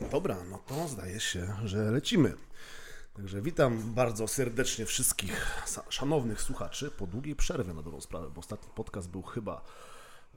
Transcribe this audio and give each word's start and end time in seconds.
Dobra, 0.00 0.36
no 0.50 0.58
to 0.58 0.88
zdaje 0.88 1.20
się, 1.20 1.46
że 1.64 1.90
lecimy. 1.90 2.34
Także 3.14 3.42
witam 3.42 3.94
bardzo 3.94 4.28
serdecznie 4.28 4.86
wszystkich 4.86 5.64
szanownych 5.88 6.42
słuchaczy 6.42 6.90
po 6.90 7.06
długiej 7.06 7.36
przerwie 7.36 7.74
na 7.74 7.82
dobrą 7.82 8.00
sprawę, 8.00 8.30
bo 8.34 8.40
ostatni 8.40 8.68
podcast 8.74 9.10
był 9.10 9.22
chyba 9.22 9.64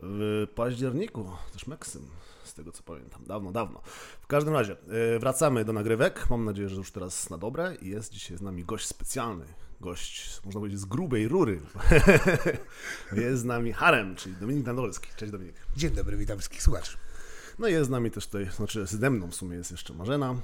w 0.02 0.48
październiku, 0.56 1.32
też 1.54 1.68
Meksym, 1.68 2.10
z 2.44 2.54
tego 2.54 2.72
co 2.72 2.84
pamiętam, 2.84 3.24
dawno, 3.26 3.52
dawno. 3.52 3.82
W 4.22 4.28
każdym 4.28 4.54
razie, 4.54 4.78
e, 5.16 5.20
wracamy 5.20 5.66
do 5.66 5.74
nagrywek, 5.74 6.30
mam 6.30 6.46
nadzieję, 6.46 6.70
że 6.70 6.76
już 6.76 6.92
teraz 6.92 7.30
na 7.30 7.38
dobre 7.38 7.76
i 7.82 7.90
jest 7.90 8.14
dzisiaj 8.14 8.38
z 8.38 8.42
nami 8.42 8.66
gość 8.66 8.88
specjalny, 8.88 9.46
gość, 9.82 10.42
można 10.46 10.60
powiedzieć, 10.60 10.80
z 10.80 10.86
grubej 10.86 11.28
rury. 11.28 11.62
jest 13.12 13.42
z 13.42 13.46
nami 13.46 13.74
Harem, 13.74 14.16
czyli 14.16 14.36
Dominik 14.36 14.66
Nadolski. 14.66 15.10
Cześć 15.16 15.32
Dominik. 15.32 15.56
Dzień 15.76 15.92
dobry, 15.92 16.18
witam 16.18 16.38
wszystkich 16.38 16.64
słuchaczy. 16.64 16.98
No 17.60 17.68
i 17.68 17.72
jest 17.72 17.88
z 17.88 17.90
nami 17.90 18.12
też 18.12 18.26
tutaj, 18.26 18.50
znaczy 18.56 18.86
ze 18.86 19.10
mną 19.10 19.32
w 19.32 19.36
sumie 19.36 19.58
jest 19.58 19.72
jeszcze 19.72 19.94
Marzena. 19.94 20.36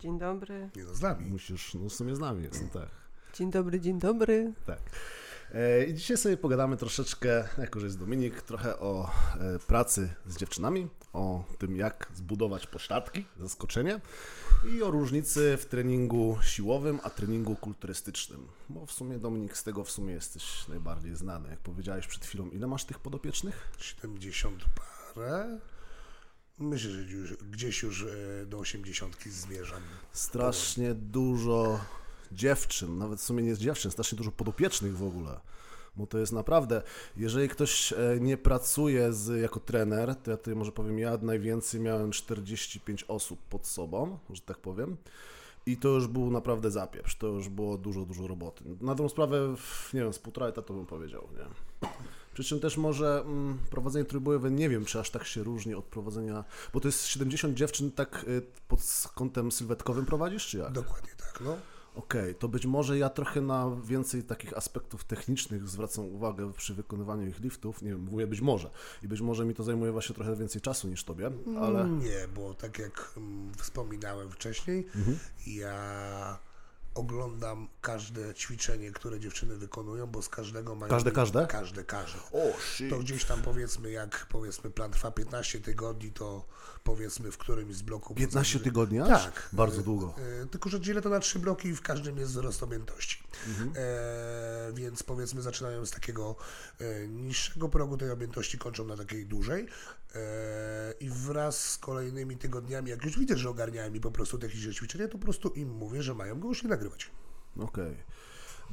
Dzień 0.00 0.18
dobry. 0.18 0.70
Nie 0.76 0.84
no, 0.84 0.94
z 0.94 1.00
nami. 1.00 1.26
Musisz, 1.30 1.74
no 1.74 1.88
w 1.88 1.92
sumie 1.92 2.16
z 2.16 2.18
nami 2.18 2.42
jest, 2.42 2.62
no 2.62 2.80
tak. 2.80 2.88
Dzień 3.34 3.50
dobry, 3.50 3.80
dzień 3.80 3.98
dobry. 3.98 4.52
Tak. 4.66 4.78
E, 5.54 5.84
I 5.84 5.94
dzisiaj 5.94 6.16
sobie 6.16 6.36
pogadamy 6.36 6.76
troszeczkę, 6.76 7.48
jako 7.58 7.80
że 7.80 7.86
jest 7.86 7.98
Dominik, 7.98 8.42
trochę 8.42 8.78
o 8.78 9.10
e, 9.40 9.58
pracy 9.58 10.14
z 10.26 10.36
dziewczynami, 10.36 10.88
o 11.12 11.44
tym 11.58 11.76
jak 11.76 12.08
zbudować 12.14 12.66
pośladki, 12.66 13.24
zaskoczenie 13.40 14.00
i 14.76 14.82
o 14.82 14.90
różnicy 14.90 15.56
w 15.56 15.66
treningu 15.66 16.38
siłowym, 16.42 17.00
a 17.02 17.10
treningu 17.10 17.56
kulturystycznym. 17.56 18.48
Bo 18.68 18.86
w 18.86 18.92
sumie 18.92 19.18
Dominik, 19.18 19.56
z 19.56 19.64
tego 19.64 19.84
w 19.84 19.90
sumie 19.90 20.14
jesteś 20.14 20.68
najbardziej 20.68 21.16
znany. 21.16 21.48
Jak 21.48 21.58
powiedziałeś 21.58 22.06
przed 22.06 22.24
chwilą, 22.24 22.50
ile 22.50 22.66
masz 22.66 22.84
tych 22.84 22.98
podopiecznych? 22.98 23.68
70 23.78 24.64
parę. 25.14 25.58
Myślę, 26.62 26.90
że 26.90 27.02
już, 27.02 27.36
gdzieś 27.36 27.82
już 27.82 28.02
e, 28.02 28.46
do 28.46 28.58
80 28.58 29.16
zmierzam. 29.30 29.82
Strasznie 30.12 30.94
dużo 30.94 31.80
dziewczyn, 32.32 32.98
nawet 32.98 33.20
w 33.20 33.22
sumie 33.22 33.42
nie 33.42 33.56
dziewczyn, 33.56 33.90
strasznie 33.90 34.16
dużo 34.16 34.32
podopiecznych 34.32 34.96
w 34.96 35.02
ogóle. 35.02 35.40
Bo 35.96 36.06
to 36.06 36.18
jest 36.18 36.32
naprawdę, 36.32 36.82
jeżeli 37.16 37.48
ktoś 37.48 37.92
e, 37.92 37.96
nie 38.20 38.36
pracuje 38.36 39.12
z, 39.12 39.42
jako 39.42 39.60
trener, 39.60 40.14
to 40.16 40.30
ja 40.30 40.36
tutaj 40.36 40.54
może 40.54 40.72
powiem, 40.72 40.98
ja 40.98 41.18
najwięcej 41.22 41.80
miałem 41.80 42.12
45 42.12 43.04
osób 43.08 43.40
pod 43.40 43.66
sobą, 43.66 44.18
że 44.30 44.40
tak 44.40 44.58
powiem. 44.58 44.96
I 45.66 45.76
to 45.76 45.88
już 45.88 46.06
był 46.06 46.30
naprawdę 46.30 46.70
zapieprz, 46.70 47.16
to 47.16 47.26
już 47.26 47.48
było 47.48 47.78
dużo, 47.78 48.04
dużo 48.04 48.26
roboty. 48.26 48.64
Na 48.80 48.94
tą 48.94 49.08
sprawę, 49.08 49.54
nie 49.94 50.00
wiem, 50.00 50.12
z 50.12 50.18
półtora 50.18 50.46
etatu 50.46 50.74
bym 50.74 50.86
powiedział, 50.86 51.28
nie? 51.36 51.44
Przy 52.34 52.44
czym 52.44 52.60
też 52.60 52.76
może 52.76 53.20
mm, 53.26 53.58
prowadzenie 53.70 54.04
trójbojowe, 54.04 54.50
nie 54.50 54.68
wiem, 54.68 54.84
czy 54.84 55.00
aż 55.00 55.10
tak 55.10 55.24
się 55.24 55.42
różni 55.42 55.74
od 55.74 55.84
prowadzenia, 55.84 56.44
bo 56.72 56.80
to 56.80 56.88
jest 56.88 57.06
70 57.06 57.54
dziewczyn 57.54 57.90
tak 57.90 58.24
y, 58.28 58.42
pod 58.68 58.80
kątem 59.14 59.52
sylwetkowym 59.52 60.06
prowadzisz, 60.06 60.46
czy 60.46 60.58
jak? 60.58 60.72
Dokładnie 60.72 61.10
tak, 61.16 61.40
no. 61.44 61.56
Okej, 61.94 62.34
to 62.34 62.48
być 62.48 62.66
może 62.66 62.98
ja 62.98 63.08
trochę 63.08 63.40
na 63.40 63.70
więcej 63.84 64.22
takich 64.22 64.56
aspektów 64.56 65.04
technicznych 65.04 65.68
zwracam 65.68 66.04
uwagę 66.04 66.52
przy 66.52 66.74
wykonywaniu 66.74 67.26
ich 67.26 67.40
liftów, 67.40 67.82
nie 67.82 67.90
wiem, 67.90 68.00
mówię 68.10 68.26
być 68.26 68.40
może. 68.40 68.70
I 69.02 69.08
być 69.08 69.20
może 69.20 69.44
mi 69.44 69.54
to 69.54 69.62
zajmuje 69.62 69.92
właśnie 69.92 70.14
trochę 70.14 70.36
więcej 70.36 70.60
czasu 70.60 70.88
niż 70.88 71.04
tobie, 71.04 71.30
ale... 71.60 71.88
Nie, 71.88 72.28
bo 72.34 72.54
tak 72.54 72.78
jak 72.78 73.12
mm, 73.16 73.54
wspominałem 73.54 74.30
wcześniej, 74.30 74.86
Mhm. 74.94 75.18
ja 75.46 76.38
oglądam 76.94 77.68
każde 77.80 78.34
ćwiczenie, 78.34 78.92
które 78.92 79.20
dziewczyny 79.20 79.56
wykonują, 79.56 80.06
bo 80.06 80.22
z 80.22 80.28
każdego 80.28 80.74
mają... 80.74 80.90
Każde, 80.90 81.10
każde? 81.10 81.46
Każde, 81.46 81.84
każde. 81.84 82.18
O, 82.18 82.60
shit. 82.60 82.90
To 82.90 82.98
gdzieś 82.98 83.24
tam 83.24 83.42
powiedzmy, 83.42 83.90
jak 83.90 84.26
powiedzmy 84.28 84.70
plan 84.70 84.90
trwa 84.90 85.10
15 85.10 85.60
tygodni, 85.60 86.12
to 86.12 86.44
powiedzmy 86.84 87.30
w 87.32 87.38
którymś 87.38 87.74
z 87.74 87.82
bloków... 87.82 88.16
15 88.16 88.58
poza- 88.58 88.64
tygodni? 88.64 88.98
Tak. 88.98 89.48
Bardzo 89.52 89.82
długo. 89.82 90.14
E, 90.42 90.46
Tylko, 90.46 90.68
że 90.68 90.80
dzielę 90.80 91.02
to 91.02 91.08
na 91.08 91.20
trzy 91.20 91.38
bloki 91.38 91.68
i 91.68 91.74
w 91.74 91.80
każdym 91.80 92.18
jest 92.18 92.30
wzrost 92.30 92.62
objętości. 92.62 93.22
Mhm. 93.48 93.72
E, 93.76 94.72
więc 94.72 95.02
powiedzmy 95.02 95.42
zaczynają 95.42 95.86
z 95.86 95.90
takiego 95.90 96.36
e, 96.80 97.08
niższego 97.08 97.68
progu 97.68 97.96
tej 97.96 98.10
objętości, 98.10 98.58
kończą 98.58 98.84
na 98.84 98.96
takiej 98.96 99.26
dużej. 99.26 99.68
E, 100.14 100.94
I 101.00 101.10
wraz 101.10 101.70
z 101.70 101.78
kolejnymi 101.78 102.36
tygodniami, 102.36 102.90
jak 102.90 103.04
już 103.04 103.18
widzę, 103.18 103.36
że 103.38 103.50
ogarniają 103.50 103.90
mi 103.90 104.00
po 104.00 104.10
prostu 104.10 104.38
techniczne 104.38 104.74
ćwiczenia, 104.74 105.08
to 105.08 105.12
po 105.12 105.24
prostu 105.24 105.48
im 105.48 105.70
mówię, 105.70 106.02
że 106.02 106.14
mają 106.14 106.40
go 106.40 106.48
już 106.48 106.62
nie 106.62 106.68
nagrywać. 106.68 107.10
Okej. 107.60 107.96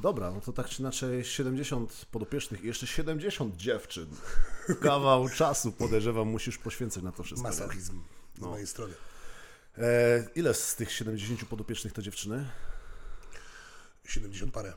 Dobra, 0.00 0.30
no 0.30 0.40
to 0.40 0.52
tak 0.52 0.68
czy 0.68 0.82
inaczej 0.82 1.24
70 1.24 2.06
podopiecznych 2.10 2.64
i 2.64 2.66
jeszcze 2.66 2.86
70 2.86 3.56
dziewczyn. 3.56 4.06
Kawał 4.82 5.28
czasu 5.28 5.72
podejrzewam 5.72 6.28
musisz 6.28 6.58
poświęcać 6.58 7.02
na 7.02 7.12
to 7.12 7.22
wszystko. 7.22 7.48
Masochizm 7.48 8.00
z 8.36 8.40
No. 8.40 8.48
mojej 8.50 8.66
strony. 8.66 8.94
E, 9.78 10.28
ile 10.34 10.54
z 10.54 10.76
tych 10.76 10.92
70 10.92 11.44
podopiecznych 11.44 11.92
to 11.92 12.02
dziewczyny? 12.02 12.46
70 14.04 14.52
parę. 14.54 14.72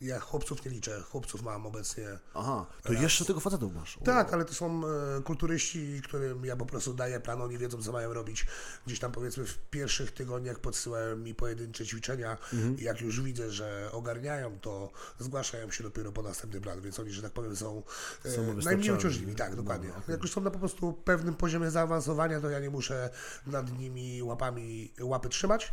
Ja 0.00 0.20
chłopców 0.20 0.64
nie 0.64 0.70
liczę, 0.70 1.02
chłopców 1.02 1.42
mam 1.42 1.66
obecnie 1.66 2.04
Aha, 2.34 2.66
to 2.82 2.92
jeszcze 2.92 3.24
tego 3.24 3.40
facetów 3.40 3.74
masz. 3.74 3.96
O. 3.98 4.00
Tak, 4.04 4.32
ale 4.32 4.44
to 4.44 4.54
są 4.54 4.82
e, 4.86 5.22
kulturyści, 5.22 6.00
którym 6.04 6.44
ja 6.44 6.56
po 6.56 6.66
prostu 6.66 6.94
daję 6.94 7.20
plan, 7.20 7.42
oni 7.42 7.58
wiedzą, 7.58 7.82
co 7.82 7.92
mają 7.92 8.12
robić. 8.14 8.46
Gdzieś 8.86 8.98
tam 8.98 9.12
powiedzmy 9.12 9.44
w 9.46 9.58
pierwszych 9.58 10.10
tygodniach 10.12 10.58
podsyłają 10.58 11.16
mi 11.16 11.34
pojedyncze 11.34 11.86
ćwiczenia 11.86 12.38
Mhm. 12.52 12.78
i 12.78 12.82
jak 12.82 13.00
już 13.00 13.20
widzę, 13.20 13.50
że 13.50 13.88
ogarniają, 13.92 14.58
to 14.60 14.90
zgłaszają 15.18 15.70
się 15.70 15.84
dopiero 15.84 16.12
po 16.12 16.22
następny 16.22 16.60
plan, 16.60 16.80
więc 16.80 17.00
oni, 17.00 17.10
że 17.10 17.22
tak 17.22 17.32
powiem, 17.32 17.56
są, 17.56 17.82
e, 18.24 18.54
najmniej 18.64 18.90
uciążliwi. 18.90 19.34
Tak, 19.34 19.50
No, 19.50 19.56
dokładnie. 19.56 19.90
okej. 19.90 20.02
Jak 20.08 20.22
już 20.22 20.32
są 20.32 20.40
na 20.40 20.50
po 20.50 20.58
prostu 20.58 20.92
pewnym 20.92 21.34
poziomie 21.34 21.70
zaawansowania, 21.70 22.40
to 22.40 22.50
ja 22.50 22.60
nie 22.60 22.70
muszę 22.70 23.10
nad 23.46 23.78
nimi 23.78 24.22
łapami 24.22 24.92
łapy 25.00 25.28
trzymać. 25.28 25.72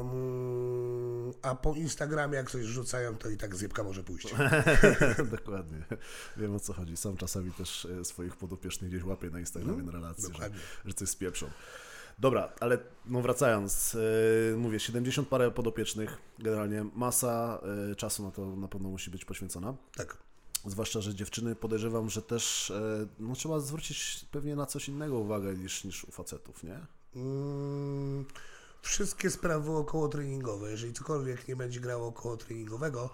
Mm, 0.00 1.32
A 1.42 1.54
po 1.54 1.74
Instagramie, 1.74 2.36
jak 2.36 2.50
coś 2.50 2.64
rzucają, 2.64 3.16
to 3.16 3.28
i 3.28 3.36
tak 3.36 3.56
zjebka 3.56 3.84
może 3.84 4.02
pójść. 4.04 4.34
Dokładnie. 5.36 5.84
Wiem 6.36 6.54
o 6.54 6.60
co 6.60 6.72
chodzi. 6.72 6.96
Sam 6.96 7.16
czasami 7.16 7.52
też 7.52 7.84
e, 7.84 8.04
swoich 8.04 8.36
podopiecznych 8.36 8.90
gdzieś 8.90 9.04
łapię 9.04 9.30
na 9.30 9.40
Instagramie 9.40 9.82
na 9.82 9.92
relacje, 9.92 10.22
że, 10.22 10.32
dokładnie. 10.32 10.58
że 10.84 10.94
coś 10.94 11.08
spieprzą. 11.08 11.50
Dobra, 12.18 12.52
ale 12.60 12.78
no 13.06 13.22
wracając, 13.22 13.96
e, 14.52 14.56
mówię, 14.56 14.80
70 14.80 15.28
parę 15.28 15.50
podopiecznych, 15.50 16.18
generalnie 16.38 16.84
masa 16.94 17.60
e, 17.90 17.94
czasu 17.94 18.22
na 18.22 18.30
to 18.30 18.56
na 18.56 18.68
pewno 18.68 18.88
musi 18.88 19.10
być 19.10 19.24
poświęcona. 19.24 19.74
Tak. 19.96 20.16
Zwłaszcza, 20.66 21.00
że 21.00 21.14
dziewczyny 21.14 21.56
podejrzewam, 21.56 22.10
że 22.10 22.22
też 22.22 22.70
e, 22.70 23.06
no, 23.18 23.34
trzeba 23.34 23.60
zwrócić 23.60 24.26
pewnie 24.30 24.56
na 24.56 24.66
coś 24.66 24.88
innego 24.88 25.18
uwagę 25.18 25.54
niż, 25.54 25.84
niż 25.84 26.04
u 26.04 26.10
facetów, 26.10 26.64
nie? 26.64 26.80
Mm, 27.16 28.24
wszystkie 28.82 29.30
sprawy 29.30 29.70
około 29.72 30.08
treningowe. 30.08 30.70
Jeżeli 30.70 30.92
cokolwiek 30.92 31.48
nie 31.48 31.56
będzie 31.56 31.80
grało 31.80 32.06
około 32.06 32.36
treningowego, 32.36 33.10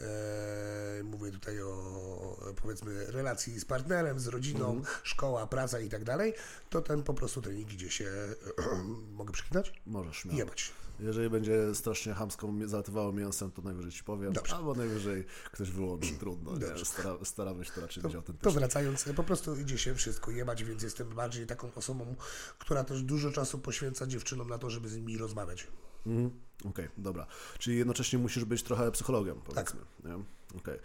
e, 0.00 1.02
mówię 1.04 1.30
tutaj 1.30 1.62
o 1.62 2.54
powiedzmy 2.62 3.06
relacji 3.06 3.60
z 3.60 3.64
partnerem, 3.64 4.20
z 4.20 4.26
rodziną, 4.26 4.82
szkoła, 5.02 5.46
praca 5.46 5.80
i 5.80 5.88
tak 5.88 6.04
dalej, 6.04 6.34
to 6.70 6.82
ten 6.82 7.02
po 7.02 7.14
prostu 7.14 7.42
trening 7.42 7.72
idzie 7.72 7.90
się, 7.90 8.10
mogę 9.18 9.32
przeklinać? 9.32 9.72
Możesz 9.86 10.16
śmiało. 10.16 10.38
Jebać. 10.38 10.72
Jeżeli 11.00 11.30
będzie 11.30 11.74
strasznie 11.74 12.14
chamsko 12.14 12.52
mi- 12.52 12.68
zalatywało 12.68 13.12
mięsem, 13.12 13.50
to 13.52 13.62
najwyżej 13.62 13.92
ci 13.92 14.04
powiem, 14.04 14.32
Dobrze. 14.32 14.56
albo 14.56 14.74
najwyżej 14.74 15.24
ktoś 15.52 15.70
wyłączy, 15.70 16.12
trudno. 16.20 16.52
Stara, 16.84 17.16
staramy 17.24 17.64
się 17.64 17.72
to 17.72 17.80
raczej 17.80 18.02
być 18.02 18.12
To 18.12 18.18
autentyczne. 18.18 18.52
wracając, 18.60 19.04
po 19.16 19.24
prostu 19.24 19.56
idzie 19.60 19.78
się 19.78 19.94
wszystko 19.94 20.30
jebać, 20.30 20.64
więc 20.64 20.82
jestem 20.82 21.08
bardziej 21.08 21.46
taką 21.46 21.74
osobą, 21.74 22.14
która 22.58 22.84
też 22.84 23.02
dużo 23.02 23.30
czasu 23.32 23.58
poświęca 23.58 24.06
dziewczynom 24.06 24.48
na 24.48 24.58
to, 24.58 24.70
żeby 24.70 24.88
z 24.88 24.96
nimi 24.96 25.18
rozmawiać. 25.18 25.66
Mhm. 26.06 26.30
Okej, 26.64 26.88
dobra. 26.98 27.26
Czyli 27.58 27.78
jednocześnie 27.78 28.18
musisz 28.18 28.44
być 28.44 28.62
trochę 28.62 28.90
psychologiem, 28.92 29.40
Tak. 29.40 29.44
powiedzmy. 29.54 29.80
Nie? 30.04 30.24
Okej. 30.58 30.74
E, 30.74 30.80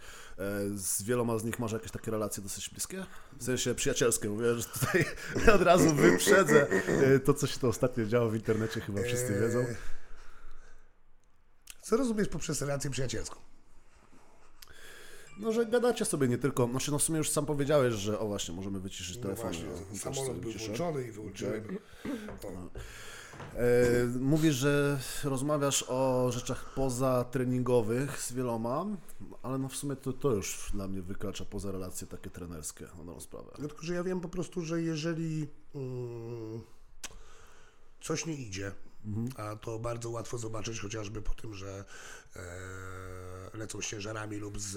Z 0.78 1.02
wieloma 1.02 1.38
z 1.38 1.44
nich 1.44 1.58
masz 1.58 1.72
jakieś 1.72 1.90
takie 1.90 2.10
relacje 2.10 2.42
dosyć 2.42 2.70
bliskie? 2.70 3.06
W 3.38 3.44
sensie 3.44 3.74
przyjacielskie, 3.74 4.28
mówię, 4.28 4.54
że 4.54 4.64
tutaj 4.64 5.04
od 5.54 5.62
razu 5.62 5.94
wyprzedzę 5.94 6.70
e, 6.70 7.18
to, 7.20 7.34
co 7.34 7.46
się 7.46 7.58
to 7.58 7.68
ostatnio 7.68 8.06
działo 8.06 8.30
w 8.30 8.34
internecie, 8.34 8.80
chyba 8.80 9.02
wszyscy 9.02 9.34
Eee, 9.34 9.40
wiedzą. 9.40 9.64
Co 11.90 11.96
rozumiesz 11.96 12.28
poprzez 12.28 12.62
relację 12.62 12.90
przyjacielską? 12.90 13.36
No, 15.38 15.52
że 15.52 15.66
gadacie 15.66 16.04
sobie 16.04 16.28
nie 16.28 16.38
tylko, 16.38 16.66
znaczy 16.66 16.90
no 16.90 16.98
w 16.98 17.02
sumie 17.02 17.18
już 17.18 17.30
sam 17.30 17.46
powiedziałeś, 17.46 17.94
że 17.94 18.18
o 18.18 18.26
właśnie, 18.26 18.54
możemy 18.54 18.80
wyciszyć 18.80 19.16
No 19.16 19.22
telefon. 19.22 19.42
właśnie, 19.44 19.64
no, 19.92 19.98
samolot 19.98 20.38
był 20.38 20.52
wyciszę. 20.52 20.66
włączony 20.66 21.02
i 21.08 21.12
wyłączyłem. 21.12 21.78
O. 22.44 22.48
E, 23.56 24.06
mówisz, 24.20 24.54
że 24.54 24.98
rozmawiasz 25.24 25.84
o 25.88 26.30
rzeczach 26.32 26.74
pozatreningowych 26.74 28.22
z 28.22 28.32
wieloma, 28.32 28.86
ale 29.42 29.58
no 29.58 29.68
w 29.68 29.76
sumie 29.76 29.96
to, 29.96 30.12
to 30.12 30.30
już 30.30 30.70
dla 30.74 30.88
mnie 30.88 31.02
wykracza 31.02 31.44
poza 31.44 31.72
relacje 31.72 32.06
takie 32.06 32.30
trenerskie, 32.30 32.84
na 32.84 33.04
dobrą 33.04 33.20
sprawę. 33.20 33.50
No 33.58 33.68
tylko, 33.68 33.82
że 33.82 33.94
ja 33.94 34.04
wiem 34.04 34.20
po 34.20 34.28
prostu, 34.28 34.64
że 34.64 34.82
jeżeli 34.82 35.46
mm, 35.74 36.60
coś 38.00 38.26
nie 38.26 38.34
idzie, 38.34 38.72
a 39.36 39.56
to 39.56 39.78
bardzo 39.78 40.10
łatwo 40.10 40.38
zobaczyć 40.38 40.80
chociażby 40.80 41.22
po 41.22 41.34
tym, 41.34 41.54
że 41.54 41.84
e, 42.36 43.58
lecą 43.58 43.82
z 43.82 43.86
ciężarami 43.86 44.36
lub 44.36 44.60
z, 44.60 44.76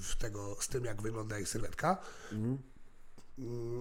w 0.00 0.16
tego, 0.16 0.56
z 0.60 0.68
tym, 0.68 0.84
jak 0.84 1.02
wygląda 1.02 1.38
ich 1.38 1.48
sylwetka, 1.48 1.98
mm, 2.32 2.58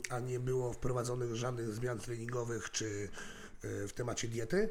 a 0.10 0.20
nie 0.20 0.40
było 0.40 0.74
wprowadzonych 0.74 1.36
żadnych 1.36 1.74
zmian 1.74 2.00
treningowych, 2.00 2.72
czy 2.72 3.10
w 3.64 3.94
temacie 3.94 4.28
diety, 4.28 4.70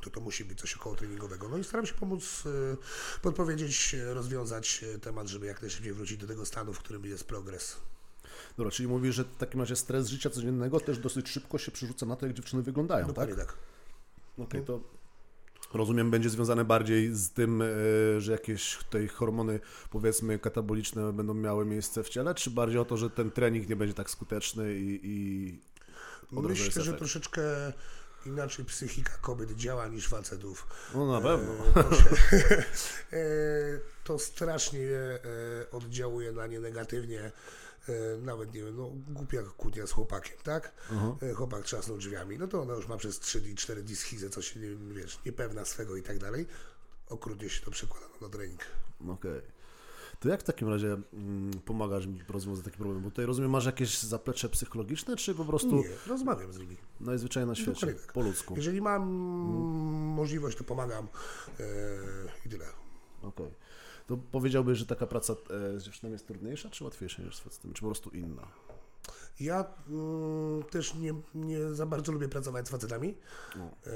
to 0.00 0.10
to 0.10 0.20
musi 0.20 0.44
być 0.44 0.60
coś 0.60 0.74
około 0.74 0.96
treningowego. 0.96 1.48
No 1.48 1.58
i 1.58 1.64
staram 1.64 1.86
się 1.86 1.94
pomóc, 1.94 2.46
y, 2.46 2.76
podpowiedzieć, 3.22 3.96
rozwiązać 4.04 4.80
y, 4.82 4.98
temat, 4.98 5.28
żeby 5.28 5.46
jak 5.46 5.62
najszybciej 5.62 5.92
wrócić 5.92 6.16
do 6.18 6.26
tego 6.26 6.46
stanu, 6.46 6.72
w 6.72 6.78
którym 6.78 7.04
jest 7.04 7.24
progres. 7.24 7.76
Dobra, 8.58 8.70
czyli 8.70 8.88
mówisz, 8.88 9.14
że 9.14 9.24
w 9.24 9.36
takim 9.36 9.60
razie 9.60 9.76
stres 9.76 10.08
życia 10.08 10.30
codziennego 10.30 10.80
też 10.80 10.98
dosyć 10.98 11.28
szybko 11.28 11.58
się 11.58 11.70
przerzuca 11.70 12.06
na 12.06 12.16
to, 12.16 12.26
jak 12.26 12.34
dziewczyny 12.34 12.62
wyglądają, 12.62 13.06
Dokładnie 13.06 13.34
tak? 13.34 13.46
tak. 13.46 13.56
Okej, 14.38 14.62
to 14.62 14.80
rozumiem, 15.74 16.10
będzie 16.10 16.30
związane 16.30 16.64
bardziej 16.64 17.14
z 17.14 17.30
tym, 17.30 17.62
e, 17.62 17.66
że 18.20 18.32
jakieś 18.32 18.76
tutaj 18.76 19.08
hormony, 19.08 19.60
powiedzmy, 19.90 20.38
kataboliczne 20.38 21.12
będą 21.12 21.34
miały 21.34 21.64
miejsce 21.64 22.02
w 22.02 22.08
ciele, 22.08 22.34
czy 22.34 22.50
bardziej 22.50 22.78
o 22.78 22.84
to, 22.84 22.96
że 22.96 23.10
ten 23.10 23.30
trening 23.30 23.68
nie 23.68 23.76
będzie 23.76 23.94
tak 23.94 24.10
skuteczny 24.10 24.74
i... 24.74 25.00
i 25.02 25.60
Myślę, 26.32 26.82
że 26.82 26.94
troszeczkę 26.94 27.42
inaczej 28.26 28.64
psychika 28.64 29.12
kobiet 29.20 29.52
działa 29.52 29.88
niż 29.88 30.08
facetów. 30.08 30.66
No 30.94 31.12
na 31.12 31.20
pewno. 31.20 31.52
E, 31.52 31.72
To, 31.84 31.94
się, 31.94 32.10
e, 33.12 33.24
to 34.04 34.18
strasznie 34.18 34.88
oddziałuje 35.72 36.32
na 36.32 36.46
nie 36.46 36.60
negatywnie. 36.60 37.32
E, 37.88 38.18
Nawet 38.18 38.54
nie 38.54 38.62
wiem, 38.64 38.76
no 38.76 38.90
głupia 39.08 39.42
kłótnia 39.56 39.86
z 39.86 39.92
chłopakiem, 39.92 40.36
tak? 40.42 40.72
E, 41.22 41.34
Chłopak 41.34 41.64
trzasnął 41.64 41.98
drzwiami, 41.98 42.38
no 42.38 42.48
to 42.48 42.62
ona 42.62 42.74
już 42.74 42.88
ma 42.88 42.96
przez 42.96 43.18
3 43.20 43.40
dni, 43.40 43.54
4 43.54 43.82
dni 43.82 43.96
schizę, 43.96 44.30
co 44.30 44.42
się 44.42 44.60
nie, 44.60 44.94
wiesz, 44.94 45.18
niepewna 45.26 45.64
swego 45.64 45.96
i 45.96 46.02
tak 46.02 46.18
dalej. 46.18 46.46
Okrutnie 47.08 47.48
się 47.48 47.64
to 47.64 47.70
przekłada 47.70 48.06
na 48.20 48.28
trening. 48.28 48.60
Okej. 49.08 49.40
To 50.20 50.28
jak 50.28 50.40
w 50.40 50.44
takim 50.44 50.68
razie 50.68 50.96
mm, 51.12 51.50
pomagasz 51.64 52.06
mi 52.06 52.20
rozwiązać 52.28 52.64
taki 52.64 52.76
problem? 52.76 53.02
Bo 53.02 53.10
tutaj 53.10 53.26
rozumiem, 53.26 53.50
masz 53.50 53.66
jakieś 53.66 53.98
zaplecze 53.98 54.48
psychologiczne, 54.48 55.16
czy 55.16 55.34
po 55.34 55.44
prostu 55.44 55.76
Nie, 55.76 55.88
rozmawiam 56.06 56.52
z 56.52 56.58
nimi. 56.58 56.76
najzwyczajniej 57.00 57.48
na 57.48 57.54
świecie, 57.54 57.86
tak. 57.86 58.12
po 58.12 58.20
ludzku? 58.22 58.54
Jeżeli 58.56 58.80
mam 58.80 59.02
możliwość, 60.16 60.58
to 60.58 60.64
pomagam 60.64 61.08
e, 61.60 61.64
i 62.46 62.48
tyle. 62.48 62.64
Okej. 63.22 63.50
To 64.08 64.16
powiedziałbyś, 64.16 64.78
że 64.78 64.86
taka 64.86 65.06
praca 65.06 65.32
e, 65.32 65.80
z 65.80 65.84
dziewczyną 65.84 66.12
jest 66.12 66.26
trudniejsza, 66.26 66.70
czy 66.70 66.84
łatwiejsza 66.84 67.22
niż 67.22 67.36
z 67.36 67.40
facetem, 67.40 67.72
czy 67.72 67.80
po 67.80 67.86
prostu 67.86 68.10
inna? 68.10 68.48
Ja 69.40 69.64
mm, 69.88 70.62
też 70.62 70.94
nie, 70.94 71.14
nie 71.34 71.74
za 71.74 71.86
bardzo 71.86 72.12
lubię 72.12 72.28
pracować 72.28 72.66
z 72.66 72.70
facetami, 72.70 73.14
No. 73.56 73.64
e, 73.64 73.90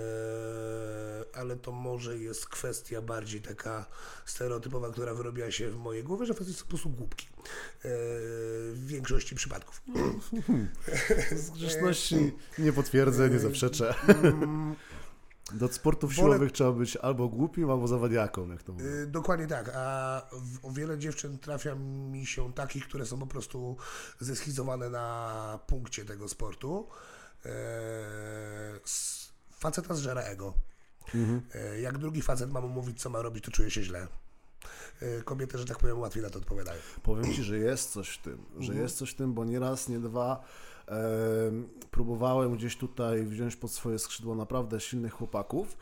ale 1.35 1.57
to 1.57 1.73
może 1.73 2.19
jest 2.19 2.47
kwestia 2.49 3.03
bardziej 3.03 3.41
taka 3.41 3.87
stereotypowa, 4.27 4.91
która 4.91 5.15
wyrobiła 5.15 5.51
się 5.51 5.71
w 5.71 5.77
mojej 5.77 6.05
głowie, 6.05 6.27
że 6.27 6.35
facet 6.35 6.57
są 6.57 6.63
po 6.63 6.69
prostu 6.69 6.89
głupki. 6.91 7.27
E, 7.27 7.39
w 8.73 8.83
większości 8.87 9.35
przypadków. 9.35 9.83
Z 11.37 11.51
grzeczności 11.51 12.33
nie 12.59 12.73
potwierdzę, 12.73 13.31
nie 13.31 13.39
zaprzeczę. 13.39 13.95
Do 15.55 15.69
sportów 15.69 16.11
Wolę- 16.11 16.17
siłowych 16.17 16.53
trzeba 16.53 16.73
być 16.73 16.97
albo 16.97 17.29
głupim, 17.29 17.71
albo 17.71 17.89
zawadiaką, 17.89 18.49
jak 18.51 18.63
to 18.63 18.73
mówię. 18.73 18.85
E, 19.03 19.07
Dokładnie 19.07 19.47
tak, 19.47 19.71
a 19.75 20.23
w, 20.33 20.67
o 20.67 20.71
wiele 20.71 20.99
dziewczyn 20.99 21.39
trafia 21.39 21.75
mi 21.75 22.27
się 22.27 22.53
takich, 22.53 22.89
które 22.89 23.07
są 23.07 23.19
po 23.19 23.27
prostu 23.27 23.77
zeschizowane 24.21 24.91
na 24.91 25.59
punkcie 25.67 26.05
tego 26.05 26.29
sportu. 26.29 26.89
S- 28.85 29.33
faceta 29.51 29.95
zżera 29.95 30.21
ego. 30.23 30.55
E, 31.55 31.81
Jak 31.81 31.99
drugi 31.99 32.23
facet 32.23 32.51
ma 32.53 32.61
mu 32.61 32.69
mówić, 32.69 33.01
co 33.01 33.11
ma 33.11 33.23
robić, 33.23 33.45
to 33.45 33.51
czuje 33.51 33.71
się 33.71 33.83
źle. 33.83 34.07
E, 35.03 35.23
Kobiety, 35.23 35.59
że 35.59 35.65
tak 35.65 35.79
powiem, 35.79 35.99
łatwiej 35.99 36.23
na 36.23 36.31
to 36.31 36.39
odpowiadają. 36.39 36.81
Powiem 37.03 37.35
Ci, 37.35 37.43
że 37.43 37.59
jest 37.59 37.91
coś 37.93 38.09
w 38.09 38.23
tym, 38.23 38.45
że 38.59 38.75
jest 38.75 38.97
coś 38.97 39.11
w 39.11 39.15
tym, 39.15 39.35
bo 39.35 39.45
nie 39.45 39.59
raz, 39.59 39.89
nie 39.89 39.99
dwa 39.99 40.45
próbowałem 41.91 42.57
gdzieś 42.57 42.77
tutaj 42.77 43.25
wziąć 43.25 43.57
pod 43.57 43.71
swoje 43.71 43.99
skrzydło 43.99 44.35
naprawdę 44.35 44.81
silnych 44.81 45.13
chłopaków. 45.13 45.77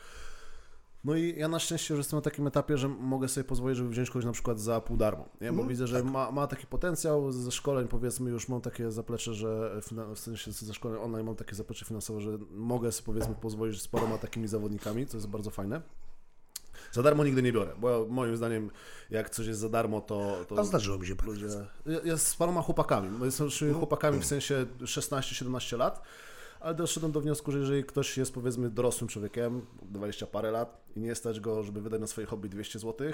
No 1.03 1.15
i 1.15 1.35
ja 1.37 1.47
na 1.47 1.59
szczęście 1.59 1.93
już 1.93 1.99
jestem 1.99 2.17
na 2.17 2.21
takim 2.21 2.47
etapie, 2.47 2.77
że 2.77 2.87
mogę 2.87 3.27
sobie 3.27 3.43
pozwolić, 3.43 3.77
żeby 3.77 3.89
wziąć 3.89 4.09
kogoś 4.09 4.25
na 4.25 4.31
przykład 4.31 4.59
za 4.59 4.81
pół 4.81 4.97
darmo. 4.97 5.29
Nie? 5.41 5.53
Bo 5.53 5.63
widzę, 5.63 5.87
że 5.87 6.03
ma, 6.03 6.31
ma 6.31 6.47
taki 6.47 6.67
potencjał 6.67 7.31
ze 7.31 7.51
szkoleń, 7.51 7.87
powiedzmy 7.87 8.29
już 8.29 8.49
mam 8.49 8.61
takie 8.61 8.91
zaplecze, 8.91 9.33
że 9.33 9.81
w 10.15 10.19
sensie 10.19 10.51
ze 10.51 10.73
szkoleń 10.73 11.01
online 11.01 11.25
mam 11.25 11.35
takie 11.35 11.55
zaplecze 11.55 11.85
finansowe, 11.85 12.21
że 12.21 12.37
mogę 12.51 12.91
sobie 12.91 13.05
powiedzmy 13.05 13.35
pozwolić 13.35 13.81
z 13.81 13.87
paroma 13.87 14.17
takimi 14.17 14.47
zawodnikami, 14.47 15.07
co 15.07 15.17
jest 15.17 15.27
bardzo 15.27 15.51
fajne. 15.51 15.81
Za 16.91 17.03
darmo 17.03 17.23
nigdy 17.23 17.41
nie 17.41 17.53
biorę, 17.53 17.71
bo 17.79 18.05
moim 18.09 18.37
zdaniem 18.37 18.71
jak 19.09 19.29
coś 19.29 19.47
jest 19.47 19.59
za 19.59 19.69
darmo, 19.69 20.01
to... 20.01 20.45
to 20.47 20.59
A 20.59 20.63
zdarzyło 20.63 20.97
mi 20.97 21.07
się 21.07 21.15
ludzie... 21.25 21.47
Ja, 21.85 21.99
ja 22.03 22.17
z 22.17 22.35
paroma 22.35 22.61
chłopakami, 22.61 23.09
bo 23.19 23.25
jestem 23.25 23.51
z 23.51 23.59
chłopakami 23.73 24.19
w 24.19 24.25
sensie 24.25 24.65
16-17 24.81 25.77
lat, 25.77 26.01
ale 26.59 26.75
doszedłem 26.75 27.11
do 27.11 27.21
wniosku, 27.21 27.51
że 27.51 27.59
jeżeli 27.59 27.83
ktoś 27.83 28.17
jest 28.17 28.33
powiedzmy 28.33 28.69
dorosłym 28.69 29.07
człowiekiem, 29.07 29.65
20 29.81 30.27
parę 30.27 30.51
lat 30.51 30.81
i 30.95 30.99
nie 30.99 31.15
stać 31.15 31.39
go, 31.39 31.63
żeby 31.63 31.81
wydać 31.81 32.01
na 32.01 32.07
swoje 32.07 32.27
hobby 32.27 32.49
200 32.49 32.79
zł, 32.79 33.11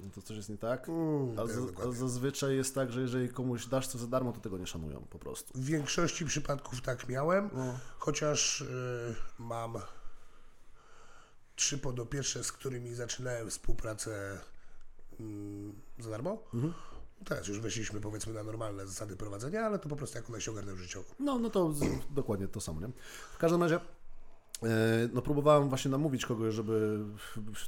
no 0.00 0.10
to 0.14 0.22
coś 0.22 0.36
jest 0.36 0.48
nie 0.48 0.58
tak. 0.58 0.88
Mm, 0.88 1.38
A, 1.38 1.42
jest 1.42 1.54
z, 1.54 1.80
a 1.80 1.92
zazwyczaj 1.92 2.56
jest 2.56 2.74
tak, 2.74 2.92
że 2.92 3.00
jeżeli 3.00 3.28
komuś 3.28 3.66
dasz 3.66 3.86
coś 3.86 4.00
za 4.00 4.06
darmo, 4.06 4.32
to 4.32 4.40
tego 4.40 4.58
nie 4.58 4.66
szanują 4.66 5.06
po 5.10 5.18
prostu. 5.18 5.58
W 5.58 5.64
większości 5.64 6.24
przypadków 6.24 6.80
tak 6.82 7.08
miałem, 7.08 7.50
No. 7.54 7.78
chociaż 7.98 8.60
y, 8.60 9.14
mam 9.38 9.74
trzy 11.60 11.78
podopieczne, 11.78 12.44
z 12.44 12.52
którymi 12.52 12.94
zaczynałem 12.94 13.50
współpracę 13.50 14.38
mm, 15.20 15.72
za 15.98 16.10
darmo. 16.10 16.42
Mhm. 16.54 16.72
Teraz 17.24 17.48
już 17.48 17.60
weszliśmy 17.60 18.00
powiedzmy 18.00 18.32
na 18.32 18.42
normalne 18.42 18.86
zasady 18.86 19.16
prowadzenia, 19.16 19.60
ale 19.66 19.78
to 19.78 19.88
po 19.88 19.96
prostu 19.96 20.18
jak 20.18 20.28
one 20.30 20.40
się 20.40 20.50
ogarnęły 20.50 20.78
życiowo. 20.78 21.14
No, 21.18 21.38
no 21.38 21.50
to 21.50 21.72
z, 21.72 21.80
dokładnie 22.10 22.48
to 22.48 22.60
samo, 22.60 22.80
nie? 22.80 22.88
W 23.34 23.38
każdym 23.38 23.62
razie, 23.62 23.76
e, 23.76 25.08
no 25.12 25.22
próbowałem 25.22 25.68
właśnie 25.68 25.90
namówić 25.90 26.26
kogoś, 26.26 26.54
żeby 26.54 26.98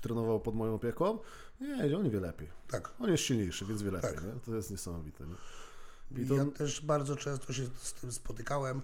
trenował 0.01 0.41
pod 0.41 0.55
moją 0.55 0.75
opieką. 0.75 1.19
Nie, 1.61 1.97
on 1.97 2.11
wie 2.11 2.21
lepiej. 2.21 2.49
Tak. 2.69 2.91
On 3.01 3.11
jest 3.11 3.23
silniejszy, 3.25 3.67
więc 3.67 3.83
wie 3.83 3.91
lepiej, 3.91 4.15
Tak. 4.15 4.25
nie? 4.25 4.33
To 4.47 4.55
jest 4.55 4.71
niesamowite, 4.71 5.25
nie? 5.27 6.23
I 6.23 6.27
to- 6.27 6.35
Ja 6.35 6.45
też 6.45 6.81
bardzo 6.81 7.17
często 7.17 7.53
się 7.53 7.67
z 7.83 7.93
tym 7.93 8.13
spotykałem. 8.13 8.83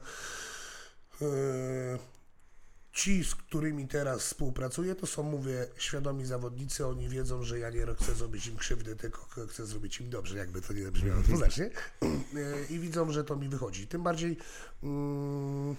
Ci, 2.98 3.24
z 3.24 3.34
którymi 3.34 3.88
teraz 3.88 4.22
współpracuję, 4.22 4.94
to 4.94 5.06
są, 5.06 5.22
mówię, 5.22 5.66
świadomi 5.76 6.24
zawodnicy. 6.26 6.86
Oni 6.86 7.08
wiedzą, 7.08 7.42
że 7.42 7.58
ja 7.58 7.70
nie 7.70 7.86
chcę 7.94 8.14
zrobić 8.14 8.46
im 8.46 8.56
krzywdy, 8.56 8.96
tylko 8.96 9.26
chcę 9.48 9.66
zrobić 9.66 10.00
im 10.00 10.10
dobrze, 10.10 10.38
jakby 10.38 10.62
to 10.62 10.72
nie 10.72 10.90
brzmiało 10.90 11.22
dwuznacznie. 11.22 11.70
Yy, 12.02 12.66
I 12.70 12.78
widzą, 12.78 13.12
że 13.12 13.24
to 13.24 13.36
mi 13.36 13.48
wychodzi. 13.48 13.86
Tym 13.86 14.02
bardziej. 14.02 14.36
mm, 14.82 15.76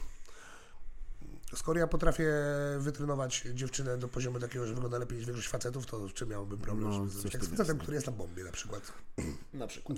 Skoro 1.55 1.79
ja 1.79 1.87
potrafię 1.87 2.33
wytrenować 2.79 3.43
dziewczynę 3.53 3.97
do 3.97 4.07
poziomu 4.07 4.39
takiego, 4.39 4.67
że 4.67 4.73
wygląda 4.73 4.97
lepiej 4.97 5.17
niż 5.17 5.27
większość 5.27 5.47
facetów, 5.47 5.85
to 5.85 6.09
czym 6.09 6.29
miałbym 6.29 6.59
problem, 6.59 6.89
No, 6.89 7.05
w 7.05 7.11
z 7.11 7.49
facetem, 7.49 7.77
który 7.79 7.95
jest 7.95 8.07
na 8.07 8.13
bombie 8.13 8.43
na 8.43 8.51
przykład. 8.51 8.93
Na 9.53 9.67
przykład. 9.67 9.97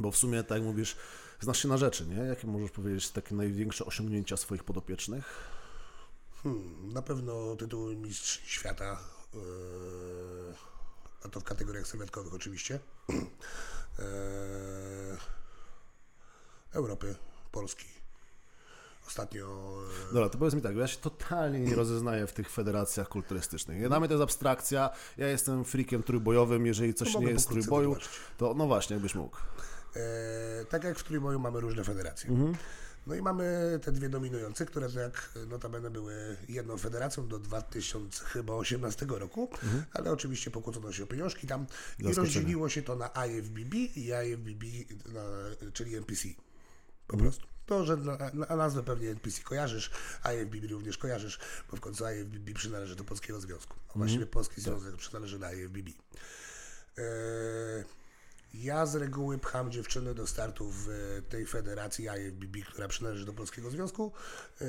Bo 0.00 0.10
w 0.10 0.16
sumie, 0.16 0.42
tak 0.42 0.58
jak 0.58 0.66
mówisz, 0.66 0.96
znasz 1.40 1.62
się 1.62 1.68
na 1.68 1.76
rzeczy, 1.76 2.06
nie? 2.06 2.16
Jakie 2.16 2.46
możesz 2.46 2.70
powiedzieć 2.70 3.10
takie 3.10 3.34
największe 3.34 3.84
osiągnięcia 3.84 4.36
swoich 4.36 4.64
podopiecznych? 4.64 5.59
Hmm, 6.42 6.92
na 6.92 7.02
pewno 7.02 7.56
tytuł 7.56 7.96
mistrz 7.96 8.40
świata, 8.44 8.98
yy, 9.34 9.40
a 11.24 11.28
to 11.28 11.40
w 11.40 11.44
kategoriach 11.44 11.86
sylwetkowych 11.86 12.34
oczywiście. 12.34 12.80
Yy, 13.08 14.04
Europy, 16.72 17.16
Polski. 17.52 17.86
Ostatnio 19.06 19.76
yy, 20.08 20.12
Dobra, 20.12 20.28
to 20.28 20.38
powiedz 20.38 20.54
mi 20.54 20.62
tak, 20.62 20.76
ja 20.76 20.86
się 20.86 20.98
totalnie 20.98 21.60
nie 21.60 21.74
rozeznaję 21.74 22.26
w 22.26 22.32
tych 22.32 22.50
federacjach 22.50 23.08
kulturystycznych. 23.08 23.80
Nie, 23.80 23.88
Dla 23.88 24.00
mnie 24.00 24.08
to 24.08 24.14
jest 24.14 24.22
abstrakcja, 24.22 24.90
ja 25.16 25.28
jestem 25.28 25.64
freakiem 25.64 26.02
trójbojowym, 26.02 26.66
jeżeli 26.66 26.94
coś 26.94 27.14
nie 27.16 27.26
jest 27.26 27.48
trójboju, 27.48 27.96
to 28.38 28.54
no 28.54 28.66
właśnie, 28.66 28.94
jakbyś 28.94 29.14
mógł. 29.14 29.36
E, 29.96 30.64
tak 30.64 30.84
jak 30.84 30.98
w 30.98 31.04
trójboju 31.04 31.40
mamy 31.40 31.60
różne 31.60 31.84
federacje. 31.84 32.30
Mhm. 32.30 32.54
No 33.10 33.16
i 33.16 33.22
mamy 33.22 33.78
te 33.82 33.92
dwie 33.92 34.08
dominujące, 34.08 34.66
które 34.66 34.88
tak 34.90 35.30
notabene 35.46 35.90
były 35.90 36.36
jedną 36.48 36.78
federacją 36.78 37.28
do 37.28 37.38
2018 37.38 39.06
roku, 39.08 39.48
ale 39.92 40.12
oczywiście 40.12 40.50
pokłócono 40.50 40.92
się 40.92 41.02
o 41.04 41.06
pieniążki 41.06 41.46
tam 41.46 41.66
i 41.98 42.06
Mhm. 42.06 42.16
Rozdzieliło 42.26 42.68
się 42.68 42.82
to 42.82 42.96
na 42.96 43.06
IFBB 43.26 43.74
i 43.74 44.12
IFBB, 44.26 44.64
na, 45.12 45.22
czyli 45.72 45.96
NPC. 45.96 46.28
Po 47.06 47.14
Mhm. 47.14 47.30
prostu. 47.30 47.46
To, 47.66 47.84
że 47.84 47.96
na, 47.96 48.18
na 48.48 48.56
nazwę 48.56 48.82
pewnie 48.82 49.10
NPC 49.10 49.42
kojarzysz, 49.42 49.90
IFBB 50.34 50.66
również 50.70 50.98
kojarzysz, 50.98 51.38
bo 51.70 51.76
w 51.76 51.80
końcu 51.80 52.04
IFBB 52.08 52.54
przynależy 52.54 52.96
do 52.96 53.04
Polskiego 53.04 53.40
Związku. 53.40 53.74
A 53.88 53.92
właściwie 53.98 54.22
Mhm. 54.22 54.32
Polski 54.32 54.60
Związek 54.60 54.96
przynależy 54.96 55.38
do 55.38 55.52
IFBB. 55.52 55.88
E, 56.98 57.02
ja 58.54 58.86
z 58.86 58.94
reguły 58.94 59.38
pcham 59.38 59.70
dziewczyny 59.70 60.14
do 60.14 60.26
startu 60.26 60.70
w 60.70 60.88
e, 60.88 61.22
tej 61.22 61.46
federacji 61.46 62.04
IFBB, 62.04 62.64
która 62.64 62.88
przynależy 62.88 63.24
do 63.24 63.32
Polskiego 63.32 63.70
Związku, 63.70 64.12
e, 64.60 64.64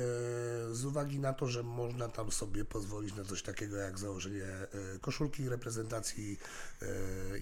z 0.72 0.84
uwagi 0.84 1.18
na 1.18 1.32
to, 1.32 1.46
że 1.46 1.62
można 1.62 2.08
tam 2.08 2.32
sobie 2.32 2.64
pozwolić 2.64 3.14
na 3.14 3.24
coś 3.24 3.42
takiego 3.42 3.76
jak 3.76 3.98
założenie 3.98 4.44
e, 4.44 4.68
koszulki 5.00 5.48
reprezentacji 5.48 6.38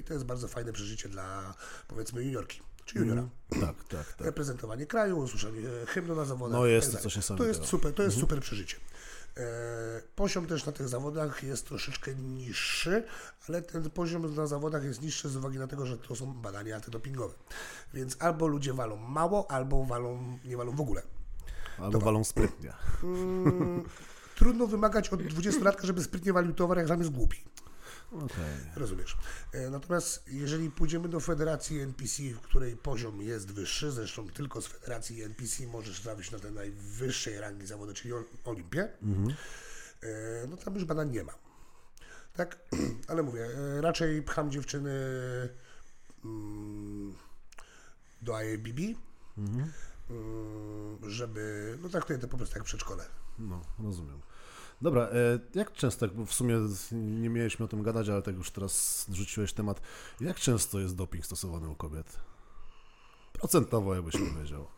i 0.00 0.02
to 0.02 0.12
jest 0.12 0.24
bardzo 0.24 0.48
fajne 0.48 0.72
przeżycie 0.72 1.08
dla 1.08 1.54
powiedzmy 1.88 2.24
juniorki. 2.24 2.60
czy 2.84 2.98
juniora. 2.98 3.28
Tak, 3.50 3.84
tak, 3.88 4.12
tak. 4.12 4.26
Reprezentowanie 4.26 4.86
kraju, 4.86 5.18
usłyszenie 5.18 5.60
hymnu 5.86 6.14
na 6.14 6.24
zawodach. 6.24 6.60
No 6.60 6.66
jest 6.66 6.88
i 6.88 6.90
to 6.90 6.96
tak 6.96 7.02
coś 7.02 7.12
dalej. 7.12 7.26
To 7.26 7.32
niesamowitego. 7.34 7.58
jest 7.58 7.70
super, 7.70 7.94
to 7.94 8.02
jest 8.02 8.18
super 8.18 8.40
przeżycie. 8.40 8.76
E, 9.36 10.02
poziom 10.16 10.46
też 10.46 10.66
na 10.66 10.72
tych 10.72 10.88
zawodach 10.88 11.42
jest 11.42 11.66
troszeczkę 11.66 12.14
niższy, 12.14 13.04
ale 13.48 13.62
ten 13.62 13.90
poziom 13.90 14.34
na 14.34 14.46
zawodach 14.46 14.84
jest 14.84 15.02
niższy 15.02 15.28
z 15.28 15.36
uwagi 15.36 15.58
na 15.58 15.66
to, 15.66 15.86
że 15.86 15.98
to 15.98 16.16
są 16.16 16.34
badania 16.34 16.76
antydopingowe. 16.76 17.34
Więc 17.94 18.16
albo 18.18 18.46
ludzie 18.46 18.72
walą 18.72 18.96
mało, 18.96 19.50
albo 19.50 19.84
walą, 19.84 20.38
nie 20.44 20.56
walą 20.56 20.76
w 20.76 20.80
ogóle. 20.80 21.02
Albo 21.78 22.00
walą 22.00 22.24
sprytnie. 22.24 22.72
Trudno 24.36 24.66
wymagać 24.66 25.08
od 25.08 25.20
20-latka, 25.20 25.84
żeby 25.84 26.02
sprytnie 26.02 26.32
walił 26.32 26.54
towar, 26.54 26.78
jak 26.78 26.88
sam 26.88 26.98
jest 26.98 27.12
głupi. 27.12 27.44
Okej. 28.12 28.44
Rozumiesz. 28.76 29.16
E, 29.52 29.70
Natomiast 29.70 30.24
jeżeli 30.26 30.70
pójdziemy 30.70 31.08
do 31.08 31.20
federacji 31.20 31.80
NPC, 31.80 32.22
w 32.22 32.40
której 32.40 32.76
poziom 32.76 33.22
jest 33.22 33.52
wyższy, 33.52 33.90
zresztą 33.92 34.28
tylko 34.28 34.62
z 34.62 34.66
federacji 34.66 35.22
NPC 35.22 35.66
możesz 35.66 36.00
trafić 36.00 36.30
na 36.30 36.38
te 36.38 36.50
najwyższej 36.50 37.40
rangi 37.40 37.66
zawody, 37.66 37.94
czyli 37.94 38.12
ol- 38.12 38.24
Olimpię, 38.44 38.82
e, 40.02 40.46
no 40.48 40.56
tam 40.56 40.74
już 40.74 40.84
badań 40.84 41.10
nie 41.10 41.24
ma. 41.24 41.32
Tak, 42.34 42.58
ale 43.08 43.22
mówię, 43.22 43.46
e, 43.46 43.80
raczej 43.80 44.22
pcham 44.22 44.50
dziewczyny 44.50 44.90
mm, 46.24 47.14
do 48.22 48.32
IABB, 48.42 48.78
mm, 49.38 49.70
żeby, 51.10 51.78
no 51.82 51.88
traktuję 51.88 52.18
to 52.18 52.28
po 52.28 52.36
prostu 52.36 52.58
jak 52.58 52.64
przedszkole. 52.64 53.06
No, 53.38 53.62
rozumiem. 53.78 54.20
Dobra, 54.82 55.02
e, 55.02 55.38
jak 55.54 55.72
często, 55.72 56.08
bo 56.08 56.26
w 56.26 56.32
sumie 56.32 56.58
nie 56.92 57.30
mieliśmy 57.30 57.64
o 57.64 57.68
tym 57.68 57.82
gadać, 57.82 58.08
ale 58.08 58.22
tak 58.22 58.34
już 58.34 58.50
teraz 58.50 59.06
rzuciłeś 59.12 59.52
temat, 59.52 59.80
jak 60.20 60.36
często 60.36 60.80
jest 60.80 60.96
doping 60.96 61.26
stosowany 61.26 61.68
u 61.68 61.74
kobiet? 61.74 62.18
Procentowo, 63.32 63.94
jakbyś 63.94 64.14
powiedział. 64.34 64.66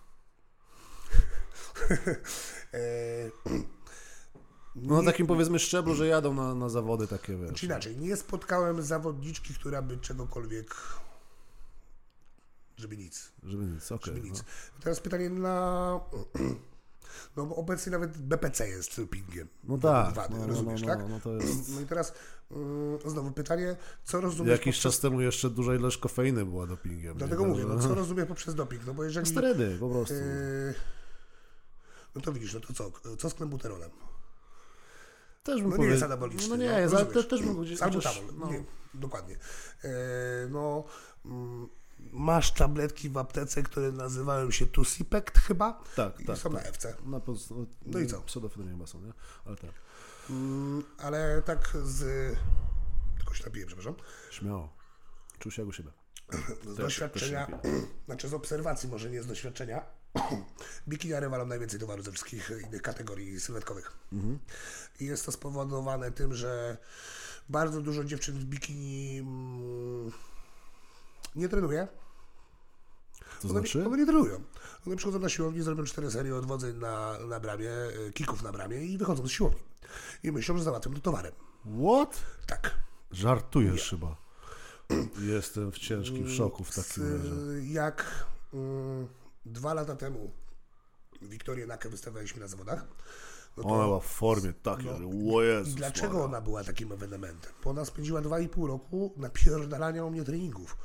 E, 2.75 3.31
No 4.75 5.03
na 5.03 5.11
takim 5.11 5.27
powiedzmy 5.27 5.59
szczeblu, 5.59 5.95
że 5.95 6.07
jadą 6.07 6.35
na, 6.35 6.55
na 6.55 6.69
zawody 6.69 7.07
takie, 7.09 7.37
wiesz. 7.37 7.53
Czy 7.61 7.67
inaczej, 7.67 7.97
nie 7.97 8.17
spotkałem 8.17 8.83
zawodniczki, 8.83 9.55
która 9.55 9.83
by 9.83 9.99
czegokolwiek, 9.99 10.75
żeby 12.77 12.97
nic, 12.97 13.33
Żeby 13.43 13.65
nic, 13.65 13.93
okej. 13.93 14.23
nic. 14.23 14.39
no. 14.39 14.81
Teraz 14.81 15.01
pytanie 15.01 15.31
na... 15.31 16.01
No 17.37 17.47
bo 17.47 17.57
obecnie 17.57 17.93
nawet 17.93 18.19
BPC 18.19 18.69
jest 18.69 19.01
dopingiem. 19.01 19.49
No 19.65 19.79
tak, 19.79 20.15
wady, 20.15 20.35
no, 20.35 20.39
no, 20.39 20.47
no, 20.47 20.49
rozumiesz, 20.53 20.83
no, 20.83 20.87
tak? 20.87 21.09
no 21.09 21.21
to 21.21 21.33
jest... 21.33 21.69
No 21.75 21.81
i 21.81 21.87
teraz 21.87 22.13
mm, 22.51 22.99
znowu 23.05 23.31
pytanie, 23.31 23.77
co 24.05 24.21
rozumiesz 24.21 24.51
Jakiś 24.51 24.77
poprzez... 24.77 24.83
czas 24.83 25.01
temu 25.01 25.21
jeszcze 25.21 25.51
duża 25.51 25.75
ilość 25.75 25.99
kofeiny 25.99 26.45
była 26.45 26.67
dopingiem. 26.67 27.19
Dlatego 27.19 27.43
nie? 27.43 27.49
mówię, 27.49 27.65
no 27.69 27.79
co 27.79 27.95
rozumiesz 27.95 28.29
poprzez 28.29 28.55
doping? 28.55 28.87
No 28.87 28.95
bo 28.95 29.05
jeżeli... 29.05 29.27
Sterydy, 29.27 29.77
po 29.81 29.89
prostu. 29.89 30.15
Yy, 30.15 30.75
no 32.15 32.21
to 32.21 32.33
widzisz, 32.33 32.55
no 32.55 32.61
to 32.61 32.73
co? 32.73 32.91
Co 33.17 33.31
z 33.31 33.35
klembuterolem? 33.35 33.91
Też 35.43 35.61
bym 35.61 35.65
No 35.65 35.71
nie 35.71 35.77
powiedział- 35.77 35.93
jest 35.93 36.03
anaboliczny. 36.05 36.49
No 36.49 36.57
nie 36.57 36.65
jest, 36.65 36.95
ale 36.95 37.07
te, 37.07 37.13
rozumiesz. 37.15 37.29
też 37.29 37.43
bym 37.43 37.63
gdzieś... 37.63 37.79
Salbutamol, 37.79 38.25
no. 38.39 38.53
nie, 38.53 38.65
dokładnie. 38.95 39.37
E, 39.85 39.89
no, 40.51 40.85
mm, 41.25 41.69
masz 42.13 42.53
tabletki 42.53 43.09
w 43.09 43.19
aptece, 43.19 43.63
które 43.63 43.93
nazywają 43.93 44.51
się 44.51 44.67
Tusipekt 44.67 45.39
chyba 45.39 45.83
Tak, 45.97 46.21
i 46.21 46.25
tak. 46.25 46.39
są 46.39 46.51
tak. 46.51 46.63
na 46.63 46.69
FC. 46.69 46.95
Na 47.07 47.21
pos... 47.21 47.51
no, 47.51 47.67
No 47.87 47.99
i 47.99 48.07
co? 48.07 48.23
Pseudofedryny 48.23 48.71
chyba 48.73 48.87
są, 48.87 49.01
nie? 49.01 49.13
Ale 49.45 49.57
tak. 49.57 49.71
Mm, 50.31 50.85
ale 50.99 51.43
tak 51.43 51.77
z... 51.85 52.33
Tylko 53.17 53.35
się 53.35 53.45
napiję, 53.45 53.67
przepraszam. 53.67 53.95
Śmiało. 54.31 54.73
Czuł 55.39 55.53
się 55.53 55.63
jak 55.63 55.69
u 55.69 55.73
siebie. 55.73 55.91
Z 56.75 56.77
doświadczenia, 56.77 57.47
znaczy 58.07 58.29
z 58.29 58.35
obserwacji, 58.35 58.89
może 58.89 59.11
nie 59.11 59.23
z 59.23 59.27
doświadczenia, 59.27 59.85
bikiniary 60.89 61.29
walą 61.29 61.47
najwięcej 61.47 61.81
towaru 61.81 62.03
ze 62.03 62.13
wszystkich 62.13 62.53
innych 62.67 62.83
kategorii 62.83 63.41
sylwetkowych. 63.41 63.93
I 65.01 65.07
jest 65.07 65.27
to 65.27 65.33
spowodowane 65.33 66.13
tym, 66.13 66.35
że 66.35 66.77
bardzo 67.49 67.81
dużo 67.81 68.05
dziewczyn 68.05 68.39
w 68.39 68.45
bikini 68.45 69.19
mm, 69.19 70.13
nie 71.35 71.49
trenuje. 71.49 71.89
To 73.41 73.49
One, 73.49 73.61
znaczy? 73.61 73.79
nie, 73.79 73.87
one 73.87 73.97
nie 73.97 74.07
trenują. 74.07 74.41
One 74.87 74.97
przychodzą 74.97 75.19
na 75.19 75.29
siłownię, 75.29 75.62
zrobią 75.62 75.85
cztery 75.85 76.11
serie 76.11 76.37
odwodzeń 76.37 76.77
na, 76.77 77.19
na 77.19 77.41
bramie, 77.41 77.71
e, 77.71 78.12
kików 78.12 78.43
na 78.43 78.53
bramie 78.53 78.85
i 78.85 78.99
wychodzą 78.99 79.27
z 79.27 79.31
siłowni. 79.31 79.61
I 80.23 80.33
myślą, 80.33 80.59
że 80.59 80.65
załatwią 80.65 80.95
to 80.95 81.01
towarem. 81.01 81.33
What? 81.65 82.23
Tak. 82.47 82.79
Żartujesz 83.11 83.91
chyba. 83.91 84.17
Jestem 85.21 85.73
w 85.73 85.79
ciężkim 85.79 86.29
szoku 86.29 86.65
w 86.65 86.75
takim 86.75 87.17
razie. 87.17 87.73
jak 87.73 88.25
mm, 88.55 89.09
dwa 89.47 89.75
lata 89.75 89.97
temu 89.97 90.31
Wiktorię 91.23 91.67
Nakę 91.67 91.89
wystawialiśmy 91.89 92.41
na 92.41 92.49
zawodach. 92.49 92.85
No 93.57 93.65
Ona 93.65 93.85
była 93.85 94.01
w 94.01 94.07
formie 94.07 94.53
takiej, 94.53 94.87
no, 94.87 94.99
że 94.99 95.35
o 95.35 95.43
Jezus 95.43 95.73
I 95.73 95.77
dlaczego 95.77 96.25
ona 96.25 96.41
była 96.41 96.65
takim 96.65 96.93
ewenementem? 96.93 97.53
Bo 97.65 97.71
ona 97.71 97.85
spędziła 97.85 98.23
2,5 98.23 98.67
roku 98.67 99.12
na 99.17 99.29
pierdalania 99.29 100.05
u 100.05 100.11
mnie 100.11 100.25
treningów. 100.25 100.77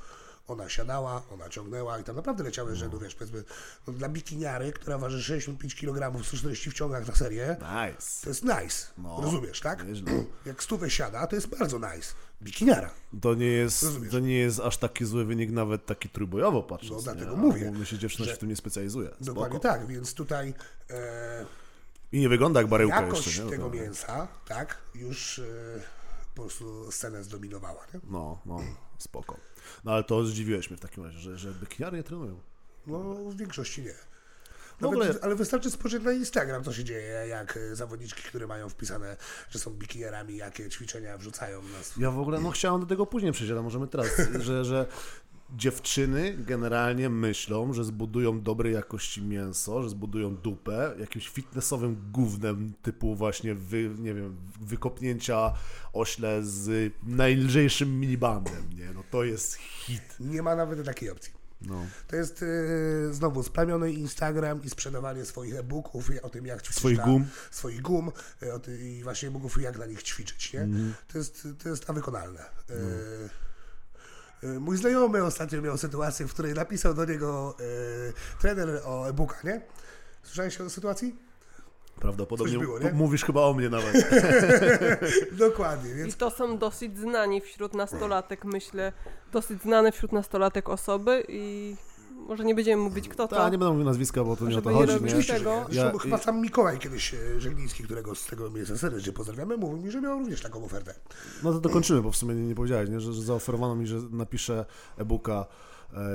Ona 0.47 0.69
siadała, 0.69 1.21
ona 1.33 1.49
ciągnęła 1.49 1.99
i 1.99 2.03
tam 2.03 2.15
naprawdę 2.15 2.43
leciały 2.43 2.75
rzędu, 2.75 2.99
wiesz, 2.99 3.15
powiedzmy, 3.15 3.43
no, 3.87 3.93
dla 3.93 4.09
bikiniary, 4.09 4.71
która 4.71 4.97
waży 4.97 5.23
65 5.23 5.75
kg, 5.75 6.23
140 6.25 6.71
w 6.71 6.73
ciągach 6.73 7.07
na 7.07 7.15
serię, 7.15 7.55
Nice. 7.59 8.07
to 8.23 8.29
jest 8.29 8.43
nice. 8.43 8.87
No, 8.97 9.21
Rozumiesz, 9.21 9.59
tak? 9.61 9.87
nieźle. 9.87 10.11
Jak 10.45 10.63
stówę 10.63 10.89
siada, 10.89 11.27
to 11.27 11.35
jest 11.35 11.47
bardzo 11.47 11.77
nice. 11.79 12.13
Bikiniara. 12.41 12.89
To 13.21 13.33
nie, 13.33 13.45
jest, 13.45 13.83
Rozumiesz. 13.83 14.11
to 14.11 14.19
nie 14.19 14.39
jest 14.39 14.59
aż 14.59 14.77
taki 14.77 15.05
zły 15.05 15.25
wynik, 15.25 15.51
nawet 15.51 15.85
taki 15.85 16.09
trójbojowo 16.09 16.63
patrząc. 16.63 17.05
No, 17.05 17.13
dlatego 17.13 17.31
nie? 17.35 17.37
mówię, 17.41 17.67
A 17.67 17.71
Mówię 17.71 17.85
się, 17.85 17.97
dziewczyna 17.97 18.25
że- 18.25 18.31
się 18.31 18.35
w 18.37 18.39
tym 18.39 18.49
nie 18.49 18.55
specjalizuje. 18.55 19.09
Dokładnie 19.21 19.59
Spoko. 19.59 19.73
tak, 19.73 19.87
więc 19.87 20.13
tutaj 20.13 20.53
e, 20.89 21.45
I 22.11 22.19
nie 22.19 22.29
wygląda 22.29 22.59
jak 22.59 22.69
baryłka 22.69 23.01
jakość 23.01 23.25
jeszcze, 23.27 23.43
nie? 23.43 23.49
tego 23.51 23.63
To- 23.63 23.75
mięsa, 23.75 24.27
tak, 24.47 24.77
już 24.95 25.39
e, 25.39 25.43
po 26.35 26.41
prostu 26.41 26.91
scenę 26.91 27.23
zdominowała, 27.23 27.85
nie? 27.93 27.99
No, 28.09 28.41
no, 28.45 28.59
spoko. 28.97 29.37
No 29.83 29.91
ale 29.93 30.03
to 30.03 30.25
zdziwiłeś 30.25 30.69
mnie 30.69 30.77
w 30.77 30.81
takim 30.81 31.03
razie, 31.03 31.19
że, 31.19 31.37
że 31.37 31.51
bikiniary 31.51 31.97
nie 31.97 32.03
trenują. 32.03 32.39
No 32.87 32.99
w 33.13 33.37
większości 33.37 33.81
nie. 33.81 33.93
Nawet, 34.81 34.95
ogóle- 34.99 35.19
Ale 35.21 35.35
wystarczy 35.35 35.71
spojrzeć 35.71 36.03
na 36.03 36.11
Instagram, 36.11 36.63
co 36.63 36.73
się 36.73 36.83
dzieje, 36.83 37.27
jak 37.27 37.57
e, 37.57 37.75
zawodniczki, 37.75 38.23
które 38.23 38.47
mają 38.47 38.69
wpisane, 38.69 39.17
że 39.49 39.59
są 39.59 39.71
bikinierami, 39.71 40.37
jakie 40.37 40.69
ćwiczenia 40.69 41.17
wrzucają 41.17 41.61
na 41.61 41.83
swój... 41.83 42.03
Ja 42.03 42.11
w 42.11 42.19
ogóle, 42.19 42.39
no 42.39 42.51
chciałem 42.51 42.81
do 42.81 42.87
tego 42.87 43.05
później 43.05 43.31
przejść, 43.31 43.51
ale 43.51 43.61
możemy 43.61 43.87
teraz, 43.87 44.07
że, 44.39 44.65
że 44.65 44.85
dziewczyny 45.55 46.35
generalnie 46.37 47.09
myślą, 47.09 47.73
że 47.73 47.83
zbudują 47.83 48.41
dobrej 48.41 48.73
jakości 48.73 49.21
mięso, 49.21 49.83
że 49.83 49.89
zbudują 49.89 50.35
dupę 50.35 50.95
jakimś 50.99 51.29
fitnessowym 51.29 52.09
gównem 52.11 52.73
typu 52.81 53.15
właśnie 53.15 53.55
wy, 53.55 53.89
nie 53.99 54.13
wiem, 54.13 54.37
wykopnięcia 54.61 55.53
ośle 55.93 56.43
z 56.43 56.93
najlżejszym 57.03 57.99
minibandem, 57.99 58.69
nie? 58.75 58.93
No 58.93 59.03
to 59.11 59.23
jest 59.23 59.55
hit. 59.55 60.15
Nie 60.19 60.41
ma 60.41 60.55
nawet 60.55 60.85
takiej 60.85 61.09
opcji. 61.09 61.37
No. 61.61 61.85
To 62.07 62.15
jest 62.15 62.43
e, 62.43 63.13
znowu 63.13 63.43
splamiony 63.43 63.91
Instagram 63.91 64.63
i 64.63 64.69
sprzedawanie 64.69 65.25
swoich 65.25 65.55
e-booków 65.55 66.09
o 66.21 66.29
tym, 66.29 66.45
jak 66.45 66.61
ćwiczyć 66.61 66.79
Swoich 66.79 66.97
na, 66.97 67.03
gum. 67.05 67.25
swoich 67.51 67.81
gum 67.81 68.11
ty, 68.63 68.89
i 68.89 69.03
właśnie 69.03 69.29
e-booków 69.29 69.61
jak 69.61 69.77
na 69.77 69.85
nich 69.85 70.03
ćwiczyć, 70.03 70.53
nie? 70.53 70.61
Mhm. 70.61 70.93
To, 71.07 71.17
jest, 71.17 71.47
to 71.63 71.69
jest 71.69 71.87
nawykonalne. 71.87 72.39
E, 72.39 72.45
No. 72.69 73.29
E, 74.43 74.47
Mój 74.59 74.77
znajomy 74.77 75.23
ostatnio 75.23 75.61
miał 75.61 75.77
sytuację, 75.77 76.27
w 76.27 76.33
której 76.33 76.53
napisał 76.53 76.93
do 76.93 77.05
niego 77.05 77.55
e, 77.59 78.39
trener 78.41 78.81
o 78.85 79.09
e-booka, 79.09 79.37
nie? 79.43 79.61
Słyszałeś 80.23 80.55
o 80.55 80.59
tej 80.59 80.69
sytuacji? 80.69 81.15
Prawdopodobnie 81.99 82.59
było, 82.59 82.79
nie? 82.79 82.91
mówisz 82.91 83.25
chyba 83.25 83.41
o 83.41 83.53
mnie 83.53 83.69
nawet. 83.69 84.09
Dokładnie, 85.31 85.91
I 85.91 85.93
więc 85.93 86.17
to 86.17 86.31
są 86.31 86.57
dosyć 86.57 86.97
znani 86.97 87.41
wśród 87.41 87.73
nastolatek, 87.73 88.45
myślę, 88.45 88.93
dosyć 89.31 89.61
znane 89.61 89.91
wśród 89.91 90.11
nastolatek 90.11 90.69
osoby 90.69 91.23
i 91.27 91.75
może 92.17 92.45
nie 92.45 92.55
będziemy 92.55 92.83
mówić 92.83 93.09
kto 93.09 93.27
to. 93.27 93.35
Ta, 93.35 93.45
nie 93.49 93.57
będę 93.57 93.69
mówił 93.71 93.85
nazwiska, 93.85 94.23
bo 94.23 94.35
to 94.35 94.47
nie 94.47 94.57
o 94.57 94.61
to 94.61 94.69
chodzi, 94.73 94.91
nie? 94.93 94.95
oczywiście, 95.05 95.33
tego- 95.33 95.55
nie. 95.59 95.65
Zresztą 95.73 95.91
Ja- 95.93 95.99
chyba 95.99 96.17
sam 96.17 96.41
Mikołaj 96.41 96.79
kiedyś, 96.79 97.13
e, 97.13 97.39
Żegliński, 97.41 97.83
którego 97.83 98.15
z 98.15 98.25
tego 98.25 98.49
miejsca 98.49 98.77
serdecznie 98.77 99.13
pozdrawiamy, 99.13 99.57
mówił 99.57 99.77
mi, 99.77 99.91
że 99.91 100.01
miał 100.01 100.19
również 100.19 100.41
taką 100.41 100.65
ofertę. 100.65 100.93
No 101.43 101.51
to 101.53 101.59
dokończymy, 101.59 102.01
bo 102.01 102.11
w 102.11 102.17
sumie 102.17 102.35
nie, 102.35 102.41
nie 102.47 102.55
powiedziałeś, 102.55 102.89
nie? 102.89 102.99
Że, 102.99 103.13
że 103.13 103.21
zaoferowano 103.21 103.75
mi, 103.75 103.87
że 103.87 103.97
napiszę 104.11 104.65
e-booka 104.97 105.45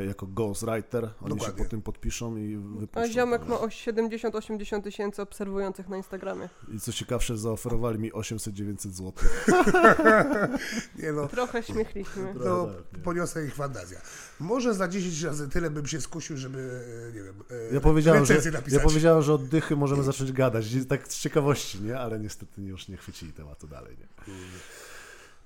jako 0.07 0.27
ghostwriter. 0.27 1.05
Oni 1.05 1.31
się 1.31 1.37
Dokładnie. 1.37 1.65
po 1.65 1.71
tym 1.71 1.83
podpiszą 1.83 2.37
i 2.37 2.57
wypuszczą. 2.57 3.01
A 3.01 3.09
ziomek 3.09 3.47
ma 3.47 3.61
o 3.61 3.67
70-80 3.67 4.83
tysięcy 4.83 5.23
obserwujących 5.23 5.89
na 5.89 5.97
Instagramie. 5.97 6.49
I 6.75 6.81
co 6.81 6.93
ciekawsze, 6.93 7.37
zaoferowali 7.39 7.99
mi 7.99 8.13
800-900 8.13 8.91
zł. 8.91 9.13
Nie 11.03 11.13
no, 11.13 11.29
Trochę 11.29 11.63
śmiechliśmy. 11.63 12.35
no 12.45 12.67
tak, 12.67 12.75
nie. 12.99 13.03
poniosę 13.03 13.45
ich 13.47 13.55
fantazja. 13.55 14.01
Może 14.41 14.75
za 14.75 14.89
10 14.89 15.23
razy 15.23 15.49
tyle 15.49 15.71
bym 15.71 15.87
się 15.87 16.01
skusił, 16.01 16.37
żeby, 16.37 16.85
e, 17.11 17.13
nie 17.13 17.23
wiem, 17.23 17.35
e, 17.71 17.75
Ja 17.75 17.81
powiedziałem, 17.81 18.25
że, 18.25 18.35
recenzję 18.35 18.53
ja 18.53 18.59
napisać. 18.59 18.83
powiedziałem, 18.83 19.23
że 19.23 19.33
od 19.33 19.49
dychy 19.49 19.77
możemy 19.77 20.03
zacząć 20.03 20.33
gadać, 20.33 20.67
tak 20.89 21.09
z 21.09 21.19
ciekawości, 21.21 21.81
nie? 21.83 21.99
Ale 21.99 22.19
niestety 22.21 22.63
już 22.63 22.89
nie 22.89 22.97
chwycili 22.97 23.33
tematu 23.33 23.67
dalej, 23.67 23.97
nie? 24.01 24.35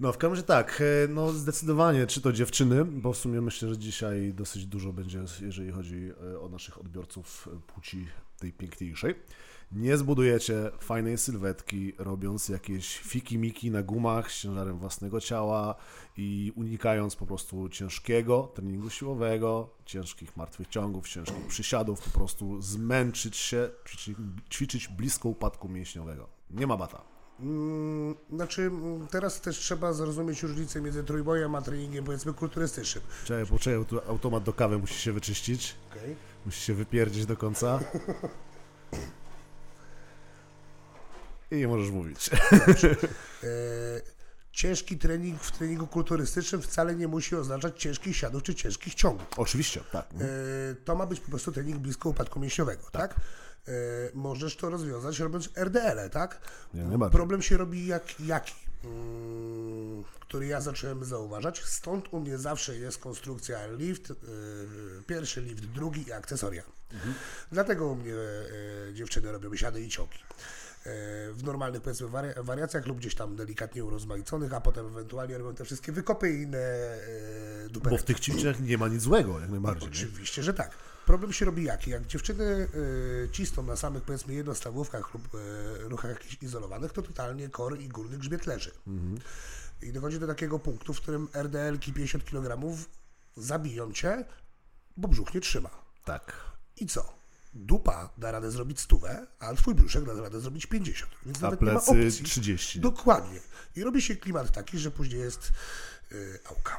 No, 0.00 0.12
w 0.12 0.19
każdym 0.19 0.33
razie 0.33 0.47
tak, 0.47 0.83
e, 1.05 1.09
no 1.09 1.33
zdecydowanie, 1.33 2.07
czy 2.07 2.21
to 2.21 2.33
dziewczyny, 2.33 2.85
bo 2.85 3.12
w 3.12 3.17
sumie 3.17 3.41
myślę, 3.41 3.69
że 3.69 3.79
dzisiaj 3.79 4.33
dosyć 4.35 4.67
dużo 4.67 4.93
będzie, 4.93 5.25
jeżeli 5.41 5.73
chodzi 5.73 6.11
e, 6.33 6.41
o 6.41 6.49
naszych 6.49 6.81
odbiorców 6.81 7.49
e, 7.53 7.61
płci 7.73 8.07
tej 8.38 8.53
piękniejszej. 8.53 9.15
Nie 9.73 9.97
zbudujecie 9.97 10.71
fajnej 10.81 11.19
sylwetki, 11.19 11.93
robiąc 11.99 12.49
jakieś 12.49 13.00
fiki-miki 13.00 13.71
na 13.71 13.83
gumach 13.83 14.33
z 14.33 14.41
ciężarem 14.41 14.79
własnego 14.79 15.21
ciała 15.21 15.75
i 16.17 16.53
unikając 16.57 17.17
po 17.17 17.26
prostu 17.26 17.69
ciężkiego 17.69 18.53
treningu 18.55 18.91
siłowego, 18.91 19.71
ciężkich 19.85 20.37
martwych 20.37 20.69
ciągów, 20.69 21.09
ciężkich 21.09 21.47
przysiadów, 21.47 22.00
po 22.00 22.11
prostu 22.19 22.62
zmęczyć 22.62 23.37
się, 23.37 23.71
ćwiczyć, 23.88 24.17
ćwiczyć 24.50 24.88
blisko 24.88 25.29
upadku 25.29 25.69
mięśniowego. 25.69 26.29
Nie 26.50 26.67
ma 26.67 26.76
bata. 26.76 27.15
Mm, 27.40 28.14
Znaczy, 28.33 28.62
mm, 28.62 29.07
teraz 29.09 29.40
też 29.40 29.59
trzeba 29.59 29.93
zrozumieć 29.93 30.43
różnicę 30.43 30.81
między 30.81 31.05
trójbojem 31.05 31.55
a 31.55 31.62
treningiem, 31.62 32.05
powiedzmy, 32.05 32.33
kulturystycznym. 32.33 33.05
Czekaj, 33.25 33.47
poczekaj, 33.47 33.85
tu 33.85 34.00
automat 34.09 34.45
do 34.45 34.52
kawy 34.52 34.78
musi 34.78 34.95
się 34.95 35.12
wyczyścić. 35.12 35.75
Okay? 35.90 36.16
Musi 36.47 36.61
się 36.61 36.75
wypierdzić 36.75 37.26
do 37.26 37.37
końca. 37.37 37.81
I 41.50 41.57
nie 41.57 41.69
możesz 41.69 41.90
mówić. 41.90 42.31
E, 43.45 43.49
ciężki 44.52 44.99
trening 44.99 45.43
w 45.43 45.52
treningu 45.52 45.87
kulturystycznym 45.87 46.62
wcale 46.62 46.95
nie 46.95 47.09
musi 47.09 47.37
oznaczać 47.37 47.81
ciężkich 47.81 48.16
siadów 48.16 48.43
czy 48.43 48.55
ciężkich 48.55 48.95
ciągów. 48.95 49.26
Oczywiście, 49.37 49.81
tak. 49.93 50.07
E, 50.14 50.75
to 50.85 50.95
ma 50.95 51.07
być 51.07 51.21
po 51.21 51.31
prostu 51.31 51.52
trening 51.52 51.78
blisko 51.78 52.09
upadku 52.09 52.40
mięśniowego, 52.40 52.83
tak? 52.93 53.14
E, 53.14 53.19
możesz 54.14 54.56
to 54.56 54.70
rozwiązać 54.70 55.18
robiąc 55.18 55.49
RDL, 55.56 56.11
tak? 56.11 56.40
Nie, 56.75 56.82
nie. 56.82 57.11
Problem 57.11 57.42
się 57.42 57.56
robi 57.56 57.87
jak, 57.87 58.20
jaki? 58.20 58.54
Mm, 58.85 60.04
który 60.20 60.46
ja 60.46 60.61
zacząłem 60.61 61.04
zauważać. 61.04 61.62
Stąd 61.64 62.04
u 62.11 62.20
mnie 62.20 62.38
zawsze 62.38 62.76
jest 62.76 62.99
konstrukcja 62.99 63.66
lift, 63.66 64.11
y, 64.11 64.14
pierwszy 65.06 65.40
lift, 65.42 65.64
drugi 65.66 66.08
i 66.08 66.12
akcesoria. 66.12 66.62
Dlatego 67.52 67.87
u 67.87 67.96
mnie 67.96 68.12
y, 68.12 68.94
dziewczyny 68.94 69.32
robią 69.32 69.56
siady 69.56 69.80
i 69.82 69.88
ciągi. 69.88 70.18
Y, 70.18 71.32
w 71.32 71.40
normalnych 71.44 71.82
powiedzmy 71.82 72.06
wari- 72.08 72.42
wariacjach 72.44 72.87
lub 72.87 72.99
gdzieś 72.99 73.14
tam 73.14 73.37
delikatnie 73.37 73.85
urozmaiconych, 73.85 74.54
a 74.54 74.61
potem 74.61 74.87
ewentualnie 74.87 75.38
robią 75.38 75.54
te 75.54 75.64
wszystkie 75.64 75.92
wykopy 75.92 76.30
i 76.35 76.42
inne 76.42 76.58
y, 77.66 77.80
Bo 77.90 77.99
w 77.99 78.02
tych 78.02 78.20
ćwiczeniach 78.20 78.61
nie 78.61 78.78
ma 78.78 78.88
nic 78.88 79.02
złego, 79.02 79.40
jak 79.40 79.50
najbardziej. 79.50 79.88
Nie? 79.88 79.94
Oczywiście, 79.94 80.42
że 80.42 80.54
tak. 80.54 80.70
Problem 81.07 81.33
się 81.33 81.45
robi 81.45 81.65
jaki? 81.65 81.91
Jak 81.91 82.07
dziewczyny 82.07 82.45
y, 82.45 83.29
cisną 83.33 83.63
na 83.63 83.77
samych 83.77 84.03
powiedzmy 84.03 84.35
jednostawówkach 84.35 85.15
lub 85.15 85.35
y, 85.35 85.39
ruchach 85.89 86.11
jakichś 86.11 86.43
izolowanych, 86.43 86.93
to 86.93 87.03
totalnie 87.03 87.49
kor 87.49 87.81
i 87.81 87.89
górny 87.89 88.19
grzbiet 88.19 88.47
leży. 88.47 88.71
I 89.83 89.93
dochodzi 89.93 90.19
do 90.19 90.27
takiego 90.27 90.59
punktu, 90.59 90.95
w 90.95 91.01
którym 91.01 91.29
RDL-ki 91.35 91.93
50 91.93 92.25
kg 92.25 92.77
zabiją 93.37 93.93
cię, 93.93 94.25
bo 94.97 95.09
brzuch 95.09 95.35
nie 95.35 95.41
trzyma. 95.41 95.71
Tak. 96.05 96.33
I 96.77 96.87
co? 96.87 97.17
Dupa 97.55 98.11
da 98.19 98.31
radę 98.31 98.51
zrobić 98.51 98.81
stówę, 98.81 99.27
a 99.39 99.55
twój 99.55 99.75
brzuszek 99.75 100.05
da 100.05 100.15
radę 100.15 100.41
zrobić 100.41 100.67
50. 100.67 101.13
Więc 101.27 101.39
A 101.39 101.41
nawet 101.41 101.61
nie 101.61 101.67
ma 101.67 101.73
plecy 101.73 101.91
opcji. 101.91 102.25
30. 102.25 102.81
Dokładnie. 102.81 103.41
I 103.77 103.85
robi 103.85 104.03
się 104.03 104.17
klimat 104.17 104.53
taki, 104.53 104.79
że 104.79 104.91
później 104.91 105.21
jest 105.21 105.53
y, 106.13 106.39
auka. 106.51 106.79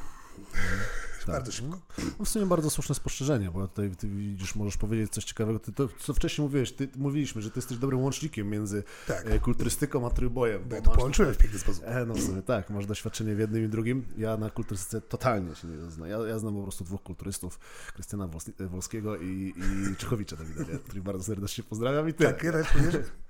Bardzo 1.32 1.52
szybko. 1.52 1.80
No 2.20 2.26
w 2.26 2.30
sumie 2.30 2.46
bardzo 2.46 2.70
słuszne 2.70 2.96
spostrzeżenie, 2.96 3.52
bo 3.52 3.68
tutaj 3.68 3.92
ty 3.96 4.08
widzisz, 4.08 4.56
możesz 4.56 4.78
powiedzieć 4.78 5.12
coś 5.12 5.24
ciekawego. 5.24 5.60
Ty 5.60 5.72
to, 5.72 5.90
co 6.00 6.14
wcześniej 6.14 6.44
mówiłeś, 6.48 6.72
ty, 6.72 6.90
mówiliśmy, 6.96 7.42
że 7.42 7.52
ty 7.52 7.60
jesteś 7.60 7.78
dobrym 7.78 8.02
łącznikiem 8.02 8.50
między 8.50 8.84
Tak. 9.08 9.26
e, 9.26 9.40
kulturystyką 9.40 10.08
a 10.08 10.10
trójbojem. 10.10 10.64
Bo 10.70 10.76
ja 10.76 10.82
to 10.82 10.92
połączyłem 10.92 11.34
w 11.34 11.38
piękny 11.38 11.60
sposób. 11.60 11.84
E, 11.88 12.06
no 12.06 12.14
w 12.14 12.22
sumie 12.22 12.42
tak, 12.42 12.70
masz 12.70 12.86
doświadczenie 12.86 13.36
w 13.36 13.40
jednym 13.40 13.66
i 13.66 13.70
drugim. 13.70 14.06
Ja 14.18 14.38
na 14.38 14.50
kulturystyce 14.50 15.02
totalnie 15.02 15.56
się 15.56 15.68
nie 15.68 15.92
znam. 15.92 16.10
Ja, 16.10 16.18
ja 16.18 16.40
znam 16.40 16.56
po 16.56 16.64
prostu 16.64 16.84
dwóch 16.84 17.04
kulturystów, 17.04 17.60
Krystiana 17.94 18.30
Wolskiego 18.60 19.18
i, 19.18 19.54
i 19.58 19.96
Czechowicza 19.96 20.36
Dawida, 20.36 20.64
których 20.86 21.04
bardzo 21.04 21.24
serdecznie 21.24 21.64
pozdrawiam 21.64 22.10
i 22.10 22.14
tyle. 22.14 22.34
Tak, 22.34 22.44
ja 22.44 22.52
E, 22.52 23.27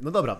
No 0.00 0.10
dobra, 0.10 0.32
e, 0.32 0.38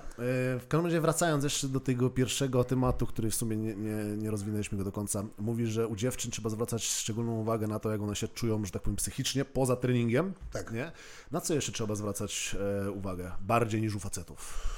w 0.59 0.64
każdym 0.69 0.87
razie 0.87 1.00
wracając 1.00 1.45
jeszcze 1.45 1.69
do 1.69 1.81
tego 1.81 2.11
pierwszego 2.11 2.64
tematu, 2.64 3.07
który 3.07 3.31
w 3.31 3.35
sumie 3.35 3.56
nie, 3.56 3.75
nie, 3.75 4.04
nie 4.17 4.30
rozwinęliśmy 4.30 4.78
go 4.78 4.85
do 4.85 4.93
końca. 4.93 5.25
Mówisz, 5.39 5.71
że 5.71 5.87
u 5.87 5.97
dziewczyn 5.97 6.30
trzeba 6.30 6.50
zwracać 6.50 6.85
szczególną 6.85 7.32
uwagę 7.32 7.67
na 7.67 7.78
to, 7.78 7.91
jak 7.91 8.00
one 8.00 8.17
się 8.17 8.28
czują, 8.28 8.65
że 8.65 8.71
tak 8.71 8.82
powiem, 8.82 8.97
psychicznie, 8.97 9.45
poza 9.45 9.76
treningiem. 9.76 10.32
Tak. 10.52 10.73
Nie? 10.73 10.93
Na 11.30 11.41
co 11.41 11.54
jeszcze 11.54 11.73
trzeba 11.73 11.95
zwracać 11.95 12.56
e, 12.87 12.91
uwagę? 12.91 13.32
Bardziej 13.41 13.82
niż 13.82 13.95
u 13.95 14.00
facetów. 14.00 14.69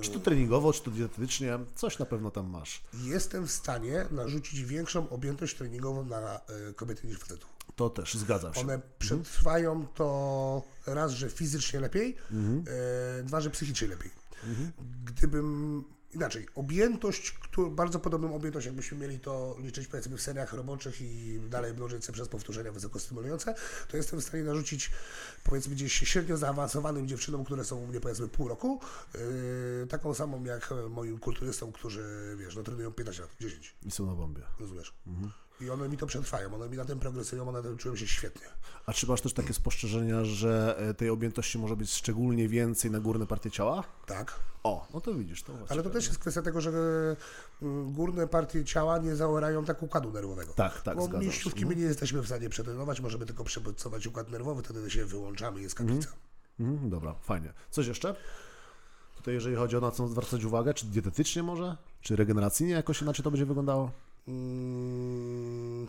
Czy 0.00 0.10
to 0.10 0.18
treningowo, 0.18 0.72
czy 0.72 0.82
to 0.82 0.90
dietetycznie, 0.90 1.58
coś 1.74 1.98
na 1.98 2.06
pewno 2.06 2.30
tam 2.30 2.46
masz. 2.46 2.82
jestem 3.04 3.46
w 3.46 3.50
stanie 3.50 4.06
narzucić 4.10 4.64
większą 4.64 5.08
objętość 5.08 5.56
treningową 5.56 6.04
na 6.04 6.40
kobiety 6.76 7.06
niż 7.06 7.18
facetów. 7.18 7.57
To 7.78 7.90
też, 7.90 8.14
zgadzam 8.14 8.54
się. 8.54 8.60
One 8.60 8.80
przetrwają 8.98 9.86
to 9.86 10.62
raz, 10.86 11.12
że 11.12 11.30
fizycznie 11.30 11.80
lepiej, 11.80 12.16
y, 13.20 13.24
dwa, 13.24 13.40
że 13.40 13.50
psychicznie 13.50 13.88
lepiej. 13.88 14.10
Gdybym 15.04 15.84
inaczej, 16.14 16.46
objętość, 16.54 17.30
którą, 17.30 17.70
bardzo 17.70 17.98
podobną 17.98 18.34
objętość, 18.34 18.66
jakbyśmy 18.66 18.98
mieli 18.98 19.20
to 19.20 19.56
liczyć 19.58 19.86
powiedzmy 19.86 20.16
w 20.16 20.22
seriach 20.22 20.52
roboczych 20.52 21.00
i 21.00 21.40
dalej 21.48 21.74
mnożyć 21.74 22.10
przez 22.12 22.28
powtórzenia 22.28 22.72
wysokostymulujące, 22.72 23.54
to 23.88 23.96
jestem 23.96 24.20
w 24.20 24.24
stanie 24.24 24.42
narzucić 24.42 24.90
powiedzmy 25.44 25.74
gdzieś 25.74 25.92
średnio 25.92 26.36
zaawansowanym 26.36 27.08
dziewczynom, 27.08 27.44
które 27.44 27.64
są 27.64 27.76
u 27.76 27.86
mnie 27.86 28.00
powiedzmy 28.00 28.28
pół 28.28 28.48
roku, 28.48 28.80
yy, 29.14 29.86
taką 29.90 30.14
samą 30.14 30.44
jak 30.44 30.74
moim 30.90 31.18
kulturystom, 31.18 31.72
którzy 31.72 32.36
wiesz, 32.38 32.56
no 32.56 32.62
trenują 32.62 32.92
15 32.92 33.22
lat, 33.22 33.30
10, 33.40 33.76
I 33.86 33.90
są 33.90 34.06
na 34.06 34.14
bombie. 34.14 34.42
rozumiesz? 34.60 34.94
I 35.60 35.70
one 35.70 35.88
mi 35.88 35.96
to 35.96 36.06
przetrwają, 36.06 36.54
one 36.54 36.68
mi 36.68 36.76
na 36.76 36.84
tym 36.84 36.98
progresują, 36.98 37.48
one 37.48 37.58
na 37.58 37.62
tym 37.62 37.76
czują 37.76 37.96
się 37.96 38.06
świetnie. 38.06 38.46
A 38.86 38.92
czy 38.92 39.06
masz 39.06 39.20
też 39.20 39.32
takie 39.32 39.54
spostrzeżenia, 39.54 40.24
że 40.24 40.76
e, 40.78 40.94
tej 40.94 41.10
objętości 41.10 41.58
może 41.58 41.76
być 41.76 41.90
szczególnie 41.90 42.48
więcej 42.48 42.90
na 42.90 43.00
górne 43.00 43.26
partie 43.26 43.50
ciała? 43.50 43.84
Tak. 44.06 44.34
O, 44.62 44.86
no 44.94 45.00
to 45.00 45.14
widzisz, 45.14 45.42
to 45.42 45.52
Ale 45.68 45.82
to 45.82 45.90
też 45.90 46.06
jest 46.06 46.18
kwestia 46.18 46.42
tego, 46.42 46.60
że 46.60 46.70
mm, 47.62 47.92
górne 47.92 48.26
partie 48.26 48.64
ciała 48.64 48.98
nie 48.98 49.16
zaorają 49.16 49.64
tak 49.64 49.82
układu 49.82 50.12
nerwowego. 50.12 50.52
Tak, 50.52 50.82
tak, 50.82 50.96
Bo 50.96 51.08
mięśniówki 51.08 51.66
my 51.66 51.76
nie 51.76 51.82
jesteśmy 51.82 52.22
w 52.22 52.26
stanie 52.26 52.48
przetrenować, 52.48 53.00
możemy 53.00 53.26
tylko 53.26 53.44
przebodźcować 53.44 54.06
układ 54.06 54.30
nerwowy, 54.30 54.62
wtedy 54.62 54.90
się 54.90 55.04
wyłączamy, 55.04 55.60
jest 55.60 55.74
kaplica. 55.74 56.08
Mhm, 56.60 56.90
dobra, 56.90 57.14
fajnie. 57.14 57.52
Coś 57.70 57.86
jeszcze? 57.86 58.14
Tutaj 59.16 59.34
jeżeli 59.34 59.56
chodzi 59.56 59.76
o 59.76 59.80
na 59.80 59.90
co 59.90 60.08
zwracać 60.08 60.44
uwagę, 60.44 60.74
czy 60.74 60.86
dietetycznie 60.86 61.42
może, 61.42 61.76
czy 62.00 62.16
regeneracyjnie 62.16 62.74
jakoś 62.74 63.02
inaczej 63.02 63.24
to 63.24 63.30
będzie 63.30 63.46
wyglądało? 63.46 63.90
Mm, 64.28 65.86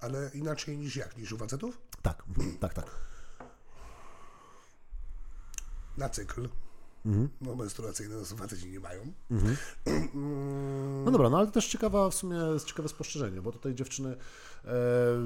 ale 0.00 0.30
inaczej 0.34 0.78
niż 0.78 0.96
jak? 0.96 1.16
Niż 1.16 1.32
u 1.32 1.38
facetów? 1.38 1.78
Tak, 2.02 2.22
mhm, 2.28 2.58
tak, 2.58 2.74
tak. 2.74 2.86
Na 5.96 6.08
cykl. 6.08 6.48
Mhm. 7.06 7.28
No 7.40 7.54
menstruacyjne 7.54 8.16
no, 8.16 8.24
faceci 8.24 8.70
nie 8.70 8.80
mają. 8.80 9.12
No 11.04 11.10
dobra, 11.10 11.30
no 11.30 11.38
ale 11.38 11.46
to 11.46 11.52
też 11.52 11.68
ciekawa, 11.68 12.10
w 12.10 12.14
sumie 12.14 12.36
ciekawe 12.66 12.88
spostrzeżenie, 12.88 13.42
bo 13.42 13.52
tutaj 13.52 13.74
dziewczyny 13.74 14.16
e, 14.64 14.68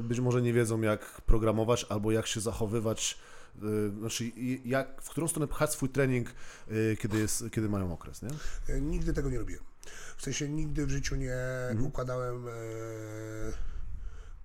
być 0.02 0.20
może 0.20 0.42
nie 0.42 0.52
wiedzą 0.52 0.80
jak 0.80 1.20
programować 1.20 1.86
albo 1.88 2.12
jak 2.12 2.26
się 2.26 2.40
zachowywać, 2.40 3.18
e, 3.56 3.98
znaczy 3.98 4.32
jak, 4.64 5.02
w 5.02 5.10
którą 5.10 5.28
stronę 5.28 5.48
pchać 5.48 5.72
swój 5.72 5.88
trening, 5.88 6.28
e, 6.30 6.96
kiedy, 6.96 7.18
jest, 7.18 7.44
kiedy 7.52 7.68
mają 7.68 7.92
okres, 7.92 8.22
nie? 8.22 8.30
E, 8.74 8.80
Nigdy 8.80 9.12
tego 9.12 9.30
nie 9.30 9.38
robiłem. 9.38 9.64
W 10.16 10.22
sensie 10.22 10.48
nigdy 10.48 10.86
w 10.86 10.90
życiu 10.90 11.16
nie 11.16 11.34
Mhm. 11.70 11.86
układałem 11.86 12.48
e, 12.48 12.52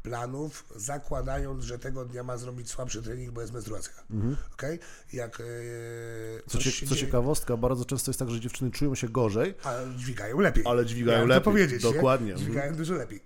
planów, 0.03 0.65
zakładając, 0.75 1.63
że 1.63 1.79
tego 1.79 2.05
dnia 2.05 2.23
ma 2.23 2.37
zrobić 2.37 2.69
słabszy 2.69 3.01
trening, 3.01 3.31
bo 3.31 3.41
jest 3.41 3.53
menstruacja. 3.53 3.93
Okej? 4.53 4.79
Jak 5.13 5.39
e, 5.39 5.43
Mhm. 5.43 6.41
Co, 6.47 6.57
cie, 6.57 6.71
co 6.71 6.85
dzieje, 6.85 6.95
ciekawostka, 7.05 7.57
bardzo 7.57 7.85
często 7.85 8.11
jest 8.11 8.19
tak, 8.19 8.29
że 8.29 8.39
dziewczyny 8.39 8.71
czują 8.71 8.95
się 8.95 9.09
gorzej, 9.09 9.55
a 9.63 9.73
dźwigają 9.97 10.39
lepiej. 10.39 10.63
ale 10.67 10.85
dźwigają 10.85 11.15
Miałem 11.17 11.29
lepiej. 11.29 11.43
to 11.43 11.51
powiedzieć, 11.51 11.81
Dokładnie. 11.83 12.27
Nie? 12.27 12.33
Mhm. 12.33 12.47
Dźwigają 12.51 12.75
dużo 12.75 12.93
lepiej. 12.93 13.19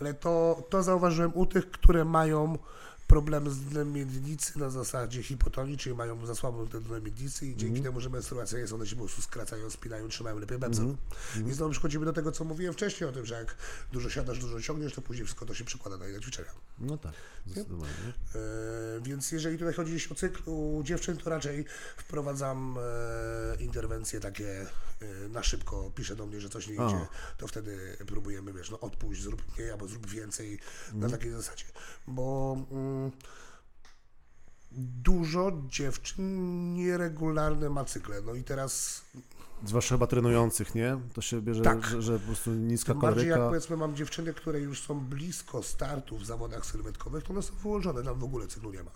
Ale 0.00 0.14
to, 0.14 0.62
to 0.70 0.82
zauważyłem 0.82 1.34
u 1.34 1.46
tych, 1.46 1.70
które 1.70 2.04
mają 2.04 2.58
problem 3.12 3.50
z 3.50 3.60
dnem 3.60 3.92
miednicy 3.92 4.58
na 4.58 4.70
zasadzie 4.70 5.22
hipotonii, 5.22 5.76
czyli 5.76 5.94
mają 5.94 6.26
za 6.26 6.34
słabą 6.34 6.66
dnem 6.66 7.04
miednicy 7.04 7.46
i 7.46 7.56
dzięki 7.56 7.80
temu, 7.80 8.00
że 8.00 8.10
menstruacja 8.10 8.58
jest, 8.58 8.72
one 8.72 8.86
się 8.86 8.96
po 8.96 9.02
prostu 9.02 9.22
skracają, 9.22 9.70
spinają, 9.70 10.08
trzymają 10.08 10.38
lepiej 10.38 10.58
bębson. 10.58 10.96
I 11.46 11.52
znowu 11.52 11.70
przychodzimy 11.70 12.04
do 12.04 12.12
tego, 12.12 12.32
co 12.32 12.44
mówiłem 12.44 12.74
wcześniej 12.74 13.10
o 13.10 13.12
tym, 13.12 13.26
że 13.26 13.34
jak 13.34 13.56
dużo 13.92 14.10
siadasz, 14.10 14.38
dużo 14.38 14.60
ciągniesz, 14.60 14.94
to 14.94 15.02
później 15.02 15.24
wszystko 15.24 15.46
to 15.46 15.54
się 15.54 15.64
przekłada 15.64 15.96
na 15.96 16.08
inne 16.08 16.20
ćwiczenia. 16.20 16.50
No 16.78 16.98
tak, 16.98 17.12
zdecydowanie. 17.46 17.92
E, 18.34 19.00
więc 19.02 19.32
jeżeli 19.32 19.58
tutaj 19.58 19.74
chodzi 19.74 19.96
o 20.10 20.14
cykl 20.14 20.50
u 20.50 20.82
dziewczyn, 20.84 21.16
to 21.16 21.30
raczej 21.30 21.64
wprowadzam 21.96 22.78
e, 22.78 23.62
interwencje 23.62 24.20
takie 24.20 24.66
e, 25.00 25.28
na 25.28 25.42
szybko. 25.42 25.90
Pisze 25.94 26.16
do 26.16 26.26
mnie, 26.26 26.40
że 26.40 26.48
coś 26.48 26.66
nie 26.66 26.74
idzie, 26.74 27.06
to 27.38 27.46
wtedy 27.46 27.96
próbujemy, 28.06 28.52
wiesz, 28.52 28.70
no 28.70 28.80
odpuść, 28.80 29.22
zrób 29.22 29.42
mniej 29.56 29.70
albo 29.70 29.88
zrób 29.88 30.06
więcej 30.06 30.58
na 30.92 31.10
takiej 31.10 31.30
zasadzie. 31.30 31.64
Bo 32.06 32.56
mm, 32.70 33.01
dużo 35.02 35.52
dziewczyn 35.68 36.74
nieregularne 36.74 37.70
ma 37.70 37.84
cykle. 37.84 38.22
No 38.26 38.34
i 38.34 38.44
teraz 38.44 39.02
Zwłaszcza 39.66 39.94
chyba 39.94 40.06
trenujących, 40.06 40.74
nie? 40.74 40.98
To 41.14 41.20
się 41.22 41.42
bierze, 41.42 41.62
Tak. 41.62 41.84
że, 41.86 42.02
że 42.02 42.18
po 42.18 42.26
prostu 42.26 42.50
niska 42.50 42.92
Tym 42.92 43.00
bardziej 43.00 43.26
jak 43.28 43.34
kaloryka. 43.34 43.50
powiedzmy 43.50 43.76
mam 43.76 43.96
dziewczyny, 43.96 44.34
które 44.34 44.60
już 44.60 44.82
są 44.82 45.00
blisko 45.00 45.62
startu 45.62 46.18
w 46.18 46.26
zawodach 46.26 46.66
sylwetkowych, 46.66 47.24
to 47.24 47.30
one 47.30 47.42
są 47.42 47.54
wyłożone, 47.54 48.02
tam 48.02 48.18
w 48.18 48.24
ogóle 48.24 48.46
cyklu 48.46 48.72
nie 48.72 48.82
ma. 48.82 48.90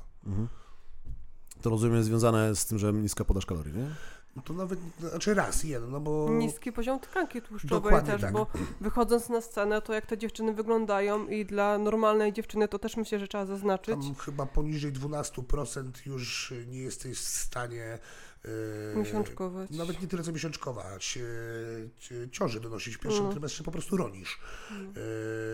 To 1.63 1.71
rozumiem 1.71 1.97
jest 1.97 2.09
związane 2.09 2.57
z 2.57 2.67
tym, 2.67 2.79
że 2.79 2.93
niska 2.93 3.25
podaż 3.25 3.47
kalorii, 3.47 3.75
nie? 3.75 3.91
No 4.37 4.43
to 4.43 4.55
nawet, 4.55 4.79
znaczy 5.01 5.35
raz, 5.35 5.65
jeden, 5.65 5.91
no 5.91 6.01
bo... 6.01 6.31
Niski 6.31 6.73
poziom 6.73 7.01
tkanki 7.01 7.43
tłuszczowej 7.43 7.83
Dokładnie 7.83 8.13
też, 8.13 8.21
tak. 8.21 8.33
bo 8.33 8.47
wychodząc 8.81 9.29
na 9.29 9.41
scenę, 9.41 9.83
to 9.83 9.93
jak 9.95 10.07
te 10.07 10.19
dziewczyny 10.19 10.55
wyglądają 10.55 11.27
i 11.29 11.45
dla 11.45 11.79
normalnej 11.79 12.33
dziewczyny 12.33 12.69
to 12.69 12.79
też 12.79 12.97
myślę, 12.97 13.19
że 13.19 13.29
trzeba 13.29 13.47
zaznaczyć. 13.47 13.95
Tam 14.05 14.15
chyba 14.15 14.47
poniżej 14.47 14.93
12% 14.93 15.91
już 16.07 16.55
nie 16.67 16.79
jesteś 16.79 17.19
w 17.19 17.29
stanie. 17.29 17.99
Yy, 18.47 18.97
Miesiączkować. 18.97 19.71
Nawet 19.71 20.03
nie 20.03 20.09
tyle 20.09 20.23
co 20.23 20.33
miesiączkować. 20.33 21.17
Yy, 21.17 21.91
ci- 21.99 22.31
ciąży 22.33 22.61
donosić 22.61 22.97
w 22.97 22.99
pierwszym 22.99 23.21
Mm. 23.23 23.33
trymestrze, 23.33 23.65
po 23.65 23.71
prostu 23.73 23.97
ronisz. 23.97 24.39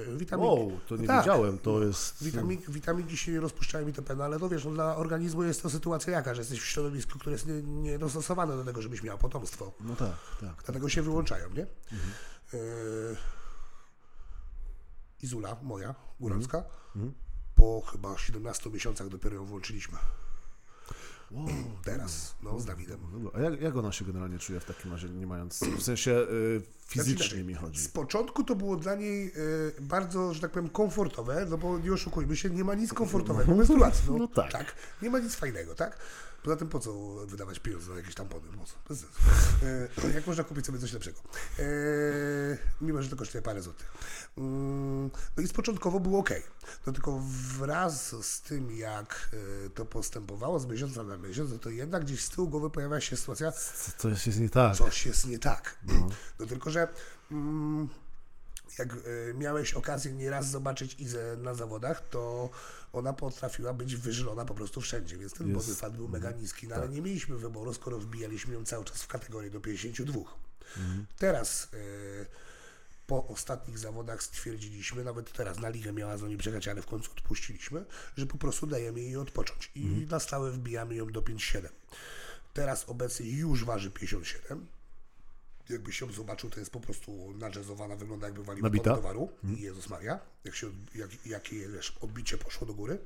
Yy, 0.09 0.17
witamin, 0.17 0.47
Wow, 0.47 0.81
to 0.89 0.97
nie 0.97 1.07
Tak. 1.07 1.21
wiedziałem, 1.25 1.59
to 1.59 1.83
jest... 1.85 2.25
Witamin, 2.25 2.61
witaminki 2.69 3.17
się 3.17 3.33
nie 3.33 3.41
rozpuszczają 3.41 3.87
itp., 3.87 4.25
ale 4.25 4.39
to 4.39 4.49
wiesz, 4.49 4.65
no 4.65 4.71
dla 4.71 4.97
organizmu 4.97 5.43
jest 5.43 5.63
to 5.63 5.71
sytuacja 5.71 6.13
jaka, 6.13 6.35
że 6.35 6.41
jesteś 6.41 6.61
w 6.61 6.65
środowisku, 6.67 7.19
które 7.19 7.33
jest 7.33 7.47
nie, 7.47 7.63
nie 7.63 7.99
dostosowane 7.99 8.57
do 8.57 8.65
tego, 8.65 8.83
żebyś 8.83 9.03
miał 9.03 9.19
potomstwo. 9.19 9.73
No 9.81 9.97
tak, 9.97 10.17
tak. 10.41 10.63
Dlatego 10.65 10.89
się 10.89 11.03
wyłączają, 11.03 11.51
nie? 11.51 11.67
Yy, 12.53 13.17
Izula, 15.23 15.57
moja, 15.63 15.95
góralska, 16.21 16.65
Mhm. 16.97 17.15
po 17.55 17.81
chyba 17.81 18.19
17 18.19 18.71
miesiącach 18.71 19.09
dopiero 19.09 19.35
ją 19.37 19.45
włączyliśmy. 19.45 19.99
Wow, 21.33 21.47
Teraz, 21.85 22.35
no, 22.43 22.61
z 22.61 22.65
Dawidem. 22.65 22.99
dobra. 23.13 23.31
A 23.35 23.41
jak, 23.51 23.61
jak 23.61 23.77
ona 23.77 23.93
się 23.93 24.05
generalnie 24.05 24.39
czuje 24.39 24.61
w 24.61 24.65
takim 24.65 24.93
razie, 24.93 25.09
nie 25.09 25.27
mając... 25.27 25.61
W 25.79 25.83
sensie 25.83 26.11
y, 26.11 26.63
fizycznie 26.87 27.27
Znaczy, 27.27 27.45
mi 27.45 27.55
chodzi. 27.55 27.81
Z 27.81 27.89
początku 27.89 28.45
to 28.45 28.55
było 28.55 28.77
dla 28.77 28.95
niej 28.95 29.27
y, 29.29 29.33
bardzo, 29.81 30.35
że 30.35 30.41
tak 30.41 30.51
powiem, 30.51 30.69
komfortowe, 30.69 31.47
no 31.51 31.59
bo 31.59 31.79
nie 31.79 31.93
oszukujmy 31.93 32.37
się, 32.37 32.51
nie 32.51 32.65
ma 32.65 32.75
nic 32.75 32.93
komfortowego 32.93 33.55
menstruacji. 33.57 34.05
No, 34.09 34.19
No 34.19 34.29
tak. 34.29 34.75
Nie 35.03 35.11
ma 35.11 35.19
nic 35.19 35.35
fajnego, 35.35 35.75
tak? 35.75 35.99
Poza 36.43 36.57
tym 36.57 36.69
po 36.69 36.79
co 36.81 36.93
wydawać 37.27 37.59
pieniądze 37.59 37.91
na 37.91 37.97
jakieś 37.97 38.15
tampony? 38.15 38.43
Po 38.59 38.65
co? 38.65 38.75
Bez 38.89 39.01
sensu. 39.01 39.21
E, 40.09 40.15
jak 40.15 40.27
można 40.27 40.45
kupić 40.45 40.67
sobie 40.67 40.79
coś 40.79 40.93
lepszego? 40.93 41.19
E, 41.59 41.63
mimo, 42.81 43.03
że 43.03 43.09
to 43.09 43.17
kosztuje 43.17 43.43
parę 43.43 43.63
złotych. 43.63 43.93
Mm, 44.39 45.11
no 45.37 45.43
i 45.43 45.47
z 45.47 45.53
początkowo 45.53 46.01
było 46.01 46.19
ok. 46.19 46.31
No 46.87 46.93
tylko 46.93 47.23
wraz 47.59 48.27
z 48.27 48.41
tym, 48.41 48.71
jak 48.77 49.31
e, 49.67 49.71
to 49.71 49.85
postępowało 49.85 50.61
z 50.61 50.67
miesiąca 50.67 51.03
na 51.03 51.17
miesiąc, 51.17 51.51
no 51.51 51.59
to 51.59 51.71
jednak 51.71 52.05
gdzieś 52.05 52.25
z 52.25 52.29
tyłu 52.29 52.49
głowy 52.49 52.71
pojawia 52.71 53.01
się 53.01 53.17
sytuacja, 53.17 53.53
Co- 53.53 53.93
Coś 53.99 54.27
jest 54.27 54.41
nie 54.41 54.51
tak. 54.51 54.77
coś 54.77 55.07
jest 55.07 55.27
nie 55.27 55.39
tak. 55.39 55.79
No, 56.39 56.47
tylko, 56.47 56.71
że 56.71 56.89
mm, 57.31 57.89
jak 58.79 58.93
e, 58.93 59.35
miałeś 59.35 59.75
okazję 59.75 60.13
nieraz 60.13 60.51
zobaczyć 60.51 61.01
Izę 61.01 61.37
na 61.37 61.55
zawodach, 61.55 62.09
to 62.09 62.51
ona 62.93 63.13
potrafiła 63.13 63.75
być 63.75 63.97
wyżylona 63.97 64.45
po 64.45 64.55
prostu 64.55 64.81
wszędzie, 64.81 65.17
więc 65.17 65.33
ten 65.33 65.53
body 65.53 65.75
fat 65.75 65.97
był 65.97 66.09
mega 66.09 66.31
niski, 66.31 66.69
no 66.69 66.75
ale 66.75 66.89
nie 66.89 67.03
mieliśmy 67.03 67.37
wyboru, 67.37 67.75
skoro 67.75 67.99
wbijaliśmy 67.99 68.55
ją 68.55 68.65
cały 68.65 68.85
czas 68.85 69.03
w 69.03 69.07
kategorię 69.07 69.51
do 69.51 69.61
52. 69.61 70.21
Teraz 71.19 71.69
e, 71.75 72.27
po 73.07 73.27
ostatnich 73.27 73.79
zawodach 73.79 74.23
stwierdziliśmy, 74.23 75.05
nawet 75.05 75.33
teraz 75.33 75.59
na 75.59 75.69
ligę 75.69 75.93
miała 75.93 76.17
z 76.17 76.23
nami 76.23 76.37
przejechać, 76.37 76.69
ale 76.69 76.83
w 76.83 76.87
końcu 76.87 77.11
odpuściliśmy, 77.13 77.85
że 78.17 78.27
po 78.27 78.39
prostu 78.39 78.67
dajemy 78.67 79.01
jej 79.01 79.17
odpocząć 79.17 79.71
i 79.75 80.07
na 80.11 80.21
stałe 80.21 80.51
wbijamy 80.51 80.95
ją 80.95 81.07
do 81.07 81.23
5,7. 81.23 81.69
Teraz 82.55 82.85
obecnie 82.89 83.31
już 83.31 83.65
waży 83.65 83.91
57. 83.91 84.67
Jakbyś 85.69 86.01
ją 86.01 86.13
zobaczył, 86.13 86.51
to 86.51 86.61
jest 86.61 86.73
po 86.73 86.81
prostu 86.81 87.35
nadrzezowana, 87.39 87.97
wygląda 87.97 88.27
jakby 88.27 88.45
waliła 88.45 88.67
Nabita? 88.69 88.95
towaru. 88.95 89.29
Jezus 89.45 89.89
Maria, 89.89 90.21
jak 90.45 90.55
się, 90.55 90.71
jak, 90.95 91.27
jakie 91.27 91.69
wiesz, 91.69 91.97
odbicie 92.01 92.39
poszło 92.39 92.67
do 92.67 92.75
góry. 92.75 92.99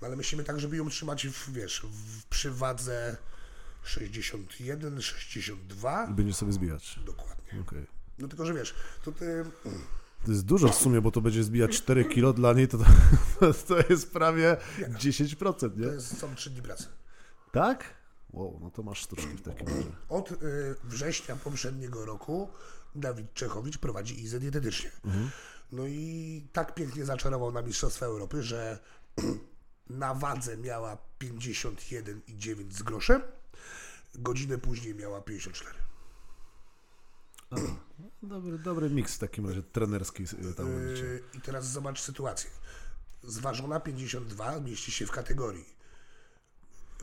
No 0.00 0.06
ale 0.06 0.16
myślimy 0.16 0.44
tak, 0.44 0.60
żeby 0.60 0.76
ją 0.76 0.88
trzymać, 0.88 1.26
w, 1.26 1.52
wiesz, 1.52 1.86
w, 1.90 2.24
przy 2.24 2.50
wadze 2.50 3.16
61, 3.84 5.02
62. 5.02 6.06
I 6.10 6.14
będziesz 6.14 6.36
sobie 6.36 6.52
zbijać. 6.52 6.98
Dokładnie. 7.06 7.60
Okej. 7.60 7.86
No 8.18 8.28
tylko, 8.28 8.46
że 8.46 8.54
wiesz, 8.54 8.74
to 9.04 9.12
ty, 9.12 9.44
To 10.24 10.30
jest 10.30 10.44
dużo 10.44 10.68
w 10.68 10.74
sumie, 10.74 11.00
bo 11.00 11.10
to 11.10 11.20
będzie 11.20 11.44
zbijać 11.44 11.76
4 11.76 12.04
kilo 12.04 12.32
dla 12.32 12.52
niej, 12.52 12.68
to, 12.68 12.78
to, 13.40 13.54
to 13.54 13.76
jest 13.90 14.12
prawie 14.12 14.56
10%, 14.78 15.54
to 15.54 15.68
nie? 15.76 15.86
jest, 15.86 16.18
są 16.18 16.34
3 16.34 16.50
dni 16.50 16.62
pracy. 16.62 16.86
Tak? 17.52 17.94
Wow, 18.36 18.58
no 18.62 18.70
to 18.70 18.82
masz 18.82 19.00
sztuczki 19.00 19.36
w 19.36 19.42
takim 19.42 19.68
razie. 19.68 19.92
Od 20.08 20.32
y, 20.32 20.36
września 20.84 21.36
poprzedniego 21.36 22.04
roku 22.04 22.48
Dawid 22.94 23.34
Czechowicz 23.34 23.78
prowadzi 23.78 24.22
Izę 24.22 24.40
dietetycznie. 24.40 24.90
No 25.72 25.86
i 25.86 26.48
tak 26.52 26.74
pięknie 26.74 27.04
zaczarował 27.04 27.52
na 27.52 27.62
Mistrzostwa 27.62 28.06
Europy, 28.06 28.42
że 28.42 28.78
na 29.90 30.14
wadze 30.14 30.56
miała 30.56 30.98
51,9 31.20 32.72
z 32.72 32.82
groszem, 32.82 33.22
godzinę 34.14 34.58
później 34.58 34.94
miała 34.94 35.20
54. 35.20 35.78
Dobry, 38.22 38.58
dobry 38.58 38.90
miks 38.90 39.14
w 39.14 39.18
takim 39.18 39.48
razie 39.48 39.62
trenerski 39.62 40.22
y, 40.22 40.54
tam. 40.54 40.66
Yy, 40.66 41.22
I 41.34 41.40
teraz 41.40 41.70
zobacz 41.70 42.00
sytuację. 42.00 42.50
Zważona 43.22 43.80
52 43.80 44.60
mieści 44.60 44.92
się 44.92 45.06
w 45.06 45.10
kategorii. 45.10 45.75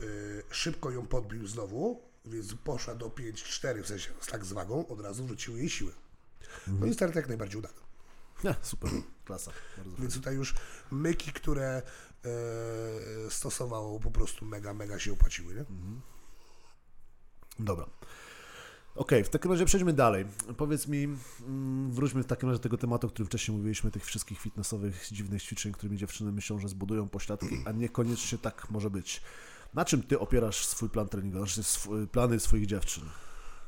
Yy, 0.00 0.42
szybko 0.50 0.90
ją 0.90 1.06
podbił 1.06 1.46
znowu, 1.46 2.02
więc 2.24 2.54
poszła 2.54 2.94
do 2.94 3.08
5-4, 3.08 3.82
w 3.82 3.86
sensie 3.86 4.10
z 4.20 4.26
tak 4.26 4.44
z 4.44 4.52
wagą, 4.52 4.86
od 4.86 5.00
razu 5.00 5.24
wróciły 5.26 5.58
jej 5.58 5.70
siły. 5.70 5.92
No 6.66 6.86
i 6.86 6.94
start 6.94 7.14
jak 7.14 7.28
najbardziej 7.28 7.58
udany. 7.58 7.74
Nie, 8.44 8.54
super, 8.62 8.90
klasa. 9.24 9.52
Bardzo 9.76 9.96
Więc 9.96 10.14
tutaj 10.14 10.34
już 10.34 10.54
myki, 10.90 11.32
które 11.32 11.82
e, 12.24 13.30
stosowało, 13.30 14.00
po 14.00 14.10
prostu 14.10 14.44
mega, 14.44 14.74
mega 14.74 14.98
się 14.98 15.12
opłaciły. 15.12 15.54
Nie? 15.54 15.64
Dobra. 17.58 17.86
Okej, 18.94 19.24
w 19.24 19.28
takim 19.28 19.50
razie 19.50 19.64
przejdźmy 19.64 19.92
dalej. 19.92 20.26
Powiedz 20.56 20.88
mi, 20.88 21.08
mm, 21.40 21.92
wróćmy 21.92 22.22
w 22.22 22.26
takim 22.26 22.48
razie 22.48 22.58
do 22.58 22.62
tego 22.62 22.78
tematu, 22.78 23.06
o 23.06 23.10
którym 23.10 23.26
wcześniej 23.26 23.56
mówiliśmy, 23.56 23.90
tych 23.90 24.04
wszystkich 24.04 24.40
fitnessowych, 24.40 25.08
dziwnych 25.12 25.42
ćwiczeń, 25.42 25.72
którymi 25.72 25.98
dziewczyny 25.98 26.32
myślą, 26.32 26.58
że 26.58 26.68
zbudują 26.68 27.08
pośladki, 27.08 27.62
a 27.64 27.72
niekoniecznie 27.72 28.38
tak 28.38 28.70
może 28.70 28.90
być. 28.90 29.22
Na 29.74 29.84
czym 29.84 30.02
ty 30.02 30.18
opierasz 30.18 30.66
swój 30.66 30.88
plan 30.90 31.08
treningowy, 31.08 31.46
znaczy 31.46 31.62
swój, 31.62 32.06
plany 32.08 32.40
swoich 32.40 32.66
dziewczyn? 32.66 33.04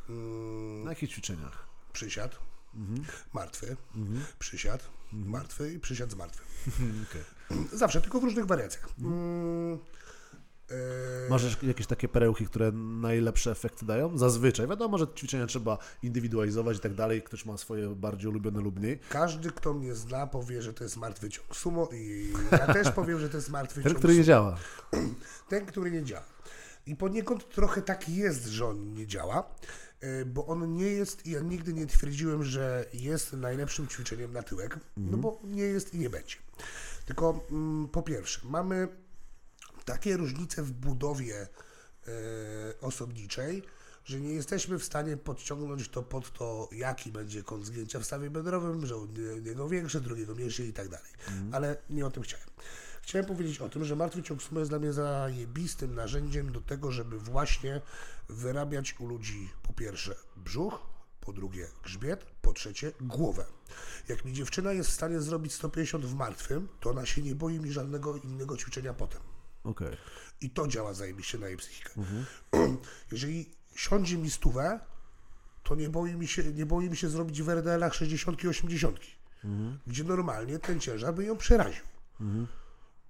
Mm, 0.08 0.84
Na 0.84 0.90
jakich 0.90 1.10
ćwiczeniach? 1.10 1.66
przysiad, 1.92 2.38
Mhm. 2.74 3.04
martwy, 3.34 3.76
przysiad, 4.38 4.88
martwy 5.12 5.72
i 5.72 5.78
przysiad 5.80 6.10
z 6.10 6.14
martwym. 6.14 6.46
Okej. 7.10 7.22
Zawsze, 7.72 8.00
tylko 8.00 8.20
w 8.20 8.24
różnych 8.24 8.46
wariacjach. 8.46 8.88
Mm, 8.98 9.74
e, 9.74 9.78
Masz 11.30 11.44
jeszcze 11.44 11.66
jakieś 11.66 11.86
takie 11.86 12.08
perełki, 12.08 12.46
które 12.46 12.72
najlepsze 12.72 13.50
efekty 13.50 13.86
dają? 13.86 14.18
Zazwyczaj. 14.18 14.68
Wiadomo, 14.68 14.98
że 14.98 15.06
ćwiczenia 15.14 15.46
trzeba 15.46 15.78
indywidualizować 16.02 16.76
i 16.76 16.80
tak 16.80 16.94
dalej. 16.94 17.22
Ktoś 17.22 17.44
ma 17.44 17.56
swoje 17.56 17.88
bardziej 17.88 18.28
ulubione 18.28 18.60
lub 18.60 18.78
mniej. 18.80 18.98
Każdy, 19.08 19.50
kto 19.50 19.74
mnie 19.74 19.94
zna, 19.94 20.26
powie, 20.26 20.62
że 20.62 20.74
to 20.74 20.84
jest 20.84 20.96
martwy 20.96 21.30
ciąg 21.30 21.56
sumo 21.56 21.88
i 21.92 22.32
ja 22.52 22.66
też 22.66 22.90
powiem, 22.90 23.20
że 23.20 23.28
to 23.28 23.36
jest 23.36 23.50
martwy 23.50 23.82
Ten, 23.82 23.92
ciąg 23.92 23.98
który 23.98 24.16
nie 24.16 24.24
działa. 24.24 24.56
Ten, 25.50 25.66
który 25.66 25.90
nie 25.90 26.04
działa. 26.04 26.24
I 26.86 26.96
poniekąd 26.96 27.48
trochę 27.48 27.82
tak 27.82 28.08
jest, 28.08 28.46
że 28.46 28.66
on 28.66 28.94
nie 28.94 29.06
działa, 29.06 29.54
y, 30.04 30.26
bo 30.26 30.46
on 30.46 30.74
nie 30.74 30.86
jest, 30.86 31.26
i 31.26 31.30
ja 31.30 31.40
nigdy 31.40 31.72
nie 31.72 31.86
twierdziłem, 31.86 32.44
że 32.44 32.84
jest 32.94 33.32
najlepszym 33.32 33.88
ćwiczeniem 33.88 34.32
na 34.32 34.42
tyłek, 34.42 34.78
no 34.96 35.16
bo 35.16 35.40
nie 35.44 35.62
jest 35.62 35.94
i 35.94 35.98
nie 35.98 36.10
będzie. 36.10 36.36
Tylko 37.06 37.40
mm, 37.50 37.88
po 37.88 38.02
pierwsze, 38.02 38.40
mamy 38.44 38.88
takie 39.86 40.16
różnice 40.16 40.62
w 40.62 40.72
budowie 40.72 41.36
e, 41.42 41.50
osobniczej, 42.80 43.62
że 44.04 44.20
nie 44.20 44.32
jesteśmy 44.32 44.78
w 44.78 44.84
stanie 44.84 45.16
podciągnąć 45.16 45.88
to 45.88 46.02
pod 46.02 46.32
to, 46.32 46.68
jaki 46.72 47.12
będzie 47.12 47.42
kąt 47.42 47.66
zgięcia 47.66 48.00
w 48.00 48.04
stawie 48.04 48.30
biodrowym, 48.30 48.86
że 48.86 48.94
jednego 49.34 49.68
większy, 49.68 50.00
drugiego 50.00 50.34
mniejszy 50.34 50.66
i 50.66 50.72
tak 50.72 50.88
dalej. 50.88 51.10
Ale 51.52 51.76
nie 51.90 52.06
o 52.06 52.10
tym 52.10 52.22
chciałem. 52.22 52.46
Chciałem 53.02 53.26
powiedzieć 53.26 53.60
o 53.60 53.68
tym, 53.68 53.84
że 53.84 53.96
martwy 53.96 54.22
ciąg 54.22 54.42
sumo 54.42 54.60
jest 54.60 54.70
dla 54.70 54.78
mnie 54.78 54.92
zajebistym 54.92 55.94
narzędziem 55.94 56.52
do 56.52 56.60
tego, 56.60 56.92
żeby 56.92 57.18
właśnie 57.18 57.80
wyrabiać 58.28 58.94
u 58.98 59.06
ludzi 59.06 59.50
po 59.62 59.72
pierwsze 59.72 60.14
brzuch, 60.36 60.78
po 61.20 61.32
drugie 61.32 61.68
grzbiet, 61.84 62.26
po 62.42 62.52
trzecie 62.52 62.92
głowę. 63.00 63.44
Jak 64.08 64.24
mi 64.24 64.32
dziewczyna 64.32 64.72
jest 64.72 64.90
w 64.90 64.92
stanie 64.92 65.20
zrobić 65.20 65.52
150 65.52 66.06
w 66.06 66.14
martwym, 66.14 66.68
to 66.80 66.90
ona 66.90 67.06
się 67.06 67.22
nie 67.22 67.34
boi 67.34 67.60
mi 67.60 67.72
żadnego 67.72 68.16
innego 68.16 68.56
ćwiczenia 68.56 68.94
potem. 68.94 69.35
Okej. 69.66 69.96
I 70.40 70.50
to 70.50 70.68
działa 70.68 70.94
zajebiście 70.94 71.38
na 71.38 71.48
jej 71.48 71.56
psychikę. 71.56 71.90
Jeżeli 73.12 73.50
siądzie 73.74 74.18
mi 74.18 74.30
stówę, 74.30 74.80
to 75.62 75.74
nie 75.74 75.88
boi 75.88 76.14
mi 76.16 76.26
się, 76.26 76.42
nie 76.44 76.66
boi 76.66 76.90
mi 76.90 76.96
się 76.96 77.08
zrobić 77.08 77.42
w 77.42 77.48
RDL-ach 77.48 77.94
60 77.94 78.44
i 78.44 78.48
80, 78.48 79.00
gdzie 79.86 80.04
normalnie 80.04 80.58
ten 80.58 80.80
ciężar 80.80 81.14
by 81.14 81.24
ją 81.24 81.36
przeraził. 81.36 81.84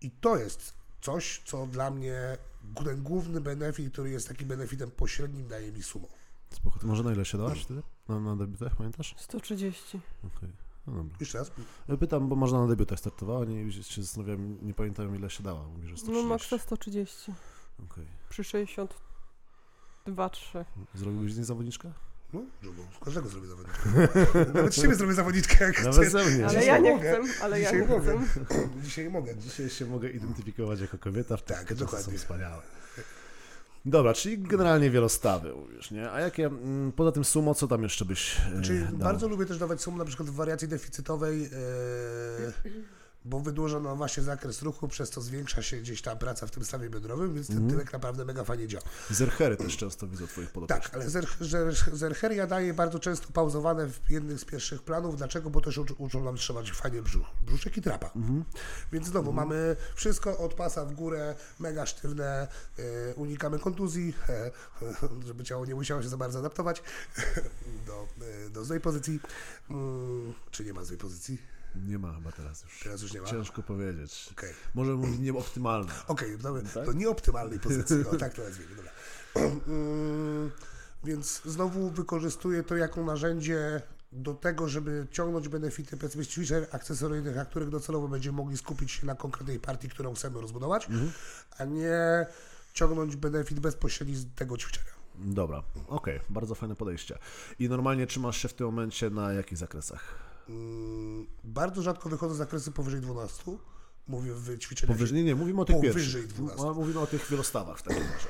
I 0.01 0.11
to 0.11 0.37
jest 0.37 0.75
coś, 1.01 1.43
co 1.45 1.67
dla 1.67 1.91
mnie 1.91 2.39
ten 2.85 3.03
główny 3.03 3.41
benefit, 3.41 3.93
który 3.93 4.11
jest 4.11 4.29
takim 4.29 4.49
benefitem 4.49 4.91
pośrednim, 4.91 5.49
daje 5.49 5.73
mi 5.73 5.83
sumo. 5.83 6.09
Spoko. 6.51 6.79
Ty 6.79 6.87
może 6.87 7.03
na 7.03 7.13
ile 7.13 7.25
się 7.25 7.39
dałaś 7.39 7.63
wtedy? 7.65 7.83
Na, 8.09 8.21
na 8.21 8.37
debiutach, 8.37 8.77
pamiętasz? 8.77 9.15
130. 9.19 10.01
Okej. 10.37 10.66
No 10.87 10.93
dobra. 10.95 11.17
Jeszcze 11.21 11.39
raz. 11.39 11.51
Ja 11.89 11.97
Pytam, 11.97 12.29
bo 12.29 12.37
można 12.37 12.61
na 12.61 12.67
debiutach 12.67 12.99
startowała, 12.99 13.45
nie 13.45 13.73
się 13.83 14.03
zastanawiam, 14.03 14.59
nie 14.63 14.75
pamiętam 14.75 15.17
ile 15.17 15.31
się 15.31 15.43
dała. 15.43 15.69
Mówisz, 15.69 15.91
że 15.91 15.97
130. 15.97 16.23
No 16.23 16.29
maksa 16.29 16.59
130. 16.59 17.33
Okej. 17.91 18.07
Przy 18.29 18.45
62, 18.45 20.29
3. 20.29 20.65
Zrobiłbyś 20.95 21.33
z 21.33 21.37
niej 21.37 21.45
zawodniczkę? 21.47 21.93
No, 22.33 22.41
z 23.01 23.05
każdego 23.05 23.29
zrobię 23.29 23.47
zawodniczka. 23.47 23.83
Nawet 24.55 24.75
z 24.75 24.81
ciebie 24.83 24.95
zrobię 24.95 25.15
zawodniczkę, 25.15 25.65
jak 25.65 25.79
Nawet 25.85 25.95
chcesz. 26.09 26.13
ze 26.13 26.25
mnie. 26.31 26.45
Ale 26.47 26.51
Dzisiaj 26.55 26.67
ja 26.67 26.79
nie 26.79 26.93
mogę. 26.95 27.23
chcę, 27.25 27.45
ale 27.45 27.61
ja 27.61 27.71
Dzisiaj 27.71 27.89
nie 27.89 27.95
mogę. 27.95 28.19
chcę. 28.27 28.69
Dzisiaj 28.83 29.11
mogę. 29.11 29.37
Dzisiaj 29.37 29.71
się 29.71 29.87
mogę 29.87 30.11
identyfikować 30.11 30.81
jako 30.81 30.99
kobieta, 30.99 31.37
w 31.37 31.43
Tak, 31.43 31.57
czasy 31.63 31.75
są 31.79 31.85
dokładnie. 31.85 32.19
wspaniałe. 32.19 32.63
Dobra, 33.87 34.15
czyli 34.15 34.39
generalnie 34.39 34.91
wielostawy 34.91 35.55
mówisz, 35.55 35.91
nie? 35.91 36.11
A 36.11 36.21
jakie, 36.21 36.47
mm, 36.47 36.93
poza 36.93 37.13
tym 37.13 37.25
sumo, 37.25 37.55
co 37.55 37.69
tam 37.69 37.83
jeszcze 37.83 38.05
byś 38.05 38.37
e, 38.59 38.63
Czyli 38.63 38.81
dał? 38.81 38.93
bardzo 38.93 39.29
lubię 39.29 39.47
też 39.47 39.59
dawać 39.59 39.81
sum 39.81 39.99
na 39.99 40.05
przykład 40.05 40.29
w 40.31 40.35
wariacji 40.35 40.69
deficytowej, 40.69 41.45
e, 41.45 41.49
bo 43.27 43.41
wydłużono 43.41 43.97
właśnie 43.97 44.23
zakres 44.23 44.63
ruchu, 44.63 44.89
przez 44.89 45.11
to 45.11 45.21
zwiększa 45.21 45.63
się 45.63 45.77
gdzieś 45.77 46.03
ta 46.03 46.17
praca 46.17 46.47
w 46.47 46.51
tym 46.51 46.65
stawie 46.65 46.91
biodrowym, 46.91 47.35
więc 47.35 47.47
ten 47.47 47.71
tyłek 47.71 47.93
naprawdę 47.93 48.25
mega 48.25 48.45
fajnie 48.45 48.69
działa. 48.69 48.85
Zerchery 49.11 49.57
też 49.57 49.77
często 49.77 50.07
widzę 50.07 50.27
twoich 50.27 50.51
podopiecznych. 50.51 50.85
Tak, 50.85 50.95
ale 50.95 51.11
zer, 51.11 51.27
zer, 51.41 51.75
zercheria 51.93 52.47
daje 52.47 52.75
bardzo 52.75 52.99
często 52.99 53.29
pauzowane 53.33 53.89
w 53.89 54.11
jednych 54.11 54.41
z 54.41 54.45
pierwszych 54.45 54.83
planów. 54.83 55.17
Dlaczego? 55.17 55.51
Bo 55.51 55.61
też 55.61 55.79
uczą, 55.79 55.95
uczą 55.95 56.25
nam 56.25 56.37
trzymać 56.37 56.73
fajnie 56.73 57.03
brzuch, 57.03 57.27
brzuszek 57.43 57.77
i 57.77 57.83
trapa. 57.83 58.11
Więc 58.93 59.07
znowu 59.07 59.33
mamy 59.33 59.77
wszystko 59.95 60.39
od 60.39 60.55
pasa 60.55 60.85
w 60.85 60.93
górę, 60.93 61.35
mega 61.59 61.87
sztywne, 61.87 62.49
e, 62.79 63.15
unikamy 63.15 63.59
kontuzji, 63.59 64.15
e, 64.29 64.51
żeby 65.27 65.45
ciało 65.45 65.67
nie 65.67 65.75
musiało 65.75 66.03
się 66.03 66.09
za 66.09 66.17
bardzo 66.17 66.39
adaptować 66.39 66.83
do, 67.87 68.09
e, 68.47 68.51
do 68.51 68.65
złej 68.65 68.81
pozycji. 68.81 69.21
Mm, 69.71 70.35
czy 70.51 70.65
nie 70.65 70.73
ma 70.73 70.85
złej 70.85 70.99
pozycji? 70.99 71.56
Nie 71.87 71.99
ma 71.99 72.15
chyba 72.15 72.33
teraz 72.33 72.65
już. 72.65 72.81
Teraz 72.83 73.03
już 73.03 73.13
nie 73.13 73.21
ma? 73.21 73.27
Ciężko 73.27 73.63
powiedzieć. 73.63 74.29
Okej. 74.33 74.53
Może 74.75 74.93
mówić 74.93 75.19
nieoptymalne. 75.19 75.93
Okej, 76.07 76.35
okay, 76.35 76.63
Tak? 76.75 76.87
do 76.87 76.93
nieoptymalnej 76.93 77.61
pozycji, 77.61 78.07
o 78.07 78.17
tak 78.17 78.35
to 78.35 78.43
nazwijmy, 78.43 78.77
dobra. 78.77 78.93
Więc 81.05 81.43
znowu 81.45 81.91
wykorzystuję 81.91 82.63
to 82.63 82.77
jako 82.77 83.05
narzędzie 83.05 83.83
do 84.13 84.35
tego, 84.35 84.69
żeby 84.69 85.07
ciągnąć 85.11 85.49
benefity 85.49 85.97
ćwiczeń 86.27 86.65
akcesoryjnych, 86.73 87.37
na 87.37 87.45
których 87.45 87.69
docelowo 87.69 88.09
będziemy 88.09 88.37
mogli 88.37 88.59
skupić 88.59 88.93
się 88.93 89.07
na 89.07 89.15
konkretnej 89.15 89.61
partii, 89.61 89.89
którą 89.89 90.15
chcemy 90.15 90.41
rozbudować, 90.41 90.89
a 91.59 91.65
nie 91.65 92.27
ciągnąć 92.73 93.17
benefit 93.17 93.61
bezpośredni 93.61 94.17
z 94.17 94.35
tego 94.35 94.59
ćwiczenia. 94.59 94.97
Dobra, 95.15 95.63
okej, 95.89 96.21
bardzo 96.29 96.55
fajne 96.55 96.77
podejście. 96.77 97.19
I 97.59 97.69
normalnie 97.69 98.07
trzymasz 98.07 98.37
się 98.37 98.49
w 98.49 98.55
tym 98.55 98.67
momencie 98.67 99.11
na 99.11 99.33
jakich 99.33 99.59
zakresach? 99.59 100.26
Mm, 100.49 101.27
Bardzo 101.45 101.83
rzadko 101.83 102.09
wychodzę 102.09 102.35
z 102.35 102.39
zakresy 102.39 102.73
powyżej 102.73 103.01
12. 103.01 103.43
Mówię 104.09 104.33
w 104.35 104.59
ćwiczeniach 104.59 104.97
Powyżej, 104.97 105.25
nie, 105.25 105.35
mówimy 105.35 105.61
o 105.61 105.65
tych 105.65 105.77
Powyżej 105.77 106.03
pierwszych. 106.03 106.27
12. 106.27 106.63
A 106.69 106.73
Mówimy 106.73 107.01
o 107.01 107.07
tych 107.07 107.29
wielostawach 107.31 107.79
w 107.79 107.83
takim 107.83 108.03
razie. 108.03 108.29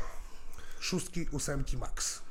szóstki, 0.80 1.28
ósemki 1.32 1.76
max. 1.76 2.22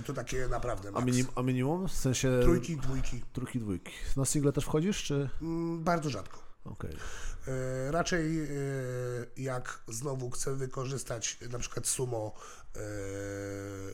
I 0.00 0.02
to 0.02 0.12
takie 0.14 0.48
naprawdę 0.48 0.88
A, 0.88 0.92
max. 0.92 1.06
minim, 1.06 1.26
a 1.34 1.42
minimum? 1.42 1.88
W 1.88 1.92
sensie 1.92 2.40
Trójki, 2.42 2.76
dwójki. 2.76 3.22
trójki, 3.32 3.58
dwójki. 3.60 3.92
Na 4.16 4.24
single 4.24 4.52
też 4.52 4.64
wchodzisz, 4.64 5.02
czy? 5.02 5.28
Mm, 5.42 5.84
Bardzo 5.84 6.10
rzadko. 6.10 6.42
Okej. 6.64 6.96
E, 7.48 7.90
Raczej 7.92 8.40
e, 8.44 8.46
jak 9.36 9.80
znowu 9.88 10.30
chcę 10.30 10.54
wykorzystać 10.54 11.38
na 11.50 11.58
przykład 11.58 11.86
sumo 11.86 12.32
e, 12.76 12.78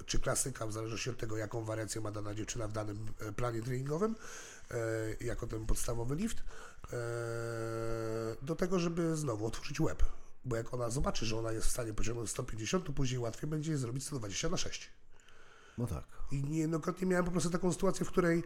czy 0.07 0.19
klasyka, 0.21 0.67
w 0.67 0.73
zależności 0.73 1.11
od 1.11 1.19
tego, 1.19 1.37
jaką 1.37 1.65
wariację 1.65 2.01
ma 2.01 2.11
dana 2.11 2.35
dziewczyna 2.35 2.69
w 2.69 2.73
danym 2.73 3.07
planie 3.37 3.63
treningowym, 3.63 4.15
jako 5.21 5.47
ten 5.47 5.67
podstawowy 5.67 6.15
lift, 6.15 6.39
e, 6.39 6.97
do 8.43 8.57
tego, 8.57 8.79
żeby 8.79 9.17
znowu 9.17 9.47
otworzyć 9.47 9.81
łeb. 9.81 10.03
Bo 10.45 10.57
jak 10.57 10.75
ona 10.75 10.91
zobaczy, 10.91 11.27
że 11.27 11.39
ona 11.39 11.53
jest 11.53 11.67
w 11.67 11.71
stanie 11.71 11.95
pociągnąć 11.95 12.31
150, 12.31 12.85
to 12.85 12.93
później 12.93 13.19
łatwiej 13.19 13.51
będzie 13.51 13.71
jej 13.71 13.81
zrobić 13.81 14.05
120 14.05 14.49
na 14.49 14.57
6. 14.57 14.91
No 15.79 15.87
tak. 15.87 16.05
I 16.31 16.45
niejednokrotnie 16.45 17.07
miałem 17.07 17.25
po 17.25 17.31
prostu 17.31 17.51
taką 17.51 17.73
sytuację, 17.73 18.07
w 18.07 18.09
której 18.09 18.45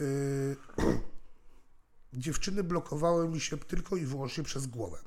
yy, 0.00 0.56
dziewczyny 2.12 2.64
blokowały 2.64 3.28
mi 3.28 3.40
się 3.40 3.58
tylko 3.58 3.96
i 3.96 4.06
wyłącznie 4.06 4.44
przez 4.44 4.66
głowę. 4.66 4.98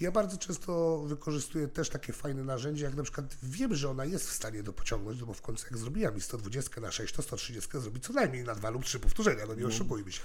Ja 0.00 0.12
bardzo 0.12 0.36
często 0.36 0.98
wykorzystuję 1.06 1.68
też 1.68 1.90
takie 1.90 2.12
fajne 2.12 2.44
narzędzie, 2.44 2.84
jak 2.84 2.94
na 2.94 3.02
przykład 3.02 3.36
wiem, 3.42 3.74
że 3.74 3.90
ona 3.90 4.04
jest 4.04 4.28
w 4.28 4.32
stanie 4.32 4.62
to 4.62 4.72
pociągnąć, 4.72 5.20
no 5.20 5.26
bo 5.26 5.34
w 5.34 5.42
końcu 5.42 5.66
jak 5.70 5.78
zrobiła 5.78 6.10
mi 6.10 6.20
120 6.20 6.80
na 6.80 6.92
6, 6.92 7.14
to 7.14 7.22
130 7.22 7.70
zrobi 7.80 8.00
co 8.00 8.12
najmniej 8.12 8.44
na 8.44 8.54
2 8.54 8.70
lub 8.70 8.84
3 8.84 9.00
powtórzenia, 9.00 9.46
no 9.46 9.54
nie 9.54 9.66
oszukujmy 9.66 10.12
się. 10.12 10.20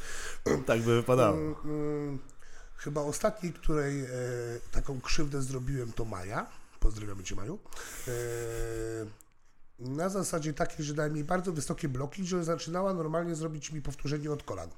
Tak 0.65 0.82
by 0.82 0.96
wypadało. 0.96 1.38
Mm, 1.38 1.56
mm, 1.65 2.19
Chyba 2.78 3.02
ostatniej, 3.02 3.54
której 3.54 4.02
e, 4.02 4.10
taką 4.72 5.02
krzywdę 5.02 5.41
zrobiłem, 5.41 5.93
to 5.93 6.06
Maja. 6.06 6.48
Pozdrawiamy 6.80 7.24
Cię, 7.24 7.36
Maju. 7.36 7.60
E, 8.08 8.12
na 9.80 10.10
zasadzie 10.10 10.54
takiej, 10.54 10.86
że 10.86 10.93
dałem 10.93 11.15
jej 11.15 11.26
bardzo 11.26 11.54
wysokie 11.54 11.89
bloki, 11.89 12.26
że 12.26 12.43
zaczynała 12.43 12.93
normalnie 12.93 13.36
zrobić 13.36 13.72
mi 13.72 13.82
powtórzenie 13.82 14.32
od 14.32 14.43
kolan. 14.43 14.69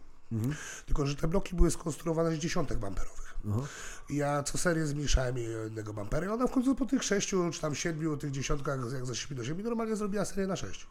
Tylko, 0.85 1.05
że 1.05 1.15
te 1.15 1.27
bloki 1.27 1.55
były 1.55 1.71
skonstruowane 1.71 2.35
z 2.35 2.39
dziesiątek 2.39 2.77
bamperowych. 2.77 3.35
I 4.09 4.15
ja 4.15 4.43
co 4.43 4.57
serię 4.57 4.85
zmniejszałem 4.85 5.37
jej 5.37 5.47
jednego 5.51 5.93
bampera 5.93 6.25
i 6.25 6.29
ona 6.29 6.47
w 6.47 6.51
końcu 6.51 6.75
po 6.75 6.85
tych 6.85 7.03
sześciu, 7.03 7.51
czy 7.51 7.61
tam 7.61 7.75
siedmiu, 7.75 8.17
tych 8.17 8.31
dziesiątkach, 8.31 8.79
jak 8.93 9.05
zeszli 9.05 9.35
do 9.35 9.43
ziemi, 9.43 9.63
normalnie 9.63 9.95
zrobiła 9.95 10.25
serię 10.25 10.47
na 10.47 10.55
sześć. 10.55 10.87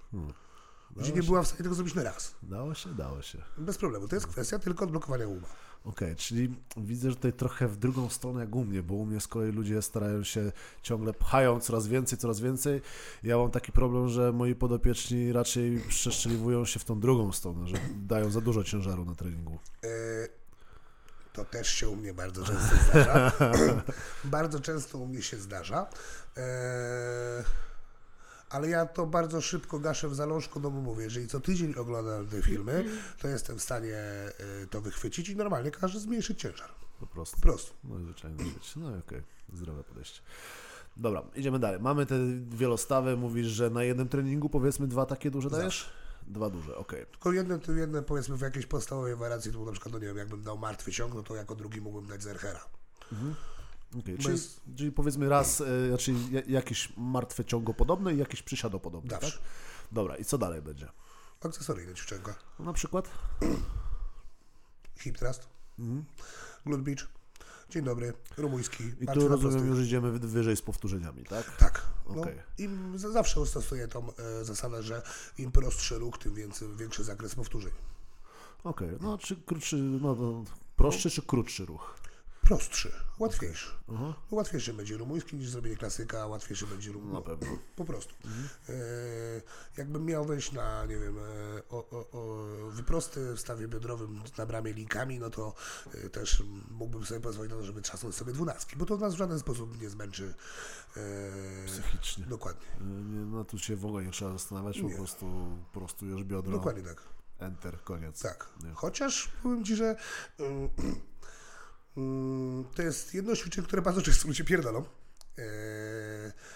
Gdzie 0.97 1.13
nie 1.13 1.23
była 1.23 1.43
w 1.43 1.47
stanie 1.47 1.63
tego 1.63 1.75
zrobić 1.75 1.95
na 1.95 2.03
raz. 2.03 2.35
Dało 2.43 2.75
się? 2.75 2.95
Dało 2.95 3.23
się. 3.23 3.39
Bez 3.59 3.79
problemu. 3.79 4.09
To 4.09 4.17
jest 4.17 4.27
kwestia 4.27 4.59
tylko 4.59 4.85
odblokowania 4.85 5.29
uma. 5.29 5.47
Okej, 5.85 6.17
czyli 6.17 6.55
widzę, 6.77 7.11
że 7.11 7.17
tutaj 7.17 7.33
trochę 7.33 7.69
w 7.69 7.77
drugą 7.77 8.09
stronę 8.09 8.41
jak 8.41 8.55
u 8.55 8.65
mnie, 8.65 8.83
bo 8.83 8.95
u 8.95 9.07
mnie 9.07 9.21
z 9.21 9.29
kolei 9.29 9.53
ludzie 9.53 9.83
starają 9.83 10.25
się 10.25 10.53
ciągle 10.83 11.13
pchają 11.15 11.61
coraz 11.61 11.87
więcej, 11.87 12.19
coraz 12.19 12.41
więcej. 12.41 12.81
Ja 13.23 13.39
mam 13.39 13.51
taki 13.51 13.73
problem, 13.73 14.09
że 14.09 14.33
moi 14.33 14.55
podopieczni 14.55 15.33
raczej 15.33 15.81
przeszczeliwują 15.89 16.65
się 16.65 16.81
w 16.81 16.85
tą 16.85 17.01
drugą 17.01 17.33
stronę, 17.33 17.69
że 17.69 17.77
dają 17.97 18.31
za 18.31 18.41
dużo 18.41 18.65
ciężaru 18.65 19.05
na 19.05 19.15
treningu. 19.15 19.59
E, 19.85 19.89
To 21.33 21.45
też 21.45 21.69
się 21.69 21.89
u 21.89 21.97
mnie 21.97 22.15
bardzo 22.15 22.45
często 22.45 22.77
zdarza. 22.91 23.33
bardzo 24.25 24.61
często 24.61 24.99
u 24.99 25.07
mnie 25.07 25.23
się 25.23 25.37
zdarza. 25.37 25.87
E, 26.37 27.45
Ale 28.55 28.69
ja 28.69 28.87
to 28.87 29.07
bardzo 29.07 29.41
szybko 29.41 29.79
gaszę 29.79 30.09
w 30.09 30.15
zalążku, 30.15 30.61
no 30.61 30.71
bo 30.71 30.81
mówię, 30.81 31.05
jeżeli 31.05 31.29
co 31.29 31.41
tydzień 31.41 31.75
oglądam 31.75 32.27
te 32.27 32.43
filmy, 32.43 32.85
to 33.19 33.29
jestem 33.29 33.59
w 33.59 33.63
stanie 33.63 33.97
e, 33.97 34.33
to 34.71 34.81
wychwycić 34.81 35.29
i 35.29 35.37
normalnie 35.37 35.71
każę 35.71 36.01
zmniejszyć 36.01 36.41
ciężar. 36.41 36.71
Po 37.01 37.07
prostu. 37.07 37.37
Po 37.37 37.43
prostu. 37.43 37.73
No 37.85 37.99
i 37.99 38.03
zwyczajnie. 38.03 38.45
No 38.77 38.97
i 38.97 38.99
okej, 38.99 39.23
zdrowe 39.53 39.85
podejście. 39.85 40.21
Dobra, 40.97 41.23
idziemy 41.35 41.59
dalej. 41.59 41.81
Mamy 41.81 42.07
te 42.07 42.15
wielostawy, 42.51 43.17
mówisz, 43.17 43.47
że 43.47 43.71
na 43.71 43.85
jednym 43.85 44.09
treningu 44.09 44.49
powiedzmy 44.49 44.89
dwa 44.89 45.07
takie 45.07 45.31
duże 45.31 45.51
dajesz? 45.51 45.91
Dwa 46.27 46.51
duże, 46.51 46.77
okej. 46.77 47.07
Tylko 47.07 47.33
jedne, 47.33 47.59
to 47.59 47.73
jedne 47.73 48.03
powiedzmy 48.03 48.37
w 48.37 48.41
jakiejś 48.41 48.67
podstawowej 48.67 49.17
wariacji, 49.17 49.53
to 49.53 49.65
na 49.65 49.73
przykład, 49.73 49.93
no 49.93 49.99
nie 49.99 50.07
wiem, 50.07 50.17
jakbym 50.17 50.43
dał 50.43 50.59
martwy 50.59 50.93
ciąg, 50.93 51.15
no 51.15 51.23
to 51.23 51.35
jako 51.35 51.55
drugi 51.55 51.81
mógłbym 51.81 52.07
dać 52.07 52.23
zerchera. 52.23 52.61
Okay. 53.99 54.19
Czyli, 54.19 54.39
czyli 54.77 54.93
powiedzmy 54.93 55.29
raz, 55.29 55.61
e, 55.61 55.89
znaczy 55.89 56.15
ja- 56.31 56.43
jakieś 56.47 56.93
martwe 56.97 57.45
ciągopodobne 57.45 58.15
i 58.15 58.19
jakieś 58.19 58.43
przysiadopodobne, 58.43 59.11
tak? 59.11 59.21
Zawsze. 59.23 59.39
Dobra, 59.93 60.17
i 60.17 60.25
co 60.25 60.39
dalej 60.39 60.63
będzie? 60.63 60.89
Akcesoryjne 61.45 61.95
ćwiczenka. 61.95 62.35
No, 62.59 62.65
na 62.65 62.73
przykład? 62.73 63.11
Hip 65.01 65.19
thrust. 65.19 65.49
Glute 66.67 66.83
beach. 66.83 67.07
Dzień 67.71 67.85
dobry. 67.85 68.13
Rumuński. 68.37 68.85
I 69.01 69.07
tu 69.07 69.29
rozumiem, 69.29 69.67
już 69.67 69.81
idziemy 69.87 70.13
wy- 70.19 70.29
wyżej 70.29 70.57
z 70.57 70.63
powtórzeniami, 70.63 71.25
tak? 71.25 71.57
Tak. 71.57 71.83
No. 72.09 72.23
I 72.59 72.69
z- 72.95 73.13
zawsze 73.13 73.47
stosuję 73.47 73.89
tą 73.89 74.09
e, 74.15 74.45
zasadę, 74.45 74.83
że 74.83 75.03
im 75.39 75.53
prostszy 75.53 75.99
ruch, 75.99 76.19
tym 76.19 76.35
więcej, 76.35 76.69
większy 76.77 77.05
zakres 77.05 77.35
powtórzeń. 77.35 77.73
Okej, 78.65 78.89
no 79.01 79.19
czy 79.19 79.37
krótszy, 79.37 79.77
no, 79.77 80.15
no 80.15 80.45
prostszy 80.77 81.11
czy 81.11 81.23
krótszy 81.23 81.67
ruch? 81.67 81.95
Prostszy, 82.45 82.93
łatwiejszy. 83.19 83.71
Aha. 83.95 84.15
No, 84.31 84.37
łatwiejszy 84.37 84.75
będzie 84.75 84.97
rumuński 84.97 85.37
niż 85.37 85.51
zrobienie 85.51 85.77
klasyka, 85.77 86.23
a 86.23 86.27
łatwiejszy 86.27 86.67
będzie 86.67 86.93
rum... 86.93 87.13
Na 87.13 87.21
pewno. 87.21 87.47
Po 87.77 87.85
prostu. 87.85 88.15
E, 88.69 88.73
jakbym 89.77 90.05
miał 90.05 90.25
wejść 90.25 90.53
na, 90.53 90.85
nie 90.87 90.99
wiem, 90.99 91.19
e, 91.19 91.23
o, 91.71 91.91
o, 91.91 92.11
o 92.11 92.47
wyprosty 92.71 93.35
w 93.35 93.41
stawie 93.41 93.69
biodrowym 93.69 94.21
na 94.39 94.47
bramie 94.47 94.73
linkami, 94.73 95.19
no 95.19 95.31
to 95.31 95.55
e, 95.95 96.09
też 96.11 96.43
mógłbym 96.71 97.07
sobie 97.07 97.21
pozwolić 97.21 97.53
na 97.53 97.59
to, 97.59 97.65
żeby 97.65 97.83
trzasnąć 97.83 98.15
sobie 98.15 98.33
dwunastki, 98.33 98.77
bo 98.77 98.87
to 98.87 98.97
nas 98.97 99.15
w 99.15 99.19
żaden 99.19 99.39
sposób 99.39 99.81
nie 99.83 99.91
zmęczy. 99.91 100.35
E, 100.97 101.67
Psychicznie. 101.67 102.27
dokładnie. 102.27 102.67
E, 102.81 102.85
Nie, 102.85 103.21
no 103.27 103.45
tu 103.45 103.59
się 103.59 103.77
w 103.77 103.87
ogóle 103.87 104.05
nie 104.05 104.11
trzeba 104.13 104.33
zastanawiać, 104.33 104.81
po 104.81 104.89
Nie. 104.89 104.95
prostu 104.97 105.57
prostujesz 105.73 106.25
biodro, 106.25 106.53
Dokładnie 106.53 106.83
tak. 106.83 107.03
enter, 107.39 107.79
koniec. 107.85 108.23
Tak. 108.23 108.49
Nie. 108.65 108.71
Chociaż 108.75 109.29
powiem 109.43 109.65
Ci, 109.65 109.77
że 109.77 109.97
ym, 110.41 110.69
to 112.75 112.83
jest 112.83 113.15
jedno 113.15 113.37
ćwiczenie, 113.37 113.67
które 113.67 113.83
bardzo 113.83 114.03
często 114.03 114.29
ludzie 114.29 114.45
pierdolą. 114.45 114.85
E, 115.39 115.43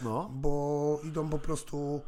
No, 0.01 0.31
bo 0.33 1.01
idą 1.05 1.31
po 1.31 1.39
prostu 1.39 2.01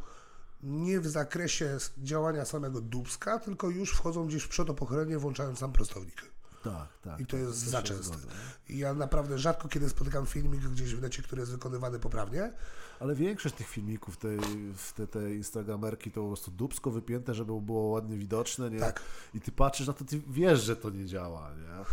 nie 0.63 1.01
w 1.01 1.07
zakresie 1.07 1.79
działania 1.99 2.45
samego 2.45 2.81
dubska, 2.81 3.39
tylko 3.39 3.71
już 3.71 3.93
wchodzą 3.93 4.27
gdzieś 4.27 4.43
w 4.43 4.49
przodopochylenie, 4.49 5.19
włączając 5.19 5.59
sam 5.59 5.73
prostownik. 5.73 6.23
Tak, 6.65 6.89
tak. 7.03 7.21
I 7.21 7.27
to 7.27 7.37
jest 7.37 7.73
też 7.73 7.89
się 7.89 7.97
za 7.97 8.03
zgodzę. 8.03 8.27
I 8.69 8.79
ja 8.79 8.95
naprawdę 8.95 9.39
rzadko 9.39 9.69
kiedy 9.69 9.89
spotykam 9.89 10.27
filmik 10.27 10.61
gdzieś 10.61 10.95
w 10.95 11.03
necie, 11.03 11.23
który 11.23 11.41
jest 11.41 11.53
wykonywany 11.53 11.99
poprawnie. 11.99 12.53
Ale 13.01 13.15
większość 13.15 13.55
tych 13.55 13.69
filmików, 13.69 14.17
tej, 14.17 14.39
w 14.77 14.93
te, 14.93 15.07
te 15.07 15.35
instagramerki 15.35 16.11
to 16.11 16.21
po 16.21 16.27
prostu 16.27 16.51
dubsko 16.51 16.91
wypięte, 16.91 17.35
żeby 17.35 17.61
było 17.61 17.83
ładnie 17.83 18.17
widoczne, 18.17 18.71
nie? 18.71 18.81
Tak. 18.81 19.03
I 19.35 19.41
ty 19.41 19.53
patrzysz 19.53 19.87
na 19.87 19.93
to, 19.93 20.05
ty 20.05 20.21
wiesz, 20.29 20.63
że 20.63 20.77
to 20.77 20.91
nie 20.91 21.07
działa, 21.07 21.51
nie? 21.55 21.85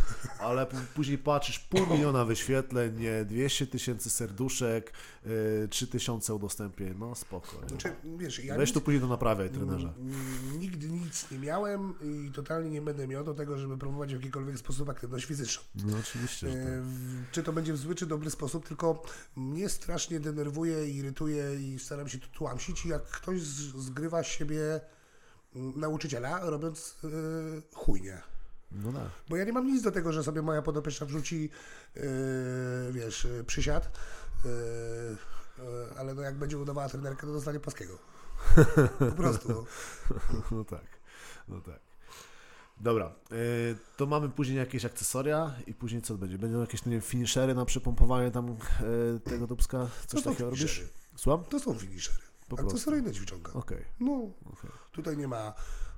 Ale 0.46 0.66
później 0.94 1.18
patrzysz, 1.18 1.58
pół 1.58 1.86
miliona 1.86 2.24
wyświetleń, 2.24 3.00
nie? 3.00 3.24
200 3.24 3.66
tysięcy 3.66 4.10
serduszek, 4.10 4.92
yy, 5.26 5.68
3 5.70 5.86
tysiące 5.86 6.34
udostępnień, 6.34 6.94
no 6.98 7.14
spoko, 7.14 7.62
nie? 7.62 7.68
Znaczy, 7.68 7.92
wiesz, 8.18 8.44
ja 8.44 8.56
Weź 8.56 8.68
nic, 8.68 8.74
to 8.74 8.80
później 8.80 9.00
to 9.00 9.08
naprawiaj, 9.08 9.50
trenerze. 9.50 9.92
Nigdy 10.58 10.88
nic 10.88 11.30
nie 11.30 11.38
miałem 11.38 11.94
i 12.02 12.32
totalnie 12.32 12.70
nie 12.70 12.82
będę 12.82 13.08
miał 13.08 13.24
do 13.24 13.34
tego, 13.34 13.58
żeby 13.58 13.78
promować 13.78 14.14
w 14.14 14.20
sposób 14.58 14.88
aktywność 14.88 15.24
fizyczną. 15.24 15.62
No 15.74 15.96
oczywiście, 16.00 16.48
E, 16.48 16.52
tak. 16.52 17.32
Czy 17.32 17.42
to 17.42 17.52
będzie 17.52 17.72
w 17.72 17.76
zły, 17.76 17.94
czy 17.94 18.06
dobry 18.06 18.30
sposób, 18.30 18.68
tylko 18.68 19.02
mnie 19.36 19.68
strasznie 19.68 20.20
denerwuje, 20.20 20.88
irytuje 20.88 21.54
i 21.54 21.78
staram 21.78 22.08
się 22.08 22.18
tu 22.18 22.28
tłamsić, 22.28 22.86
jak 22.86 23.02
ktoś 23.04 23.40
zgrywa 23.42 24.22
siebie 24.22 24.80
mm, 25.54 25.80
nauczyciela, 25.80 26.50
robiąc 26.50 26.96
yy, 27.02 27.62
chujnie. 27.74 28.22
No 28.72 28.92
tak. 28.92 29.08
Bo 29.28 29.36
ja 29.36 29.44
nie 29.44 29.52
mam 29.52 29.66
nic 29.66 29.82
do 29.82 29.90
tego, 29.90 30.12
że 30.12 30.24
sobie 30.24 30.42
moja 30.42 30.62
podopieczna 30.62 31.06
wrzuci, 31.06 31.50
yy, 31.94 32.02
wiesz, 32.92 33.26
przysiad, 33.46 33.98
yy, 34.44 34.50
yy, 35.58 35.98
ale 35.98 36.14
no 36.14 36.22
jak 36.22 36.38
będzie 36.38 36.58
udawała 36.58 36.88
trenerkę, 36.88 37.26
to 37.26 37.32
dostanie 37.32 37.60
paskiego. 37.60 37.98
Po 38.98 39.12
prostu. 39.16 39.48
no. 39.48 39.64
No 40.50 40.64
tak, 40.64 40.86
no 41.48 41.60
tak. 41.60 41.87
Dobra, 42.80 43.14
yy, 43.30 43.36
to 43.96 44.06
mamy 44.06 44.28
później 44.28 44.58
jakieś 44.58 44.84
akcesoria 44.84 45.54
i 45.66 45.74
później 45.74 46.02
co 46.02 46.14
będzie? 46.14 46.38
Będą 46.38 46.60
jakieś, 46.60 46.84
nie 46.84 46.92
wiem, 46.92 47.00
finishery 47.00 47.54
na 47.54 47.64
przypompowanie 47.64 48.30
tam 48.30 48.48
yy, 48.48 49.20
tego 49.20 49.46
dubska? 49.46 49.88
Coś 50.06 50.10
To 50.10 50.18
są 50.20 50.30
takiego 50.30 50.50
robisz? 50.50 50.82
Słucham? 51.16 51.44
To 51.44 51.60
są 51.60 51.74
finishery. 51.74 52.28
Po. 52.48 52.60
Akcesoryjne 52.60 53.12
ćwiczonka. 53.12 53.52
Okej, 53.52 53.84
No, 54.00 54.30
okej. 54.52 54.70
Tutaj 54.92 55.16
nie 55.16 55.28
ma 55.28 55.54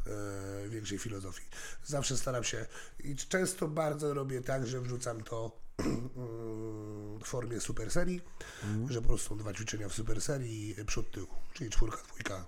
e, 0.07 0.69
większej 0.69 0.99
filozofii. 0.99 1.47
Zawsze 1.85 2.17
staram 2.17 2.45
się 2.45 2.67
i 3.05 3.17
często 3.17 3.69
bardzo 3.69 4.15
robię 4.15 4.43
tak, 4.43 4.67
że 4.67 4.81
wrzucam 4.81 5.23
to 5.23 5.61
mm, 5.79 7.19
w 7.21 7.25
formie 7.25 7.61
super 7.61 7.91
serii, 7.91 8.21
że 8.89 9.01
po 9.03 9.09
prostu 9.09 9.29
są 9.29 9.39
dwa 9.39 9.53
ćwiczenia 9.53 9.89
w 9.89 9.95
super 9.95 10.21
serii 10.23 10.75
przód 10.87 11.11
tył, 11.11 11.27
czyli 11.53 11.71
czwórka, 11.71 11.99
dwójka. 12.09 12.47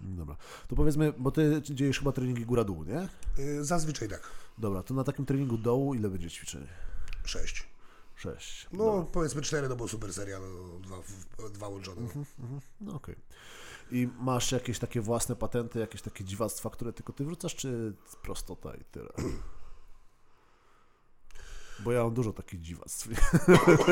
Dobra. 0.00 0.36
To 0.68 0.76
powiedzmy, 0.76 1.12
bo 1.18 1.30
ty 1.30 1.62
dziejesz 1.62 1.98
chyba 1.98 2.12
treningi 2.12 2.46
góra-dół, 2.46 2.84
nie? 2.84 3.08
Y, 3.38 3.64
Zazwyczaj 3.64 4.08
tak, 4.08 4.30
Dobra, 4.58 4.82
to 4.82 4.94
na 4.94 5.04
takim 5.04 5.26
treningu 5.26 5.58
dołu 5.58 5.94
ile 5.94 6.08
będzie 6.10 6.30
ćwiczeń? 6.30 6.66
sześć. 7.24 7.64
Sześć. 8.14 8.66
No 8.72 8.84
Dobra. 8.84 9.02
powiedzmy 9.12 9.42
cztery, 9.42 9.68
no 9.68 9.76
bo 9.76 9.88
super 9.88 10.12
seria, 10.14 10.38
no, 10.40 10.78
dwa, 10.78 10.96
dwa 11.48 11.68
łączone. 11.68 12.02
No 12.80 12.94
okej. 12.94 13.16
I 13.90 14.08
masz 14.18 14.52
jakieś 14.52 14.78
takie 14.78 15.00
własne 15.00 15.36
patenty, 15.36 15.78
jakieś 15.78 16.02
takie 16.02 16.24
dziwactwa, 16.24 16.70
które 16.70 16.92
tylko 16.92 17.12
ty 17.12 17.24
wrzucasz, 17.24 17.54
czy 17.54 17.92
prostota 18.22 18.74
i 18.74 18.84
tyle? 18.84 19.08
Bo 21.80 21.92
ja 21.92 22.04
mam 22.04 22.14
dużo 22.14 22.32
takich 22.32 22.60
dziwactw. 22.60 23.08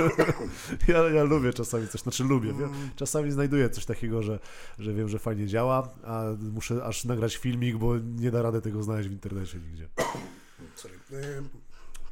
ja, 0.88 0.98
ja 0.98 1.24
lubię 1.24 1.52
czasami 1.52 1.88
coś, 1.88 2.00
znaczy 2.00 2.24
lubię. 2.24 2.52
Wiem, 2.52 2.90
czasami 2.96 3.32
znajduję 3.32 3.70
coś 3.70 3.84
takiego, 3.84 4.22
że, 4.22 4.38
że 4.78 4.94
wiem, 4.94 5.08
że 5.08 5.18
fajnie 5.18 5.46
działa, 5.46 5.88
a 6.04 6.22
muszę 6.38 6.84
aż 6.84 7.04
nagrać 7.04 7.36
filmik, 7.36 7.76
bo 7.76 7.98
nie 7.98 8.30
da 8.30 8.42
rady 8.42 8.60
tego 8.60 8.82
znaleźć 8.82 9.08
w 9.08 9.12
internecie 9.12 9.58
nigdzie. 9.58 9.88
Sorry. 10.76 10.94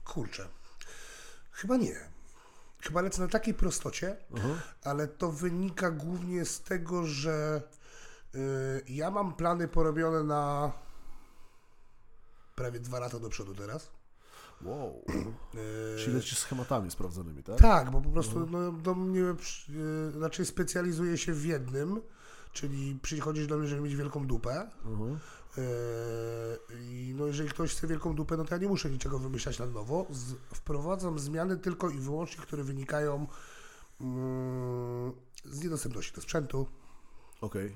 Kurczę. 0.05 0.49
Chyba 1.53 1.77
nie. 1.77 1.97
Chyba 2.81 3.01
lecę 3.01 3.23
na 3.23 3.29
takiej 3.29 3.55
prostocie, 3.55 4.17
Aha. 4.37 4.49
ale 4.85 5.09
to 5.09 5.33
wynika 5.33 5.91
głównie 5.91 6.45
z 6.45 6.61
tego, 6.61 7.07
że 7.07 7.63
y, 8.35 8.39
ja 8.89 9.11
mam 9.11 9.35
plany 9.35 9.69
porobione 9.69 10.25
na 10.25 10.73
prawie 12.55 12.81
dwa 12.81 12.99
lata 12.99 13.19
do 13.19 13.29
przodu 13.29 13.55
teraz. 13.55 13.91
Wow. 14.65 15.05
Czyli 15.99 16.17
lecisz 16.17 16.39
schematami 16.39 16.91
sprawdzonymi, 16.91 17.43
tak? 17.43 17.59
tak, 17.59 17.91
bo 17.91 18.01
po 18.01 18.11
prostu 18.11 18.47
no, 18.47 18.73
do 18.73 18.95
mnie 18.95 19.21
y, 19.21 19.35
raczej 20.21 20.47
specjalizuję 20.47 21.19
się 21.19 21.33
w 21.33 21.45
jednym, 21.45 22.01
czyli 22.53 22.99
przychodzisz 23.03 23.47
do 23.47 23.59
mnie, 23.59 23.69
żeby 23.69 23.83
mieć 23.83 23.97
wielką 23.97 24.27
dupę. 24.27 24.71
Mhm. 24.85 25.19
Yy, 25.57 25.65
I 26.81 27.15
no 27.19 27.27
jeżeli 27.27 27.49
ktoś 27.49 27.73
chce 27.73 27.87
wielką 27.87 28.15
dupę, 28.15 28.37
no 28.37 28.45
to 28.45 28.55
ja 28.55 28.61
nie 28.61 28.69
muszę 28.69 28.91
niczego 28.91 29.19
wymyślać 29.19 29.59
na 29.59 29.67
nowo. 29.67 30.07
Z, 30.11 30.35
wprowadzam 30.55 31.19
zmiany 31.19 31.57
tylko 31.57 31.91
i 31.91 31.99
wyłącznie, 31.99 32.43
które 32.43 32.65
wynikają 32.65 33.27
mm, 34.01 35.13
z 35.45 35.65
niedostępności 35.65 36.15
do 36.15 36.21
sprzętu. 36.21 36.67
Okej. 37.41 37.75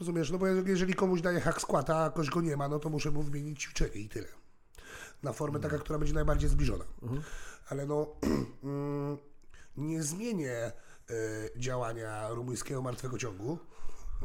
Rozumiesz? 0.00 0.30
No 0.30 0.38
bo 0.38 0.46
jeżeli 0.46 0.94
komuś 0.94 1.20
daję 1.20 1.40
hack 1.40 1.60
squata, 1.60 2.04
a 2.04 2.10
ktoś 2.10 2.30
go 2.30 2.40
nie 2.40 2.56
ma, 2.56 2.68
no 2.68 2.78
to 2.78 2.90
muszę 2.90 3.10
mu 3.10 3.22
wymienić 3.22 3.62
ćwiczenie 3.62 4.00
i 4.00 4.08
tyle. 4.08 4.28
Na 5.22 5.32
formę 5.32 5.60
taka, 5.60 5.78
która 5.78 5.98
będzie 5.98 6.14
najbardziej 6.14 6.48
zbliżona. 6.50 6.84
Ale 7.68 7.86
no 7.86 8.06
mm, 8.64 9.18
nie 9.76 10.02
zmienię 10.02 10.72
y, 11.10 11.50
działania 11.56 12.28
rumuńskiego 12.30 12.82
martwego 12.82 13.18
ciągu. 13.18 13.58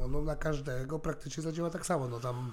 Ono 0.03 0.21
na 0.21 0.35
każdego 0.35 0.99
praktycznie 0.99 1.43
zadziała 1.43 1.69
tak 1.69 1.85
samo. 1.85 2.07
No 2.07 2.19
tam 2.19 2.51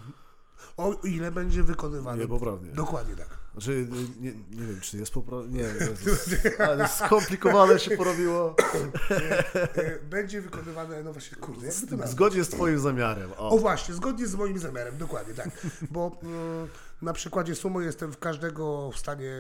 o 0.77 0.93
ile 1.05 1.31
będzie 1.31 1.63
wykonywany. 1.63 2.23
Niepoprawnie. 2.23 2.73
Dokładnie 2.73 3.17
tak. 3.17 3.29
Znaczy, 3.53 3.87
nie, 4.21 4.33
nie 4.33 4.67
wiem, 4.67 4.81
czy 4.81 4.97
jest 4.99 5.13
poprawnie. 5.13 5.59
Nie, 5.59 5.63
Jezus. 5.63 6.35
ale 6.69 6.89
skomplikowane 6.89 7.79
się 7.79 7.97
porobiło. 7.97 8.57
Będzie 10.11 10.41
wykonywane, 10.41 11.03
no 11.03 11.13
właśnie, 11.13 11.37
kurde, 11.37 11.67
jak? 11.67 12.09
Zgodnie 12.09 12.45
z 12.45 12.49
Twoim 12.49 12.79
zamiarem. 12.79 13.33
O 13.33 13.49
O. 13.49 13.59
właśnie, 13.59 13.95
zgodnie 13.95 14.27
z 14.27 14.35
moim 14.35 14.59
zamiarem, 14.59 14.99
dokładnie 14.99 15.35
tak. 15.35 15.49
Bo 15.91 16.19
mm, 16.23 16.69
na 17.05 17.13
przykładzie 17.13 17.55
sumo 17.55 17.81
jestem 17.81 18.13
w 18.13 18.19
każdego 18.19 18.91
w 18.91 18.99
stanie 18.99 19.31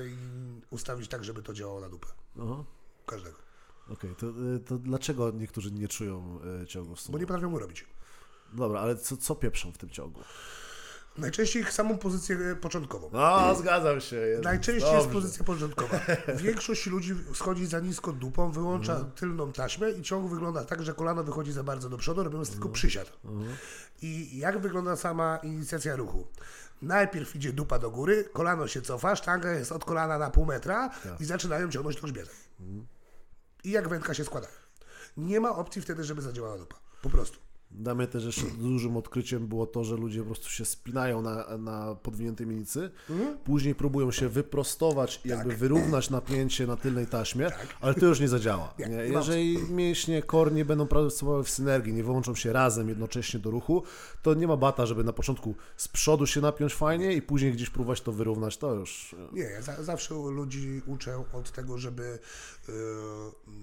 ustawić 0.70 1.08
tak, 1.08 1.24
żeby 1.24 1.42
to 1.42 1.52
działało 1.54 1.80
na 1.80 1.88
dupę. 1.88 2.06
Aha. 2.42 2.64
Każdego. 3.06 3.36
Okej, 3.88 4.14
to, 4.18 4.26
y, 4.26 4.60
to 4.60 4.78
dlaczego 4.78 5.30
niektórzy 5.30 5.70
nie 5.70 5.88
czują 5.88 6.38
y, 6.62 6.66
ciągu 6.66 6.88
w 6.94 6.98
Bo 6.98 7.02
sumo? 7.02 7.18
nie 7.18 7.26
potrafią 7.26 7.50
mu 7.50 7.58
robić. 7.58 7.86
Dobra, 8.52 8.80
ale 8.80 8.96
co, 8.96 9.16
co 9.16 9.34
pieprzą 9.34 9.72
w 9.72 9.78
tym 9.78 9.90
ciągu? 9.90 10.20
Najczęściej 11.18 11.64
samą 11.64 11.98
pozycję 11.98 12.36
e, 12.38 12.56
początkową. 12.56 13.10
No, 13.12 13.54
zgadzam 13.54 14.00
się. 14.00 14.16
Najczęściej 14.42 14.92
jest 14.92 15.06
dobrze. 15.06 15.20
pozycja 15.20 15.44
początkowa. 15.44 16.00
Większość 16.36 16.86
ludzi 16.86 17.14
schodzi 17.34 17.66
za 17.66 17.80
nisko 17.80 18.12
dupą, 18.12 18.50
wyłącza 18.50 18.92
Mhm. 18.92 19.12
tylną 19.12 19.52
taśmę 19.52 19.90
i 19.90 20.02
ciąg 20.02 20.30
wygląda 20.30 20.64
tak, 20.64 20.82
że 20.82 20.94
kolano 20.94 21.24
wychodzi 21.24 21.52
za 21.52 21.62
bardzo 21.62 21.88
do 21.88 21.96
przodu, 21.98 22.22
robiąc 22.24 22.48
Mhm. 22.48 22.54
tylko 22.62 22.68
przysiad. 22.74 23.12
I 24.02 24.38
jak 24.38 24.58
wygląda 24.58 24.96
sama 24.96 25.36
inicjacja 25.36 25.96
ruchu? 25.96 26.26
Najpierw 26.82 27.36
idzie 27.36 27.52
dupa 27.52 27.78
do 27.78 27.90
góry, 27.90 28.24
kolano 28.32 28.68
się 28.68 28.82
cofa, 28.82 29.16
sztanga 29.16 29.50
jest 29.50 29.72
od 29.72 29.84
kolana 29.84 30.18
na 30.18 30.30
pół 30.30 30.46
metra 30.46 30.88
Tak. 30.88 31.20
i 31.20 31.24
zaczynają 31.24 31.70
ciągnąć 31.70 32.00
grzbietę. 32.00 32.30
Mhm. 32.60 32.86
I 33.64 33.70
jak 33.70 33.88
wędka 33.88 34.14
się 34.14 34.24
składa. 34.24 34.48
Nie 35.16 35.40
ma 35.40 35.56
opcji 35.56 35.82
wtedy, 35.82 36.04
żeby 36.04 36.22
zadziałała 36.22 36.58
dupa. 36.58 36.76
Po 37.02 37.10
prostu. 37.10 37.38
Dla 37.74 37.94
mnie 37.94 38.06
też 38.06 38.24
jeszcze 38.24 38.46
dużym 38.58 38.96
odkryciem 38.96 39.46
było 39.46 39.66
to, 39.66 39.84
że 39.84 39.96
ludzie 39.96 40.18
po 40.20 40.24
prostu 40.26 40.48
się 40.48 40.64
spinają 40.64 41.22
na, 41.22 41.56
na 41.58 41.94
podwiniętej 41.94 42.46
minicy, 42.46 42.90
później 43.44 43.74
próbują 43.74 44.10
się 44.10 44.28
wyprostować 44.28 45.20
i 45.24 45.28
jakby 45.28 45.56
wyrównać 45.56 46.10
napięcie 46.10 46.66
na 46.66 46.76
tylnej 46.76 47.06
taśmie, 47.06 47.48
ale 47.80 47.94
to 47.94 48.06
już 48.06 48.20
nie 48.20 48.28
zadziała. 48.28 48.74
Nie, 48.78 48.86
Jeżeli 48.96 49.58
mięśnie 49.72 50.22
kor 50.22 50.52
nie 50.52 50.64
będą 50.64 50.86
pracowały 50.86 51.44
w 51.44 51.50
synergii, 51.50 51.92
nie 51.92 52.04
wyłączą 52.04 52.34
się 52.34 52.52
razem 52.52 52.88
jednocześnie 52.88 53.40
do 53.40 53.50
ruchu, 53.50 53.82
to 54.22 54.34
nie 54.34 54.46
ma 54.46 54.56
bata, 54.56 54.86
żeby 54.86 55.04
na 55.04 55.12
początku 55.12 55.54
z 55.76 55.88
przodu 55.88 56.26
się 56.26 56.40
napiąć 56.40 56.74
fajnie 56.74 57.12
i 57.12 57.22
później 57.22 57.52
gdzieś 57.52 57.70
próbować 57.70 58.00
to 58.00 58.12
wyrównać, 58.12 58.56
to 58.56 58.74
już... 58.74 59.14
Nie, 59.32 59.42
ja 59.42 59.62
za, 59.62 59.82
zawsze 59.82 60.14
ludzi 60.14 60.82
uczę 60.86 61.24
od 61.32 61.52
tego, 61.52 61.78
żeby 61.78 62.18
e, 62.68 62.72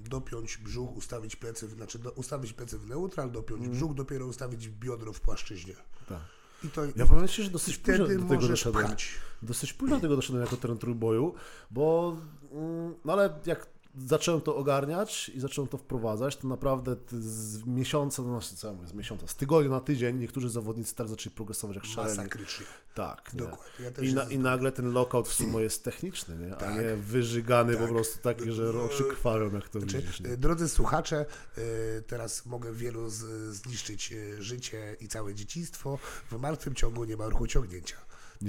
dopiąć 0.10 0.58
brzuch, 0.58 0.98
ustawić 0.98 1.36
plecy, 1.36 1.68
w- 1.68 1.72
znaczy 1.72 2.00
do, 2.00 2.12
ustawić 2.12 2.54
plecy 2.54 2.78
w 2.80 2.88
neutral, 2.90 3.32
dopiąć 3.32 3.68
brzuch, 3.70 3.94
dopiero 4.02 4.26
ustawić 4.26 4.70
biodro 4.70 5.14
w 5.14 5.22
płaszczyźnie. 5.22 5.76
Tak. 6.10 6.20
I 6.64 6.68
to 6.68 6.82
Ja 6.96 7.28
Ci, 7.28 7.44
że 7.44 7.50
dosyć 7.50 7.78
późno 7.78 8.08
do 8.08 8.28
tego 8.30 8.48
doszedłem. 8.48 8.86
pchać. 8.86 9.10
Dosyć 9.42 9.74
późno 9.74 9.96
do 9.96 10.02
tego 10.02 10.16
doszedłem 10.16 10.44
jako 10.44 10.58
trener 10.58 10.80
trójboju, 10.80 11.34
bo 11.72 12.18
mm, 12.52 12.96
no 13.06 13.14
ale 13.14 13.40
jak 13.46 13.68
zacząłem 13.98 14.42
to 14.42 14.56
ogarniać 14.56 15.30
i 15.36 15.40
zacząłem 15.40 15.68
to 15.70 15.78
wprowadzać, 15.78 16.38
to 16.38 16.48
naprawdę 16.48 16.96
z 17.12 17.66
miesiąca, 17.66 18.24
no 18.24 18.40
co 18.42 18.68
ja 18.68 18.74
mówię, 18.74 18.88
z 18.88 18.94
miesiąca, 18.94 19.28
z 19.28 19.36
tygodnia 19.36 19.72
na 19.72 19.80
tydzień 19.80 20.18
niektórzy 20.18 20.50
zawodnicy 20.50 20.96
tak 20.96 21.08
zaczęli 21.08 21.36
progresować 21.36 21.76
jak 21.76 21.86
szaleni. 21.86 22.18
Masakrycznie. 22.18 22.66
Tak, 22.96 23.34
nie? 23.34 23.40
Dokładnie. 23.40 23.86
Ja 24.04 24.10
I, 24.10 24.14
na, 24.14 24.24
I 24.24 24.40
nagle 24.40 24.72
ten 24.72 24.92
lockout 24.92 25.28
w 25.28 25.34
sumo 25.34 25.60
jest 25.60 25.84
techniczny, 25.84 26.38
nie? 26.38 26.54
a 26.56 26.60
Tak. 26.60 26.76
nie 26.76 26.96
wyżygany 26.96 27.74
Tak. 27.74 27.82
po 27.82 27.94
prostu 27.94 28.20
taki, 28.20 28.52
że 28.52 28.82
oczy 28.82 29.04
krwawią, 29.04 29.52
jak 29.54 29.70
to 29.70 29.80
Znaczy, 29.80 29.98
widzisz. 30.02 30.20
Nie? 30.22 30.30
e, 30.30 30.38
drodzy 30.38 30.70
słuchacze, 30.70 31.26
e, 31.58 31.62
teraz 32.02 32.46
mogę 32.46 32.74
wielu 32.74 33.10
zniszczyć 33.50 34.14
e, 34.14 34.42
życie 34.44 34.96
i 35.00 35.08
całe 35.08 35.36
dzieciństwo. 35.36 36.00
W 36.32 36.38
martwym 36.40 36.76
ciągu 36.76 37.04
nie 37.04 37.18
ma 37.18 37.30
ruchu 37.30 37.48
ciągnięcia. 37.48 37.98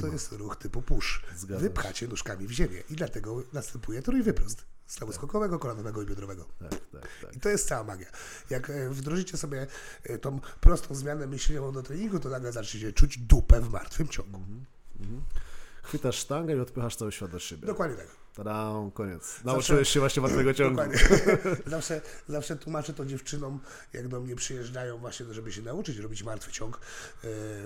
To 0.01 0.07
jest 0.07 0.33
ruch 0.33 0.57
typu 0.57 0.83
push. 0.83 1.23
Zgadzam 1.37 1.63
Wypchacie 1.63 2.09
nóżkami 2.09 2.47
w 2.47 2.51
ziemię 2.51 2.83
i 2.91 2.95
dlatego 2.95 3.43
następuje 3.53 4.03
trójwyprost. 4.03 4.65
Stawu 4.93 5.13
skokowego, 5.13 5.59
kolanowego 5.59 6.03
i 6.03 6.07
biodrowego. 6.07 6.45
Tak, 6.59 6.71
tak, 6.71 7.09
tak. 7.23 7.37
I 7.37 7.41
to 7.41 7.49
jest 7.49 7.69
cała 7.69 7.85
magia. 7.85 8.07
Jak 8.51 8.71
e, 8.71 8.91
wdrożycie 8.91 9.37
sobie 9.37 9.67
e, 10.05 10.19
tą 10.19 10.41
prostą 10.61 10.95
zmianę 10.95 11.27
myśleniową 11.27 11.73
do 11.73 11.83
treningu, 11.83 12.21
to 12.21 12.29
nagle 12.29 12.53
zaczniecie 12.53 12.93
czuć 12.93 13.19
dupę 13.19 13.61
w 13.61 13.71
martwym 13.71 14.09
ciągu. 14.09 14.41
Chwytasz 15.83 16.17
sztangę 16.17 16.57
i 16.57 16.61
odpychasz 16.61 16.97
cały 16.97 17.13
świat 17.13 17.31
do 17.31 17.39
siebie. 17.39 17.67
Dokładnie 17.67 17.97
tak. 17.97 18.22
Tada, 18.37 18.73
koniec. 18.95 19.45
Nauczyłeś 19.45 19.89
się 19.89 20.01
właśnie 20.01 20.23
martwego 20.23 20.55
ciągu. 20.61 20.83
Zawsze, 21.67 22.01
zawsze 22.29 22.57
tłumaczę 22.57 22.95
to 22.95 23.07
dziewczynom, 23.07 23.61
jak 23.93 24.09
do 24.09 24.21
mnie 24.21 24.37
przyjeżdżają 24.37 24.99
właśnie, 24.99 25.27
żeby 25.31 25.53
się 25.53 25.63
nauczyć 25.63 25.99
robić 25.99 26.23
martwy 26.23 26.53
ciąg 26.53 26.77
e, 26.77 26.81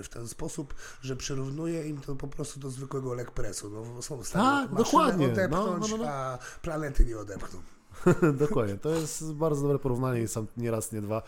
w 0.03 0.09
ten 0.09 0.27
sposób, 0.27 0.73
że 1.01 1.15
przyrównuję 1.15 1.87
im 1.87 2.01
to 2.01 2.15
po 2.15 2.27
prostu 2.27 2.59
do 2.59 2.69
zwykłego 2.69 3.13
leg 3.13 3.31
pressu. 3.31 3.69
No, 3.69 4.01
są 4.01 4.17
w 4.17 4.27
stanie 4.27 4.67
Tak, 4.67 4.77
dokładnie. 4.77 5.27
No, 5.27 5.33
odepchnąć, 5.33 5.91
no, 5.91 5.97
no, 5.97 6.03
no. 6.03 6.09
a 6.09 6.37
planety 6.61 7.05
nie 7.05 7.17
odepchną. 7.17 7.61
Dokładnie, 8.39 8.77
to 8.77 8.89
jest 8.89 9.33
bardzo 9.33 9.61
dobre 9.61 9.79
porównanie 9.79 10.21
i 10.21 10.27
sam 10.27 10.47
nie 10.57 10.71
raz, 10.71 10.91
nie 10.91 11.01
dwa 11.01 11.21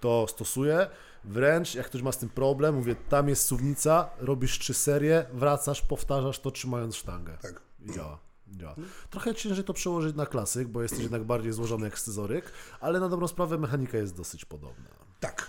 to 0.00 0.26
stosuję. 0.28 0.86
Wręcz 1.24 1.74
jak 1.74 1.86
ktoś 1.86 2.02
ma 2.02 2.12
z 2.12 2.18
tym 2.18 2.28
problem, 2.28 2.74
mówię, 2.74 2.96
tam 3.08 3.28
jest 3.28 3.44
suwnica, 3.44 4.10
robisz 4.18 4.58
trzy 4.58 4.74
serie, 4.74 5.26
wracasz, 5.32 5.82
powtarzasz 5.82 6.40
to 6.40 6.50
trzymając 6.50 6.96
sztangę. 6.96 7.38
Tak. 7.42 7.60
I 7.82 7.92
działa. 7.92 8.23
Działa. 8.54 8.74
Trochę 9.10 9.34
ciężej 9.34 9.64
to 9.64 9.74
przełożyć 9.74 10.16
na 10.16 10.26
klasyk, 10.26 10.68
bo 10.68 10.82
jesteś 10.82 11.00
jednak 11.00 11.24
bardziej 11.24 11.52
złożony 11.52 11.84
jak 11.84 11.98
scyzoryk, 11.98 12.52
ale 12.80 13.00
na 13.00 13.08
dobrą 13.08 13.28
sprawę 13.28 13.58
mechanika 13.58 13.98
jest 13.98 14.16
dosyć 14.16 14.44
podobna. 14.44 14.88
Tak, 15.20 15.46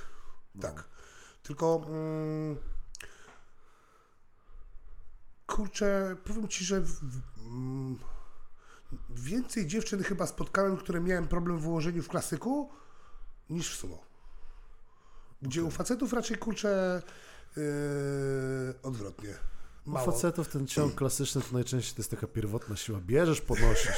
No. 0.55 0.61
tak. 0.61 0.83
Tylko 1.43 1.81
mm, 1.87 2.57
kurczę, 5.47 6.15
powiem 6.23 6.47
ci, 6.47 6.65
że 6.65 6.81
w, 6.81 7.01
mm, 7.47 7.99
więcej 9.09 9.67
dziewczyn 9.67 10.03
chyba 10.03 10.27
spotkałem, 10.27 10.77
które 10.77 11.01
miałem 11.01 11.27
problem 11.27 11.59
w 11.59 11.67
ułożeniu 11.67 12.03
w 12.03 12.07
klasyku 12.07 12.69
niż 13.49 13.75
w 13.75 13.79
sumo. 13.79 14.03
Gdzie 15.41 15.63
u 15.63 15.71
facetów 15.71 16.13
raczej 16.13 16.37
kurczę 16.37 17.01
yy, 17.57 17.63
odwrotnie. 18.83 19.33
U 19.85 19.91
Mało. 19.91 20.11
facetów 20.11 20.47
ten 20.47 20.67
ciąg 20.67 20.95
klasyczny 20.95 21.41
to 21.41 21.47
najczęściej 21.53 21.95
to 21.95 21.99
jest 21.99 22.11
taka 22.11 22.27
pierwotna 22.27 22.75
siła. 22.75 22.99
Bierzesz, 22.99 23.41
podnosisz. 23.41 23.91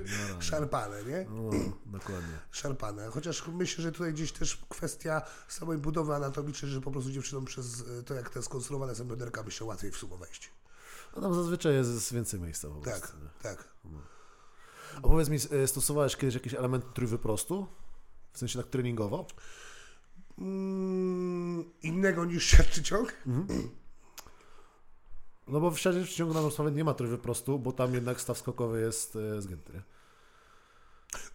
Szarpane, 0.40 1.04
nie? 1.04 1.26
No, 1.30 1.50
dokładnie. 1.86 2.38
Szarpane. 2.50 3.08
Chociaż 3.10 3.48
myślę, 3.48 3.82
że 3.82 3.92
tutaj 3.92 4.12
gdzieś 4.12 4.32
też 4.32 4.58
kwestia 4.68 5.22
samej 5.48 5.78
budowy 5.78 6.14
anatomicznej, 6.14 6.70
że 6.70 6.80
po 6.80 6.90
prostu 6.90 7.10
dziewczynom 7.10 7.44
przez 7.44 7.80
y, 7.80 8.02
to, 8.02 8.14
jak 8.14 8.30
te 8.30 8.42
skonstruowane 8.42 8.94
są 8.94 9.04
bioderka, 9.04 9.42
by 9.42 9.50
się 9.50 9.64
łatwiej 9.64 9.90
w 9.90 9.96
sumo 9.96 10.16
wejść. 10.16 10.50
A 11.16 11.20
tam 11.20 11.34
zazwyczaj 11.34 11.74
jest 11.74 12.12
więcej 12.12 12.40
miejsca 12.40 12.68
po 12.68 12.74
prostu. 12.74 13.00
Tak, 13.00 13.16
tak. 13.42 13.68
A 14.96 15.00
powiedz 15.00 15.28
mi, 15.28 15.38
e, 15.50 15.66
stosowałeś 15.66 16.16
kiedyś 16.16 16.34
jakiś 16.34 16.54
element 16.54 16.94
trójwyprostu? 16.94 17.66
W 18.32 18.38
sensie 18.38 18.58
tak 18.58 18.68
treningowo? 18.68 19.26
Mm, 20.38 21.64
innego 21.82 22.24
niż 22.24 22.44
siatczy 22.56 22.82
ciąg? 22.82 23.12
No 25.48 25.60
bo 25.60 25.70
w 25.70 25.78
siadzie 25.80 26.04
w 26.04 26.08
ciągu 26.10 26.34
na 26.34 26.40
rozprawę 26.40 26.70
nie 26.72 26.84
ma 26.84 26.94
trójwyprostu, 26.94 27.58
bo 27.58 27.72
tam 27.72 27.94
jednak 27.94 28.20
staw 28.20 28.38
skokowy 28.38 28.80
jest 28.80 29.16
e, 29.16 29.42
zgięty. 29.42 29.72
nie? 29.72 29.82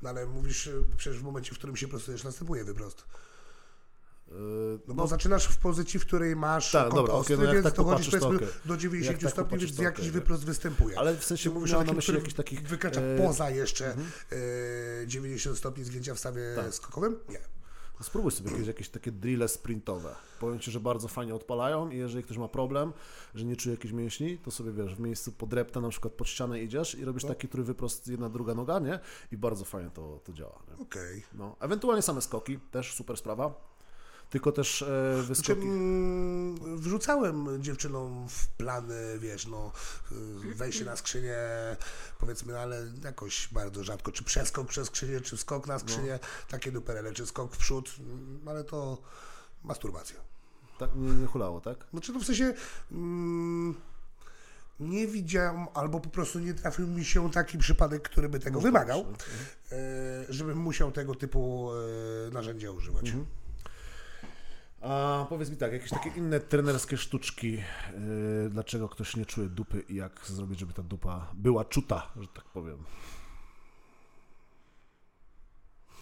No 0.01 0.09
ale 0.09 0.25
mówisz, 0.25 0.67
y, 0.67 0.83
przecież 0.97 1.19
w 1.19 1.23
momencie, 1.23 1.55
w 1.55 1.57
którym 1.57 1.75
się 1.75 1.87
prostujesz, 1.87 2.23
następuje 2.23 2.63
wyprost. 2.63 3.05
E, 4.29 4.33
No 4.87 4.93
bo 4.93 5.07
zaczynasz 5.07 5.47
w 5.47 5.57
pozycji, 5.57 5.99
w 5.99 6.05
której 6.05 6.35
masz 6.35 6.71
Tak, 6.71 6.83
tak, 6.83 6.93
dobra, 6.93 7.13
okej, 7.13 7.37
no 7.37 7.43
jak 7.43 7.53
więc 7.53 7.63
tak 7.65 7.73
dochodzisz 7.75 8.05
popatrzysz, 8.05 8.21
to 8.21 8.27
powiedzmy 8.27 8.47
okej. 8.47 8.61
do 8.65 8.77
90 8.77 9.13
Jak 9.13 9.21
tak 9.21 9.31
stopni, 9.31 9.49
popatrzysz, 9.49 9.69
więc 9.69 9.77
to 9.77 9.83
jakiś 9.83 9.99
okej, 9.99 10.11
wyprost 10.11 10.45
występuje. 10.45 10.99
Ale 10.99 11.15
w 11.17 11.25
sensie 11.25 11.49
Ty 11.49 11.53
mówisz 11.55 11.71
miałem 11.71 11.85
na 11.85 11.85
takim, 11.85 11.95
myśli 11.95 12.11
który 12.13 12.17
jakiś 12.19 12.33
takich... 12.33 12.67
Wykracza 12.67 13.01
e, 13.01 13.17
poza 13.17 13.49
jeszcze 13.49 13.95
e, 15.01 15.07
90 15.07 15.57
stopni 15.57 15.83
zgięcia 15.83 16.15
w 16.15 16.19
stawie 16.19 16.41
Tak. 16.55 16.73
skokowym? 16.73 17.19
Nie. 17.29 17.52
Spróbuj 18.03 18.31
sobie 18.31 18.49
kiedyś 18.51 18.67
jakieś 18.67 18.89
takie 18.89 19.11
drille 19.11 19.47
sprintowe. 19.47 20.15
Powiem 20.39 20.59
Ci, 20.59 20.71
że 20.71 20.79
bardzo 20.79 21.07
fajnie 21.07 21.35
odpalają 21.35 21.89
i 21.89 21.97
jeżeli 21.97 22.23
ktoś 22.23 22.37
ma 22.37 22.47
problem, 22.47 22.93
że 23.35 23.45
nie 23.45 23.55
czuje 23.55 23.75
jakichś 23.75 23.93
mięśni, 23.93 24.37
to 24.37 24.51
sobie 24.51 24.71
wiesz, 24.71 24.95
w 24.95 24.99
miejscu 24.99 25.31
podrepta 25.31 25.81
na 25.81 25.89
przykład 25.89 26.13
pod 26.13 26.27
ścianę 26.27 26.61
idziesz 26.61 26.95
i 26.95 27.05
robisz 27.05 27.25
taki 27.25 27.47
trójwyprost 27.47 28.07
jedna, 28.07 28.29
druga 28.29 28.55
noga, 28.55 28.79
nie? 28.79 28.99
I 29.31 29.37
bardzo 29.37 29.65
fajnie 29.65 29.89
to, 29.89 30.19
to 30.23 30.33
działa. 30.33 30.59
Okej. 30.79 31.23
No. 31.33 31.55
Ewentualnie 31.59 32.01
same 32.01 32.21
skoki, 32.21 32.59
też 32.59 32.93
super 32.93 33.17
sprawa. 33.17 33.72
Tylko 34.33 34.51
też 34.51 34.81
e, 34.81 34.85
Znaczy, 35.15 35.27
wyskoki... 35.27 35.61
mm, 35.61 36.77
wrzucałem 36.77 37.63
dziewczynom 37.63 38.29
w 38.29 38.47
plany, 38.47 39.19
wiesz, 39.19 39.47
no, 39.47 39.71
y, 40.51 40.55
wejście 40.55 40.85
na 40.85 40.95
skrzynię, 40.95 41.37
powiedzmy, 42.19 42.59
ale 42.59 42.87
jakoś 43.03 43.49
bardzo 43.51 43.83
rzadko, 43.83 44.11
czy 44.11 44.23
przeskok 44.23 44.67
przez 44.67 44.87
skrzynię, 44.87 45.21
czy 45.21 45.37
skok 45.37 45.67
na 45.67 45.79
skrzynię, 45.79 46.19
takie 46.49 46.71
duperele, 46.71 47.13
czy 47.13 47.25
skok 47.25 47.55
w 47.55 47.57
przód, 47.57 47.95
mm, 47.99 48.39
ale 48.47 48.63
to 48.63 48.97
masturbacja. 49.63 50.15
Tak, 50.79 50.89
nie, 50.95 51.09
nie 51.09 51.27
hulało, 51.27 51.61
tak? 51.61 51.77
Znaczy, 51.91 52.13
no 52.13 52.19
w 52.19 52.25
sensie 52.25 52.53
mm, 52.91 53.75
nie 54.79 55.07
widziałem, 55.07 55.65
albo 55.73 55.99
po 55.99 56.09
prostu 56.09 56.39
nie 56.39 56.53
trafił 56.53 56.87
mi 56.87 57.05
się 57.05 57.31
taki 57.31 57.57
przypadek, 57.57 58.09
który 58.09 58.29
by 58.29 58.39
tego 58.39 58.61
wymagał, 58.61 59.05
e, 59.71 59.75
żebym 60.29 60.57
musiał 60.57 60.91
tego 60.91 61.15
typu 61.15 61.69
e, 62.27 62.31
narzędzia 62.31 62.71
używać. 62.71 63.13
A 64.83 65.25
powiedz 65.29 65.49
mi 65.49 65.57
tak, 65.57 65.73
jakieś 65.73 65.89
takie 65.89 66.09
inne 66.09 66.39
trenerskie 66.39 66.97
sztuczki, 66.97 67.51
yy, 67.51 68.49
dlaczego 68.49 68.89
ktoś 68.89 69.15
nie 69.15 69.25
czuje 69.25 69.49
dupy 69.49 69.83
i 69.89 69.95
jak 69.95 70.25
zrobić, 70.25 70.59
żeby 70.59 70.73
ta 70.73 70.83
dupa 70.83 71.31
była 71.33 71.65
czuta, 71.65 72.11
że 72.21 72.27
tak 72.27 72.45
powiem. 72.45 72.77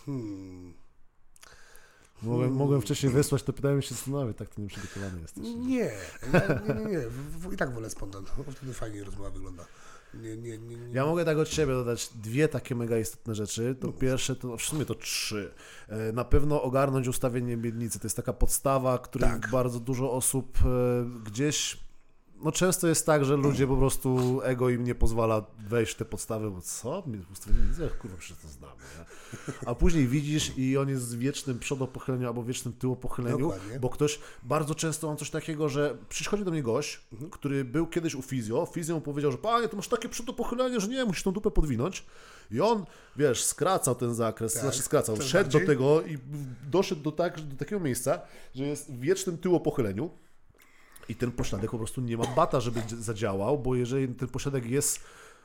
Hmm. 0.05 0.73
Mogłem, 2.21 2.53
mogłem 2.53 2.81
wcześniej 2.81 3.11
wysłać, 3.11 3.43
to 3.43 3.53
pytałem 3.53 3.81
się 3.81 3.95
zastanawiać, 3.95 4.37
tak 4.37 4.49
to 4.49 4.61
nieprzygotowany 4.61 5.21
jesteś. 5.21 5.43
Nie, 5.43 5.55
nie, 5.55 5.91
nie, 6.75 6.85
nie. 6.85 6.99
W, 7.09 7.53
I 7.53 7.57
tak 7.57 7.73
wolę 7.73 7.89
spontan, 7.89 8.25
bo 8.37 8.51
wtedy 8.51 8.73
fajnie 8.73 9.03
rozmowa 9.03 9.29
wygląda. 9.29 9.65
Nie, 10.13 10.37
nie, 10.37 10.57
nie, 10.57 10.75
nie. 10.75 10.93
Ja 10.93 11.05
mogę 11.05 11.25
tak 11.25 11.37
od 11.37 11.49
siebie 11.49 11.73
dodać 11.73 12.09
dwie 12.15 12.47
takie 12.47 12.75
mega 12.75 12.97
istotne 12.97 13.35
rzeczy. 13.35 13.75
To 13.81 13.91
pierwsze, 13.91 14.35
to 14.35 14.57
w 14.57 14.61
sumie 14.61 14.85
to 14.85 14.95
trzy. 14.95 15.51
E, 15.89 16.11
Na 16.11 16.25
pewno 16.25 16.61
ogarnąć 16.63 17.07
ustawienie 17.07 17.57
miednicy. 17.57 17.99
To 17.99 18.05
jest 18.05 18.15
taka 18.15 18.33
podstawa, 18.33 18.97
której 18.97 19.29
Tak. 19.29 19.51
bardzo 19.51 19.79
dużo 19.79 20.11
osób 20.11 20.57
e, 20.65 21.21
gdzieś. 21.25 21.77
No 22.43 22.51
często 22.51 22.87
jest 22.87 23.05
tak, 23.05 23.25
że 23.25 23.35
ludzie 23.35 23.67
po 23.67 23.77
prostu 23.77 24.39
ego 24.43 24.69
im 24.69 24.83
nie 24.83 24.95
pozwala 24.95 25.45
wejść 25.69 25.93
w 25.93 25.95
te 25.95 26.05
podstawy, 26.05 26.51
bo 26.51 26.61
co? 26.61 27.03
Miednicy? 27.07 27.49
Ach, 27.85 27.97
Kurwa, 27.97 28.17
przecież 28.17 28.37
to 28.43 28.47
znamy. 28.47 28.73
Nie? 28.99 29.53
A 29.67 29.75
później 29.75 30.07
widzisz 30.07 30.57
i 30.57 30.77
on 30.77 30.89
jest 30.89 31.15
w 31.15 31.19
wiecznym 31.19 31.59
przodopochyleniu 31.59 32.27
albo 32.27 32.43
wiecznym 32.43 32.73
tyłopochyleniu, 32.73 33.37
Dokładnie. 33.49 33.79
bo 33.79 33.89
ktoś 33.89 34.19
bardzo 34.43 34.75
często 34.75 35.07
mam 35.07 35.17
coś 35.17 35.29
takiego, 35.29 35.69
że 35.69 35.97
przychodzi 36.09 36.43
do 36.43 36.51
mnie 36.51 36.63
gość, 36.63 37.01
który 37.31 37.65
był 37.65 37.87
kiedyś 37.87 38.15
u 38.15 38.21
fizjo, 38.21 38.65
fizjo 38.73 38.95
mu 38.95 39.01
powiedział, 39.01 39.31
że 39.31 39.37
panie, 39.37 39.67
to 39.67 39.75
masz 39.77 39.87
takie 39.87 40.09
przodopochylenie, 40.09 40.79
że 40.79 40.87
nie, 40.87 41.05
musisz 41.05 41.23
tą 41.23 41.31
dupę 41.31 41.51
podwinąć. 41.51 42.05
I 42.51 42.61
on, 42.61 42.85
wiesz, 43.15 43.43
skracał 43.43 43.95
ten 43.95 44.13
zakres, 44.15 44.53
Tak, 44.53 44.61
znaczy 44.61 44.81
skracał, 44.81 45.15
coraz 45.15 45.29
szedł 45.31 45.49
do 45.51 45.57
bardziej. 45.59 45.75
tego 45.75 46.01
i 46.01 46.17
doszedł 46.71 47.01
do, 47.01 47.11
tak, 47.11 47.41
do 47.41 47.55
takiego 47.57 47.79
miejsca, 47.79 48.21
że 48.55 48.63
jest 48.63 48.93
w 48.93 48.99
wiecznym 48.99 49.37
tyłopochyleniu 49.37 50.09
i 51.11 51.15
ten 51.15 51.31
pośladek 51.31 51.71
po 51.71 51.77
prostu 51.77 52.01
nie 52.01 52.17
ma 52.17 52.25
bata, 52.35 52.59
żeby 52.59 52.79
dz- 52.79 52.95
zadziałał, 52.95 53.59
bo 53.59 53.75
jeżeli 53.75 54.15
ten 54.15 54.27
pośladek 54.27 54.65
jest 54.65 55.03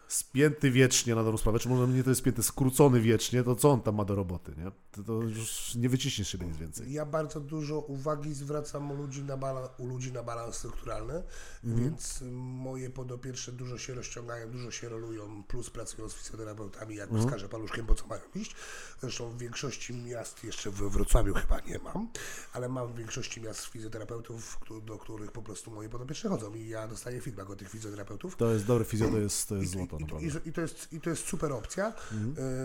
spięty 0.09 0.71
wiecznie 0.71 1.15
na 1.15 1.25
dobrą 1.25 1.39
sprawę, 1.39 1.59
czy 1.59 1.69
może 1.69 1.93
nie 1.93 2.05
to 2.05 2.11
jest 2.11 2.21
spięty, 2.21 2.43
skrócony 2.43 3.01
wiecznie, 3.01 3.43
to 3.43 3.57
co 3.57 3.71
on 3.71 3.83
tam 3.83 3.95
ma 3.95 4.05
do 4.05 4.15
roboty, 4.15 4.55
nie? 4.57 4.71
To, 4.93 5.03
to 5.03 5.13
już 5.13 5.75
nie 5.75 5.89
wyciśniesz 5.89 6.29
siebie 6.29 6.47
nic 6.47 6.57
więcej. 6.57 6.93
Ja 6.93 7.07
bardzo 7.07 7.41
dużo 7.41 7.81
uwagi 7.81 8.35
zwracam 8.35 8.91
u 8.91 8.95
ludzi 8.95 9.23
na, 9.23 9.37
bala, 9.37 9.69
u 9.79 9.87
ludzi 9.87 10.13
na 10.13 10.23
balans 10.23 10.57
strukturalny, 10.57 11.23
więc 11.65 12.25
moje 12.33 12.91
podopieczne 12.91 13.53
dużo 13.53 13.79
się 13.79 13.95
rozciągają, 13.95 14.51
dużo 14.51 14.71
się 14.71 14.89
rolują, 14.89 15.45
plus 15.45 15.71
pracują 15.71 16.09
z 16.09 16.15
fizjoterapeutami, 16.15 16.97
jak 16.97 17.11
wskażę 17.11 17.49
paluszkiem, 17.49 17.87
po 17.87 17.95
co 17.95 18.07
mają 18.07 18.23
iść. 18.35 18.57
Zresztą 19.01 19.31
w 19.31 19.39
większości 19.39 19.95
miast, 19.95 20.45
jeszcze 20.45 20.71
we 20.71 20.91
Wrocławiu 20.91 21.35
chyba 21.35 21.61
nie 21.61 21.79
mam, 21.79 22.09
ale 22.53 22.69
mam 22.69 22.93
w 22.93 22.97
większości 22.97 23.41
miast 23.41 23.65
fizjoterapeutów, 23.65 24.59
do 24.83 24.99
których 24.99 25.33
po 25.33 25.43
prostu 25.43 25.71
moje 25.71 25.89
podopieczne 25.89 26.31
chodzą 26.31 26.55
i 26.55 26.69
ja 26.69 26.89
dostaję 26.89 27.21
feedback 27.21 27.51
od 27.51 27.59
tych 27.59 27.71
fizjoterapeutów. 27.71 28.37
To 28.37 28.53
jest 28.53 28.67
dobry 28.67 28.85
fizjo, 28.85 29.11
to 29.11 29.19
jest, 29.19 29.49
to 29.49 29.57
jest 29.57 29.73
złoto. 29.73 29.96
To 29.99 30.19
I, 30.19 30.27
naprawdę. 30.27 30.51
i, 30.51 30.53
to 30.53 30.61
jest, 30.61 30.93
I 30.93 31.01
to 31.01 31.11
jest 31.11 31.29
super 31.29 31.53
opcja, 31.53 31.93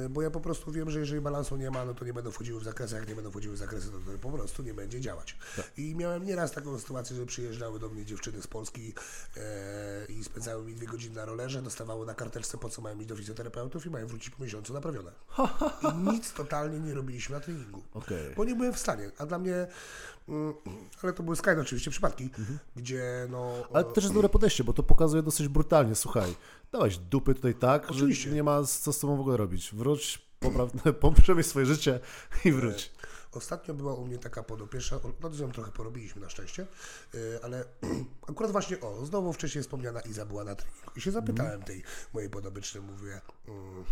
y, 0.06 0.10
bo 0.10 0.22
ja 0.22 0.32
po 0.32 0.40
prostu 0.40 0.72
wiem, 0.72 0.90
że 0.90 1.00
jeżeli 1.00 1.22
balansu 1.22 1.58
nie 1.58 1.72
ma, 1.72 1.86
no 1.86 1.94
to 1.94 2.06
nie 2.06 2.14
będą 2.14 2.32
wchodziły 2.32 2.60
w 2.60 2.64
zakresy, 2.64 2.96
jak 2.96 3.08
nie 3.08 3.16
będą 3.16 3.32
wchodziły 3.32 3.56
w 3.56 3.58
zakresy, 3.58 3.88
to, 3.92 3.98
to 4.12 4.18
po 4.22 4.30
prostu 4.30 4.64
nie 4.64 4.74
będzie 4.74 5.02
działać. 5.02 5.38
I 5.78 5.96
miałem 5.96 6.26
nieraz 6.26 6.52
taką 6.52 6.80
sytuację, 6.80 7.16
że 7.16 7.26
przyjeżdżały 7.26 7.80
do 7.80 7.90
mnie 7.90 8.06
dziewczyny 8.06 8.42
z 8.42 8.48
Polski 8.48 8.94
e, 9.38 10.06
i 10.06 10.24
spędzały 10.24 10.64
mi 10.64 10.76
dwie 10.76 10.88
godziny 10.88 11.16
na 11.16 11.26
rolerze, 11.26 11.62
dostawały 11.62 12.06
na 12.06 12.14
karteczce, 12.14 12.58
po 12.58 12.70
co 12.70 12.82
mają 12.82 12.98
iść 12.98 13.08
do 13.08 13.16
fizjoterapeutów 13.16 13.86
i 13.86 13.90
mają 13.90 14.08
wrócić 14.08 14.30
po 14.30 14.44
miesiącu 14.44 14.74
naprawione. 14.74 15.12
I 15.94 15.98
nic 16.14 16.34
totalnie 16.34 16.80
nie 16.80 16.94
robiliśmy 16.94 17.36
na 17.36 17.42
treningu. 17.42 17.82
Okej. 17.94 18.36
Bo 18.36 18.46
nie 18.46 18.56
byłem 18.56 18.74
w 18.74 18.80
stanie, 18.80 19.12
a 19.18 19.26
dla 19.26 19.40
mnie, 19.40 19.68
mm, 20.30 20.54
ale 21.04 21.14
to 21.14 21.24
były 21.24 21.36
skrajne 21.36 21.62
oczywiście 21.62 21.92
przypadki, 21.92 22.30
gdzie 22.76 23.28
no... 23.30 23.48
Mhm. 23.48 23.76
Ale 23.76 23.84
to 23.84 23.92
też 23.92 24.04
jest 24.04 24.14
dobre 24.14 24.30
podejście, 24.30 24.64
bo 24.64 24.74
to 24.74 24.84
pokazuje 24.84 25.24
dosyć 25.24 25.48
brutalnie. 25.48 25.96
Słuchaj, 25.96 26.36
dałeś 26.72 26.98
dupy 26.98 27.36
tutaj 27.36 27.56
tak, 27.56 27.92
Oczywiście. 27.92 28.30
że 28.30 28.36
nie 28.36 28.44
ma 28.44 28.64
co 28.64 28.94
z 28.94 29.00
tobą 29.00 29.18
w 29.18 29.20
ogóle 29.20 29.38
robić. 29.38 29.72
Wróć, 29.74 30.22
popraw, 30.40 30.70
swoje 31.44 31.66
życie 31.66 32.00
i 32.46 32.52
wróć. 32.52 32.92
Ostatnio 33.32 33.74
była 33.74 33.94
u 33.94 34.06
mnie 34.06 34.18
taka 34.18 34.44
podopieczna, 34.44 35.00
no 35.22 35.34
z 35.34 35.42
nią 35.42 35.52
trochę 35.52 35.72
porobiliśmy 35.72 36.22
na 36.22 36.30
szczęście, 36.30 36.68
yy, 37.14 37.40
ale 37.44 37.66
akurat 38.30 38.52
właśnie, 38.52 38.80
o, 38.80 39.06
znowu 39.06 39.34
wcześniej 39.34 39.64
wspomniana 39.64 40.02
Iza 40.02 40.26
była 40.26 40.44
na 40.44 40.56
treningu 40.56 40.92
i 40.96 41.02
się 41.02 41.12
zapytałem 41.12 41.64
tej 41.64 41.84
mojej 42.14 42.30
podobycznej, 42.30 42.84
mówię, 42.84 43.22
mm, 43.48 43.86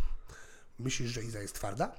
myślisz, 0.79 1.11
że 1.11 1.23
Iza 1.23 1.41
jest 1.41 1.55
twarda? 1.55 1.95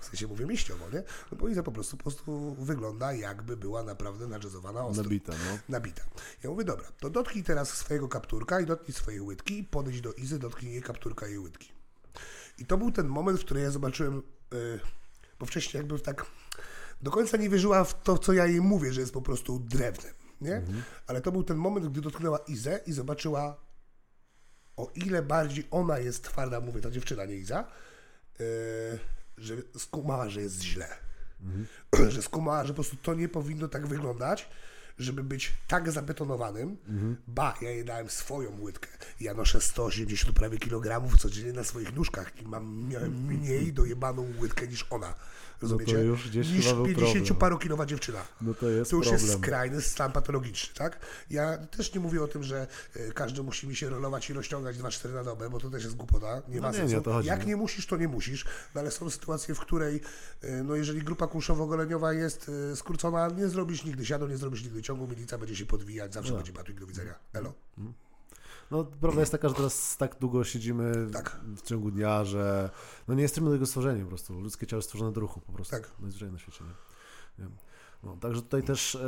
W 0.00 0.04
sensie 0.04 0.26
mówię 0.26 0.46
mieściowo, 0.46 0.90
nie? 0.90 1.02
No 1.32 1.38
bo 1.38 1.48
Iza 1.48 1.62
po 1.62 1.72
prostu, 1.72 1.96
po 1.96 2.02
prostu 2.02 2.56
wygląda 2.58 3.12
jakby 3.12 3.56
była 3.56 3.82
naprawdę 3.82 4.26
nadżezowana 4.26 4.86
ostro. 4.86 5.02
Nabita, 5.02 5.32
no. 5.32 5.58
Nabita. 5.68 6.02
Ja 6.42 6.50
mówię, 6.50 6.64
dobra, 6.64 6.88
to 7.00 7.10
dotknij 7.10 7.44
teraz 7.44 7.68
swojego 7.68 8.08
kapturka 8.08 8.60
i 8.60 8.66
dotknij 8.66 8.94
swojej 8.94 9.20
łydki, 9.20 9.64
podejdź 9.64 10.00
do 10.00 10.12
Izy, 10.12 10.38
dotknij 10.38 10.72
jej 10.72 10.82
kapturka 10.82 11.26
i 11.26 11.30
jej 11.30 11.38
łydki. 11.38 11.72
I 12.58 12.66
to 12.66 12.78
był 12.78 12.92
ten 12.92 13.06
moment, 13.06 13.40
w 13.40 13.44
którym 13.44 13.62
ja 13.62 13.70
zobaczyłem, 13.70 14.22
yy, 14.52 14.80
bo 15.38 15.46
wcześniej 15.46 15.80
jakby 15.80 15.98
tak 15.98 16.26
do 17.02 17.10
końca 17.10 17.36
nie 17.36 17.48
wierzyła 17.48 17.84
w 17.84 18.02
to, 18.02 18.18
co 18.18 18.32
ja 18.32 18.46
jej 18.46 18.60
mówię, 18.60 18.92
że 18.92 19.00
jest 19.00 19.12
po 19.12 19.22
prostu 19.22 19.58
drewnem, 19.58 20.14
nie? 20.40 20.62
Ale 21.06 21.20
to 21.20 21.32
był 21.32 21.44
ten 21.44 21.56
moment, 21.56 21.88
gdy 21.88 22.00
dotknęła 22.00 22.38
Izę 22.38 22.80
i 22.86 22.92
zobaczyła, 22.92 23.56
o 24.76 24.90
ile 24.94 25.22
bardziej 25.22 25.68
ona 25.70 25.98
jest 25.98 26.24
twarda, 26.24 26.60
mówię, 26.60 26.80
ta 26.80 26.90
dziewczyna, 26.90 27.24
nie 27.24 27.34
Iza, 27.34 27.64
yy, 28.38 28.98
że 29.40 29.56
skumała, 29.78 30.28
że 30.28 30.40
jest 30.42 30.62
źle. 30.62 30.88
że 32.14 32.22
skumała, 32.22 32.64
że 32.64 32.68
po 32.68 32.74
prostu 32.74 32.96
to 32.96 33.14
nie 33.14 33.28
powinno 33.28 33.68
tak 33.68 33.86
wyglądać, 33.86 34.48
żeby 34.98 35.22
być 35.22 35.52
tak 35.68 35.92
zabetonowanym. 35.92 36.76
Ba, 37.26 37.54
ja 37.62 37.70
jej 37.70 37.84
dałem 37.84 38.08
swoją 38.08 38.60
łydkę. 38.60 38.88
Ja 39.20 39.34
noszę 39.34 39.60
180 39.60 40.36
prawie 40.36 40.58
kilogramów 40.58 41.16
codziennie 41.16 41.52
na 41.52 41.64
swoich 41.64 41.94
nóżkach 41.94 42.42
i 42.42 42.44
mam, 42.44 42.88
miałem 42.88 43.26
mniej 43.26 43.72
dojebaną 43.72 44.32
łydkę 44.40 44.68
niż 44.68 44.86
ona. 44.90 45.14
Rozumiecie? 45.62 45.92
już 45.92 46.28
gdzieś 46.28 46.48
niż 46.50 46.64
chyba 46.64 46.76
był 46.76 46.86
50 46.86 47.14
problem. 47.14 47.36
parokilowa 47.36 47.86
dziewczyna. 47.86 48.18
No 48.40 48.54
to 48.54 48.68
jest 48.70 48.90
To 48.90 48.96
już 48.96 49.06
problem. 49.06 49.26
jest 49.26 49.38
skrajny 49.38 49.82
stan 49.82 50.12
patologiczny, 50.12 50.74
tak? 50.74 50.98
Ja 51.30 51.58
też 51.58 51.94
nie 51.94 52.00
mówię 52.00 52.22
o 52.22 52.28
tym, 52.28 52.42
że 52.42 52.66
y, 52.96 53.12
każdy 53.14 53.42
musi 53.42 53.68
mi 53.68 53.76
się 53.76 53.88
rolować 53.88 54.30
i 54.30 54.32
rozciągać 54.32 54.76
2-4 54.78 55.14
na 55.14 55.24
dobę, 55.24 55.50
bo 55.50 55.58
to 55.60 55.70
też 55.70 55.84
jest 55.84 55.96
głupota. 55.96 56.42
Nie 56.48 56.56
No 56.56 56.62
ma 56.62 56.70
nie, 56.70 56.76
sensu. 56.78 56.94
nie 56.96 57.00
to 57.02 57.22
Jak 57.22 57.46
nie? 57.46 57.56
musisz, 57.56 57.86
to 57.86 57.96
nie 57.96 58.08
musisz, 58.08 58.44
no 58.74 58.80
ale 58.80 58.90
są 58.90 59.10
sytuacje, 59.10 59.54
w 59.54 59.60
której, 59.60 60.00
y, 60.44 60.62
no 60.64 60.74
jeżeli 60.74 61.02
grupa 61.02 61.26
kulszowo-goleniowa 61.26 62.10
jest 62.14 62.48
y, 62.72 62.76
skrócona, 62.76 63.28
nie 63.28 63.48
zrobisz 63.48 63.84
nigdy 63.84 64.06
siadu, 64.06 64.26
nie 64.28 64.36
zrobisz 64.36 64.62
nigdy 64.64 64.82
ciągu, 64.82 65.06
milica 65.08 65.38
będzie 65.38 65.56
się 65.56 65.66
podwijać, 65.66 66.14
zawsze 66.14 66.32
będzie 66.32 66.52
batwik 66.52 66.80
do 66.80 66.86
widzenia. 66.86 67.14
Elo. 67.32 67.52
No, 68.70 68.84
prawda 68.84 69.20
jest 69.20 69.32
taka, 69.32 69.48
że 69.48 69.54
teraz 69.54 69.96
tak 69.96 70.16
długo 70.20 70.44
siedzimy 70.44 71.06
Tak. 71.12 71.40
w 71.56 71.62
ciągu 71.62 71.90
dnia, 71.90 72.24
że 72.24 72.70
no 73.08 73.14
nie 73.14 73.22
jesteśmy 73.22 73.46
do 73.46 73.54
tego 73.54 73.66
stworzeni 73.66 74.02
po 74.02 74.08
prostu. 74.08 74.40
Ludzkie 74.40 74.66
ciało 74.66 74.78
jest 74.78 74.88
stworzone 74.88 75.12
do 75.12 75.20
ruchu 75.20 75.40
po 75.40 75.52
prostu. 75.52 75.76
Tak. 75.76 75.90
Najzwyczajniej 76.00 76.32
na 76.32 76.38
świecie. 76.38 76.64
Nie? 77.38 77.44
Nie. 77.44 77.50
No, 78.02 78.16
także 78.20 78.42
tutaj 78.42 78.62
też 78.62 78.94
e, 78.94 79.00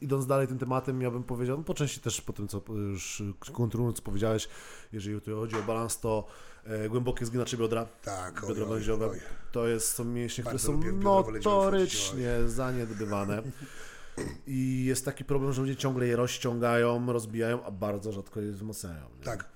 idąc 0.00 0.26
dalej 0.26 0.48
tym 0.48 0.58
tematem, 0.58 1.02
ja 1.02 1.10
bym 1.10 1.22
powiedział, 1.22 1.58
no, 1.58 1.64
po 1.64 1.74
części 1.74 2.00
też 2.00 2.20
po 2.20 2.32
tym, 2.32 2.48
co 2.48 2.62
już 2.68 3.22
kontynuując, 3.52 3.96
co 3.96 4.02
powiedziałeś, 4.02 4.48
jeżeli 4.92 5.20
tu 5.20 5.36
chodzi 5.36 5.56
o 5.56 5.62
balans, 5.62 6.00
to 6.00 6.26
e, 6.64 6.88
głębokie 6.88 7.26
zginacze 7.26 7.56
biodra, 7.56 7.86
Tak, 8.04 8.42
biodra 8.48 8.66
węziowe, 8.66 9.10
to 9.52 9.68
jest, 9.68 9.90
są 9.90 10.04
mięśnie, 10.04 10.44
które 10.44 10.54
Bardzo 10.54 10.66
są 10.66 10.80
biodra 10.80 11.32
węziowe 11.32 11.56
notorycznie 11.56 12.30
zaniedbywane. 12.46 13.42
I 14.46 14.84
jest 14.84 15.04
taki 15.04 15.24
problem, 15.24 15.52
że 15.52 15.60
ludzie 15.62 15.76
ciągle 15.76 16.06
je 16.06 16.16
rozciągają, 16.16 17.12
rozbijają, 17.12 17.64
a 17.64 17.70
bardzo 17.70 18.12
rzadko 18.12 18.40
je 18.40 18.52
wzmacniają. 18.52 19.04
nie? 19.18 19.24
Tak, 19.24 19.48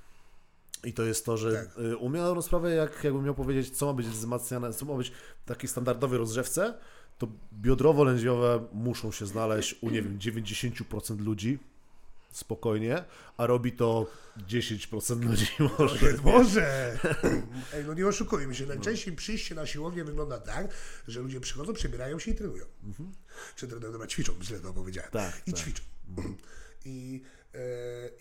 I 0.84 0.92
to 0.92 1.02
jest 1.02 1.26
to, 1.26 1.36
że 1.36 1.52
Tak. 1.52 1.78
y, 1.78 1.96
u 1.96 2.08
mnie 2.08 2.20
na 2.20 2.26
dobrą 2.26 2.42
sprawę, 2.42 2.70
jak, 2.74 3.04
jakbym 3.04 3.24
miał 3.24 3.34
powiedzieć, 3.34 3.76
co 3.76 3.86
ma 3.86 3.92
być 3.92 4.06
wzmacniane, 4.06 4.72
co 4.72 4.86
ma 4.86 4.94
być 4.94 5.12
w 5.44 5.48
takiej 5.48 5.68
standardowej 5.68 6.18
rozgrzewce, 6.18 6.74
to 7.18 7.28
biodrowo-lędźwiowe 7.62 8.60
muszą 8.72 9.12
się 9.12 9.26
znaleźć 9.26 9.76
u, 9.82 9.90
nie 9.90 10.02
wiem, 10.02 10.18
90% 10.18 11.20
ludzi, 11.20 11.58
spokojnie, 12.34 13.04
a 13.36 13.46
robi 13.46 13.72
to 13.72 14.06
10% 14.38 15.24
ludzi 15.24 15.46
może. 15.78 16.12
Nie, 16.12 16.18
może. 16.22 16.98
Ej, 17.74 17.84
no 17.86 17.94
nie 17.94 18.06
oszukujmy 18.06 18.54
się. 18.54 18.66
Najczęściej 18.66 19.16
przyjście 19.16 19.54
na 19.54 19.66
siłownię 19.66 20.04
wygląda 20.04 20.38
tak, 20.38 20.74
że 21.08 21.20
ludzie 21.20 21.40
przychodzą, 21.40 21.72
przebierają 21.72 22.18
się 22.18 22.30
i 22.30 22.34
trenują. 22.34 22.64
Czy 23.56 23.68
trenują, 23.68 23.92
dobra, 23.92 24.06
ćwiczą, 24.06 24.32
źle 24.42 24.60
to 24.60 24.72
powiedziałem. 24.72 25.10
Tak, 25.10 25.42
I 25.46 25.52
tak. 25.52 25.60
ćwiczą. 25.60 25.82
I 26.84 27.22
e, 27.54 27.58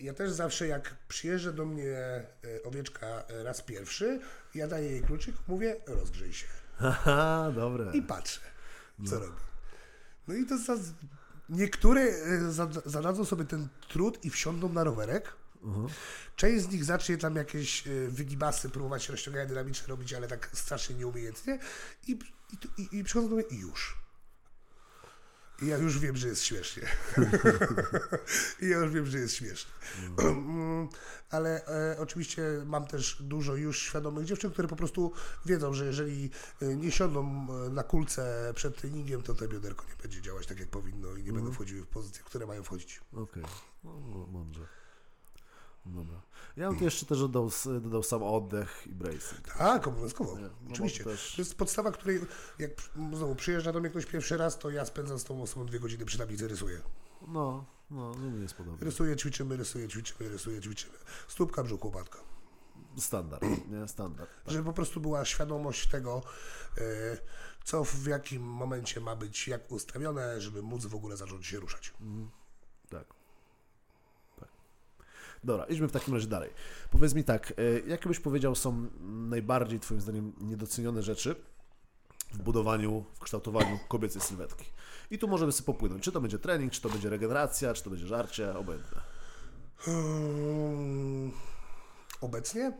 ja 0.00 0.14
też 0.14 0.30
zawsze, 0.30 0.66
jak 0.66 0.96
przyjeżdża 1.08 1.52
do 1.52 1.66
mnie 1.66 1.92
e, 1.92 2.26
owieczka 2.64 3.06
e, 3.06 3.42
raz 3.44 3.62
pierwszy, 3.62 4.20
ja 4.54 4.68
daję 4.68 4.90
jej 4.90 5.02
kluczyk, 5.02 5.34
mówię, 5.48 5.76
rozgrzej 5.86 6.32
się. 6.32 6.46
Haha, 6.76 7.52
dobre. 7.54 7.90
I 7.94 8.02
patrzę, 8.02 8.40
co 9.06 9.18
robi. 9.18 9.36
No 10.28 10.34
i 10.34 10.46
to 10.46 10.58
za, 10.58 10.76
niektóre 11.48 12.00
e, 12.00 12.52
zada- 12.52 12.82
zadadzą 12.84 13.24
sobie 13.24 13.44
ten 13.44 13.68
trud 13.88 14.24
i 14.24 14.30
wsiądą 14.30 14.68
na 14.68 14.84
rowerek. 14.84 15.32
Część 16.36 16.64
z 16.64 16.68
nich 16.68 16.84
zacznie 16.84 17.18
tam 17.18 17.36
jakieś 17.36 17.88
e, 17.88 17.90
wygibasy, 18.08 18.70
próbować 18.70 19.08
rozciągania 19.08 19.46
dynamiczne 19.46 19.86
robić, 19.88 20.12
ale 20.14 20.28
tak 20.28 20.50
strasznie 20.52 20.96
nieumiejętnie. 20.96 21.58
I, 22.08 22.18
i, 22.78 22.98
i 22.98 23.04
przychodzą 23.04 23.28
do 23.28 23.34
mnie 23.34 23.44
i 23.50 23.58
już. 23.58 23.96
I 25.62 25.66
ja 25.66 25.78
już 25.78 25.98
wiem, 25.98 26.16
że 26.16 26.28
jest 26.28 26.42
śmiesznie. 26.44 26.82
I 28.62 28.68
ja 28.68 28.78
już 28.78 28.92
wiem, 28.92 29.06
że 29.06 29.18
jest 29.18 29.34
śmiesznie. 29.34 29.72
Mm, 30.18 30.88
Ale 31.30 31.66
e, 31.66 31.98
oczywiście 31.98 32.42
mam 32.66 32.86
też 32.86 33.22
dużo 33.22 33.56
już 33.56 33.82
świadomych 33.82 34.24
dziewczyn, 34.24 34.50
które 34.50 34.68
po 34.68 34.76
prostu 34.76 35.12
wiedzą, 35.46 35.74
że 35.74 35.86
jeżeli 35.86 36.30
e, 36.62 36.76
nie 36.76 36.90
siądą 36.90 37.46
e, 37.66 37.70
na 37.70 37.82
kulce 37.82 38.52
przed 38.54 38.76
treningiem, 38.76 39.22
to 39.22 39.34
to 39.34 39.48
bioderko 39.48 39.84
nie 39.88 39.96
będzie 40.02 40.22
działać 40.22 40.46
tak, 40.46 40.60
jak 40.60 40.68
powinno 40.68 41.16
i 41.16 41.22
nie 41.22 41.32
będą 41.32 41.52
wchodziły 41.52 41.82
w 41.82 41.88
pozycje, 41.88 42.22
w 42.22 42.26
które 42.26 42.46
mają 42.46 42.62
wchodzić. 42.62 43.00
Okej, 43.12 43.42
no, 43.84 44.00
no, 44.00 44.26
mądrze. 44.26 44.66
Dobra. 45.86 46.20
Ja 46.56 46.68
bym 46.68 46.78
tu 46.78 46.84
jeszcze 46.84 47.06
też 47.06 47.18
dodał, 47.18 47.50
dodał 47.80 48.02
sam 48.02 48.22
oddech 48.22 48.82
i 48.86 48.92
bracing. 48.92 49.48
Tak, 49.58 49.88
obowiązkowo. 49.88 50.36
Nie, 50.38 50.42
no 50.42 50.50
Oczywiście. 50.70 51.04
też- 51.04 51.32
To 51.36 51.42
jest 51.42 51.54
podstawa, 51.54 51.92
której 51.92 52.20
jak 52.58 52.70
znowu 53.12 53.34
przyjeżdża 53.34 53.72
do 53.72 53.80
mnie 53.80 53.90
ktoś 53.90 54.06
pierwszy 54.06 54.36
raz, 54.36 54.58
to 54.58 54.70
ja 54.70 54.84
spędzam 54.84 55.18
z 55.18 55.24
tą 55.24 55.42
osobą 55.42 55.66
dwie 55.66 55.80
godziny 55.80 56.04
przy 56.04 56.18
tablicy, 56.18 56.48
rysuję. 56.48 56.80
No, 57.28 57.64
no, 57.90 58.14
no 58.14 58.30
mi 58.30 58.42
jest 58.42 58.54
podobne. 58.54 58.84
Rysuję, 58.84 59.16
ćwiczymy, 59.16 59.56
rysuję, 59.56 59.88
ćwiczymy, 59.88 60.28
rysuję, 60.28 60.60
ćwiczymy. 60.60 60.94
Stópka, 61.28 61.62
brzuch, 61.64 61.84
łopatka. 61.84 62.18
Standard, 62.98 63.42
nie? 63.68 63.88
Standard. 63.88 64.30
Tak. 64.44 64.52
Żeby 64.52 64.64
po 64.64 64.72
prostu 64.72 65.00
była 65.00 65.24
świadomość 65.24 65.88
tego, 65.88 66.22
e, 66.78 66.82
co 67.64 67.84
w 67.84 68.06
jakim 68.06 68.42
momencie 68.42 69.00
ma 69.00 69.16
być 69.16 69.48
jak 69.48 69.72
ustawione, 69.72 70.40
żeby 70.40 70.62
móc 70.62 70.86
w 70.86 70.94
ogóle 70.94 71.16
zacząć 71.16 71.46
się 71.46 71.60
ruszać. 71.60 71.94
Tak. 72.90 73.06
tak. 74.40 74.48
Dobra, 75.44 75.64
idźmy 75.64 75.88
w 75.88 75.92
takim 75.92 76.14
razie 76.14 76.26
dalej. 76.26 76.50
Powiedz 76.90 77.14
mi 77.14 77.24
tak, 77.24 77.52
e, 77.56 77.88
jakie 77.88 78.08
byś 78.08 78.20
powiedział 78.20 78.54
są 78.54 78.86
najbardziej 79.02 79.80
twoim 79.80 80.00
zdaniem 80.00 80.32
niedocenione 80.40 81.02
rzeczy 81.02 81.36
w 82.32 82.42
budowaniu, 82.42 83.04
w 83.14 83.20
kształtowaniu 83.20 83.78
kobiecej 83.88 84.22
sylwetki? 84.22 84.64
I 85.10 85.18
tu 85.18 85.28
możemy 85.28 85.52
sobie 85.52 85.66
popłynąć. 85.66 86.04
Czy 86.04 86.12
to 86.12 86.20
będzie 86.20 86.38
trening, 86.38 86.72
czy 86.72 86.80
to 86.80 86.88
będzie 86.88 87.10
regeneracja, 87.10 87.74
czy 87.74 87.84
to 87.84 87.90
będzie 87.90 88.06
żarcie, 88.06 88.58
obojętne. 88.58 89.00
Hmm, 89.76 91.32
Obecnie 92.24 92.72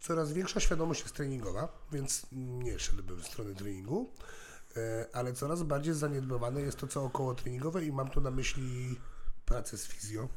coraz 0.00 0.32
większa 0.32 0.60
świadomość 0.60 1.02
jest 1.02 1.14
treningowa, 1.14 1.68
więc 1.92 2.26
nie 2.32 2.78
szedłbym 2.78 3.16
w 3.16 3.26
stronę 3.26 3.54
treningu, 3.54 4.10
e, 4.76 5.06
ale 5.12 5.32
coraz 5.32 5.62
bardziej 5.62 5.94
zaniedbywane 5.94 6.60
jest 6.60 6.78
to, 6.78 6.86
co 6.86 7.04
około 7.04 7.34
treningowe 7.34 7.84
i 7.84 7.92
mam 7.92 8.10
tu 8.10 8.20
na 8.20 8.30
myśli 8.30 8.96
pracę 9.44 9.78
z 9.78 9.86
fizjo, 9.86 10.22
e, 10.22 10.28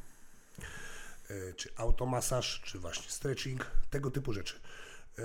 czy 1.56 1.68
automasaż, 1.76 2.60
czy 2.64 2.78
właśnie 2.78 3.10
stretching, 3.10 3.70
tego 3.90 4.10
typu 4.10 4.32
rzeczy. 4.32 4.60
E, 5.18 5.22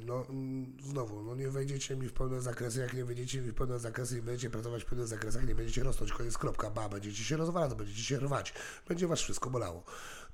no 0.00 0.26
mm, 0.28 0.76
znowu, 0.82 1.22
no 1.22 1.34
nie 1.34 1.50
wejdziecie 1.50 1.96
mi 1.96 2.08
w 2.08 2.12
pełne 2.12 2.40
zakresy, 2.40 2.80
jak 2.80 2.94
nie 2.94 3.04
wejdziecie 3.04 3.40
mi 3.40 3.50
w 3.50 3.54
pełne 3.54 3.78
zakresy 3.78 4.18
i 4.18 4.22
będziecie 4.22 4.50
pracować 4.50 4.82
w 4.82 4.86
pełnych 4.86 5.06
zakresach, 5.06 5.46
nie 5.46 5.54
będziecie 5.54 5.82
rosnąć, 5.82 6.12
koniec, 6.12 6.38
kropka, 6.38 6.70
ba, 6.70 6.88
będziecie 6.88 7.24
się 7.24 7.36
rozwalać, 7.36 7.74
będziecie 7.74 8.02
się 8.02 8.18
rwać, 8.18 8.52
będzie 8.88 9.06
was 9.06 9.20
wszystko 9.20 9.50
bolało. 9.50 9.84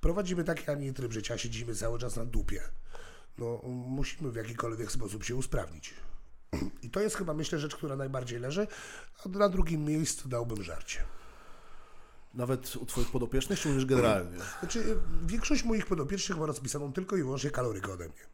Prowadzimy 0.01 0.45
taki, 0.45 0.71
a 0.71 0.75
nie 0.75 0.93
tryb 0.93 1.13
życia, 1.13 1.39
siedzimy 1.39 1.75
cały 1.75 1.99
czas 1.99 2.17
na 2.17 2.25
dupie. 2.25 2.63
No 3.39 3.61
musimy 3.69 4.31
w 4.31 4.37
jakikolwiek 4.37 4.93
sposób 4.93 5.25
się 5.25 5.37
usprawnić. 5.37 5.95
I 6.83 6.91
to 6.91 7.01
jest 7.01 7.17
chyba, 7.17 7.35
myślę, 7.35 7.59
rzecz, 7.59 7.77
która 7.77 7.97
najbardziej 7.97 8.39
leży, 8.39 8.67
a 9.25 9.29
na 9.29 9.49
drugim 9.49 9.85
miejscu 9.85 10.29
dałbym 10.29 10.63
żarcie. 10.63 11.05
Nawet 12.35 12.76
u 12.76 12.87
twoich 12.87 13.11
podopiecznych, 13.11 13.61
czy 13.61 13.68
mówisz 13.68 13.85
generalnie? 13.87 14.39
Znaczy, 14.61 14.97
większość 15.26 15.64
moich 15.64 15.87
podopiecznych 15.87 16.39
ma 16.39 16.47
rozpisaną 16.47 16.93
tylko 16.93 17.16
i 17.16 17.22
wyłącznie 17.22 17.51
kalorykę 17.51 17.93
ode 17.93 18.05
mnie. 18.09 18.33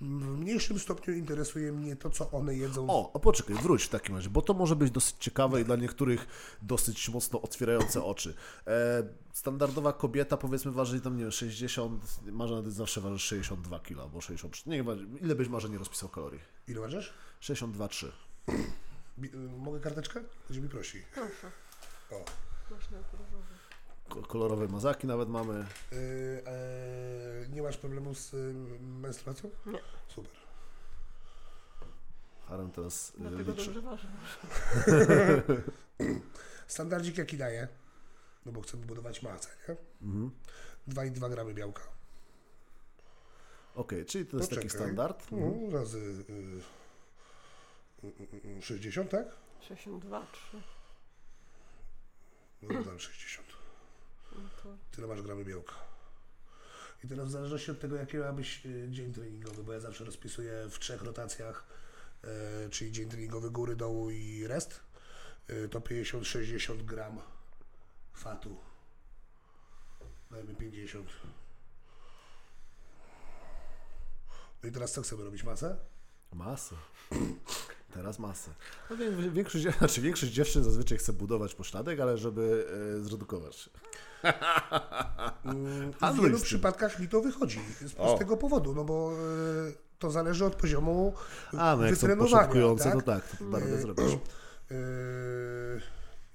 W 0.00 0.04
mniejszym 0.38 0.78
stopniu 0.78 1.14
interesuje 1.14 1.72
mnie 1.72 1.96
to, 1.96 2.10
co 2.10 2.30
one 2.30 2.54
jedzą. 2.54 2.86
O, 2.90 3.10
a 3.14 3.18
poczekaj, 3.18 3.56
wróć 3.56 3.82
w 3.84 3.88
takim 3.88 4.14
razie, 4.16 4.30
bo 4.30 4.42
to 4.42 4.54
może 4.54 4.76
być 4.76 4.90
dosyć 4.90 5.16
ciekawe 5.18 5.60
i 5.60 5.64
dla 5.64 5.76
niektórych 5.76 6.26
dosyć 6.62 7.08
mocno 7.08 7.42
otwierające 7.42 8.04
oczy. 8.14 8.34
E, 8.66 9.02
standardowa 9.32 9.92
kobieta, 9.92 10.36
powiedzmy, 10.36 10.72
waży 10.72 11.00
tam, 11.00 11.16
nie 11.16 11.22
wiem, 11.22 11.32
60, 11.32 12.02
Marzena 12.32 12.62
ty 12.62 12.70
zawsze 12.70 13.00
waży 13.00 13.18
62 13.18 13.80
kg 13.80 14.02
albo 14.02 14.20
63, 14.20 14.70
nie 14.70 14.82
wiem, 14.84 15.18
ile 15.20 15.34
byś 15.34 15.48
Marze 15.48 15.68
nie 15.68 15.78
rozpisał 15.78 16.08
kalorii? 16.08 16.40
Ile 16.68 16.80
ważysz? 16.80 17.12
62,3. 17.40 18.06
Bi- 19.18 19.34
y, 19.34 19.36
mogę 19.58 19.80
karteczkę? 19.80 20.20
Będzie 20.48 20.60
mi 20.60 20.68
prosi. 20.68 21.02
Proszę. 21.14 21.50
O. 22.10 22.24
Ko- 24.08 24.22
Kolorowe 24.22 24.68
mazaki 24.68 25.06
nawet 25.06 25.28
mamy. 25.28 25.64
Y, 25.92 26.42
e, 26.46 27.48
nie 27.48 27.62
masz 27.62 27.76
problemu 27.76 28.14
z 28.14 28.34
y, 28.34 28.54
menstruacją? 28.80 29.50
Nie. 29.66 29.80
Super. 30.08 30.32
Harem 32.48 32.70
teraz 32.70 33.12
e, 33.16 33.20
Dlatego 33.20 33.52
liczy. 33.52 33.64
dobrze 33.64 33.80
ważę. 33.80 34.08
Standardzik 36.66 37.18
jaki 37.18 37.36
daje? 37.36 37.68
No 38.46 38.52
bo 38.52 38.60
chcemy 38.60 38.86
budować 38.86 39.22
masę, 39.22 39.48
nie? 39.68 39.76
Mhm. 40.08 40.30
2,2 40.88 41.30
gramy 41.30 41.54
białka. 41.54 41.82
Okej, 43.74 44.06
czyli 44.06 44.26
to 44.26 44.36
jest 44.36 44.50
taki 44.50 44.62
Poczekaj. 44.62 44.78
standard. 44.86 45.32
Mhm. 45.32 45.72
Razy 45.74 45.98
y, 45.98 46.32
y, 48.06 48.08
y, 48.46 48.58
y, 48.58 48.62
60, 48.62 49.10
tak? 49.10 49.26
62, 49.60 50.26
3. 50.32 50.62
No 52.62 52.68
dodam 52.68 52.98
60. 52.98 53.46
No 54.32 54.48
to 54.62 54.76
Tyle 54.90 55.06
masz 55.06 55.22
gramy 55.22 55.44
białka. 55.44 55.74
I 57.04 57.08
teraz 57.08 57.28
w 57.28 57.30
zależności 57.30 57.70
od 57.70 57.80
tego, 57.80 57.96
jaki 57.96 58.16
miałbyś 58.16 58.66
y, 58.66 58.88
dzień 58.90 59.12
treningowy, 59.12 59.62
bo 59.62 59.72
ja 59.72 59.80
zawsze 59.80 60.04
rozpisuję 60.04 60.66
w 60.70 60.78
trzech 60.78 61.02
rotacjach, 61.02 61.66
e, 62.24 62.70
czyli 62.70 62.92
dzień 62.92 63.08
treningowy 63.08 63.50
góry, 63.50 63.76
dołu 63.76 64.10
i 64.10 64.46
rest, 64.46 64.80
y, 65.50 65.68
to 65.68 65.80
50-60 65.80 66.84
gram 66.84 67.20
fatu. 68.12 68.56
Dajmy 70.30 70.54
50. 70.54 71.08
No 74.62 74.68
i 74.68 74.72
teraz 74.72 74.92
co 74.92 75.02
chcemy 75.02 75.24
robić? 75.24 75.44
Masę? 75.44 75.76
Masę. 76.32 76.76
Teraz 77.94 78.18
masę. 78.18 78.50
No, 78.90 78.96
większość, 79.32 79.64
znaczy, 79.78 80.00
większość 80.00 80.32
dziewczyn 80.32 80.64
zazwyczaj 80.64 80.98
chce 80.98 81.12
budować 81.12 81.54
pośladek, 81.54 82.00
ale 82.00 82.18
żeby 82.18 82.66
e, 82.96 83.04
zredukować. 83.04 83.70
Mm, 85.44 85.92
W 85.92 85.98
Handluj 86.00 86.26
wielu 86.30 86.40
przypadkach 86.42 86.98
mi 87.00 87.08
to 87.08 87.20
wychodzi 87.20 87.60
z 87.86 87.94
O. 87.94 87.96
prostego 87.96 88.36
powodu, 88.36 88.74
no 88.74 88.84
bo 88.84 89.12
e, 89.12 89.72
to 89.98 90.10
zależy 90.10 90.44
od 90.44 90.54
poziomu 90.54 91.14
A, 91.58 91.76
no 91.76 91.84
jak 91.86 91.96
są 91.96 92.16
początkujące, 92.16 92.84
tak? 92.84 92.94
to 92.94 93.02
tak, 93.02 93.36
to 93.38 93.50
radę 93.50 93.70
Yy, 93.70 93.80
zrobić. 93.80 94.18
Yy, 94.70 94.76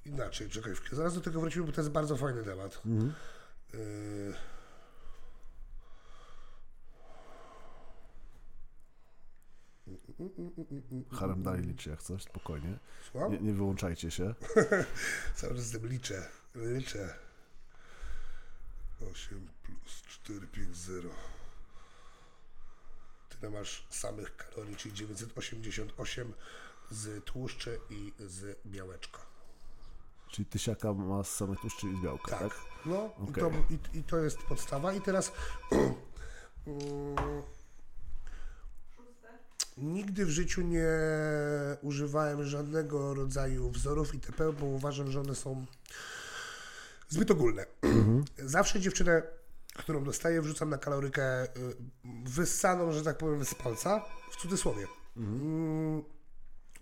inaczej, 0.05 0.49
czekaj, 0.49 0.73
zaraz 0.91 1.15
do 1.15 1.21
tego 1.21 1.41
wrócimy, 1.41 1.65
bo 1.65 1.71
to 1.71 1.81
jest 1.81 1.91
bardzo 1.91 2.17
fajny 2.17 2.43
temat. 2.43 2.81
Mhm. 2.85 3.13
Yy, 3.73 4.33
Harem 11.11 11.43
dalej 11.43 11.61
liczy 11.61 11.89
jak 11.89 12.03
coś, 12.03 12.23
spokojnie. 12.23 12.79
Nie, 13.29 13.39
nie 13.39 13.53
wyłączajcie 13.53 14.11
się. 14.11 14.35
Cały 15.35 15.55
czas 15.55 15.65
z 15.65 15.71
tym 15.71 15.87
liczę, 15.87 16.27
liczę. 16.55 17.15
8 19.11 19.47
plus 19.63 20.01
4, 20.01 20.47
5, 20.47 20.77
0. 20.77 21.09
Tyle 23.29 23.51
masz 23.51 23.87
samych 23.89 24.37
kalorii, 24.37 24.75
czyli 24.75 24.95
988 24.95 26.33
z 26.91 27.23
tłuszczy 27.25 27.79
i 27.89 28.13
z 28.19 28.57
białeczka. 28.65 29.19
Czyli 30.31 30.45
tysiaka 30.45 30.93
ma 30.93 31.23
z 31.23 31.35
samych 31.35 31.59
tłuszczy 31.59 31.87
i 31.87 31.97
z 31.97 32.01
białka, 32.03 32.31
tak? 32.31 32.39
Tak. 32.39 32.65
No 32.85 33.09
i, 33.19 33.29
Okej. 33.29 33.43
to, 33.43 33.51
i, 33.69 33.99
i 33.99 34.03
to 34.03 34.17
jest 34.17 34.37
podstawa. 34.37 34.93
I 34.93 35.01
teraz 35.01 35.31
mm, 36.67 37.43
nigdy 39.81 40.25
w 40.25 40.29
życiu 40.29 40.61
nie 40.61 40.87
używałem 41.81 42.43
żadnego 42.43 43.13
rodzaju 43.13 43.71
wzorów 43.71 44.13
itp., 44.13 44.53
bo 44.53 44.65
uważam, 44.65 45.11
że 45.11 45.19
one 45.19 45.35
są 45.35 45.65
zbyt 47.09 47.31
ogólne. 47.31 47.65
Zawsze 48.37 48.79
dziewczynę, 48.79 49.23
którą 49.75 50.03
dostaję, 50.03 50.41
wrzucam 50.41 50.69
na 50.69 50.77
kalorykę 50.77 51.43
y, 51.43 51.49
wyssaną, 52.25 52.91
że 52.91 53.03
tak 53.03 53.17
powiem, 53.17 53.45
z 53.45 53.55
palca, 53.55 54.05
w 54.31 54.35
cudzysłowie. 54.35 54.87
Mm, 55.17 56.03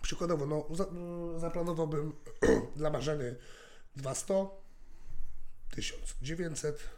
Przykładowo, 0.01 0.45
no, 0.45 0.67
mm, 0.91 1.39
zaplanowałbym 1.39 2.13
dla 2.75 2.89
Marzeny 2.89 3.35
200, 3.95 4.47
1900 5.69 6.89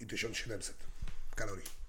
i 0.00 0.06
1700 0.06 0.76
kalorii. 1.34 1.79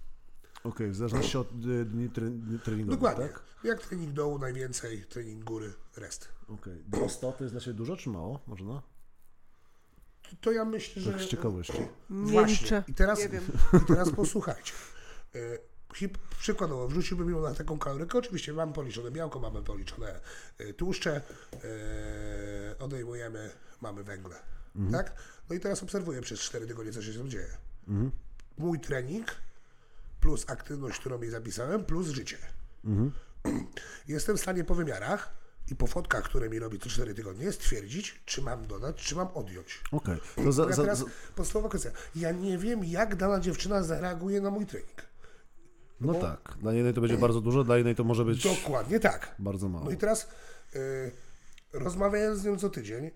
Okej, 0.64 0.92
w 0.92 0.96
zależności 0.96 1.38
od 1.38 1.52
y, 1.66 1.86
dni, 1.86 2.10
tre, 2.10 2.30
dni 2.30 2.60
treningowych, 2.60 3.00
Dokładnie. 3.00 3.28
tak? 3.28 3.44
Jak 3.64 3.82
trening 3.82 4.14
dołu 4.14 4.40
najwięcej, 4.40 5.06
trening 5.10 5.44
góry 5.44 5.74
rest. 5.98 6.28
Okej. 6.48 6.84
200 6.88 7.20
to 7.20 7.44
jest 7.44 7.54
dla 7.54 7.62
Ciebie 7.62 7.74
dużo 7.74 7.98
czy 7.98 8.10
mało? 8.10 8.40
Można? 8.48 8.82
To 10.42 10.52
ja 10.52 10.66
myślę, 10.66 11.02
że... 11.02 11.12
Tak 11.12 11.22
z 11.22 11.28
ciekawości. 11.28 11.74
nie 12.10 12.32
Właśnie. 12.32 12.56
liczę. 12.56 12.84
I 12.88 12.94
teraz, 12.94 13.20
Nie 13.20 13.30
wiem. 13.30 13.44
I 13.84 13.86
teraz 13.88 14.12
posłuchajcie. 14.12 14.74
E, 15.36 15.40
Hip, 15.96 16.18
przykładowo, 16.40 16.88
wrzuciłbym 16.88 17.30
ją 17.30 17.42
na 17.42 17.54
taką 17.54 17.80
kalorykę. 17.80 18.18
Oczywiście 18.18 18.54
mamy 18.54 18.74
policzone 18.74 19.12
białko, 19.12 19.40
mamy 19.40 19.64
policzone 19.64 20.20
e, 20.58 20.74
tłuszcze, 20.74 21.22
e, 21.54 22.78
odejmujemy, 22.80 23.50
mamy 23.82 24.04
węgle. 24.04 24.36
Tak? 24.92 25.14
No 25.50 25.56
i 25.56 25.60
teraz 25.60 25.84
obserwuję 25.84 26.22
przez 26.22 26.40
4 26.40 26.68
tygodnie, 26.68 26.92
co 26.92 27.02
się 27.02 27.14
tam 27.14 27.30
dzieje. 27.30 27.58
Mój 28.58 28.80
trening 28.80 29.28
plus 30.22 30.46
aktywność, 30.50 31.00
którą 31.00 31.22
jej 31.22 31.32
zapisałem, 31.32 31.86
plus 31.86 32.08
życie. 32.08 32.38
Jestem 34.08 34.38
w 34.38 34.42
stanie 34.42 34.64
po 34.64 34.76
wymiarach 34.76 35.34
i 35.72 35.76
po 35.76 35.88
fotkach, 35.88 36.24
które 36.24 36.50
mi 36.50 36.60
robi 36.60 36.80
co 36.80 36.90
4 36.90 37.14
tygodnie, 37.14 37.52
stwierdzić, 37.52 38.22
czy 38.26 38.42
mam 38.42 38.68
dodać, 38.68 38.96
czy 38.96 39.16
mam 39.16 39.28
odjąć. 39.28 39.82
Okej. 39.92 40.18
To 40.36 40.52
za, 40.52 40.64
Ja 40.70 40.76
teraz 40.76 41.00
za, 41.00 41.06
podstawowa 41.36 41.70
kwestia. 41.70 41.92
Ja 42.16 42.32
nie 42.32 42.58
wiem, 42.58 42.84
jak 42.84 43.16
dana 43.16 43.40
dziewczyna 43.40 43.84
zareaguje 43.84 44.42
na 44.42 44.50
mój 44.50 44.66
trening. 44.66 45.02
no 46.02 46.14
tak. 46.14 46.58
Dla 46.60 46.74
jednej 46.74 46.94
to 46.94 47.02
będzie 47.02 47.18
bardzo 47.18 47.42
dużo, 47.42 47.64
dla 47.64 47.78
innej 47.78 47.96
to 47.96 48.04
może 48.04 48.26
być 48.26 48.44
Dokładnie 48.44 49.00
tak. 49.00 49.36
bardzo 49.40 49.70
mało. 49.70 49.86
No 49.86 49.92
i 49.92 49.98
teraz 49.98 50.28
y, 50.76 51.12
rozmawiając 51.74 52.40
z 52.40 52.46
nią 52.46 52.58
co 52.58 52.70
tydzień, 52.70 53.12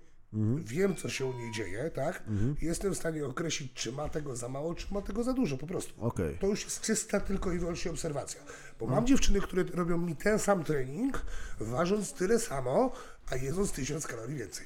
wiem, 0.66 0.96
co 0.96 1.10
się 1.10 1.26
u 1.26 1.34
niej 1.34 1.52
dzieje, 1.52 1.92
tak? 1.96 2.24
Jestem 2.62 2.94
w 2.94 2.98
stanie 2.98 3.26
określić, 3.26 3.74
czy 3.74 3.92
ma 3.92 4.10
tego 4.10 4.36
za 4.36 4.50
mało, 4.50 4.76
czy 4.76 4.94
ma 4.94 5.02
tego 5.02 5.24
za 5.24 5.34
dużo, 5.34 5.58
po 5.58 5.68
prostu. 5.68 6.06
Okej. 6.06 6.38
To 6.40 6.48
już 6.48 6.64
jest 6.64 6.82
czysta 6.82 7.20
tylko 7.20 7.52
i 7.52 7.60
wyłącznie 7.60 7.92
obserwacja. 7.92 8.42
Bo 8.80 8.86
mam 8.88 9.08
dziewczyny, 9.08 9.42
które 9.42 9.64
robią 9.64 9.98
mi 9.98 10.16
ten 10.16 10.40
sam 10.40 10.64
trening, 10.64 11.26
ważąc 11.60 12.14
tyle 12.14 12.40
samo, 12.40 12.92
a 13.32 13.36
jedząc 13.36 13.72
tysiąc 13.72 14.08
kalorii 14.08 14.36
więcej. 14.36 14.66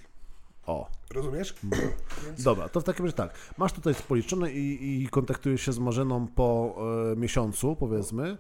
O. 0.66 0.90
Rozumiesz? 1.14 1.56
Więc 2.26 2.44
Dobra, 2.44 2.70
to 2.70 2.82
w 2.82 2.84
takim 2.84 3.06
razie 3.06 3.18
tak. 3.18 3.34
Masz 3.58 3.74
tutaj 3.74 3.96
policzone 4.08 4.52
i, 4.52 5.04
i 5.04 5.10
kontaktujesz 5.10 5.62
się 5.62 5.74
z 5.74 5.80
Marzeną 5.80 6.28
po 6.28 6.76
e, 7.12 7.16
miesiącu, 7.16 7.76
powiedzmy. 7.76 8.38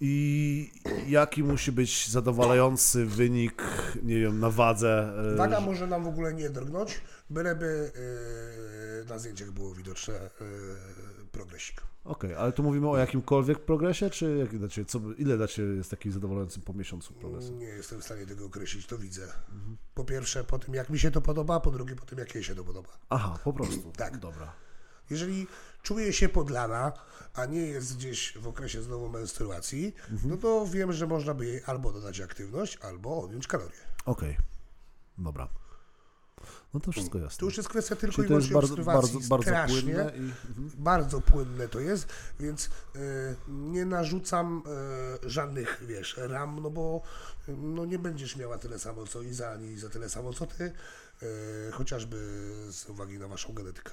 I 0.00 0.70
jaki 1.06 1.44
musi 1.44 1.72
być 1.72 2.08
zadowalający 2.08 3.06
wynik, 3.06 3.62
nie 4.02 4.20
wiem, 4.20 4.40
na 4.40 4.50
wadze? 4.50 5.12
e, 5.32 5.36
Waga 5.36 5.60
że- 5.60 5.66
może 5.66 5.86
nam 5.86 6.04
w 6.04 6.08
ogóle 6.08 6.34
nie 6.34 6.50
drgnąć, 6.50 7.00
byleby 7.30 7.92
yy, 8.98 9.04
na 9.08 9.18
zdjęciach 9.18 9.50
było 9.50 9.74
widoczne 9.74 10.14
yy, 10.14 11.26
progresik. 11.32 11.82
Okej, 12.04 12.34
ale 12.34 12.52
tu 12.52 12.62
mówimy 12.62 12.88
o 12.88 12.96
jakimkolwiek 12.98 13.58
progresie, 13.58 14.10
czy 14.10 14.36
jak 14.36 14.58
dla 14.58 14.68
ciebie, 14.68 14.84
co, 14.84 15.00
ile 15.18 15.36
dla 15.36 15.46
Ciebie 15.48 15.74
jest 15.76 15.90
taki 15.90 16.10
zadowalający 16.10 16.60
po 16.60 16.72
miesiącu 16.72 17.14
progres? 17.14 17.50
Nie 17.50 17.66
jestem 17.66 18.00
w 18.00 18.04
stanie 18.04 18.26
tego 18.26 18.46
określić, 18.46 18.86
to 18.86 18.98
widzę. 18.98 19.32
Po 19.94 20.04
pierwsze 20.04 20.44
po 20.44 20.58
tym, 20.58 20.74
jak 20.74 20.90
mi 20.90 20.98
się 20.98 21.10
to 21.10 21.20
podoba, 21.20 21.60
po 21.60 21.70
drugie 21.70 21.96
po 21.96 22.04
tym, 22.06 22.18
jak 22.18 22.34
jej 22.34 22.44
się 22.44 22.54
to 22.54 22.64
podoba. 22.64 22.88
Aha, 23.10 23.38
po 23.44 23.52
prostu. 23.52 23.92
Tak. 23.96 24.18
Dobra. 24.18 24.52
Jeżeli 25.10 25.46
czuje 25.86 26.12
się 26.12 26.28
podlana, 26.28 26.92
a 27.34 27.46
nie 27.46 27.60
jest 27.60 27.96
gdzieś 27.96 28.38
w 28.38 28.48
okresie 28.48 28.82
znowu 28.82 29.08
menstruacji, 29.08 29.94
Mhm. 30.10 30.30
no 30.30 30.36
to 30.36 30.66
wiem, 30.66 30.92
że 30.92 31.06
można 31.06 31.34
by 31.34 31.46
jej 31.46 31.62
albo 31.66 31.92
dodać 31.92 32.20
aktywność, 32.20 32.76
albo 32.76 33.22
odjąć 33.22 33.46
kalorie. 33.46 33.78
Okej. 34.04 34.36
Dobra. 35.18 35.48
No 36.74 36.80
to 36.80 36.92
wszystko 36.92 37.18
jasne. 37.18 37.38
To 37.40 37.44
już 37.46 37.56
jest 37.56 37.68
kwestia 37.68 37.96
tylko 37.96 38.14
Czyli 38.14 38.24
i 38.24 38.28
wyłącznie 38.28 38.54
bardzo, 38.54 38.76
bardzo, 38.76 39.00
obserwacji. 39.00 39.28
bardzo 39.28 39.44
Strasznie, 39.50 39.94
płynne 39.94 40.12
i... 40.16 40.18
Mhm. 40.18 40.70
bardzo 40.78 41.20
płynne 41.20 41.68
to 41.68 41.80
jest, 41.80 42.08
więc 42.40 42.66
y, 42.66 42.68
nie 43.48 43.84
narzucam 43.84 44.62
y, 45.24 45.30
żadnych, 45.30 45.82
wiesz, 45.86 46.16
ram, 46.16 46.60
no 46.62 46.70
bo 46.70 47.02
y, 47.48 47.52
no 47.56 47.84
nie 47.84 47.98
będziesz 47.98 48.36
miała 48.36 48.58
tyle 48.58 48.78
samo 48.78 49.06
co 49.06 49.22
Iza, 49.22 49.50
ani 49.50 49.78
za 49.78 49.88
tyle 49.88 50.08
samo 50.08 50.32
co 50.32 50.46
ty, 50.46 50.72
y, 51.22 51.72
chociażby 51.72 52.16
z 52.70 52.88
uwagi 52.88 53.18
na 53.18 53.28
waszą 53.28 53.52
genetykę. 53.52 53.90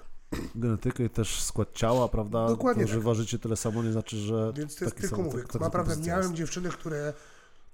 Genetykę 0.56 1.04
i 1.04 1.10
też 1.10 1.44
skład 1.44 1.74
ciała, 1.74 2.08
prawda? 2.10 2.48
Dokładnie 2.48 2.84
To, 2.84 2.90
że 2.90 2.96
tak. 2.96 3.04
ważycie 3.04 3.40
tyle 3.40 3.56
samo, 3.58 3.84
nie 3.84 3.92
znaczy, 3.92 4.18
że 4.18 4.54
Więc 4.56 4.76
to 4.76 4.86
jest 4.86 4.98
tylko 4.98 5.16
sam- 5.16 5.26
mówię, 5.26 5.44
taka 5.44 5.60
naprawdę 5.60 5.98
miałem 5.98 6.24
jest. 6.24 6.34
dziewczyny, 6.34 6.70
które 6.70 7.14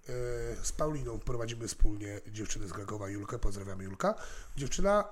y, 0.10 0.12
z 0.64 0.72
Pauliną 0.72 1.20
prowadzimy 1.20 1.68
wspólnie 1.68 2.22
dziewczyny 2.28 2.68
z 2.68 2.74
Krakowa, 2.74 3.10
Julkę, 3.10 3.40
pozdrawiamy 3.40 3.84
Julka. 3.84 4.16
Dziewczyna 4.58 5.04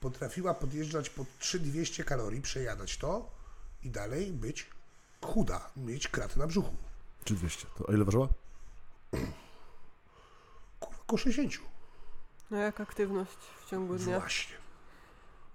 potrafiła 0.00 0.54
podjeżdżać 0.54 1.10
po 1.10 1.24
3200 1.38 2.04
kalorii, 2.04 2.42
przejadać 2.42 2.96
to 2.98 3.30
i 3.82 3.90
dalej 3.90 4.32
być 4.32 4.66
chuda, 5.24 5.70
mieć 5.76 6.08
kraty 6.08 6.38
na 6.38 6.46
brzuchu. 6.46 6.74
Czy 7.24 7.34
200? 7.34 7.66
To 7.78 7.86
o 7.86 7.92
ile 7.92 8.04
ważyła? 8.04 8.28
Kurwa, 10.80 10.98
Około 11.02 11.18
60. 11.18 11.64
No 12.50 12.56
jak 12.58 12.80
aktywność 12.80 13.36
ciągu 13.70 13.96
dnia? 13.96 14.20
Właśnie. 14.20 14.56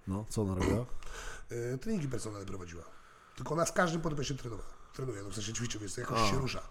No, 0.06 0.24
co 0.28 0.42
ona 0.42 0.54
robiła? 0.54 0.86
Y, 1.52 1.78
treningi 1.82 2.08
personalne 2.08 2.46
prowadziła. 2.46 2.84
Tylko 3.36 3.54
ona 3.54 3.66
z 3.66 3.72
każdym 3.72 4.00
podobnie 4.00 4.24
się 4.24 4.34
trenowała. 4.34 4.70
Trenuje, 4.92 5.22
no 5.22 5.30
w 5.30 5.34
sensie 5.34 5.52
ćwiczy, 5.52 5.78
więc 5.78 5.94
to 5.94 6.00
jakoś 6.00 6.18
A. 6.18 6.30
się 6.30 6.38
rusza. 6.38 6.62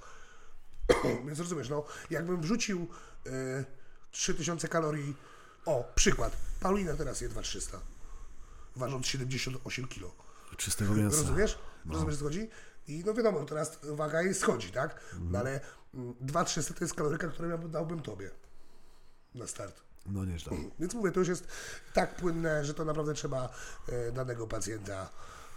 więc 1.27 1.39
rozumiesz, 1.39 1.69
no, 1.69 1.85
jakbym 2.09 2.41
wrzucił 2.41 2.87
y, 3.27 3.65
3000 4.11 4.67
kalorii, 4.67 5.15
o, 5.65 5.91
przykład, 5.95 6.37
Paulina 6.59 6.95
teraz 6.95 7.21
je 7.21 7.29
2300, 7.29 7.79
ważąc 8.75 9.05
78 9.07 9.87
kg. 9.87 10.11
Czystego 10.57 10.93
mięsa. 10.93 11.17
Rozumiesz? 11.17 11.57
Rozumiesz, 11.89 12.15
o 12.15 12.17
co 12.17 12.23
chodzi? 12.23 12.49
I 12.87 13.03
no 13.05 13.13
wiadomo, 13.13 13.45
teraz 13.45 13.79
waga 13.83 14.21
jej 14.21 14.33
schodzi, 14.33 14.71
tak? 14.71 14.99
No 15.19 15.39
ale 15.39 15.61
mm, 15.93 16.15
2300 16.21 16.73
to 16.73 16.83
jest 16.83 16.93
kaloryka, 16.93 17.27
którą 17.27 17.49
ja 17.49 17.57
dałbym 17.57 18.01
tobie 18.01 18.31
na 19.35 19.47
start. 19.47 19.84
No 20.05 20.25
nieźle. 20.25 20.57
Więc 20.79 20.93
mówię, 20.93 21.11
to 21.11 21.19
już 21.19 21.29
jest 21.29 21.47
tak 21.93 22.15
płynne, 22.15 22.65
że 22.65 22.73
to 22.73 22.85
naprawdę 22.85 23.13
trzeba 23.13 23.49
e, 23.87 24.11
danego 24.11 24.47
pacjenta 24.47 25.09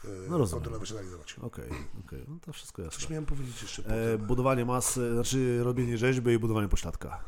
e, 0.04 0.08
No 0.28 0.38
rozumiem. 0.38 0.62
kontrolować, 0.62 0.92
analizować. 0.92 1.36
Okej, 1.42 1.70
okej, 2.06 2.24
no 2.28 2.38
to 2.46 2.52
wszystko 2.52 2.82
jasne. 2.82 2.98
Coś 3.00 3.10
miałem 3.10 3.26
powiedzieć 3.26 3.62
jeszcze 3.62 3.82
E, 4.14 4.18
budowanie 4.18 4.64
masy, 4.64 5.12
znaczy 5.14 5.62
robienie 5.64 5.98
rzeźby 5.98 6.32
i 6.32 6.38
budowanie 6.38 6.68
pośladka. 6.68 7.20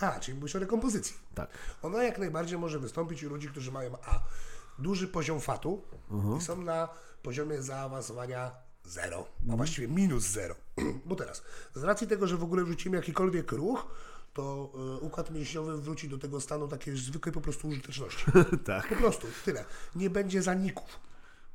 A, 0.00 0.20
czyli 0.20 0.38
mówisz 0.38 0.56
o 0.56 0.58
rekompozycji. 0.58 1.16
Tak. 1.34 1.50
Ona 1.82 2.02
jak 2.02 2.18
najbardziej 2.18 2.58
może 2.58 2.78
wystąpić 2.78 3.24
u 3.24 3.28
ludzi, 3.28 3.48
którzy 3.48 3.72
mają 3.72 3.92
A, 4.06 4.20
duży 4.78 5.08
poziom 5.08 5.40
fatu 5.40 5.82
i 6.38 6.40
są 6.40 6.62
na 6.62 6.88
poziomie 7.22 7.62
zaawansowania 7.62 8.50
zero, 8.84 9.26
a 9.52 9.56
właściwie 9.56 9.88
minus 9.88 10.24
zero. 10.24 10.54
Bo 11.06 11.14
teraz, 11.16 11.42
z 11.74 11.82
racji 11.84 12.06
tego, 12.06 12.26
że 12.26 12.36
w 12.36 12.42
ogóle 12.42 12.64
wrzucimy 12.64 12.96
jakikolwiek 12.96 13.52
ruch, 13.52 13.86
to 14.36 14.72
e, 14.74 15.00
układ 15.00 15.30
mięśniowy 15.30 15.80
wróci 15.80 16.08
do 16.08 16.18
tego 16.18 16.40
stanu 16.40 16.68
takiej 16.68 16.96
zwykłej 16.96 17.32
po 17.32 17.40
prostu 17.40 17.68
użyteczności. 17.68 18.24
tak. 18.66 18.88
Po 18.88 18.94
prostu, 18.96 19.26
tyle. 19.44 19.64
Nie 19.94 20.10
będzie 20.10 20.42
zaników. 20.42 21.00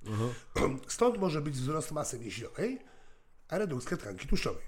Stąd 0.88 1.18
może 1.18 1.42
być 1.42 1.56
wzrost 1.56 1.92
masy 1.92 2.20
mięśniowej, 2.20 2.80
a 3.48 3.58
redukcja 3.58 3.98
tkanki 3.98 4.28
tłuszczowej. 4.28 4.64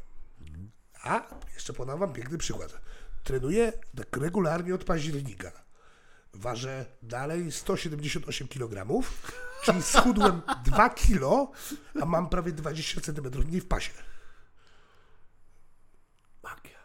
A 1.03 1.27
jeszcze 1.53 1.73
podam 1.73 1.99
Wam 1.99 2.13
piękny 2.13 2.37
przykład. 2.37 2.81
Trenuję 3.23 3.73
tak 3.97 4.17
regularnie 4.17 4.75
od 4.75 4.83
października. 4.83 5.51
Ważę 6.33 6.85
dalej 7.01 7.51
178 7.51 8.47
kg, 8.47 9.03
czyli 9.63 9.83
schudłem 9.83 10.41
2 10.65 10.89
kg, 10.89 11.51
a 12.01 12.05
mam 12.05 12.29
prawie 12.29 12.51
20 12.51 13.01
cm 13.01 13.47
mniej 13.47 13.61
w 13.61 13.67
pasie. 13.67 13.91
Magia. 16.43 16.79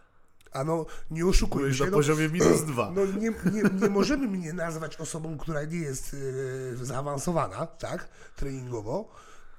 A 0.53 0.65
no, 0.65 0.87
nie 1.11 1.27
oszukujmy 1.27 1.63
Byłeś 1.63 1.79
się. 1.79 1.85
na 1.85 1.91
no, 1.91 1.97
poziomie 1.97 2.29
minus 2.29 2.63
dwa. 2.63 2.93
No 2.95 3.05
nie, 3.07 3.33
nie, 3.53 3.63
nie 3.83 3.89
możemy 3.89 4.29
mnie 4.29 4.53
nazwać 4.53 4.97
osobą, 4.97 5.39
która 5.39 5.65
nie 5.65 5.79
jest 5.79 6.13
yy, 6.13 6.77
zaawansowana, 6.87 7.67
tak, 7.67 8.09
treningowo, 8.37 9.09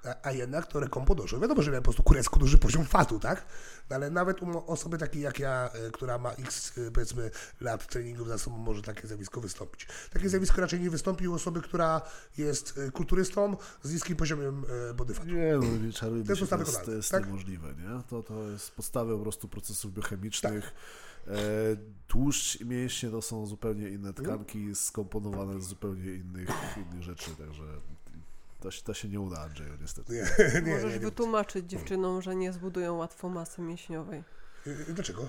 a, 0.06 0.28
a 0.28 0.32
jednak 0.32 0.68
to 0.68 0.80
rekom 0.80 1.06
podeszło. 1.06 1.40
Wiadomo, 1.40 1.62
że 1.62 1.72
miałem 1.72 1.84
po 1.84 1.88
prostu 1.88 2.04
kurecko 2.04 2.40
duży 2.40 2.58
poziom 2.58 2.86
fatu, 2.86 3.20
tak, 3.20 3.46
no, 3.90 3.96
ale 3.96 4.10
nawet 4.10 4.42
u 4.42 4.72
osoby 4.72 4.98
takiej 4.98 5.22
jak 5.22 5.40
ja, 5.40 5.70
y, 5.88 5.92
która 5.92 6.18
ma 6.18 6.32
x, 6.32 6.78
y, 6.78 6.92
powiedzmy, 6.92 7.32
lat 7.62 7.88
treningów 7.88 8.28
za 8.28 8.38
sobą, 8.38 8.58
może 8.58 8.82
takie 8.82 9.08
zjawisko 9.08 9.42
wystąpić. 9.42 9.88
Takie 10.12 10.30
zjawisko 10.30 10.62
raczej 10.62 10.80
nie 10.80 10.90
wystąpi 10.90 11.28
u 11.28 11.34
osoby, 11.34 11.62
która 11.62 12.02
jest 12.38 12.78
y, 12.78 12.92
kulturystą 12.92 13.58
z 13.84 13.94
niskim 13.94 14.16
poziomem 14.16 14.66
body 14.96 15.14
fatu. 15.14 15.30
Nie, 15.30 15.54
no 15.54 15.86
nie 15.86 15.94
czarujmy 15.94 16.26
To 16.26 16.32
jest 16.32 16.42
się, 16.42 16.48
to 16.48 16.58
jest, 16.58 16.86
to 16.86 16.92
jest 16.92 17.12
tak? 17.12 17.26
niemożliwe, 17.26 17.68
nie? 17.68 18.04
To, 18.10 18.24
to 18.24 18.50
jest 18.50 18.72
podstawy 18.72 19.16
po 19.18 19.22
prostu 19.22 19.48
procesów 19.48 19.94
biochemicznych. 19.94 20.64
Tak. 20.64 20.74
E, 21.28 21.36
tłuszcz 22.08 22.62
i 22.62 22.66
mięśnie 22.66 23.10
to 23.10 23.22
są 23.22 23.46
zupełnie 23.46 23.90
inne 23.90 24.14
tkanki 24.14 24.76
skomponowane 24.76 25.62
z 25.62 25.66
zupełnie 25.66 26.14
innych, 26.14 26.50
innych 26.78 27.04
rzeczy, 27.04 27.36
także 27.36 27.64
to, 28.60 28.72
się- 28.72 28.82
to 28.84 28.94
się 28.94 29.08
nie 29.08 29.20
uda, 29.20 29.40
Andrzeju, 29.42 29.74
niestety. 29.82 30.14
Nie, 30.14 30.62
nie, 30.62 30.72
Możesz 30.74 30.84
nie, 30.94 31.00
nie. 31.00 31.06
wytłumaczyć 31.06 31.66
dziewczynom, 31.70 32.22
że 32.22 32.36
nie 32.36 32.54
zbudują 32.54 32.98
łatwo 32.98 33.30
masy 33.30 33.62
mięśniowej. 33.62 34.24
Y, 34.68 34.94
Dlaczego? 34.94 35.28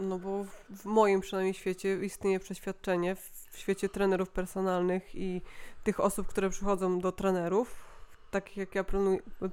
No 0.00 0.18
bo 0.18 0.44
w- 0.44 0.64
w 0.70 0.84
moim 0.84 1.20
przynajmniej 1.20 1.54
świecie 1.54 1.98
istnieje 2.04 2.40
przeświadczenie, 2.40 3.14
w 3.16 3.40
w 3.50 3.58
świecie 3.58 3.88
trenerów 3.88 4.30
personalnych 4.30 5.14
i 5.14 5.42
tych 5.84 6.00
osób, 6.00 6.26
które 6.26 6.50
przychodzą 6.50 6.98
do 6.98 7.12
trenerów, 7.12 7.74
takich 8.30 8.56
jak 8.56 8.74
ja 8.74 8.84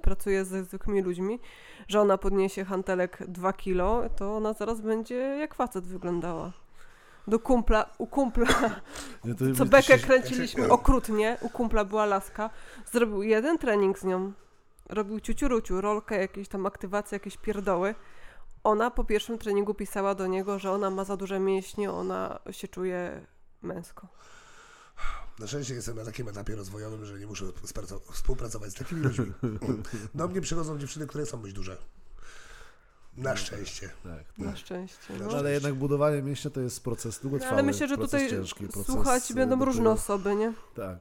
pracuję 0.01 0.45
ze 0.45 0.63
zwykłymi 0.63 1.01
ludźmi, 1.01 1.39
że 1.88 2.01
ona 2.01 2.18
podniesie 2.18 2.65
hantelek 2.65 3.18
2 3.28 3.53
kilo, 3.53 4.09
to 4.09 4.36
ona 4.36 4.53
zaraz 4.53 4.82
będzie 4.82 5.15
jak 5.15 5.55
facet 5.55 5.86
wyglądała. 5.88 6.53
Do 7.28 7.39
kumpla, 7.39 7.89
u 7.97 8.07
kumpla, 8.07 8.45
Nie, 9.25 9.36
to 9.36 9.45
co 9.57 9.65
bekę 9.65 9.99
się- 9.99 10.05
kręciliśmy 10.05 10.69
okrutnie, 10.69 11.38
u 11.41 11.49
kumpla 11.49 11.86
była 11.86 12.05
laska, 12.05 12.49
zrobił 12.91 13.23
jeden 13.23 13.57
trening 13.57 13.99
z 13.99 14.03
nią, 14.03 14.34
robił 14.89 15.19
ciuciuruciu, 15.19 15.82
rolkę, 15.82 16.17
jakieś 16.17 16.47
tam 16.47 16.65
aktywacje, 16.65 17.15
jakieś 17.15 17.38
pierdoły. 17.38 17.95
Ona 18.63 18.91
po 18.91 19.03
pierwszym 19.03 19.38
treningu 19.38 19.73
pisała 19.73 20.15
do 20.15 20.28
niego, 20.28 20.59
że 20.59 20.71
ona 20.71 20.89
ma 20.89 21.03
za 21.03 21.17
duże 21.17 21.39
mięśnie, 21.39 21.91
ona 21.91 22.39
się 22.51 22.67
czuje 22.67 23.25
męsko. 23.61 24.07
Na 25.39 25.47
szczęście 25.47 25.73
jestem 25.73 25.95
na 25.97 26.05
takim 26.05 26.30
etapie 26.30 26.55
rozwojowym, 26.55 27.05
że 27.05 27.19
nie 27.19 27.28
muszę 27.28 27.45
współpracować 28.11 28.71
z 28.71 28.75
takimi 28.75 29.01
ludźmi. 29.01 29.34
Do 30.15 30.28
mnie 30.28 30.41
przychodzą 30.41 30.78
dziewczyny, 30.80 31.07
które 31.07 31.25
chcą 31.25 31.38
być 31.38 31.53
duże. 31.53 31.78
Na 33.18 33.36
szczęście. 33.36 33.89
Tak, 34.03 34.38
Na 34.38 34.45
tak. 34.45 34.57
szczęście. 34.57 35.13
No, 35.20 35.26
No. 35.26 35.38
Ale 35.38 35.51
jednak 35.51 35.76
budowanie 35.76 36.22
mięśnia 36.22 36.51
to 36.51 36.61
jest 36.61 36.84
proces 36.84 37.15
No, 37.15 37.22
długotrwały, 37.22 37.53
ale 37.53 37.63
myślę, 37.63 37.88
że 37.88 37.97
tutaj 37.97 38.30
ciężki, 38.30 38.68
proces 38.68 38.86
słuchać 38.86 39.32
y, 39.32 39.34
będą 39.34 39.55
dopiero- 39.55 39.65
różne 39.65 39.89
osoby, 39.89 40.36
nie? 40.36 40.53
Tak. 40.76 40.97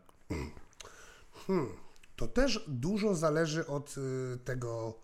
Hmm. 1.47 1.69
To 2.17 2.27
też 2.29 2.65
dużo 2.69 3.15
zależy 3.15 3.67
od 3.67 3.95
y, 3.99 4.39
tego, 4.45 4.95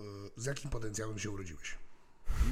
y, 0.00 0.04
z 0.36 0.44
jakim 0.44 0.70
potencjałem 0.70 1.18
się 1.18 1.30
urodziłeś. 1.30 1.78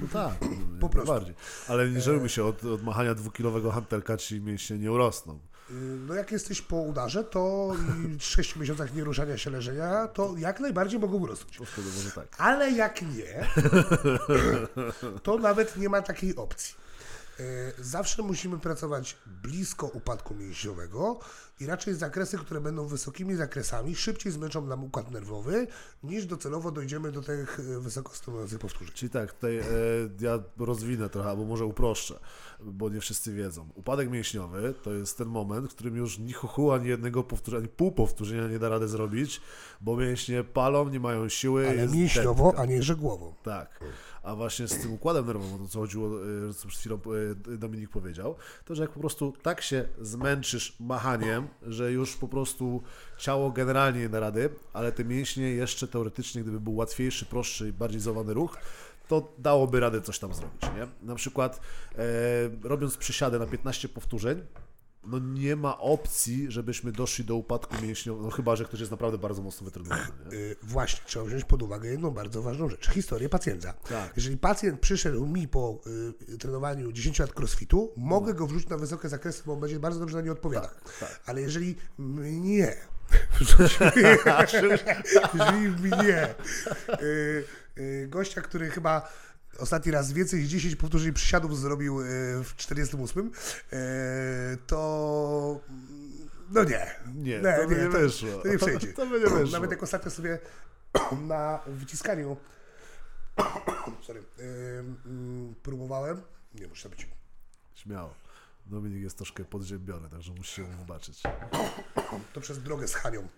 No 0.01 0.09
tak, 0.12 0.35
Po 0.81 0.89
prostu. 0.89 1.12
bardziej. 1.12 1.35
Ale 1.68 1.91
nie 1.91 2.01
żełmy 2.01 2.29
się, 2.29 2.45
od, 2.45 2.64
od 2.64 2.83
machania 2.83 3.14
dwukilowego 3.14 3.70
hantelka 3.72 4.16
ci 4.16 4.41
mięśnie 4.41 4.79
nie 4.79 4.93
urosną. 4.93 5.39
Y, 5.70 5.72
No 6.09 6.14
jak 6.14 6.33
jesteś 6.33 6.62
po 6.62 6.77
udarze, 6.77 7.24
to 7.24 7.72
i 8.14 8.18
w 8.18 8.22
6 8.24 8.57
miesiącach 8.57 8.95
nieruszania 8.95 9.39
się 9.39 9.51
leżenia, 9.51 10.09
to 10.09 10.35
jak 10.39 10.61
najbardziej 10.61 11.01
mogą 11.01 11.16
urosnąć. 11.18 11.57
To 11.57 11.64
wtedy 11.64 11.89
może 11.97 12.11
tak. 12.11 12.29
Ale 12.39 12.70
jak 12.70 13.03
nie, 13.03 13.47
to 15.22 15.39
nawet 15.39 15.77
nie 15.77 15.89
ma 15.89 16.03
takiej 16.03 16.37
opcji. 16.37 16.74
E, 17.41 17.72
Zawsze 17.78 18.22
musimy 18.22 18.59
pracować 18.59 19.16
blisko 19.43 19.87
upadku 19.87 20.34
mięśniowego 20.34 21.20
i 21.61 21.66
raczej 21.66 21.95
zakresy, 21.95 22.39
które 22.39 22.61
będą 22.61 22.87
wysokimi 22.87 23.34
zakresami, 23.34 23.97
szybciej 23.97 24.32
zmęczą 24.32 24.66
nam 24.66 24.84
układ 24.84 25.11
nerwowy, 25.11 25.66
niż 26.03 26.26
docelowo 26.26 26.70
dojdziemy 26.70 27.12
do 27.12 27.22
tych 27.22 27.61
e, 27.61 27.80
wysoko 27.80 28.14
stymulujących 28.14 28.59
powtórzeń. 28.59 28.95
Czyli 28.95 29.11
tak, 29.11 29.32
tutaj 29.32 29.59
e, 29.59 29.64
ja 30.20 30.39
rozwinę 30.59 31.09
trochę, 31.09 31.30
albo 31.30 31.45
może 31.45 31.64
uproszczę, 31.64 32.18
bo 32.61 32.89
nie 32.89 33.01
wszyscy 33.01 33.32
wiedzą. 33.32 33.68
Upadek 33.74 34.11
mięśniowy 34.11 34.74
to 34.82 34.93
jest 34.93 35.18
ten 35.18 35.28
moment, 35.28 35.72
w 35.72 35.74
którym 35.74 35.97
już 35.97 36.18
ni 36.18 36.32
chuchu, 36.32 36.72
ani 36.72 36.89
jednego 36.89 37.24
powtórzenia, 37.24 37.61
ani 37.61 37.68
pół 37.68 37.93
powtórzenia 37.93 38.49
nie 38.49 38.59
da 38.59 38.68
rady 38.68 38.89
zrobić, 38.89 39.41
bo 39.80 39.97
mięśnie 39.97 40.45
palą, 40.45 40.89
nie 40.89 41.01
mają 41.01 41.28
siły. 41.28 41.68
Ale 41.68 41.89
mięśniowo, 41.89 42.55
a 42.57 42.66
nie 42.66 42.82
żegłowo. 42.82 43.34
Tak. 43.43 43.80
A 44.27 44.35
właśnie 44.35 44.68
z 44.68 44.79
tym 44.79 44.93
układem 44.93 45.27
nerwowym, 45.27 45.64
o 45.64 45.68
co 45.68 45.79
chodziło, 45.79 46.11
e, 46.51 46.55
co 46.55 46.68
przed 46.68 46.81
chwilą 46.81 46.99
e, 47.53 47.57
Dominik 47.57 47.91
powiedział, 47.91 48.35
to 48.64 48.74
że 48.74 48.83
jak 48.83 48.93
po 48.93 49.01
prostu 49.01 49.33
tak 49.43 49.61
się 49.61 49.89
zmęczysz 50.01 50.77
machaniem, 50.81 51.49
że 51.62 51.93
już 51.93 52.16
po 52.16 52.29
prostu 52.29 52.83
ciało 53.18 53.51
generalnie 53.51 54.01
nie 54.01 54.09
da 54.09 54.20
rady, 54.20 54.51
ale 54.72 54.93
te 54.93 55.05
mięśnie 55.05 55.51
jeszcze 55.51 55.89
teoretycznie, 55.89 56.43
gdyby 56.43 56.61
był 56.61 56.74
łatwiejszy, 56.74 57.27
prostszy 57.27 57.68
i 57.68 57.72
bardziej 57.72 58.01
zowany 58.01 58.35
ruch, 58.35 58.59
to 59.09 59.33
dałoby 59.39 59.81
radę 59.81 60.01
coś 60.01 60.18
tam 60.18 60.35
zrobić, 60.35 60.62
nie? 60.62 61.09
Na 61.09 61.14
przykład 61.14 61.61
e, 61.95 62.03
robiąc 62.62 62.97
przysiady 62.97 63.39
na 63.39 63.47
15 63.47 63.89
powtórzeń, 63.89 64.43
no 65.07 65.19
nie 65.19 65.57
ma 65.57 65.79
opcji, 65.79 66.47
żebyśmy 66.51 66.93
doszli 66.93 67.25
do 67.25 67.37
upadku 67.37 67.75
mięśniowego, 67.83 68.25
no 68.25 68.31
chyba, 68.31 68.57
że 68.57 68.65
ktoś 68.65 68.81
jest 68.81 68.91
naprawdę 68.91 69.19
bardzo 69.19 69.43
mocno 69.43 69.65
wytrenowany. 69.65 70.03
Nie? 70.31 70.37
Y, 70.37 70.57
Właśnie, 70.63 71.01
trzeba 71.07 71.25
wziąć 71.25 71.45
pod 71.45 71.63
uwagę 71.63 71.89
jedną 71.89 72.11
bardzo 72.11 72.43
ważną 72.43 72.69
rzecz. 72.69 72.91
Historię 72.91 73.29
pacjenta. 73.29 73.73
Tak. 73.73 74.13
Jeżeli 74.17 74.37
pacjent 74.37 74.81
przyszedł 74.81 75.27
mi 75.27 75.49
po 75.49 75.81
y, 76.29 76.39
trenowaniu 76.39 76.93
10 76.93 77.19
lat 77.19 77.39
crossfitu, 77.39 77.93
mogę 77.97 78.35
go 78.35 78.47
wrzucić 78.47 78.69
na 78.69 78.77
wysokie 78.79 79.09
zakresy, 79.09 79.43
bo 79.47 79.53
on 79.53 79.61
będzie 79.61 79.81
bardzo 79.81 80.01
dobrze 80.01 80.17
na 80.17 80.23
nie 80.23 80.33
odpowiadał. 80.33 80.71
tak. 81.01 81.21
Ale 81.27 81.41
jeżeli 81.41 81.77
mnie, 81.99 82.77
jeżeli 83.41 84.03
mnie, 85.83 86.35
y, 87.03 87.45
y, 87.79 88.07
gościa, 88.09 88.41
który 88.41 88.71
chyba 88.71 89.09
ostatni 89.59 89.93
raz 89.93 90.13
więcej 90.13 90.41
niż 90.41 90.49
10 90.49 90.77
powtórzeń 90.77 91.13
przysiadów 91.13 91.59
zrobił 91.59 92.01
y, 92.01 92.05
w 92.45 92.57
48, 92.57 93.31
y, 93.73 94.59
to 94.67 95.61
no 96.51 96.65
nie. 96.65 96.87
Nie, 97.15 97.41
to 97.41 97.69
by 97.69 97.77
nie 97.77 97.85
to, 97.85 97.99
wyszło. 97.99 98.43
To 98.43 98.49
nie 98.49 98.59
przejdzie. 98.59 98.93
To 98.97 99.07
by 99.07 99.21
nie 99.21 99.27
wyszło. 99.27 99.53
Nawet 99.53 99.71
jak 99.71 99.83
ostatnio 99.83 100.11
sobie 100.11 100.39
na 101.29 101.61
wyciskaniu 101.67 102.37
sorry, 104.07 104.23
próbowałem, 105.63 106.23
nie 106.55 106.67
muszę 106.67 106.89
być. 106.89 107.09
Śmiało. 107.75 108.15
Dominik 108.67 109.03
jest 109.03 109.17
troszkę 109.17 109.45
podziębiony, 109.45 110.11
także 110.11 110.33
musicie 110.33 110.63
mu 110.63 110.79
wybaczyć. 110.79 111.23
To 112.33 112.41
przez 112.41 112.63
drogę 112.63 112.89
z 112.89 112.95
Hanią. 112.95 113.29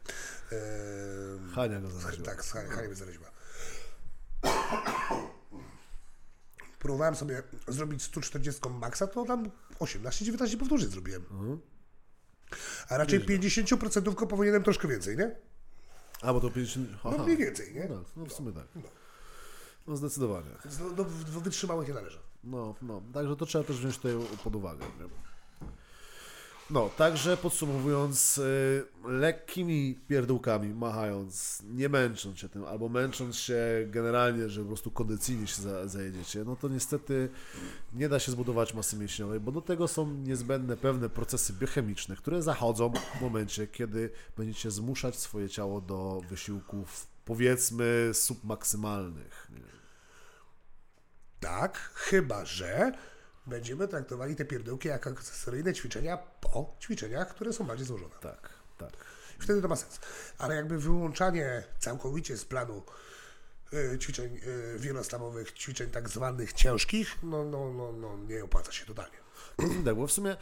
Hania 1.55 1.81
go 1.81 1.91
zaraziła. 1.91 2.27
Tak, 2.27 2.45
Hania 2.45 2.87
mnie 2.87 2.95
zaraziła. 2.95 3.31
Próbowałem 6.79 7.15
sobie 7.15 7.43
zrobić 7.69 8.03
140 8.03 8.61
maksa, 8.69 9.07
to 9.07 9.25
tam 9.25 9.51
18-19 9.79 10.57
powtórzeń 10.57 10.91
zrobiłem. 10.91 11.23
Mhm. 11.31 11.61
A 12.89 12.97
raczej 12.97 13.21
50% 13.21 14.27
powinienem 14.27 14.63
troszkę 14.63 14.89
więcej, 14.89 15.17
nie? 15.17 15.37
A, 16.23 16.33
bo 16.33 16.41
to 16.41 16.51
50... 16.51 16.89
Aha. 16.95 17.15
No 17.19 17.25
mniej 17.25 17.37
więcej, 17.37 17.75
nie? 17.75 17.89
No 17.89 17.99
tak, 17.99 18.17
no 18.17 18.27
w 18.27 18.33
sumie 18.33 18.53
tak. 18.53 18.67
No 19.87 19.97
zdecydowanie. 19.97 20.51
Więc 20.65 20.79
do, 20.79 20.91
do, 20.91 21.05
do 21.05 21.41
wytrzymałych 21.41 21.89
nie 21.89 21.95
należy. 21.95 22.19
No, 22.45 22.75
no, 22.83 23.03
także 23.15 23.37
to 23.37 23.47
trzeba 23.47 23.65
też 23.65 23.77
wziąć 23.77 23.97
tutaj 23.97 24.13
pod 24.45 24.57
uwagę. 24.57 24.85
Nie? 25.01 25.28
No, 26.71 26.91
także 26.97 27.37
podsumowując, 27.37 28.39
y, 28.39 28.85
lekkimi 29.05 29.99
pierdółkami 30.09 30.75
machając, 30.75 31.63
nie 31.65 31.89
męcząc 31.89 32.39
się 32.39 32.49
tym, 32.49 32.65
albo 32.65 32.89
męcząc 32.89 33.37
się 33.37 33.59
generalnie, 33.87 34.49
że 34.49 34.61
po 34.61 34.67
prostu 34.67 34.91
kondycyjnie 34.91 35.47
się 35.47 35.63
za, 35.63 35.89
zajedziecie, 35.89 36.45
no 36.45 36.57
to 36.57 36.69
niestety 36.69 37.29
nie 37.95 38.09
da 38.09 38.19
się 38.19 38.33
zbudować 38.33 38.75
masy 38.75 38.97
mięśniowej, 38.97 39.41
bo 39.41 39.53
do 39.53 39.61
tego 39.61 39.89
są 39.89 40.11
niezbędne 40.15 40.77
pewne 40.77 41.09
procesy 41.09 41.53
biochemiczne, 41.53 42.17
które 42.17 42.43
zachodzą 42.43 42.93
w 43.19 43.21
momencie, 43.21 43.67
kiedy 43.67 44.11
będziecie 44.37 44.71
zmuszać 44.71 45.17
swoje 45.17 45.49
ciało 45.49 45.81
do 45.81 46.21
wysiłków, 46.29 47.07
powiedzmy, 47.25 48.11
submaksymalnych. 48.13 49.51
Tak, 51.41 51.79
chyba 51.95 52.45
że 52.45 52.93
będziemy 53.49 53.89
traktowali 53.89 54.37
te 54.37 54.45
pierdółki 54.45 54.89
jako 54.89 55.11
akcesoryjne 55.11 55.75
ćwiczenia 55.75 56.17
po 56.17 56.77
ćwiczeniach, 56.81 57.29
które 57.29 57.53
są 57.53 57.65
bardziej 57.65 57.87
złożone. 57.87 58.15
Tak, 58.21 58.51
tak. 58.79 58.93
Wtedy 59.39 59.63
to 59.63 59.69
ma 59.69 59.77
sens. 59.77 60.01
Ale 60.39 60.55
jakby 60.55 60.79
wyłączanie 60.79 61.63
całkowicie 61.79 62.37
z 62.37 62.45
planu 62.45 62.83
y, 63.73 63.99
ćwiczeń 63.99 64.37
y, 64.37 64.79
wielostawowych, 64.79 65.53
ćwiczeń 65.53 65.91
tak 65.91 66.09
zwanych 66.09 66.53
ciężkich, 66.53 67.23
no, 67.23 67.45
no, 67.45 67.73
no, 67.73 67.93
no 67.93 68.19
nie 68.19 68.45
opłaca 68.45 68.73
się 68.73 68.87
totalnie. 68.87 69.19
Tak, 69.85 69.97
bo 69.97 70.07
w 70.07 70.13
sumie 70.13 70.31
e, 70.31 70.37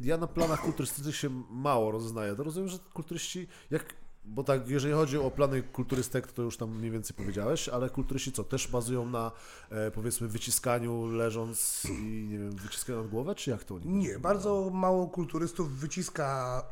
ja 0.00 0.16
na 0.16 0.26
planach 0.26 0.60
kulturystycznych 0.60 1.16
się 1.16 1.44
mało 1.50 1.90
rozeznaję. 1.90 2.36
To 2.36 2.42
rozumiem, 2.42 2.68
że 2.68 2.78
kulturyści, 2.92 3.48
jak, 3.70 3.84
bo 4.24 4.44
tak, 4.44 4.68
jeżeli 4.68 4.94
chodzi 4.94 5.18
o 5.18 5.30
plany 5.30 5.62
kulturystek, 5.62 6.32
to 6.32 6.42
już 6.42 6.56
tam 6.56 6.76
mniej 6.78 6.90
więcej 6.90 7.16
powiedziałeś, 7.16 7.68
ale 7.68 7.90
kulturyści 7.90 8.32
co, 8.32 8.44
też 8.44 8.68
bazują 8.68 9.06
na 9.06 9.32
e, 9.70 9.90
powiedzmy 9.90 10.28
wyciskaniu 10.28 11.06
leżąc 11.06 11.82
i 11.84 12.26
nie 12.30 12.38
wiem, 12.38 12.50
wyciskaniu 12.50 12.98
nad 13.02 13.08
głowę, 13.10 13.34
czy 13.34 13.50
jak 13.50 13.64
to 13.64 13.74
oni 13.74 13.88
Nie, 13.88 14.18
bardzo 14.18 14.70
mało 14.70 15.06
kulturystów 15.08 15.72
wyciska 15.78 16.62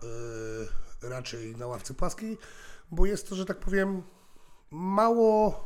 y, 1.03 1.09
raczej 1.09 1.57
na 1.57 1.67
ławce 1.67 1.95
płaskiej, 1.95 2.39
bo 2.91 3.07
jest 3.07 3.29
to, 3.29 3.37
że 3.37 3.45
tak 3.45 3.59
powiem, 3.61 4.03
mało 4.71 5.65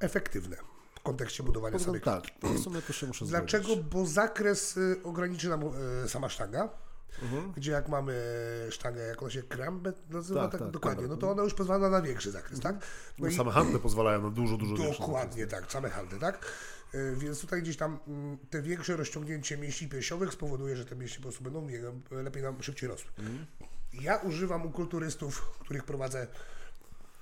efektywne 0.00 0.56
w 0.94 1.00
kontekście 1.00 1.42
budowania 1.42 1.76
tym 1.76 1.84
samej 1.86 2.00
Tak, 2.00 2.24
w 2.42 2.58
sumie 2.58 2.82
to 2.82 2.92
się 2.92 3.06
muszę 3.06 3.24
Dlaczego? 3.24 3.64
zgodzić. 3.64 3.84
Bo 3.84 4.06
zakres 4.06 4.76
y, 4.76 5.00
ograniczy 5.04 5.48
nam 5.48 5.62
y, 6.04 6.08
sama 6.08 6.28
sztanga. 6.28 6.68
Mhm. 7.22 7.52
Gdzie 7.52 7.72
jak 7.72 7.88
mamy 7.88 8.14
sztangę, 8.70 9.02
jak 9.02 9.22
ona 9.22 9.30
się 9.30 9.42
krambę 9.42 9.92
nazywa, 10.10 10.42
Tak, 10.42 10.50
tak, 10.52 10.60
tak, 10.60 10.70
dokładnie, 10.70 11.02
tak. 11.02 11.10
no 11.10 11.16
to 11.16 11.30
ona 11.30 11.42
już 11.42 11.54
pozwala 11.54 11.90
na 11.90 12.02
większy 12.02 12.30
zakres, 12.30 12.60
tak? 12.60 12.74
No 12.74 12.80
No, 13.18 13.28
i 13.28 13.34
same 13.36 13.50
handle 13.52 13.78
pozwalają 13.78 14.22
na 14.22 14.30
dużo, 14.30 14.56
dużo 14.56 14.76
większe 14.76 15.00
dokładnie 15.00 15.46
tak, 15.46 15.72
same 15.72 15.90
handle, 15.90 16.18
tak? 16.18 16.46
Y, 16.94 17.16
Więc 17.16 17.40
tutaj 17.40 17.62
gdzieś 17.62 17.76
tam 17.76 17.98
mm, 18.08 18.38
te 18.50 18.62
większe 18.62 18.96
rozciągnięcie 18.96 19.56
mięśni 19.56 19.88
piersiowych 19.88 20.32
spowoduje, 20.32 20.76
że 20.76 20.84
te 20.84 20.96
mięśnie 20.96 21.16
po 21.16 21.22
prostu 21.22 21.44
będą 21.44 21.66
lepiej 22.10 22.42
nam 22.42 22.62
szybciej 22.62 22.88
rosły. 22.88 23.10
Mhm. 23.18 23.46
Ja 23.92 24.16
używam 24.16 24.66
u 24.66 24.70
kulturystów, 24.70 25.40
których 25.60 25.84
prowadzę 25.84 26.26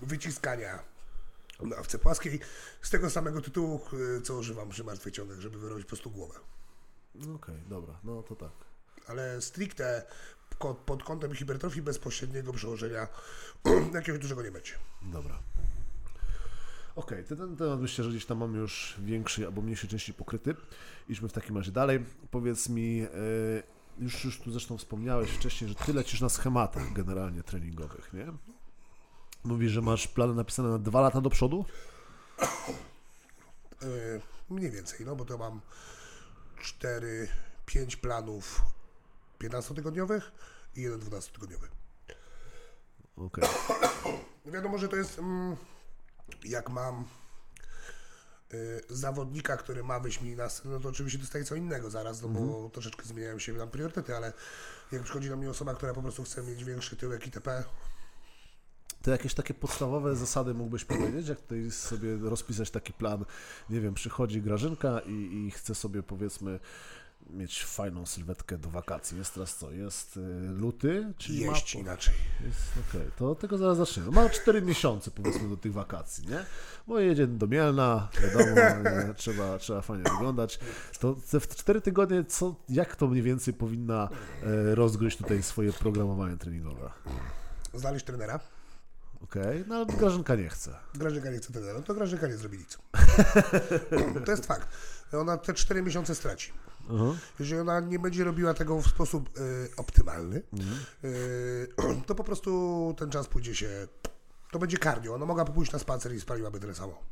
wyciskania 0.01 0.79
na 1.63 1.77
awce 1.77 1.99
płaskiej 1.99 2.41
z 2.83 2.91
tego 2.91 3.11
samego 3.11 3.41
tytułu, 3.41 3.81
y, 4.19 4.23
co 4.23 4.35
używam 4.37 4.69
przy 4.69 4.85
martwych 4.85 5.15
ciągach, 5.15 5.41
żeby 5.41 5.59
wyrobić 5.59 5.85
po 5.85 5.89
prostu 5.89 6.11
głowę. 6.11 6.35
No 7.15 7.35
Okej, 7.35 7.57
dobra, 7.69 7.99
no 8.05 8.23
to 8.23 8.37
tak. 8.37 8.51
Ale 9.07 9.43
stricte 9.43 10.03
pod 10.87 11.05
kątem 11.05 11.35
hipertrofii 11.35 11.83
bezpośredniego 11.83 12.53
przełożenia 12.53 13.09
jakiegoś 13.95 14.21
dużego 14.21 14.43
nie 14.43 14.51
będzie. 14.51 14.73
Dobra. 15.03 15.39
Okej, 16.97 17.25
to 17.25 17.37
ten 17.37 17.57
temat 17.57 17.81
myślę, 17.81 18.05
że 18.05 18.11
gdzieś 18.11 18.27
tam 18.27 18.39
mamy 18.39 18.59
już 18.59 18.97
większej 18.99 19.45
albo 19.45 19.63
mniejszej 19.63 19.91
części 19.91 20.15
pokryty. 20.15 20.55
Idźmy 21.09 21.29
w 21.29 21.33
takim 21.33 21.57
razie 21.57 21.73
dalej. 21.73 22.05
Powiedz 22.31 22.69
mi, 22.69 23.03
e, 23.03 23.09
już, 23.99 24.25
już 24.25 24.41
tu 24.41 24.51
zresztą 24.51 24.79
wspomniałeś 24.79 25.31
wcześniej, 25.31 25.69
że 25.69 25.75
ty 25.75 25.93
lecisz 25.93 26.21
na 26.21 26.29
schematach 26.29 26.93
generalnie 26.93 27.43
treningowych, 27.43 28.13
nie? 28.13 28.27
Mówisz, 29.45 29.73
że 29.73 29.83
masz 29.83 30.09
plany 30.09 30.35
napisane 30.35 30.69
na 30.69 30.79
dwa 30.79 31.01
lata 31.01 31.21
do 31.21 31.31
przodu? 31.31 31.65
Yy, 33.83 34.21
mniej 34.51 34.71
więcej, 34.71 35.07
no 35.07 35.17
bo 35.17 35.25
to 35.25 35.39
mam 35.39 35.61
4, 36.61 37.29
5 37.67 37.97
planów 37.97 38.63
15-tygodniowych 39.49 40.21
i 40.77 40.83
jeden 40.83 41.01
12-tygodniowy. 41.01 41.69
Okej. 43.17 43.45
Wiadomo, 44.47 44.79
że 44.79 44.89
to 44.89 44.97
jest 44.97 45.19
mm, 45.19 45.57
jak 46.45 46.71
mam 46.71 47.05
y, 48.55 48.81
zawodnika, 48.89 49.57
który 49.57 49.85
ma 49.85 50.01
wyjść 50.01 50.21
mi 50.21 50.37
na 50.37 50.49
scenę, 50.49 50.75
no 50.75 50.81
to 50.81 50.89
oczywiście 50.89 51.19
dostaje 51.19 51.45
co 51.45 51.55
innego 51.55 51.91
zaraz, 51.91 52.23
no 52.23 52.29
bo 52.29 52.71
troszeczkę 52.71 53.05
zmieniają 53.05 53.39
się 53.39 53.53
nam 53.53 53.71
priorytety, 53.71 54.17
ale 54.17 54.33
jak 54.93 55.03
przychodzi 55.03 55.29
do 55.29 55.37
mnie 55.37 55.51
osoba, 55.51 55.75
która 55.75 55.95
po 55.95 56.03
prostu 56.03 56.23
chce 56.23 56.43
mieć 56.43 56.65
większy 56.65 56.97
tyłek 56.97 57.27
itp., 57.27 57.65
To 59.03 59.11
jakieś 59.11 59.35
takie 59.35 59.55
podstawowe 59.55 60.17
zasady 60.17 60.55
mógłbyś 60.55 60.85
powiedzieć, 60.85 61.29
jak 61.29 61.41
tutaj 61.41 61.71
sobie 61.71 62.17
rozpisać 62.17 62.71
taki 62.71 62.93
plan, 62.93 63.25
nie 63.71 63.81
wiem, 63.81 63.95
przychodzi 63.95 64.43
Grażynka 64.43 65.01
i, 65.01 65.47
i 65.47 65.51
chce 65.51 65.75
sobie 65.75 66.03
powiedzmy 66.03 66.61
mieć 67.31 67.65
fajną 67.65 68.07
sylwetkę 68.07 68.59
do 68.59 68.71
wakacji. 68.71 69.19
Jest 69.19 69.35
teraz 69.35 69.57
co? 69.57 69.71
Jest 69.71 70.17
y, 70.17 70.21
luty? 70.49 71.13
Czyli 71.19 71.41
jeść 71.41 71.75
ma... 71.75 71.81
inaczej. 71.81 72.15
Jest, 72.47 72.89
Okej, 72.89 73.11
to 73.17 73.35
tego 73.35 73.59
zaraz 73.59 73.77
zaczniemy. 73.77 74.11
Ma 74.11 74.29
4 74.29 74.63
miesiące 74.63 75.11
powiedzmy 75.11 75.49
do 75.49 75.57
tych 75.57 75.73
wakacji, 75.73 76.29
nie? 76.29 76.45
Bo 76.87 77.01
jedzie 77.01 77.27
do 77.27 77.47
Mielna, 77.47 78.09
wiadomo, 78.23 78.47
nie, 79.07 79.15
trzeba, 79.15 79.59
trzeba 79.59 79.83
fajnie 79.83 80.05
wyglądać. 80.13 80.59
To 81.01 81.17
w 81.41 81.49
4 81.57 81.81
tygodnie, 81.81 82.25
co, 82.25 82.55
jak 82.69 82.97
to 82.97 83.07
mniej 83.07 83.23
więcej 83.23 83.55
powinna 83.55 84.09
e, 84.43 84.75
rozgryźć 84.75 85.19
tutaj 85.19 85.43
swoje 85.43 85.73
programowanie 85.73 86.37
treningowe? 86.37 86.91
Znaleźć 87.75 88.05
trenera. 88.07 88.41
Okej, 89.25 89.65
no 89.67 89.75
ale 89.75 89.87
Grażynka 89.87 90.35
nie 90.35 90.49
chce. 90.49 90.77
Grażynka 90.95 91.31
nie 91.31 91.39
chce 91.39 91.53
trenera, 91.53 91.75
no 91.75 91.83
to 91.83 91.95
Grażynka 91.95 92.27
nie 92.27 92.37
zrobi 92.37 92.59
nic. 92.59 92.79
to 94.27 94.31
jest 94.31 94.47
fakt. 94.47 94.69
Ona 95.13 95.37
te 95.37 95.55
4 95.55 95.83
miesiące 95.83 96.15
straci. 96.15 96.53
Aha. 96.91 97.15
Jeżeli 97.39 97.61
ona 97.61 97.81
nie 97.81 97.99
będzie 97.99 98.25
robiła 98.25 98.55
tego 98.55 98.83
w 98.83 98.87
sposób 98.87 99.39
y, 99.39 99.69
optymalny, 99.77 100.43
y, 101.05 101.69
to 102.07 102.15
po 102.15 102.25
prostu 102.25 102.95
ten 102.99 103.11
czas 103.11 103.29
pójdzie 103.29 103.55
się 103.55 103.89
To 104.51 104.59
będzie 104.59 104.79
cardio. 104.79 105.15
Ona 105.15 105.27
mogła 105.27 105.45
pójść 105.45 105.73
na 105.73 105.79
spacer 105.79 106.15
i 106.15 106.21
spaliłaby 106.21 106.61
tyle 106.61 106.75
samo. 106.75 107.03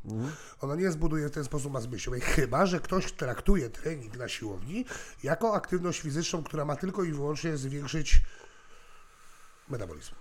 Ona 0.61 0.75
nie 0.75 0.91
zbuduje 0.91 1.27
w 1.27 1.31
ten 1.31 1.43
sposób 1.43 1.73
masy 1.73 1.87
mięśniowej, 1.87 2.21
chyba 2.21 2.65
że 2.65 2.79
ktoś 2.79 3.11
traktuje 3.11 3.69
trening 3.69 4.17
na 4.17 4.27
siłowni 4.27 4.85
jako 5.23 5.53
aktywność 5.53 6.01
fizyczną, 6.01 6.43
która 6.43 6.65
ma 6.65 6.75
tylko 6.75 7.03
i 7.03 7.11
wyłącznie 7.11 7.57
zwiększyć 7.57 8.21
metabolizm. 9.69 10.11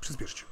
Przyspieszyć. 0.00 0.46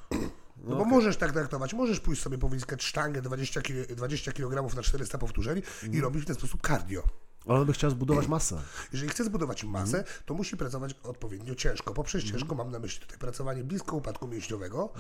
No 0.57 0.77
bo 0.77 0.85
możesz 0.85 1.17
tak 1.17 1.33
traktować, 1.33 1.75
możesz 1.75 2.01
pójść 2.01 2.23
sobie 2.23 2.39
powyciskać 2.39 2.83
sztangę 2.83 3.23
20, 3.23 3.63
ki- 3.63 3.87
20 3.97 4.33
kg 4.33 4.75
na 4.77 4.83
400 4.83 5.19
powtórzeń 5.19 5.63
i 5.93 6.01
robić 6.01 6.23
w 6.23 6.27
ten 6.27 6.35
sposób 6.37 6.67
cardio. 6.67 7.03
Ale 7.47 7.59
on 7.61 7.67
by 7.67 7.73
chciał 7.73 7.91
zbudować 7.91 8.29
masę. 8.29 8.63
Jeżeli 8.93 9.11
chce 9.11 9.25
zbudować 9.25 9.65
masę, 9.65 10.05
to 10.27 10.35
musi 10.35 10.57
pracować 10.57 10.95
odpowiednio 11.03 11.55
ciężko. 11.55 11.95
Poprzez 11.95 12.25
ciężko 12.25 12.55
mam 12.55 12.71
na 12.71 12.79
myśli 12.79 13.01
tutaj 13.01 13.19
pracowanie 13.19 13.65
blisko 13.65 13.97
upadku 13.97 14.29
mięśniowego, 14.29 14.93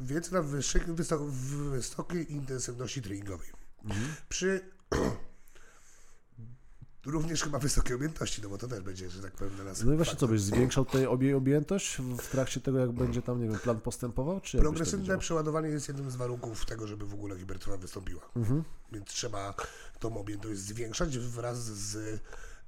więc 0.00 0.30
na 0.30 0.42
wyższej, 0.42 0.82
wysokiej 1.70 2.32
intensywności 2.32 3.02
treningowej. 3.02 3.48
Przy 4.28 4.60
również 7.06 7.42
chyba 7.42 7.58
wysokiej 7.58 7.96
objętości, 7.96 8.42
no 8.42 8.48
bo 8.48 8.58
to 8.58 8.68
też 8.68 8.80
będzie, 8.80 9.10
że 9.10 9.22
tak 9.22 9.32
powiem, 9.32 9.54
dla 9.54 9.64
nas 9.64 9.84
No 9.84 9.92
i 9.92 9.96
właśnie 9.96 10.16
co, 10.16 10.28
byś 10.28 10.40
zwiększał 10.40 10.86
obie 11.08 11.36
objętość 11.36 11.96
w 12.18 12.28
trakcie 12.28 12.60
tego, 12.60 12.78
jak 12.78 12.92
będzie 12.92 13.22
tam, 13.22 13.42
nie 13.42 13.48
wiem, 13.48 13.58
plan 13.58 13.80
postępował? 13.80 14.40
Czy 14.40 14.56
to 14.56 14.62
Progresywne 14.62 15.18
przeładowanie 15.18 15.68
jest 15.68 15.88
jednym 15.88 16.10
z 16.10 16.16
warunków 16.16 16.66
tego, 16.66 16.86
żeby 16.86 17.06
w 17.06 17.14
ogóle 17.14 17.38
hipertrofia 17.38 17.78
wystąpiła. 17.78 18.22
Mhm. 18.36 18.64
Więc 18.92 19.08
trzeba 19.08 19.54
tą 19.98 20.18
objętość 20.18 20.60
zwiększać 20.60 21.18
wraz 21.18 21.64
z 21.64 22.20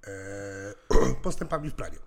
e, 0.07 1.15
postępami 1.23 1.71
w 1.71 1.75
planie. 1.75 1.99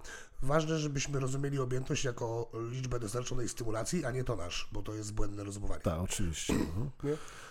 Ważne, 0.41 0.79
żebyśmy 0.79 1.19
rozumieli 1.19 1.59
objętość 1.59 2.03
jako 2.03 2.51
liczbę 2.71 2.99
dostarczonej 2.99 3.49
stymulacji, 3.49 4.05
a 4.05 4.11
nie 4.11 4.23
tonaż, 4.23 4.69
bo 4.71 4.81
to 4.81 4.93
jest 4.93 5.13
błędne 5.13 5.43
rozumowanie. 5.43 5.81
Tak, 5.81 5.99
oczywiście. 5.99 6.53
Mhm. 6.53 6.89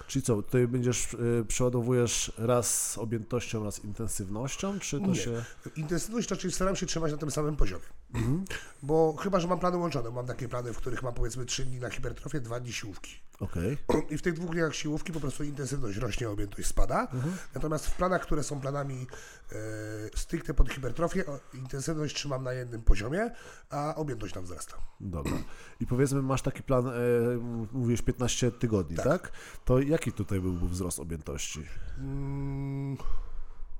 Czyli 0.08 0.22
co, 0.22 0.42
tutaj 0.42 0.68
będziesz, 0.68 1.14
y, 1.14 1.44
przeładowujesz 1.48 2.32
raz 2.38 2.90
z 2.92 2.98
objętością, 2.98 3.64
raz 3.64 3.84
intensywnością, 3.84 4.78
czy 4.78 5.00
to 5.00 5.06
Nie. 5.06 5.14
się... 5.14 5.44
Intensywność 5.76 6.30
raczej 6.30 6.52
staram 6.52 6.76
się 6.76 6.86
trzymać 6.86 7.12
na 7.12 7.18
tym 7.18 7.30
samym 7.30 7.56
poziomie. 7.56 7.84
Mhm. 8.14 8.44
Bo 8.82 9.16
chyba, 9.16 9.40
że 9.40 9.48
mam 9.48 9.58
plany 9.58 9.76
łączone. 9.76 10.10
Mam 10.10 10.26
takie 10.26 10.48
plany, 10.48 10.72
w 10.72 10.76
których 10.76 11.02
mam 11.02 11.14
powiedzmy 11.14 11.44
3 11.46 11.64
dni 11.64 11.78
na 11.78 11.90
hipertrofię, 11.90 12.40
2 12.40 12.60
dni 12.60 12.72
siłówki. 12.72 13.24
Okej. 13.40 13.78
I 14.10 14.18
w 14.18 14.22
tych 14.22 14.34
dwóch 14.34 14.50
dniach 14.50 14.74
siłówki 14.74 15.12
po 15.12 15.20
prostu 15.20 15.44
intensywność 15.44 15.98
rośnie, 15.98 16.30
objętość 16.30 16.68
spada. 16.68 17.00
Mhm. 17.00 17.36
Natomiast 17.54 17.86
w 17.86 17.96
planach, 17.96 18.22
które 18.22 18.42
są 18.42 18.60
planami 18.60 19.06
e, 19.52 19.56
stricte 20.16 20.54
pod 20.54 20.72
hipertrofię, 20.72 21.24
intensywność 21.54 22.14
trzymam 22.14 22.44
na 22.44 22.52
jednym 22.52 22.82
poziomie, 22.82 23.30
a 23.70 23.94
objętość 23.94 24.34
nam 24.34 24.44
wzrasta. 24.44 24.76
Dobra. 25.00 25.32
I 25.80 25.86
powiedzmy, 25.86 26.22
masz 26.22 26.42
taki 26.42 26.62
plan, 26.62 26.88
e, 26.88 26.92
mówisz 27.72 28.02
15 28.02 28.50
tygodni, 28.50 28.96
tak. 28.96 29.06
Tak. 29.06 29.32
To 29.64 29.80
jaki 29.80 30.12
tutaj 30.12 30.40
byłby 30.40 30.68
wzrost 30.68 30.98
objętości? 30.98 31.66
Mm, 31.98 32.96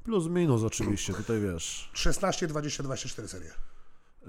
Plus, 0.05 0.27
minus 0.29 0.63
oczywiście, 0.63 1.15
tutaj 1.15 1.41
wiesz. 1.41 1.91
16, 1.93 2.47
20, 2.47 2.83
24 2.83 3.29
serie. 3.29 3.51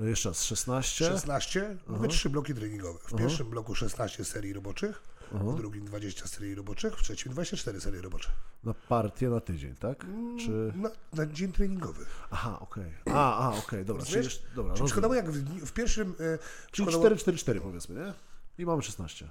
E, 0.04 0.10
Jeszcze 0.10 0.30
raz, 0.30 0.44
16? 0.44 1.06
16, 1.06 1.78
mówię 1.88 2.08
trzy 2.08 2.30
bloki 2.30 2.54
treningowe. 2.54 3.00
W 3.00 3.16
pierwszym 3.16 3.50
bloku 3.50 3.76
16 3.76 4.26
serii 4.26 4.54
roboczych, 4.54 5.02
w 5.32 5.56
drugim 5.56 5.86
20 5.86 6.28
serii 6.28 6.56
roboczych, 6.56 6.98
w 6.98 7.04
trzecim 7.04 7.32
24 7.32 7.82
serie 7.82 8.02
robocze. 8.02 8.30
Na 8.64 8.74
partię 8.74 9.30
na 9.30 9.40
tydzień, 9.40 9.76
tak? 9.76 10.06
Czy... 10.46 10.74
Na, 10.76 10.90
na 11.14 11.26
dzień 11.34 11.52
treningowy. 11.52 12.06
Aha, 12.32 12.58
okej. 12.60 12.94
A, 13.14 13.40
a, 13.50 13.58
okej, 13.58 13.86
dobra. 13.86 14.06
Czyli, 14.06 14.24
jeszcze- 14.26 14.48
dobra, 14.56 14.74
Czyli 14.74 14.86
przykładowo 14.86 15.14
jak 15.16 15.32
w, 15.32 15.66
w 15.66 15.74
pierwszym... 15.74 16.10
E, 16.20 16.38
Czyli 16.72 16.88
przykładowo- 16.88 17.00
4, 17.00 17.16
4, 17.18 17.38
4 17.38 17.62
powiedzmy, 17.62 18.06
nie? 18.06 18.14
I 18.58 18.66
mamy 18.66 18.82
16. 18.84 19.30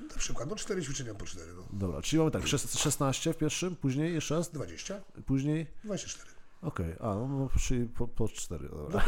Na 0.00 0.16
przykład, 0.16 0.48
no 0.48 0.56
4 0.56 0.82
ćwiczenia 0.82 1.14
po 1.14 1.26
4, 1.26 1.52
no. 1.56 1.68
Dobra, 1.72 2.02
czyli 2.02 2.18
mamy 2.18 2.30
tak, 2.30 2.42
szes- 2.42 2.78
16 2.78 3.32
w 3.32 3.36
pierwszym, 3.38 3.76
później 3.76 4.14
jeszcze 4.14 4.34
raz, 4.36 4.50
20, 4.50 5.00
później... 5.26 5.66
24. 5.84 6.30
Okej, 6.66 6.96
a, 7.00 7.14
no, 7.14 7.28
no 7.28 7.48
czyli 7.60 7.86
po, 7.86 8.08
po 8.08 8.28
4, 8.28 8.68
dobra. 8.68 9.00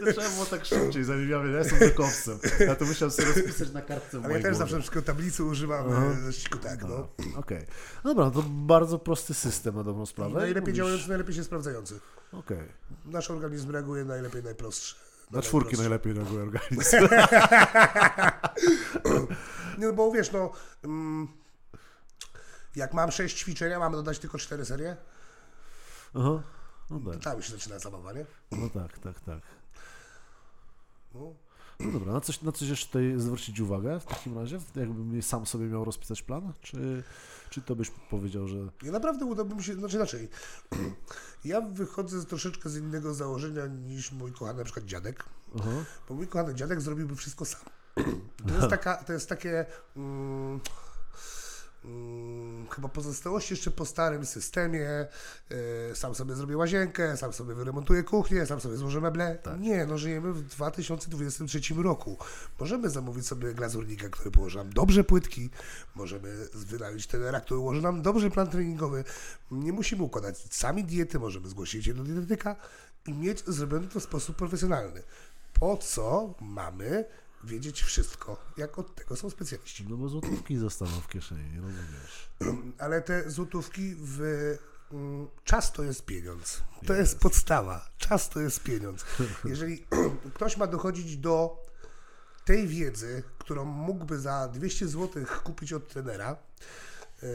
To 0.00 0.12
trzeba 0.12 0.28
było 0.30 0.46
tak 0.50 0.64
szybciej, 0.64 1.04
zanim 1.04 1.30
ja, 1.30 1.36
ja 1.36 1.58
jestem 1.58 1.78
wykowcem. 1.78 2.38
Ja 2.60 2.76
to 2.76 2.84
musiałem 2.84 3.10
sobie 3.10 3.28
rozpisać 3.28 3.70
na 3.72 3.82
kartce 3.82 4.20
w 4.20 4.24
Ale 4.24 4.34
ja 4.34 4.40
też 4.40 4.42
głowie. 4.42 4.58
zawsze 4.58 4.76
na 4.76 4.82
przykład 4.82 5.04
tablicy 5.04 5.44
używam 5.44 5.86
uh 5.88 6.34
ściku 6.34 6.58
tak, 6.58 6.82
no. 6.88 7.08
Okej. 7.36 7.66
Dobra, 8.04 8.24
no 8.24 8.30
to 8.30 8.42
bardzo 8.48 8.98
prosty 8.98 9.34
system 9.34 9.74
na 9.74 9.84
dobrą 9.84 10.06
sprawę. 10.06 10.40
Najlepiej 10.40 10.74
działający, 10.74 11.08
najlepiej 11.08 11.34
się 11.34 11.44
sprawdzający. 11.44 12.00
Okej. 12.32 12.68
Nasz 13.04 13.30
organizm 13.30 13.70
reaguje 13.70 14.04
najlepiej, 14.04 14.42
najprostsze. 14.42 14.96
Na 15.30 15.42
czwórki 15.42 15.76
najprostsze. 15.76 15.88
najlepiej 15.88 16.12
reaguje 16.12 16.42
organizm. 16.42 16.96
No 19.78 19.92
bo 19.92 20.12
wiesz, 20.12 20.32
no... 20.32 20.52
Mm, 20.84 21.28
jak 22.76 22.94
mam 22.94 23.10
6 23.10 23.38
ćwiczenia, 23.38 23.78
mam 23.78 23.92
dodać 23.92 24.18
tylko 24.18 24.38
4 24.38 24.64
serie? 24.64 24.96
Aha. 26.14 26.42
No 26.90 27.12
tak, 27.12 27.22
Tam 27.22 27.42
się 27.42 27.52
zaczyna 27.52 27.78
zabawa, 27.78 28.12
nie? 28.12 28.26
no 28.52 28.68
tak, 28.68 28.98
tak, 28.98 29.20
tak. 29.20 29.42
No. 31.14 31.34
No 31.80 31.92
dobra, 31.92 32.12
na 32.12 32.20
coś, 32.20 32.42
na 32.42 32.52
coś 32.52 32.68
jeszcze 32.68 32.86
tutaj 32.86 33.12
zwrócić 33.16 33.60
uwagę 33.60 34.00
w 34.00 34.04
takim 34.04 34.38
razie? 34.38 34.58
Jakbym 34.76 35.22
sam 35.22 35.46
sobie 35.46 35.66
miał 35.66 35.84
rozpisać 35.84 36.22
plan? 36.22 36.52
Czy, 36.60 37.02
czy 37.50 37.62
to 37.62 37.76
byś 37.76 37.90
powiedział, 38.10 38.48
że... 38.48 38.56
Ja 38.82 38.92
naprawdę 38.92 39.24
udałby 39.24 39.54
mi 39.54 39.64
się, 39.64 39.74
znaczy 39.74 39.96
inaczej. 39.96 40.28
Ja 41.44 41.60
wychodzę 41.60 42.20
z 42.20 42.26
troszeczkę 42.26 42.68
z 42.70 42.76
innego 42.76 43.14
założenia 43.14 43.66
niż 43.66 44.12
mój 44.12 44.32
kochany 44.32 44.58
na 44.58 44.64
przykład 44.64 44.86
dziadek, 44.86 45.24
Aha. 45.60 45.70
bo 46.08 46.14
mój 46.14 46.28
kochany 46.28 46.54
dziadek 46.54 46.80
zrobiłby 46.80 47.16
wszystko 47.16 47.44
sam. 47.44 47.60
To 48.48 48.54
jest, 48.54 48.68
taka, 48.76 48.96
to 48.96 49.12
jest 49.12 49.28
takie 49.28 49.66
mm, 49.96 50.60
mm, 51.84 52.66
chyba 52.68 52.88
pozostałości 52.88 53.54
jeszcze 53.54 53.70
po 53.70 53.86
starym 53.86 54.26
systemie. 54.26 54.88
e, 54.90 55.08
sam 55.94 56.14
sobie 56.14 56.34
zrobię 56.34 56.56
łazienkę, 56.56 57.16
sam 57.16 57.32
sobie 57.32 57.54
wyremontuję 57.54 58.02
kuchnię, 58.02 58.46
sam 58.46 58.60
sobie 58.60 58.76
złożę 58.76 59.00
meble. 59.00 59.38
Nie, 59.58 59.86
no 59.86 59.98
żyjemy 59.98 60.32
w 60.32 60.42
2023 60.42 61.60
roku. 61.76 62.16
Możemy 62.60 62.90
zamówić 62.90 63.26
sobie 63.26 63.54
glazurnika, 63.54 64.08
który 64.08 64.30
położy 64.30 64.58
nam 64.58 64.72
dobrze 64.72 65.04
płytki, 65.04 65.50
możemy 65.94 66.48
wynająć 66.54 67.06
tenera, 67.06 67.40
który 67.40 67.60
ułoży 67.60 67.82
nam 67.82 68.02
dobrze 68.02 68.30
plan 68.30 68.48
treningowy. 68.48 69.04
Nie 69.50 69.72
musimy 69.72 70.02
układać 70.02 70.38
sami 70.50 70.84
diety, 70.84 71.18
możemy 71.18 71.48
zgłosić 71.48 71.84
się 71.84 71.94
do 71.94 72.04
dietetyka 72.04 72.56
i 73.06 73.12
mieć 73.12 73.44
zrobione 73.46 73.88
to 73.88 74.00
w 74.00 74.02
sposób 74.02 74.36
profesjonalny. 74.36 75.02
Po 75.60 75.76
co 75.76 76.34
mamy 76.40 77.04
wiedzieć 77.44 77.82
wszystko, 77.82 78.36
jak 78.56 78.78
od 78.78 78.94
tego 78.94 79.16
są 79.16 79.30
specjaliści? 79.30 79.86
No 79.88 79.96
bo 79.96 80.08
złotówki 80.08 80.56
zostaną 80.56 81.00
w 81.00 81.08
kieszeni, 81.08 81.50
nie 81.50 81.60
rozumiesz. 81.60 82.30
Ale 82.84 83.02
te 83.02 83.30
złotówki 83.30 83.94
w 83.98 84.20
mm, 84.92 85.28
czas 85.44 85.72
to 85.72 85.82
jest 85.82 86.04
pieniądz. 86.04 86.62
To 86.86 86.94
jest 86.94 87.18
podstawa. 87.18 87.90
Czas 87.98 88.28
to 88.28 88.40
jest 88.40 88.62
pieniądz. 88.62 89.04
Jeżeli 89.44 89.86
ktoś 90.34 90.56
ma 90.56 90.66
dochodzić 90.66 91.16
do 91.16 91.64
tej 92.44 92.68
wiedzy, 92.68 93.22
którą 93.38 93.64
mógłby 93.64 94.20
za 94.20 94.48
200 94.48 94.88
zł 94.88 95.24
kupić 95.44 95.72
od 95.72 95.88
trenera, 95.88 96.36
yy, 97.22 97.28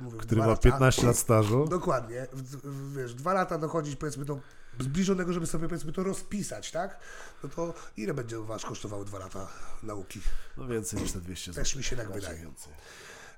mówię, 0.00 0.18
Który 0.18 0.40
ma 0.40 0.46
lata, 0.46 0.62
15 0.62 1.06
lat 1.06 1.16
stażu. 1.16 1.66
Dokładnie. 1.68 2.26
W, 2.32 2.42
w, 2.42 2.96
wiesz, 2.96 3.14
dwa 3.14 3.32
lata 3.32 3.58
dochodzić 3.58 3.96
powiedzmy 3.96 4.24
do 4.24 4.40
zbliżonego, 4.80 5.32
żeby 5.32 5.46
sobie 5.46 5.68
powiedzmy 5.68 5.92
to 5.92 6.02
rozpisać, 6.04 6.70
tak? 6.70 6.98
No 7.42 7.48
to 7.48 7.74
ile 7.96 8.14
będzie 8.14 8.38
was 8.38 8.64
kosztowały 8.64 9.04
dwa 9.04 9.18
lata 9.18 9.48
nauki? 9.82 10.20
No 10.56 10.66
więcej 10.66 11.02
niż 11.02 11.12
te 11.12 11.20
200 11.20 11.52
zł. 11.52 11.64
Też 11.64 11.76
mi 11.76 11.82
się 11.82 11.96
tak 11.96 12.12
wydaje. 12.12 12.38
więcej. 12.38 12.72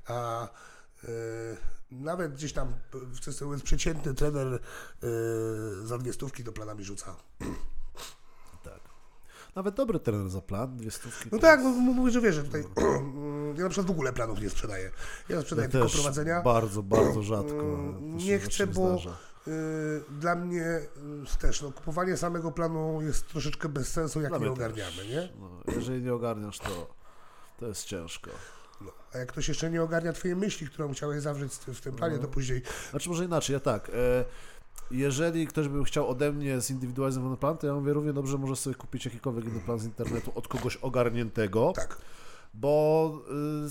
A 0.07 0.45
e, 1.05 1.09
nawet 1.91 2.35
gdzieś 2.35 2.53
tam 2.53 2.75
przeciętny 3.65 4.15
trener 4.15 4.47
e, 4.55 4.59
za 5.87 5.99
dwie 5.99 6.13
stówki 6.13 6.45
do 6.45 6.53
planami 6.53 6.85
rzuca. 6.85 7.17
Tak. 8.65 8.81
Nawet 9.55 9.75
dobry 9.75 10.01
trener 10.01 10.31
za 10.31 10.41
plan, 10.41 10.77
dwie 10.77 10.91
stówki. 10.91 11.29
No 11.33 11.39
tak, 11.39 11.61
jest- 11.61 11.77
no, 11.77 11.93
mówię, 11.93 12.13
że 12.13 12.21
wiesz, 12.21 12.35
że 12.35 12.45
tutaj 12.45 12.65
ja 13.57 13.63
na 13.65 13.69
przykład 13.69 13.87
w 13.87 13.91
ogóle 13.91 14.13
planów 14.13 14.41
nie 14.41 14.51
sprzedaję. 14.51 14.91
Ja 15.29 15.43
sprzedaję 15.43 15.67
Ja 15.69 15.73
tylko 15.73 15.89
prowadzenia. 15.89 16.43
Bardzo, 16.43 16.83
bardzo 16.83 17.23
rzadko. 17.33 17.93
Nie 18.01 18.39
chcę, 18.39 18.67
bo 18.67 18.99
zdarza. 18.99 19.17
Y, 19.49 19.51
dla 20.21 20.35
mnie 20.35 20.63
y, 20.65 21.39
też 21.41 21.63
no, 21.63 21.73
kupowanie 21.73 22.17
samego 22.17 22.53
planu 22.53 23.03
jest 23.03 23.29
troszeczkę 23.29 23.69
bez 23.69 23.89
sensu, 23.93 24.21
jak 24.21 24.33
nie 24.33 24.39
mnie 24.39 24.49
też. 24.49 24.57
ogarniamy, 24.57 25.07
nie? 25.09 25.29
No, 25.41 25.51
jeżeli 25.75 26.03
nie 26.03 26.15
ogarniasz, 26.15 26.59
to, 26.59 26.95
to 27.61 27.67
jest 27.67 27.85
ciężko. 27.85 28.31
No. 28.81 28.91
A 29.15 29.19
jak 29.19 29.29
ktoś 29.33 29.49
jeszcze 29.49 29.71
nie 29.71 29.83
ogarnia 29.83 30.13
twojej 30.13 30.37
myśli, 30.37 30.67
którą 30.67 30.93
chciałeś 30.93 31.23
zawrzeć 31.23 31.53
w 31.53 31.81
tym 31.81 31.95
planie, 31.95 32.17
No. 32.17 32.23
to 32.23 32.29
później 32.29 32.63
Znaczy 32.91 33.09
może 33.09 33.25
inaczej, 33.25 33.55
ja 33.55 33.61
tak. 33.61 33.89
E, 33.89 34.25
jeżeli 34.91 35.47
ktoś 35.47 35.69
by 35.69 35.85
chciał 35.85 36.09
ode 36.09 36.33
mnie 36.33 36.61
zindywidualizowany 36.61 37.37
plan, 37.37 37.59
to 37.59 37.67
ja 37.67 37.75
mówię 37.75 37.93
równie 37.93 38.13
dobrze, 38.13 38.39
może 38.39 38.57
sobie 38.57 38.77
kupić 38.77 39.05
jakikolwiek 39.05 39.45
inny 39.45 39.61
plan 39.61 39.79
z 39.79 39.85
internetu 39.85 40.33
od 40.35 40.49
kogoś 40.49 40.77
ogarniętego, 40.77 41.73
tak. 41.77 41.97
bo 42.55 43.13
y, 43.67 43.71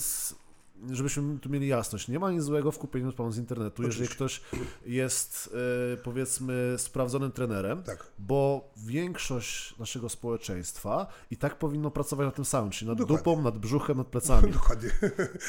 żebyśmy 0.90 1.38
tu 1.38 1.50
mieli 1.50 1.68
jasność, 1.68 2.08
nie 2.08 2.18
ma 2.18 2.30
nic 2.30 2.42
złego 2.42 2.72
w 2.72 2.78
kupieniu 2.78 3.12
planu 3.12 3.32
z 3.32 3.38
internetu, 3.38 3.82
jeżeli 3.82 4.08
ktoś 4.08 4.40
jest, 4.86 5.56
e, 5.92 5.96
powiedzmy, 5.96 6.74
sprawdzonym 6.78 7.32
trenerem, 7.32 7.82
Tak. 7.82 8.06
bo 8.18 8.70
większość 8.76 9.78
naszego 9.78 10.08
społeczeństwa 10.08 11.06
i 11.30 11.36
tak 11.36 11.58
powinno 11.58 11.90
pracować 11.90 12.26
na 12.26 12.32
tym 12.32 12.44
samym, 12.44 12.70
czyli 12.70 12.88
nad 12.88 12.98
Dokładnie. 12.98 13.24
dupą, 13.24 13.42
nad 13.42 13.58
brzuchem, 13.58 13.96
nad 13.96 14.06
plecami. 14.06 14.52
Dokładnie. 14.60 14.90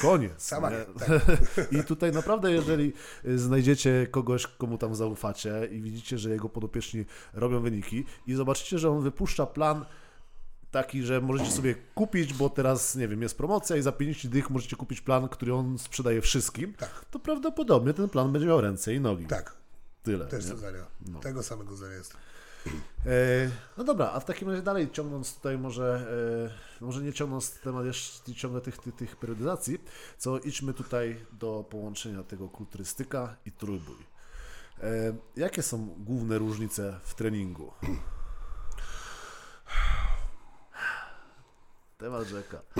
Koniec. 0.01 0.31
Sama 0.43 0.69
nie? 0.69 0.77
tak. 0.77 1.09
I 1.81 1.83
tutaj 1.83 2.11
naprawdę, 2.11 2.51
jeżeli 2.51 2.93
y, 3.25 3.39
znajdziecie 3.39 4.07
kogoś, 4.11 4.47
komu 4.47 4.77
tam 4.77 4.95
zaufacie 4.95 5.67
i 5.71 5.81
widzicie, 5.81 6.17
że 6.17 6.29
jego 6.29 6.49
podopieczni 6.49 7.05
robią 7.33 7.61
wyniki 7.61 8.05
i 8.27 8.33
zobaczycie, 8.33 8.79
że 8.79 8.91
on 8.91 9.01
wypuszcza 9.03 9.45
plan 9.45 9.85
taki, 10.71 11.03
że 11.03 11.21
możecie 11.21 11.51
sobie 11.51 11.75
kupić, 11.95 12.33
bo 12.33 12.49
teraz, 12.49 12.95
nie 12.95 13.07
wiem, 13.07 13.21
jest 13.21 13.37
promocja 13.37 13.75
i 13.75 13.81
za 13.81 13.91
50 13.91 14.33
dych 14.33 14.49
możecie 14.49 14.75
kupić 14.75 15.01
plan, 15.01 15.29
który 15.29 15.53
on 15.53 15.77
sprzedaje 15.79 16.21
wszystkim, 16.21 16.73
Tak. 16.73 17.05
to 17.11 17.19
prawdopodobnie 17.19 17.93
ten 17.93 18.09
plan 18.09 18.31
będzie 18.31 18.47
miał 18.47 18.61
ręce 18.61 18.93
i 18.93 18.99
nogi. 18.99 19.25
Tak, 19.25 19.55
Tyle. 20.03 20.25
też 20.25 20.45
to 20.45 20.57
zdania. 20.57 20.85
Tego 21.21 21.43
samego 21.43 21.75
zdania 21.75 21.93
jest. 21.93 22.17
E, 23.05 23.49
no 23.77 23.83
dobra, 23.83 24.11
a 24.13 24.19
w 24.19 24.25
takim 24.25 24.49
razie 24.49 24.61
dalej 24.61 24.91
ciągnąc 24.91 25.35
tutaj 25.35 25.57
może, 25.57 26.07
e, 26.81 26.85
może 26.85 27.01
nie 27.01 27.13
ciągnąc 27.13 27.51
temat 27.59 27.85
jeszcze 27.85 28.33
ciągle 28.33 28.61
tych, 28.61 28.77
tych, 28.77 28.95
tych 28.95 29.15
periodyzacji, 29.15 29.77
co 30.17 30.39
idźmy 30.39 30.73
tutaj 30.73 31.25
do 31.31 31.65
połączenia 31.69 32.23
tego 32.23 32.49
kulturystyka 32.49 33.35
i 33.45 33.51
trójbój. 33.51 33.95
E, 34.83 34.87
jakie 35.35 35.63
są 35.63 35.87
główne 35.97 36.37
różnice 36.37 36.99
w 37.03 37.13
treningu? 37.15 37.71
Temat 42.01 42.27
rzeka. 42.27 42.61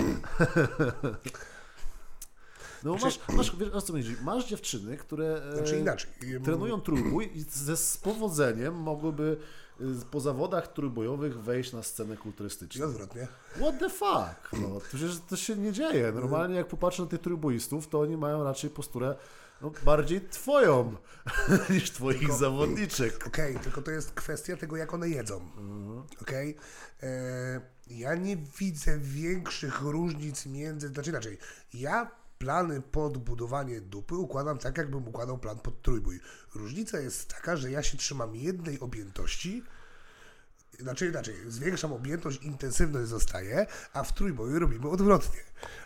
No 2.84 2.96
masz, 2.96 3.20
masz, 3.28 3.56
wiesz 3.56 3.82
co 3.84 3.92
mi? 3.92 4.04
Masz 4.22 4.46
dziewczyny, 4.48 4.96
które 4.96 5.42
e, 5.52 5.56
Znaczy 5.56 5.78
inaczej. 5.78 6.10
trenują 6.44 6.80
trójbój 6.80 7.30
i 7.34 7.42
ze 7.42 7.76
z 7.76 7.96
powodzeniem 7.96 8.74
mogłyby 8.74 9.36
y, 9.80 9.84
po 10.10 10.20
zawodach 10.20 10.72
trójbojowych 10.72 11.42
wejść 11.42 11.72
na 11.72 11.82
scenę 11.82 12.14
I 12.14 12.18
kulturystyczną. 12.18 12.86
odwrotnie. 12.86 13.28
What 13.56 13.78
the 13.78 13.90
fuck? 13.90 14.52
No, 14.62 14.80
przecież 14.88 15.20
to 15.28 15.36
się 15.36 15.56
nie 15.56 15.72
dzieje. 15.72 16.12
Normalnie 16.12 16.54
jak 16.54 16.66
popatrzę 16.68 17.02
na 17.02 17.08
tych 17.08 17.20
trójboistów, 17.20 17.88
to 17.88 18.00
oni 18.00 18.16
mają 18.16 18.44
raczej 18.44 18.70
posturę 18.70 19.16
no, 19.60 19.72
bardziej 19.84 20.20
twoją 20.20 20.96
niż 21.70 21.90
twoich 21.90 22.32
zawodniczek. 22.32 23.26
Okej, 23.26 23.58
tylko 23.58 23.82
to 23.82 23.90
jest 23.90 24.12
kwestia 24.12 24.56
tego, 24.56 24.76
jak 24.76 24.94
one 24.94 25.08
jedzą. 25.08 25.36
Mhm. 25.36 26.02
Okej? 26.22 26.56
E, 27.02 27.60
Ja 27.86 28.14
nie 28.14 28.36
widzę 28.36 28.98
większych 28.98 29.80
różnic 29.80 30.46
między. 30.46 30.88
Znaczy 30.88 31.10
inaczej, 31.10 31.38
ja 31.74 32.10
plany 32.38 32.80
pod 32.80 33.18
budowanie 33.18 33.80
dupy 33.80 34.14
układam 34.14 34.58
tak, 34.58 34.78
jakbym 34.78 35.08
układał 35.08 35.38
plan 35.38 35.58
pod 35.58 35.82
trójbój. 35.82 36.20
Różnica 36.54 37.00
jest 37.00 37.28
taka, 37.28 37.56
że 37.56 37.70
ja 37.70 37.82
się 37.82 37.98
trzymam 37.98 38.36
jednej 38.36 38.80
objętości. 38.80 39.62
Znaczy 40.78 41.08
inaczej, 41.08 41.34
zwiększam 41.48 41.92
objętość, 41.92 42.42
intensywność 42.42 43.08
zostaje, 43.08 43.66
a 43.92 44.02
w 44.02 44.12
trójboju 44.14 44.58
robimy 44.58 44.88
odwrotnie. 44.88 45.40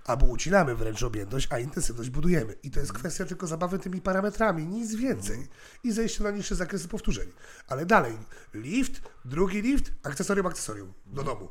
Albo 0.04 0.26
ucinamy 0.26 0.74
wręcz 0.74 1.02
objętość, 1.02 1.48
a 1.50 1.58
intensywność 1.58 2.10
budujemy. 2.10 2.54
I 2.62 2.70
to 2.70 2.80
jest 2.80 2.92
kwestia 2.92 3.24
tylko 3.24 3.46
zabawy 3.46 3.78
tymi 3.78 4.00
parametrami, 4.00 4.66
nic 4.66 4.94
więcej. 4.94 5.48
I 5.84 5.92
zejście 5.92 6.24
na 6.24 6.30
niższe 6.30 6.54
zakresy 6.54 6.88
powtórzeń. 6.88 7.32
Ale 7.68 7.86
dalej, 7.86 8.18
lift, 8.54 9.02
drugi 9.24 9.62
lift, 9.62 9.92
akcesorium, 10.02 10.46
akcesorium, 10.46 10.92
do 11.06 11.22
domu. 11.22 11.48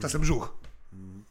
Czasem 0.00 0.20
brzuch. 0.20 0.58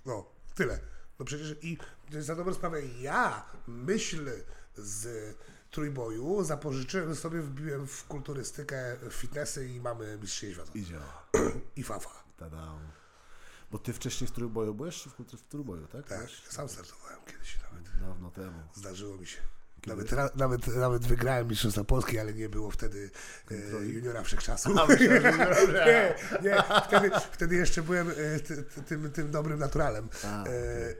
No, 0.05 0.25
tyle. 0.55 0.79
No 1.19 1.25
przecież 1.25 1.55
i 1.61 1.77
za 2.19 2.35
dobrą 2.35 2.53
sprawę 2.53 2.85
ja 2.85 3.45
myśl 3.67 4.29
z 4.75 5.35
trójboju 5.71 6.43
zapożyczyłem 6.43 7.15
sobie, 7.15 7.41
wbiłem 7.41 7.87
w 7.87 8.03
kulturystykę, 8.03 8.97
w 9.09 9.13
fitnessy 9.13 9.69
i 9.69 9.81
mamy 9.81 10.17
mistrzostwo 10.21 10.65
świata. 10.65 10.79
I 10.79 10.85
działa. 10.85 11.27
I 11.75 11.83
fafa. 11.83 12.23
Tada. 12.37 12.79
Bo 13.71 13.77
ty 13.77 13.93
wcześniej 13.93 14.27
w 14.27 14.31
trójboju 14.31 14.73
byłeś? 14.73 15.01
czy 15.03 15.09
W, 15.09 15.13
w 15.37 15.43
trójboju, 15.43 15.87
tak? 15.87 16.07
Tak, 16.07 16.29
sam 16.49 16.69
startowałem 16.69 17.19
kiedyś 17.25 17.57
nawet. 17.61 17.99
Dawno 18.01 18.31
temu. 18.31 18.63
Zdarzyło 18.75 19.17
mi 19.17 19.27
się. 19.27 19.41
Nawet, 19.87 20.11
ra, 20.11 20.29
nawet, 20.35 20.67
nawet 20.67 21.05
wygrałem 21.05 21.47
Mistrzostwa 21.47 21.83
Polski, 21.83 22.19
ale 22.19 22.33
nie 22.33 22.49
było 22.49 22.71
wtedy 22.71 23.09
e, 23.51 23.85
juniora 23.85 24.23
wszechczasów. 24.23 24.75
nie, 24.99 26.15
nie, 26.41 26.63
wtedy, 26.87 27.11
wtedy 27.31 27.55
jeszcze 27.55 27.81
byłem 27.81 28.09
e, 28.09 28.39
ty, 28.39 28.63
ty, 28.63 28.81
tym, 28.81 29.11
tym 29.11 29.31
dobrym 29.31 29.59
naturalem. 29.59 30.09
A, 30.23 30.39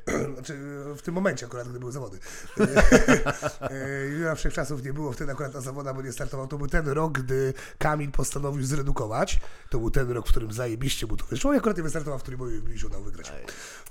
E, 0.09 0.23
znaczy, 0.33 0.53
e, 0.91 0.95
w 0.95 1.01
tym 1.01 1.13
momencie 1.13 1.45
akurat, 1.45 1.69
gdy 1.69 1.79
były 1.79 1.91
zawody. 1.91 2.19
E, 2.59 3.71
e, 3.71 4.07
juniora 4.07 4.35
wszechczasów 4.35 4.83
nie 4.83 4.93
było 4.93 5.11
wtedy 5.11 5.31
akurat 5.31 5.53
na 5.53 5.61
zawodach, 5.61 5.95
bo 5.95 6.01
nie 6.01 6.11
startował. 6.11 6.47
To 6.47 6.57
był 6.57 6.67
ten 6.67 6.87
rok, 6.87 7.19
gdy 7.19 7.53
Kamil 7.77 8.11
postanowił 8.11 8.63
zredukować. 8.63 9.39
To 9.69 9.79
był 9.79 9.91
ten 9.91 10.11
rok, 10.11 10.27
w 10.27 10.29
którym 10.29 10.53
zajebiście 10.53 11.07
mu 11.07 11.17
to 11.17 11.25
wyszło 11.25 11.53
i 11.53 11.57
akurat 11.57 11.77
nie 11.77 11.83
wystartował 11.83 12.19
w 12.19 12.29
i 12.29 12.69
mi 12.69 12.79
się 12.79 12.87
udało 12.87 13.03
wygrać. 13.03 13.31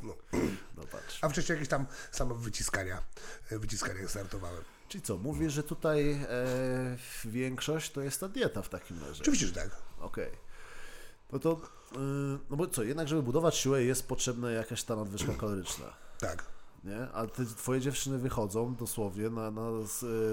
No. 0.02 0.14
No. 0.76 0.82
A 1.20 1.28
wcześniej 1.28 1.56
jakieś 1.56 1.68
tam 1.68 1.86
samo 2.12 2.34
wyciskania, 2.34 3.02
wyciskania 3.50 4.08
startowałem. 4.08 4.77
Czyli 4.88 5.02
co, 5.02 5.16
mówisz, 5.18 5.52
że 5.52 5.62
tutaj 5.62 6.10
e, 6.12 6.96
większość 7.24 7.92
to 7.92 8.00
jest 8.00 8.20
ta 8.20 8.28
dieta 8.28 8.62
w 8.62 8.68
takim 8.68 9.00
razie? 9.04 9.20
Oczywiście, 9.22 9.46
że 9.46 9.52
tak. 9.52 9.70
Okej. 10.00 10.30
No 11.32 11.38
to, 11.38 11.60
yy, 11.92 11.98
no 12.50 12.56
bo 12.56 12.66
co, 12.66 12.82
jednak 12.82 13.08
żeby 13.08 13.22
budować 13.22 13.56
siłę 13.56 13.84
jest 13.84 14.08
potrzebna 14.08 14.50
jakaś 14.50 14.82
ta 14.84 14.96
nadwyżka 14.96 15.32
kaloryczna, 15.34 15.86
Tak. 16.20 16.44
nie? 16.84 17.08
A 17.12 17.26
ty, 17.26 17.46
twoje 17.46 17.80
dziewczyny 17.80 18.18
wychodzą 18.18 18.74
dosłownie 18.74 19.30
na, 19.30 19.50
na 19.50 19.68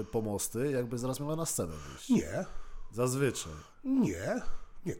y, 0.00 0.04
pomosty, 0.04 0.70
jakby 0.70 0.98
zaraz 0.98 1.20
miała 1.20 1.36
na 1.36 1.46
scenę 1.46 1.72
wyjść. 1.88 2.08
Nie, 2.08 2.44
Zazwyczaj. 2.92 3.52
nie, 3.84 4.40
nie. 4.86 4.96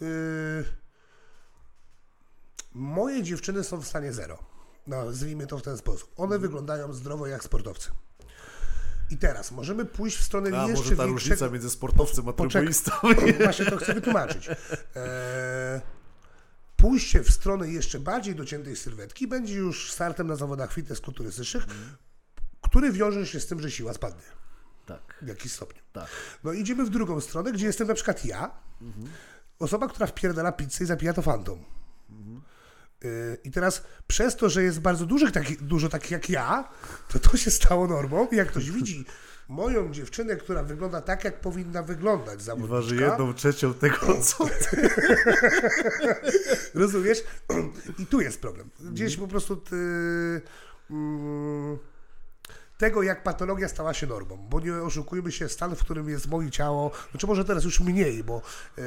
Yy... 0.00 0.64
Moje 2.74 3.22
dziewczyny 3.22 3.64
są 3.64 3.80
w 3.80 3.86
stanie 3.86 4.12
zero. 4.12 4.38
No, 4.86 5.04
nazwijmy 5.04 5.46
to 5.46 5.58
w 5.58 5.62
ten 5.62 5.78
sposób. 5.78 6.10
One 6.16 6.38
wyglądają 6.38 6.92
zdrowo 6.92 7.26
jak 7.26 7.44
sportowcy. 7.44 7.90
I 9.10 9.16
teraz 9.16 9.50
możemy 9.52 9.84
pójść 9.84 10.16
w 10.18 10.24
stronę 10.24 10.48
A 10.48 10.62
jeszcze 10.62 10.68
może 10.68 10.82
ta 10.82 10.88
większego... 10.88 11.12
różnica 11.12 11.48
między 11.48 11.70
sportowcem 11.70 12.28
a 12.28 12.32
trójboistą? 12.32 12.90
Właśnie 13.44 13.64
to 13.66 13.76
chcę 13.76 13.94
wytłumaczyć. 13.94 14.48
Eee, 14.48 14.56
pójście 16.76 17.22
w 17.24 17.30
stronę 17.30 17.68
jeszcze 17.68 18.00
bardziej 18.00 18.34
dociętej 18.34 18.76
sylwetki 18.76 19.26
będzie 19.26 19.54
już 19.54 19.92
startem 19.92 20.26
na 20.26 20.36
zawodach 20.36 20.72
fitness 20.72 21.00
kulturystycznych, 21.00 21.64
który 22.60 22.92
wiąże 22.92 23.26
się 23.26 23.40
z 23.40 23.46
tym, 23.46 23.60
że 23.60 23.70
siła 23.70 23.92
spadnie 23.92 24.22
Tak, 24.86 25.14
w 25.22 25.26
jakimś 25.26 25.52
stopniu. 25.52 25.82
tak. 25.92 26.08
No 26.44 26.52
idziemy 26.52 26.84
w 26.84 26.90
drugą 26.90 27.20
stronę, 27.20 27.52
gdzie 27.52 27.66
jestem 27.66 27.88
na 27.88 27.94
przykład 27.94 28.24
ja, 28.24 28.50
osoba, 29.58 29.88
która 29.88 30.06
wpierdala 30.06 30.52
pizzę 30.52 30.84
i 30.84 30.86
zapija 30.86 31.12
to 31.12 31.22
fantom. 31.22 31.64
Yy, 33.04 33.38
I 33.44 33.50
teraz 33.50 33.82
przez 34.06 34.36
to, 34.36 34.48
że 34.48 34.62
jest 34.62 34.80
bardzo 34.80 35.06
dużych 35.06 35.32
taki, 35.32 35.56
dużo 35.56 35.88
takich 35.88 36.10
jak 36.10 36.30
ja, 36.30 36.68
to 37.08 37.18
to 37.18 37.36
się 37.36 37.50
stało 37.50 37.86
normą. 37.86 38.28
I 38.32 38.36
jak 38.36 38.48
ktoś 38.48 38.70
widzi 38.70 39.04
moją 39.50 39.92
dziewczynę, 39.92 40.36
która 40.36 40.62
wygląda 40.62 41.00
tak, 41.00 41.24
jak 41.24 41.40
powinna 41.40 41.82
wyglądać 41.82 42.40
I 42.40 42.42
zawodniczka, 42.42 42.74
waży 42.74 42.96
jedną 42.96 43.34
trzecią 43.34 43.74
tego, 43.74 44.20
co 44.22 44.46
rozumiesz? 46.74 47.24
I 47.98 48.06
tu 48.06 48.20
jest 48.20 48.40
problem. 48.40 48.70
Gdzieś 48.80 49.16
po 49.16 49.28
prostu 49.28 49.56
ty, 49.56 49.76
mm, 50.90 51.78
tego, 52.78 53.02
jak 53.02 53.22
patologia 53.22 53.68
stała 53.68 53.94
się 53.94 54.06
normą, 54.06 54.36
bo 54.36 54.60
nie 54.60 54.74
oszukujmy 54.74 55.32
się, 55.32 55.48
stan, 55.48 55.76
w 55.76 55.80
którym 55.84 56.08
jest 56.08 56.28
moje 56.28 56.50
ciało, 56.50 56.90
znaczy 57.10 57.26
może 57.26 57.44
teraz 57.44 57.64
już 57.64 57.80
mniej, 57.80 58.24
bo 58.24 58.42
y, 58.78 58.82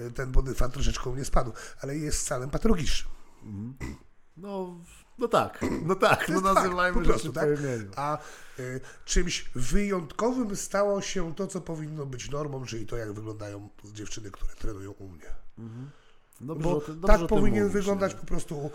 y, 0.00 0.10
ten 0.10 0.32
body 0.32 0.54
fat 0.54 0.72
troszeczkę 0.72 1.10
u 1.10 1.12
mnie 1.12 1.24
spadł, 1.24 1.52
ale 1.82 1.96
jest 1.96 2.18
stanem 2.18 2.50
patologicznym. 2.50 3.15
No, 4.36 4.76
no 5.18 5.28
tak, 5.28 5.60
no 5.82 5.94
tak, 5.94 6.28
no 6.28 6.40
fakt, 6.40 6.54
nazywajmy 6.54 6.98
po 7.04 7.12
rzeczy 7.12 7.32
tak? 7.32 7.48
A 7.96 8.18
y, 8.58 8.80
czymś 9.04 9.50
wyjątkowym 9.54 10.56
stało 10.56 11.00
się 11.02 11.34
to, 11.34 11.46
co 11.46 11.60
powinno 11.60 12.06
być 12.06 12.30
normą, 12.30 12.64
czyli 12.64 12.86
to, 12.86 12.96
jak 12.96 13.12
wyglądają 13.12 13.68
dziewczyny, 13.84 14.30
które 14.30 14.52
trenują 14.54 14.90
u 14.90 15.08
mnie. 15.08 15.26
Dobrze, 16.40 16.68
Bo 16.68 16.76
o 16.76 16.80
tym- 16.80 17.00
dobrze 17.00 17.18
tak 17.18 17.28
powinien 17.28 17.64
mówisz, 17.64 17.74
wyglądać 17.80 18.12
nie? 18.12 18.18
po 18.18 18.26
prostu, 18.26 18.70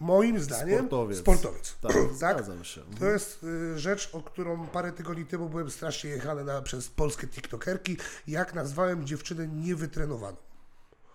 moim 0.00 0.40
zdaniem, 0.40 0.78
Sportowiec. 0.78 1.18
sportowiec. 1.18 1.76
Tak, 1.80 1.92
tak? 2.02 2.14
zgadzam 2.14 2.64
się. 2.64 2.80
To 2.98 3.06
jest 3.06 3.44
y, 3.44 3.78
rzecz, 3.78 4.10
o 4.12 4.22
którą 4.22 4.66
parę 4.66 4.92
tygodni 4.92 5.26
temu 5.26 5.48
byłem 5.48 5.70
strasznie 5.70 6.10
jechany 6.10 6.44
na, 6.44 6.62
przez 6.62 6.88
polskie 6.88 7.26
tiktokerki, 7.26 7.96
jak 8.26 8.54
nazwałem 8.54 9.06
dziewczynę 9.06 9.48
niewytrenowaną. 9.48 10.36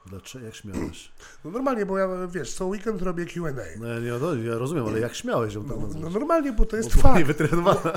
Dlaczego? 0.10 0.46
Jak 0.46 0.56
śmiałeś? 0.56 1.12
No 1.46 1.52
normalnie, 1.52 1.86
bo 1.86 1.98
ja, 1.98 2.28
wiesz, 2.28 2.54
co 2.54 2.66
weekend 2.66 3.02
robię 3.02 3.26
Q&A. 3.26 3.52
No 3.80 3.88
ja, 3.88 4.00
nie, 4.00 4.12
no, 4.12 4.36
ja 4.36 4.58
rozumiem, 4.58 4.86
ale 4.88 5.00
jak 5.00 5.16
śmiałeś 5.16 5.54
tak 5.54 5.64
No, 5.68 5.88
no 6.00 6.10
normalnie, 6.10 6.54
bo 6.54 6.66
to 6.66 6.78
jest 6.78 6.96
Bo 6.96 7.02
fakt. 7.02 7.16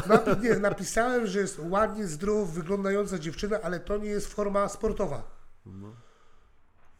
Napi- 0.06 0.42
nie, 0.42 0.58
napisałem, 0.58 1.26
że 1.26 1.38
jest 1.38 1.60
ładnie, 1.62 2.06
zdrowo 2.06 2.46
wyglądająca 2.46 3.18
dziewczyna, 3.18 3.60
ale 3.62 3.80
to 3.80 3.98
nie 3.98 4.10
jest 4.10 4.34
forma 4.34 4.68
sportowa. 4.68 5.22
No. 5.66 5.96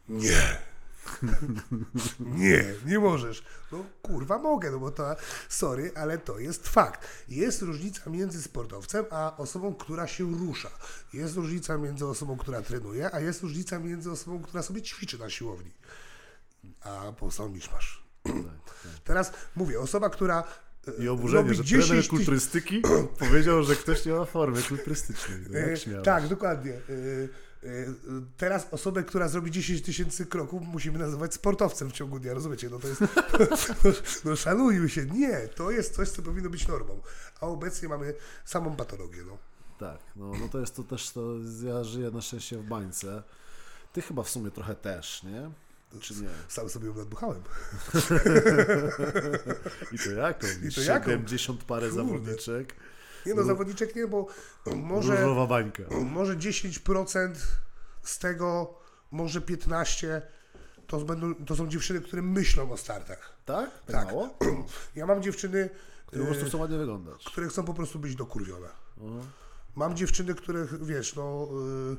Nie. 0.09 0.72
nie, 2.19 2.65
nie 2.85 2.99
możesz. 2.99 3.43
No 3.71 3.85
kurwa 4.01 4.37
mogę, 4.37 4.71
no 4.71 4.79
bo 4.79 4.91
to, 4.91 5.15
sorry, 5.49 5.91
ale 5.95 6.17
to 6.17 6.39
jest 6.39 6.67
fakt. 6.67 7.07
Jest 7.29 7.61
różnica 7.61 8.09
między 8.09 8.41
sportowcem, 8.41 9.05
a 9.11 9.37
osobą, 9.37 9.75
która 9.75 10.07
się 10.07 10.31
rusza. 10.31 10.69
Jest 11.13 11.35
różnica 11.35 11.77
między 11.77 12.07
osobą, 12.07 12.37
która 12.37 12.61
trenuje, 12.61 13.15
a 13.15 13.19
jest 13.19 13.41
różnica 13.41 13.79
między 13.79 14.11
osobą, 14.11 14.41
która 14.41 14.63
sobie 14.63 14.81
ćwiczy 14.81 15.19
na 15.19 15.29
siłowni. 15.29 15.71
A 16.81 17.11
powstał 17.11 17.49
miszmasz. 17.49 18.03
Teraz 19.03 19.31
mówię, 19.55 19.79
osoba, 19.79 20.09
która 20.09 20.43
e, 20.87 21.03
I 21.03 21.07
oburzenie, 21.07 21.53
że 21.53 21.63
10 21.63 21.87
trener 21.87 22.07
kulturystyki 22.07 22.81
powiedział, 23.19 23.63
że 23.63 23.75
ktoś 23.75 24.05
nie 24.05 24.13
ma 24.13 24.25
formy 24.25 24.61
kulturystycznej. 24.63 25.39
No, 25.49 25.59
E. 25.99 26.01
Tak, 26.01 26.27
dokładnie. 26.27 26.73
E, 27.65 27.93
Teraz 28.37 28.67
osobę, 28.71 29.03
która 29.03 29.27
zrobi 29.27 29.51
10 29.51 29.81
tysięcy 29.81 30.25
kroków, 30.25 30.61
musimy 30.61 30.99
nazywać 30.99 31.33
sportowcem 31.33 31.89
w 31.89 31.93
ciągu 31.93 32.19
dnia, 32.19 32.33
rozumiecie? 32.33 32.69
No 32.69 32.79
to 32.79 32.87
jest, 32.87 33.01
no, 33.83 33.91
no 34.25 34.35
szanujmy 34.35 34.89
się. 34.89 35.05
Nie, 35.05 35.47
to 35.47 35.71
jest 35.71 35.95
coś, 35.95 36.09
co 36.09 36.21
powinno 36.21 36.49
być 36.49 36.67
normą. 36.67 37.01
A 37.41 37.45
obecnie 37.47 37.89
mamy 37.89 38.13
samą 38.45 38.75
patologię, 38.75 39.23
no. 39.27 39.37
Tak, 39.79 39.99
no, 40.15 40.31
no 40.39 40.49
to 40.49 40.59
jest 40.59 40.75
to 40.75 40.83
też, 40.83 41.11
to 41.11 41.21
ja 41.63 41.83
żyję 41.83 42.11
na 42.11 42.21
szczęście 42.21 42.57
w 42.57 42.63
bańce. 42.63 43.23
Ty 43.93 44.01
chyba 44.01 44.23
w 44.23 44.29
sumie 44.29 44.51
trochę 44.51 44.75
też, 44.75 45.23
nie? 45.23 45.51
Czy 45.99 46.13
nie? 46.13 46.29
Sam 46.47 46.69
sobie 46.69 46.87
ją 46.87 46.93
nadbuchałem. 46.93 47.41
I 49.91 49.97
to 49.99 50.11
jaką? 50.11 50.47
I 50.63 50.73
to 50.73 50.81
jaką? 50.81 51.09
70 51.11 51.63
parę 51.63 51.89
Kurde. 51.89 52.03
zawodniczek. 52.03 52.75
Nie 53.25 53.33
no, 53.33 53.43
zawodniczek 53.43 53.95
nie, 53.95 54.07
bo 54.07 54.27
może, 54.75 55.15
Różowa 55.15 55.47
bańka. 55.47 55.83
może 56.05 56.35
10% 56.37 57.33
z 58.03 58.19
tego, 58.19 58.73
może 59.11 59.41
15% 59.41 60.21
to, 60.87 60.99
będą, 60.99 61.35
to 61.35 61.55
są 61.55 61.67
dziewczyny, 61.67 62.01
które 62.01 62.21
myślą 62.21 62.71
o 62.71 62.77
startach. 62.77 63.37
Tak? 63.45 63.69
Tak, 63.71 63.85
Tak. 63.95 64.05
mało? 64.05 64.37
Ja 64.95 65.05
mam 65.05 65.23
dziewczyny, 65.23 65.69
Które 66.05 66.23
po 66.23 66.29
prostu 66.31 66.45
chcą 66.47 66.57
ładnie 66.57 66.77
wyglądać. 66.77 67.23
które 67.25 67.47
chcą 67.47 67.63
po 67.65 67.73
prostu 67.73 67.99
być 67.99 68.15
dokurwione. 68.15 68.67
O, 69.01 69.01
Mam 69.75 69.95
dziewczyny, 69.95 70.35
których, 70.35 70.85
wiesz, 70.85 71.15
no... 71.15 71.47
y, 71.93 71.97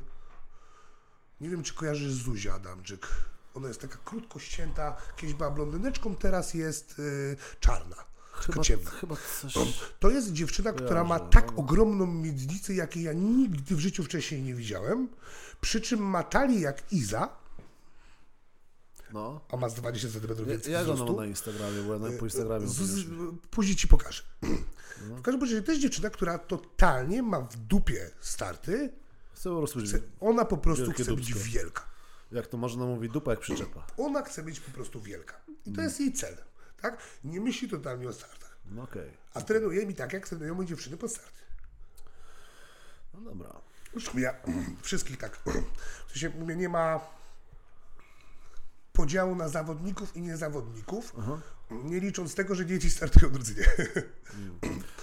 nie 1.40 1.50
wiem, 1.50 1.62
czy 1.62 1.74
kojarzysz 1.74 2.12
Zuzia 2.12 2.54
Adamczyk. 2.54 3.06
Ona 3.54 3.68
jest 3.68 3.80
taka 3.80 3.98
krótko 4.04 4.38
ścięta, 4.38 4.96
kiedyś 5.16 5.34
była 5.34 5.50
blondyneczką, 5.50 6.16
teraz 6.16 6.54
jest 6.54 6.98
y, 6.98 7.36
czarna. 7.60 7.96
Chyba, 8.34 8.62
chyba 8.90 9.16
coś... 9.40 9.54
To 10.00 10.10
jest 10.10 10.32
dziewczyna, 10.32 10.72
która 10.72 11.04
ma 11.04 11.18
tak 11.20 11.46
no. 11.52 11.56
ogromną 11.56 12.06
miednicę, 12.06 12.74
jakiej 12.74 13.02
ja 13.02 13.12
nigdy 13.12 13.76
w 13.76 13.80
życiu 13.80 14.04
wcześniej 14.04 14.42
nie 14.42 14.54
widziałem. 14.54 15.08
Przy 15.60 15.80
czym 15.80 16.00
ma 16.00 16.22
talię 16.22 16.60
jak 16.60 16.92
Iza, 16.92 17.28
No. 19.12 19.40
a 19.48 19.56
ma 19.56 19.68
z 19.68 19.74
20 19.74 20.08
cm 20.08 20.44
więcej 20.46 20.72
Jak 20.72 20.82
ona 20.82 20.88
ma 20.90 20.94
wzrostu. 20.94 21.16
na 21.16 21.26
Instagramie? 21.26 21.82
Bo 21.82 21.92
ja 21.92 21.98
na, 21.98 22.18
po 22.18 22.24
Instagramie 22.24 22.66
Z, 22.66 22.72
z, 22.76 23.04
później 23.50 23.76
ci 23.76 23.88
pokażę. 23.88 24.22
No. 25.08 25.16
W 25.16 25.22
każdym 25.22 25.40
razie 25.40 25.62
to 25.62 25.70
jest 25.72 25.82
dziewczyna, 25.82 26.10
która 26.10 26.38
totalnie 26.38 27.22
ma 27.22 27.40
w 27.40 27.56
dupie 27.56 28.10
starty. 28.20 28.92
Chcę 29.34 29.50
po 29.50 29.58
prostu. 29.58 29.80
Chce, 29.80 30.00
ona 30.20 30.44
po 30.44 30.56
prostu 30.56 30.90
chce 30.92 31.14
być 31.14 31.34
wielka. 31.34 31.94
Jak 32.32 32.46
to 32.46 32.56
można 32.56 32.84
mówić? 32.84 33.12
Dupa 33.12 33.30
jak 33.30 33.40
przyczepa. 33.40 33.86
Ona 33.96 34.22
chce 34.22 34.42
być 34.42 34.60
po 34.60 34.70
prostu 34.70 35.00
wielka. 35.00 35.40
I 35.66 35.72
to 35.72 35.80
jest 35.82 36.00
jej 36.00 36.12
cel. 36.12 36.36
Tak? 36.84 36.98
Nie 37.24 37.40
myśli 37.40 37.68
totalnie 37.68 38.08
o 38.08 38.12
startach. 38.12 38.56
No 38.70 38.82
okej. 38.82 39.10
A 39.34 39.40
trenuje 39.40 39.86
mi 39.86 39.94
tak, 39.94 40.12
jak 40.12 40.28
trenują 40.28 40.54
moje 40.54 40.68
dziewczyny 40.68 40.96
pod 40.96 41.10
starty. 41.10 41.42
No 43.14 43.20
dobra. 43.20 43.60
Zresztą 43.92 44.18
ja 44.18 44.34
wszystkich 44.82 45.18
tak. 45.18 45.38
W 46.06 46.12
sensie 46.12 46.38
mówię, 46.38 46.56
nie 46.56 46.68
ma 46.68 47.00
podziału 48.92 49.34
na 49.36 49.48
zawodników 49.48 50.16
i 50.16 50.20
niezawodników. 50.22 51.14
Nie 51.70 52.00
licząc 52.00 52.34
tego, 52.34 52.54
że 52.54 52.66
dzieci 52.66 52.90
startują 52.90 53.32
drudzy 53.32 53.54
nie. 53.54 53.64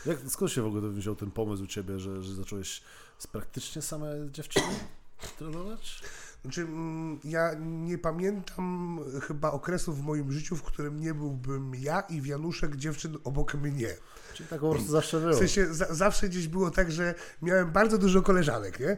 Jak, 0.06 0.20
skąd 0.30 0.52
się 0.52 0.62
w 0.62 0.66
ogóle 0.66 0.90
wziął 0.90 1.16
ten 1.16 1.32
pomysł 1.32 1.64
u 1.64 1.68
Ciebie, 1.68 2.00
że, 2.00 2.24
że 2.24 2.36
zacząłeś 2.36 2.82
z 3.18 3.28
praktycznie 3.28 3.82
same 3.82 4.08
dziewczyny 4.32 4.76
trenować? 5.38 6.02
Znaczy, 6.42 6.62
mm, 6.62 7.20
ja 7.24 7.52
nie 7.60 7.98
pamiętam 7.98 9.00
chyba 9.22 9.52
okresu 9.52 9.94
w 9.94 10.02
moim 10.04 10.32
życiu, 10.32 10.56
w 10.56 10.64
którym 10.64 11.00
nie 11.00 11.14
byłbym 11.14 11.76
ja 11.76 12.02
i 12.02 12.22
wianuszek 12.22 12.76
dziewczyn 12.76 13.18
obok 13.24 13.54
mnie. 13.54 13.96
Czyli 14.34 14.50
tak 14.50 14.60
po 14.60 14.72
prostu 14.72 14.92
zawsze 14.92 15.20
było. 15.20 15.34
W 15.34 15.38
sensie 15.38 15.74
za, 15.74 15.94
zawsze 15.94 16.30
gdzieś 16.30 16.48
było 16.48 16.72
tak, 16.72 16.92
że 16.92 17.16
miałem 17.42 17.72
bardzo 17.72 17.98
dużo 17.98 18.22
koleżanek, 18.22 18.80
nie? 18.80 18.98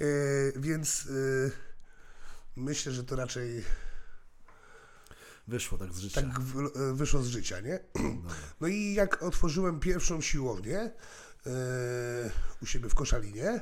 E, 0.00 0.04
Więc 0.56 1.08
e, 1.46 1.50
myślę, 2.56 2.92
że 2.92 3.04
to 3.04 3.16
raczej 3.16 3.64
Wyszło 5.48 5.78
tak 5.78 5.92
z 5.92 5.98
życia. 5.98 6.22
tak 6.22 6.40
w, 6.40 6.58
e, 6.58 6.94
wyszło 6.94 7.22
z 7.22 7.26
życia, 7.26 7.60
nie? 7.60 7.80
No 8.60 8.68
i 8.76 8.94
jak 8.94 9.22
otworzyłem 9.22 9.80
pierwszą 9.80 10.20
siłownię 10.20 10.90
u 12.62 12.66
siebie 12.66 12.88
w 12.88 12.94
Koszalinie, 12.94 13.60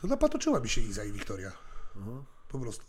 to 0.00 0.06
napatoczyła 0.06 0.60
mi 0.60 0.68
się 0.68 0.80
Iza 0.80 1.04
i 1.04 1.12
Wiktoria. 1.12 1.52
Aha. 2.02 2.24
Po 2.48 2.58
prostu. 2.58 2.84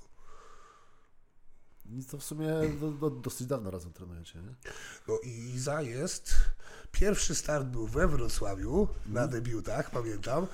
I 1.85 2.05
to 2.05 2.17
w 2.17 2.23
sumie 2.23 2.47
do, 2.81 2.91
do, 2.91 3.09
dosyć 3.09 3.47
dawno 3.47 3.71
razem 3.71 3.93
trenujecie, 3.93 4.39
nie? 4.41 4.55
No 5.07 5.17
i 5.23 5.29
Iza 5.55 5.81
jest. 5.81 6.33
Pierwszy 6.91 7.35
start 7.35 7.67
był 7.67 7.87
we 7.87 8.07
Wrocławiu 8.07 8.87
na 9.05 9.21
Mhm. 9.23 9.29
debiutach, 9.29 9.91
pamiętam. 9.91 10.47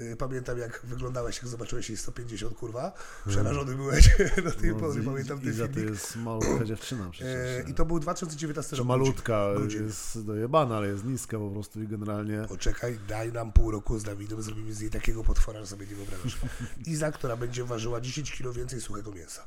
Y, 0.00 0.16
Pamiętam 0.16 0.58
jak 0.58 0.80
wyglądałeś, 0.84 1.36
jak 1.36 1.46
zobaczyłeś 1.48 1.88
jej 1.88 1.96
150, 1.98 2.56
kurwa. 2.56 2.92
Przerażony 3.28 3.74
byłeś 3.76 4.08
do 4.44 4.50
tej 4.50 4.74
pory. 4.74 4.94
No, 4.94 5.02
i- 5.02 5.04
pamiętam 5.04 5.40
ten 5.40 5.50
Iza 5.50 5.68
to 5.68 5.74
filmik. 5.74 5.90
jest 5.90 6.16
malutka 6.16 6.64
dziewczyna 6.64 7.06
E, 7.06 7.10
przecież. 7.10 7.68
I 7.68 7.74
to 7.74 7.86
był 7.86 8.00
2019 8.00 8.76
Że 8.76 8.80
rok. 8.80 8.88
malutka 8.88 9.46
grudzień. 9.56 9.82
jest 9.86 10.24
dojebana, 10.26 10.76
ale 10.76 10.86
jest 10.88 11.04
niska 11.04 11.38
po 11.38 11.50
prostu 11.50 11.82
i 11.82 11.88
generalnie... 11.88 12.44
Poczekaj, 12.48 12.98
daj 13.08 13.32
nam 13.32 13.52
pół 13.52 13.70
roku 13.70 13.98
z 13.98 14.02
Dawidem, 14.04 14.42
zrobimy 14.42 14.72
z 14.74 14.80
niej 14.80 14.90
takiego 14.90 15.24
potwora, 15.24 15.60
że 15.60 15.66
sobie 15.66 15.86
nie 15.86 15.94
wyobrażasz. 15.94 16.38
Iza, 16.86 17.12
która 17.12 17.36
będzie 17.36 17.64
ważyła 17.64 18.00
10 18.00 18.36
kg 18.36 18.52
więcej 18.58 18.80
suchego 18.80 19.12
mięsa. 19.12 19.42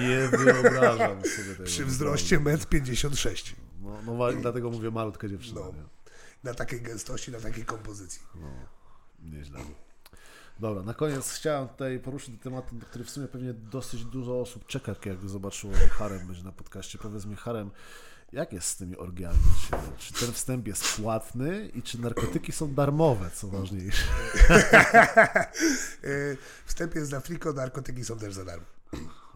Nie 0.00 0.28
wyobrażam 0.38 1.20
sobie 1.22 1.52
tego. 1.54 1.64
Przy 1.64 1.84
wzroście 1.84 2.40
1,56 2.40 3.52
m. 3.52 3.56
No, 3.82 4.16
no 4.18 4.32
dlatego 4.32 4.70
mówię 4.70 4.90
malutka 4.90 5.28
dziewczyna, 5.28 5.60
No. 5.60 5.72
Na 6.44 6.54
takiej 6.54 6.82
gęstości, 6.82 7.32
na 7.32 7.40
takiej 7.40 7.64
kompozycji. 7.64 8.22
No, 8.34 8.50
nieźle. 9.22 9.60
Dobra, 10.60 10.82
na 10.82 10.94
koniec 10.94 11.30
chciałem 11.32 11.68
tutaj 11.68 11.98
poruszyć 11.98 12.42
temat, 12.42 12.72
na 12.72 12.84
który 12.84 13.04
w 13.04 13.10
sumie 13.10 13.28
pewnie 13.28 13.54
dosyć 13.54 14.04
dużo 14.04 14.40
osób 14.40 14.66
czeka, 14.66 14.94
jak 15.06 15.28
zobaczyło 15.28 15.72
Harem 15.90 16.26
będzie 16.26 16.42
na 16.42 16.52
podcaście. 16.52 16.98
Powiedz 16.98 17.26
mi, 17.26 17.36
Harem, 17.36 17.70
jak 18.32 18.52
jest 18.52 18.68
z 18.68 18.76
tymi 18.76 18.96
orgiami? 18.96 19.38
Czy 19.98 20.12
ten 20.14 20.32
wstęp 20.32 20.66
jest 20.66 20.96
płatny 20.96 21.68
i 21.74 21.82
czy 21.82 22.00
narkotyki 22.00 22.52
są 22.52 22.74
darmowe, 22.74 23.30
co 23.34 23.48
ważniejsze? 23.48 24.04
E, 26.04 26.36
Wstęp 26.66 26.94
jest 26.94 27.10
za 27.10 27.20
friko, 27.20 27.52
narkotyki 27.52 28.04
są 28.04 28.18
też 28.18 28.34
za 28.34 28.44
darmo. 28.44 28.66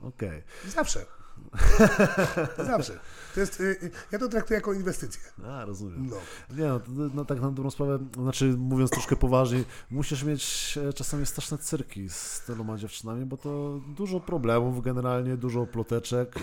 Okej. 0.03 0.43
Zawsze. 0.69 1.07
Zawsze. 2.67 2.99
To 3.35 3.41
jest, 3.41 3.61
y, 3.61 3.65
y, 3.65 3.91
ja 4.13 4.19
to 4.19 4.29
traktuję 4.29 4.57
jako 4.59 4.73
inwestycję. 4.73 5.21
A, 5.47 5.65
rozumiem. 5.65 6.07
No. 6.11 6.17
Nie 6.57 6.65
no, 6.65 6.81
no 7.15 7.25
tak 7.25 7.41
na 7.41 7.51
dobrą 7.51 7.71
sprawę, 7.71 7.99
znaczy 8.15 8.45
mówiąc 8.59 8.91
troszkę 8.91 9.17
poważniej, 9.17 9.65
musisz 9.91 10.23
mieć 10.25 10.79
e, 10.89 10.93
czasami 10.93 11.27
straszne 11.27 11.59
cyrki 11.59 12.09
z 12.09 12.41
tyloma 12.47 12.77
dziewczynami, 12.79 13.27
bo 13.27 13.37
to 13.37 13.81
dużo 13.87 14.21
problemów 14.21 14.83
generalnie, 14.85 15.37
dużo 15.37 15.67
ploteczek, 15.67 16.35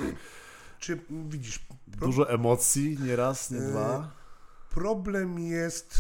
Czy 0.80 1.00
widzisz, 1.30 1.60
pro, 1.60 2.08
dużo 2.08 2.30
emocji, 2.30 2.98
nie 3.02 3.16
raz, 3.16 3.52
nie 3.52 3.60
E, 3.60 3.62
dwa. 3.70 4.12
problem 4.70 5.40
jest 5.40 6.00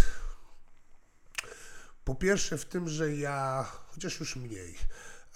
po 2.06 2.16
pierwsze 2.16 2.58
w 2.58 2.66
tym, 2.66 2.88
że 2.90 3.16
ja, 3.16 3.66
chociaż 3.88 4.20
już 4.20 4.36
mniej, 4.36 4.76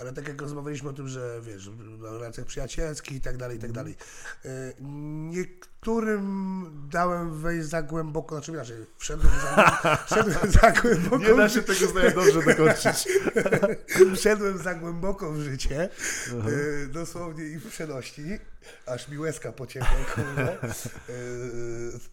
ale 0.04 0.14
tak 0.14 0.28
jak 0.28 0.42
rozmawialiśmy 0.42 0.90
o 0.90 0.94
tym, 0.94 1.08
że 1.08 1.42
wiesz, 1.42 1.70
na 2.00 2.12
relacjach 2.12 2.48
przyjacielskich 2.48 3.18
i 3.18 3.22
tak 3.22 3.38
dalej, 3.38 3.58
i 3.58 3.60
tak 3.60 3.72
dalej. 3.72 3.96
y, 4.46 4.50
Niektórym 5.30 6.88
dałem 6.90 7.42
wejść 7.42 7.68
za 7.68 7.82
głęboko, 7.82 8.36
znaczy 8.36 8.52
inaczej, 8.52 8.78
wszedłem 8.98 9.34
za, 9.42 9.80
wszedłem 10.12 10.52
za 10.52 10.72
głęboko. 10.72 11.18
Nie 11.18 11.36
da 11.36 11.50
się 11.50 11.62
tego 11.62 11.88
zdania 11.88 12.12
dobrze 12.12 12.44
dokończyć. 12.44 13.08
Wszedłem 14.18 14.58
za 14.58 14.76
głęboko 14.76 15.32
w 15.32 15.40
życie, 15.40 15.90
e, 16.30 16.88
dosłownie 16.88 17.46
i 17.46 17.58
w 17.58 17.70
przenośni, 17.70 18.40
aż 18.86 19.08
mi 19.08 19.18
łezka 19.18 19.52
pociekła 19.52 19.90
e, 19.90 20.70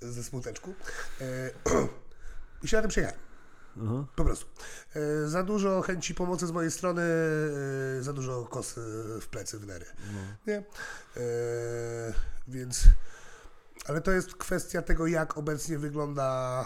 ze 0.01 0.25
smuteczku. 0.25 0.75
I 2.62 2.69
się 2.69 2.77
na 2.77 2.83
tym 2.83 2.91
przejechałem. 2.91 3.30
Aha. 3.76 4.05
Po 4.16 4.24
prostu. 4.24 4.47
E, 4.94 5.28
za 5.28 5.42
dużo 5.42 5.82
chęci 5.82 6.14
pomocy 6.14 6.47
z 6.47 6.52
mojej 6.52 6.70
strony, 6.70 7.02
e, 7.98 8.02
za 8.02 8.12
dużo 8.12 8.44
kos 8.44 8.78
e, 8.78 8.80
w 9.20 9.28
plecy, 9.30 9.59
w 9.59 9.66
nery. 9.66 9.86
Nie? 10.47 10.56
E, 10.56 10.62
więc, 12.48 12.84
ale 13.86 14.01
to 14.01 14.10
jest 14.10 14.34
kwestia 14.34 14.82
tego, 14.82 15.06
jak 15.06 15.38
obecnie 15.38 15.78
wygląda, 15.78 16.64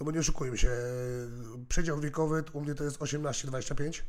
no 0.00 0.06
bo 0.06 0.12
nie 0.12 0.20
oszukujmy 0.20 0.58
się, 0.58 0.70
przedział 1.68 2.00
wiekowy 2.00 2.44
u 2.52 2.60
mnie 2.60 2.74
to 2.74 2.84
jest 2.84 2.98
18-25. 2.98 4.02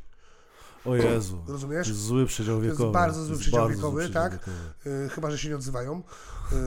O 0.84 0.96
Jezu. 0.96 1.44
Rozumiesz? 1.48 1.92
Zły 1.92 2.26
przedział 2.26 2.58
To 2.58 2.64
jest 2.64 2.76
wiekowy. 2.76 2.92
bardzo 2.92 3.24
zły 3.24 3.30
jest 3.30 3.42
przedział 3.42 3.60
bardzo 3.60 3.76
wiekowy, 3.76 4.00
przedział 4.00 4.22
tak? 4.22 4.32
wiekowy. 4.32 4.56
Yy, 4.84 5.08
chyba, 5.08 5.30
że 5.30 5.38
się 5.38 5.48
nie 5.48 5.56
odzywają. 5.56 6.02
Yy, 6.52 6.58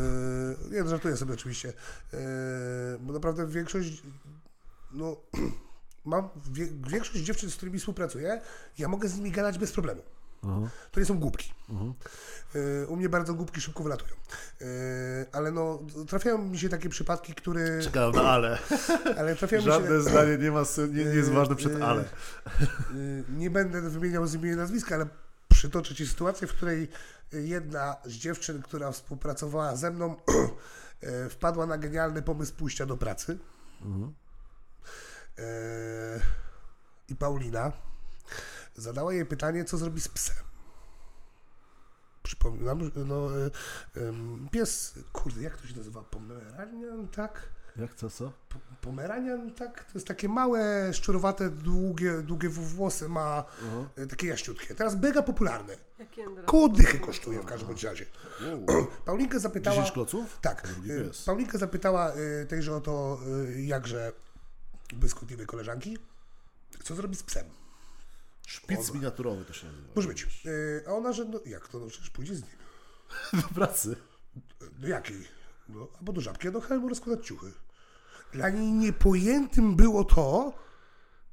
nie, 0.72 0.84
no, 0.84 0.90
żartuję 0.90 1.18
sobie 1.18 1.34
oczywiście. 1.34 1.74
Yy, 2.14 2.20
bo 3.00 3.14
naprawdę 3.14 3.48
większość, 3.48 4.04
no, 4.94 5.18
mam 6.06 6.30
większość 6.90 7.24
dziewczyn, 7.24 7.52
z 7.52 7.56
którymi 7.56 7.80
współpracuję, 7.80 8.42
ja 8.78 8.88
mogę 8.88 9.10
z 9.10 9.18
nimi 9.18 9.32
gadać 9.32 9.58
bez 9.58 9.72
problemu. 9.72 10.02
Aha, 10.44 10.70
To 10.92 11.00
nie 11.00 11.06
są 11.06 11.20
głupki. 11.20 11.54
aha. 11.70 11.86
Yy, 12.56 12.88
u 12.88 12.96
mnie 12.96 13.10
bardzo 13.10 13.34
głupki 13.34 13.62
szybko 13.62 13.84
wylatują. 13.84 14.12
Yy, 14.62 14.68
ale 15.32 15.52
no, 15.52 15.80
trafiają 16.08 16.38
mi 16.38 16.60
się 16.60 16.70
takie 16.70 16.90
przypadki, 16.90 17.34
które... 17.34 17.82
Czekałem 17.82 18.16
na 18.16 18.22
ale. 18.22 18.58
Ale 19.18 19.36
trafiają 19.36 19.62
mi 19.62 19.66
się... 19.66 19.72
Żadne 19.74 20.02
zdanie 20.02 20.38
nie, 20.38 20.52
ma, 20.52 20.64
nie, 20.92 21.06
nie 21.06 21.16
jest 21.16 21.32
ważne 21.32 21.56
przed 21.56 21.74
Yy, 21.74 21.86
ale. 21.86 22.04
Nie 23.30 23.50
będę 23.50 23.82
wymieniał 23.82 24.28
z 24.28 24.34
imienia 24.34 24.56
nazwiska, 24.56 24.96
ale 24.96 25.08
przytoczę 25.48 25.96
Ci 25.96 26.08
sytuację, 26.08 26.48
w 26.48 26.54
której 26.54 26.88
jedna 27.32 27.96
z 28.06 28.12
dziewczyn, 28.12 28.62
która 28.62 28.92
współpracowała 28.92 29.76
ze 29.76 29.92
mną, 29.92 30.16
wpadła 31.30 31.66
na 31.66 31.78
genialny 31.78 32.22
pomysł 32.22 32.54
pójścia 32.54 32.86
do 32.86 32.98
pracy. 32.98 33.38
Mhm. 33.82 34.14
Yy, 35.38 35.44
I 37.10 37.16
Paulina 37.16 37.72
zadała 38.76 39.14
jej 39.14 39.26
pytanie, 39.26 39.66
co 39.66 39.78
zrobi 39.78 40.02
z 40.02 40.08
psem. 40.08 40.36
Przypominam, 42.24 42.84
że 42.84 42.92
no, 42.96 43.28
ym, 43.98 44.50
pies, 44.52 44.94
kurde, 45.14 45.42
jak 45.42 45.58
to 45.58 45.68
się 45.68 45.78
nazywa? 45.78 46.02
Pomeranian, 46.04 47.08
tak? 47.08 47.50
Jak 47.76 47.94
to, 47.94 48.10
co? 48.10 48.32
P- 48.50 48.60
Pomeranian, 48.82 49.52
tak? 49.54 49.84
To 49.84 49.92
jest 49.94 50.08
takie 50.08 50.30
małe, 50.30 50.94
szczurowate, 50.94 51.50
długie, 51.50 52.22
długie 52.22 52.50
włosy 52.50 53.10
ma, 53.10 53.46
Aha. 53.68 53.90
e, 53.96 54.08
takie 54.08 54.28
jaściutkie. 54.28 54.76
Teraz 54.76 54.96
mega 54.96 55.22
jędra. 56.18 56.44
Koło 56.44 56.70
dychy 56.70 57.00
kosztuje 57.00 57.42
w 57.42 57.46
każdym 57.46 57.68
bądź 57.68 57.84
razie. 57.84 58.06
Paulinkę 59.06 59.40
zapytała... 59.40 59.76
10 59.76 59.92
kloców? 59.92 60.38
Tak. 60.42 60.68
E. 60.68 61.26
Paulinkę 61.26 61.58
zapytała 61.58 62.12
e, 62.12 62.46
tejże 62.46 62.76
oto 62.76 63.20
e, 63.48 63.62
jakże 63.62 64.12
błyskotliwej 64.98 65.46
koleżanki, 65.48 65.98
co 66.84 66.96
zrobi 66.96 67.16
z 67.16 67.24
psem. 67.24 67.46
Szpic 68.48 68.94
miniaturowy 68.94 69.46
to 69.46 69.54
się 69.54 69.68
nazywa. 69.68 69.88
Może 69.96 70.08
być. 70.08 70.24
E, 70.24 70.88
A 70.88 70.92
ona, 70.92 71.14
że 71.14 71.26
no 71.26 71.40
jak 71.46 71.68
to, 71.68 71.80
no 71.80 71.88
przecież 71.88 72.10
pójdzie 72.10 72.36
z 72.36 72.42
nim. 72.42 72.52
Do 73.42 73.48
pracy. 73.48 73.96
Do 74.80 74.88
jakiej? 74.88 75.28
No, 75.70 75.88
albo 76.00 76.14
do 76.14 76.22
żabki, 76.22 76.48
a 76.48 76.52
do 76.52 76.62
Helmu 76.62 76.90
rozkładać 76.90 77.26
ciuchy. 77.26 77.52
Dla 78.32 78.50
niej 78.50 78.72
niepojętym 78.72 79.76
było 79.76 80.04
to, 80.04 80.54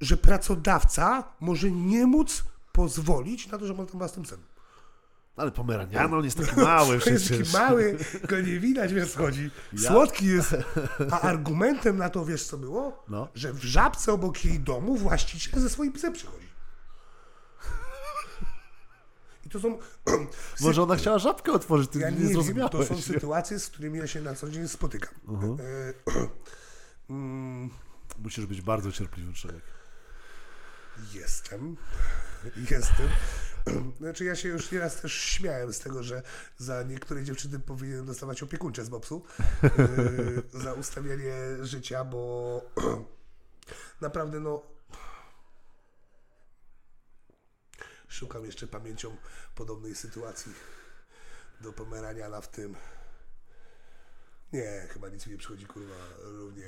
że 0.01 0.17
pracodawca 0.17 1.33
może 1.39 1.71
nie 1.71 2.05
móc 2.05 2.43
pozwolić 2.71 3.47
na 3.47 3.57
to, 3.57 3.67
żeby 3.67 3.81
on 3.81 3.87
tam 3.87 3.99
ma 3.99 4.07
z 4.07 4.13
tym 4.13 4.23
psem. 4.23 4.43
Ale 5.35 5.51
pomeraniano, 5.51 6.17
on 6.17 6.25
jest 6.25 6.37
taki 6.37 6.59
mały 6.71 6.99
To 6.99 7.09
jest 7.09 7.25
przecież. 7.25 7.51
taki 7.51 7.63
mały, 7.63 7.97
go 8.27 8.39
nie 8.39 8.59
widać, 8.59 8.91
co 9.11 9.17
chodzi. 9.19 9.51
Słodki 9.77 10.25
jest. 10.25 10.55
A 11.11 11.21
argumentem 11.21 11.97
na 11.97 12.09
to, 12.09 12.25
wiesz 12.25 12.43
co 12.43 12.57
było? 12.57 13.03
No. 13.09 13.27
Że 13.35 13.53
w 13.53 13.63
żabce 13.63 14.13
obok 14.13 14.45
jej 14.45 14.59
domu 14.59 14.97
właściciel 14.97 15.59
ze 15.59 15.69
swoim 15.69 15.93
psem 15.93 16.13
przychodzi. 16.13 16.51
I 19.45 19.49
to 19.49 19.59
są... 19.59 19.79
Może 20.61 20.83
ona 20.83 20.95
chciała 20.95 21.19
żabkę 21.19 21.51
otworzyć, 21.51 21.89
ty 21.89 21.99
Ja 21.99 22.09
nie, 22.09 22.17
nie 22.19 22.53
wiem, 22.53 22.69
to 22.69 22.85
są 22.85 23.01
sytuacje, 23.01 23.59
z 23.59 23.67
którymi 23.67 23.99
ja 23.99 24.07
się 24.07 24.21
na 24.21 24.35
co 24.35 24.49
dzień 24.49 24.67
spotykam. 24.67 25.13
Mhm. 25.27 25.57
E, 25.59 26.27
mm, 27.09 27.69
Musisz 28.19 28.45
być 28.45 28.61
bardzo 28.61 28.91
cierpliwy 28.91 29.33
człowiek. 29.33 29.63
Jestem. 31.13 31.77
Jestem. 32.71 33.09
Znaczy 33.99 34.25
ja 34.25 34.35
się 34.35 34.49
już 34.49 34.71
nieraz 34.71 35.01
też 35.01 35.13
śmiałem 35.13 35.73
z 35.73 35.79
tego, 35.79 36.03
że 36.03 36.21
za 36.57 36.83
niektóre 36.83 37.23
dziewczyny 37.23 37.59
powinien 37.59 38.05
dostawać 38.05 38.43
opiekuńcze 38.43 38.85
z 38.85 38.89
bobsu 38.89 39.23
yy, 39.63 40.61
za 40.61 40.73
ustawianie 40.73 41.33
życia, 41.61 42.03
bo 42.03 42.61
naprawdę 44.01 44.39
no 44.39 44.61
szukam 48.07 48.45
jeszcze 48.45 48.67
pamięcią 48.67 49.17
podobnej 49.55 49.95
sytuacji 49.95 50.53
do 51.61 51.73
Pomeraniana 51.73 52.41
w 52.41 52.47
tym 52.47 52.75
nie, 54.53 54.87
chyba 54.89 55.09
nic 55.09 55.25
mi 55.25 55.31
nie 55.31 55.37
przychodzi 55.37 55.65
kurwa 55.65 55.95
równie 56.19 56.67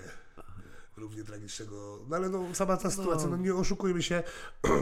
równie 0.98 1.24
tragicznego. 1.24 2.00
No 2.08 2.16
ale 2.16 2.30
no 2.30 2.56
sama 2.56 2.78
ta 2.78 2.92
sytuacja, 2.92 3.28
no 3.28 3.38
nie 3.38 3.56
oszukujmy 3.56 4.04
się. 4.04 4.24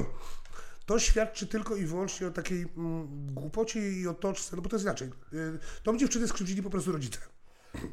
To 0.86 1.00
świadczy 1.00 1.48
tylko 1.48 1.76
i 1.76 1.86
wyłącznie 1.86 2.28
o 2.28 2.32
takiej 2.32 2.62
mm, 2.78 3.08
głupocie 3.34 3.92
i 3.92 4.08
otoczce, 4.08 4.56
no 4.56 4.62
bo 4.62 4.70
to 4.70 4.76
jest 4.76 4.86
inaczej. 4.86 5.08
Y, 5.34 5.60
Tą 5.84 5.98
dziewczynę 5.98 6.28
skrzywdzili 6.28 6.64
po 6.64 6.70
prostu 6.70 6.92
rodzice. 6.92 7.20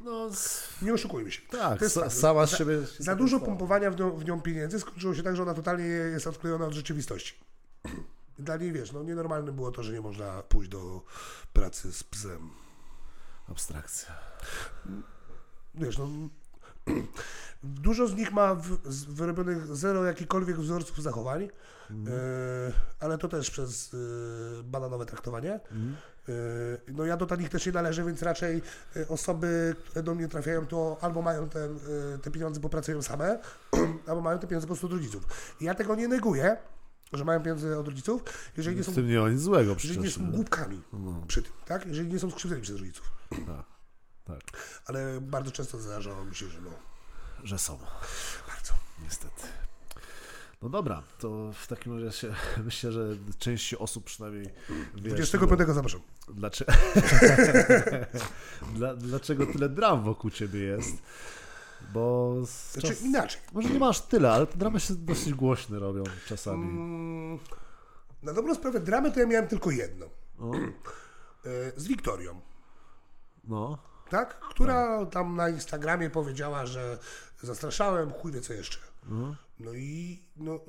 No, 0.05 0.35
z... 0.35 0.69
Nie 0.83 0.95
oszukujmy 0.95 1.33
się. 1.33 1.43
tak, 1.51 1.79
To 1.79 1.85
jest 1.85 1.97
sa, 1.97 2.11
sama 2.11 2.47
z 2.47 2.51
Za- 2.51 2.57
siebie... 2.57 2.79
Za 2.99 3.17
dużo 3.17 3.41
pompowania 3.41 3.91
w 3.91 3.99
nią, 4.01 4.17
w 4.17 4.25
nią 4.25 4.41
pieniędzy 4.41 4.81
skończyło 4.81 5.15
się 5.15 5.23
tak, 5.23 5.37
że 5.37 5.43
ona 5.43 5.55
totalnie 5.55 5.85
jest 5.85 6.27
odklejona 6.27 6.67
od 6.67 6.73
rzeczywistości. 6.73 7.35
Dla 8.39 8.57
niej, 8.57 8.73
wiesz, 8.73 8.93
no 8.93 9.03
nienormalne 9.03 9.53
było 9.53 9.71
to, 9.73 9.83
że 9.83 9.93
nie 9.93 10.01
można 10.01 10.43
pójść 10.43 10.71
do 10.71 11.03
pracy 11.53 11.93
z 11.93 12.05
psem. 12.05 12.51
Abstrakcja. 13.49 14.15
wiesz, 15.75 15.99
no, 15.99 16.09
dużo 17.63 18.09
z 18.09 18.15
nich 18.15 18.33
ma 18.33 18.55
w, 18.55 18.79
z, 18.85 19.05
wyrobionych 19.05 19.77
zero 19.77 20.05
jakichkolwiek 20.05 20.57
wzorców 20.57 21.03
zachowań, 21.03 21.49
e, 21.91 22.73
ale 23.01 23.19
to 23.19 23.29
też 23.29 23.51
przez 23.51 23.95
e, 23.95 24.63
bananowe 24.63 25.07
traktowanie. 25.07 25.53
E, 25.55 25.61
no 26.89 27.05
ja 27.05 27.17
do 27.17 27.27
takich 27.27 27.49
też 27.49 27.67
nie 27.67 27.73
należę, 27.73 28.05
więc 28.05 28.23
raczej 28.23 28.63
osoby, 29.09 29.77
które 29.87 30.03
do 30.03 30.15
mnie 30.15 30.29
trafiają, 30.29 30.67
to 30.67 30.99
albo 31.01 31.23
mają 31.23 31.49
ten, 31.49 31.79
te 32.23 32.31
pieniądze, 32.31 32.61
bo 32.61 32.69
pracują 32.69 33.03
same, 33.03 33.39
albo 34.09 34.21
mają 34.21 34.39
te 34.39 34.47
pieniądze 34.47 34.67
po 34.67 34.75
prostu 34.75 34.87
od 34.87 34.93
rodziców. 34.93 35.27
I 35.61 35.65
ja 35.65 35.75
tego 35.75 35.95
nie 35.95 36.09
neguję, 36.09 36.57
że 37.13 37.25
mają 37.25 37.41
pieniądze 37.43 37.79
od 37.79 37.87
rodziców, 37.89 38.23
jeżeli 38.57 38.77
nie 38.77 38.85
są, 38.85 38.93
W 38.93 38.95
tym 38.95 39.07
nie 39.09 39.19
ma 39.21 39.29
nic 39.31 39.41
złego 39.41 39.73
jeżeli 39.73 39.99
nie 39.99 40.03
przecież. 40.09 40.15
są 40.27 40.31
głupkami 40.33 40.83
No, 40.93 41.23
przy 41.27 41.43
tym, 41.43 41.53
tak? 41.67 41.87
Jeżeli 41.87 42.09
nie 42.09 42.19
są 42.19 42.31
skrzywdzeni 42.31 42.63
przez 42.63 42.77
rodziców. 42.77 43.13
tak, 43.31 43.65
tak, 44.25 44.41
Ale 44.87 45.21
bardzo 45.21 45.51
często 45.51 45.79
zdarzało 45.81 46.25
mi 46.25 46.35
się, 46.35 46.47
że 46.49 46.61
no, 46.61 46.71
że 47.45 47.59
są. 47.59 47.79
bardzo. 48.49 48.73
Niestety. 49.03 49.43
No 50.63 50.69
dobra, 50.69 51.03
to 51.19 51.53
w 51.53 51.67
takim 51.67 52.05
razie 52.05 52.19
się, 52.19 52.35
myślę, 52.65 52.93
że 52.93 53.17
część 53.39 53.75
osób 53.75 54.05
przynajmniej 54.05 54.45
wie, 54.95 55.11
25 55.11 55.61
zapraszam. 55.69 56.01
dlaczego, 56.29 56.73
Dla, 58.75 58.95
dlaczego 58.97 59.47
tyle 59.47 59.69
dram 59.69 60.03
wokół 60.05 60.31
ciebie 60.31 60.61
jest. 60.61 60.95
Bo 61.93 62.35
Znaczy 62.73 62.89
czas... 62.89 63.03
inaczej. 63.03 63.41
może 63.53 63.69
nie 63.69 63.79
masz 63.79 64.01
tyle, 64.01 64.33
ale 64.33 64.47
te 64.47 64.59
dramy 64.59 64.81
się 64.81 64.95
dosyć 64.95 65.35
głośne 65.35 65.79
robią 65.79 66.03
czasami. 66.27 66.65
Mm, 66.71 67.39
Na 68.23 68.33
dobrą 68.33 68.55
sprawę 68.55 68.81
dramy 68.81 69.13
to 69.13 69.21
ja 69.21 69.27
miałem 69.27 69.49
tylko 69.49 69.71
jedną. 69.71 70.07
O, 70.39 70.53
E, 71.47 71.73
Z 71.81 71.87
Wiktorią, 71.87 72.41
no, 73.45 73.79
tak? 74.11 74.41
Która 74.41 75.07
tam 75.07 75.37
na 75.37 75.49
Instagramie 75.49 76.11
powiedziała, 76.11 76.67
że 76.67 76.99
zastraszałem, 77.43 78.13
chuj 78.13 78.33
wie 78.33 78.41
co 78.41 78.53
jeszcze. 78.53 78.79
no, 79.09 79.35
No 79.61 79.73
i 79.75 80.23
no, 80.37 80.61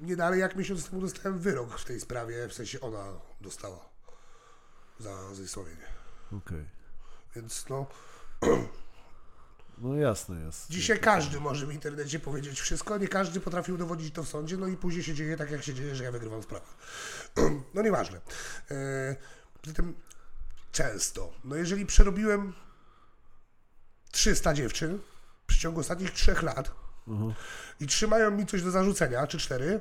nie 0.00 0.16
dalej 0.16 0.40
jak 0.40 0.56
miesiąc 0.56 0.88
temu 0.90 1.02
dostałem 1.02 1.38
wyrok 1.38 1.78
w 1.78 1.84
tej 1.84 2.00
sprawie, 2.00 2.48
w 2.48 2.54
sensie 2.54 2.80
ona 2.80 3.12
dostała 3.40 3.88
za 5.00 5.34
zesławienie. 5.34 5.86
okej. 6.36 6.64
Więc 7.36 7.68
no, 7.68 7.86
No 9.78 9.94
jasne 9.94 10.40
jest. 10.44 10.70
dzisiaj 10.70 11.00
każdy 11.00 11.40
może 11.40 11.66
w 11.66 11.72
internecie 11.72 12.20
powiedzieć 12.20 12.60
wszystko, 12.60 12.98
nie 12.98 13.08
każdy 13.08 13.40
potrafił 13.40 13.76
dowodzić 13.76 14.14
to 14.14 14.22
w 14.24 14.28
sądzie, 14.28 14.56
no 14.56 14.66
i 14.66 14.76
później 14.76 15.04
się 15.04 15.14
dzieje 15.14 15.36
tak, 15.36 15.50
jak 15.50 15.62
się 15.64 15.74
dzieje, 15.74 15.94
że 15.94 16.04
ja 16.04 16.12
wygrywam 16.12 16.42
sprawę. 16.42 16.66
No 17.74 17.82
nieważne. 17.82 18.20
E, 18.70 19.16
Poza 19.62 19.74
tym 19.76 19.94
często, 20.72 21.32
no 21.44 21.56
jeżeli 21.56 21.86
przerobiłem 21.86 22.52
300 24.10 24.54
dziewczyn 24.54 24.98
w 25.42 25.46
przeciągu 25.46 25.80
ostatnich 25.80 26.10
trzech 26.10 26.42
lat 26.42 26.70
Mhm. 27.08 27.34
i 27.80 27.86
trzymają 27.86 28.30
mi 28.30 28.46
coś 28.46 28.62
do 28.62 28.70
zarzucenia, 28.70 29.26
czy 29.26 29.38
cztery, 29.38 29.80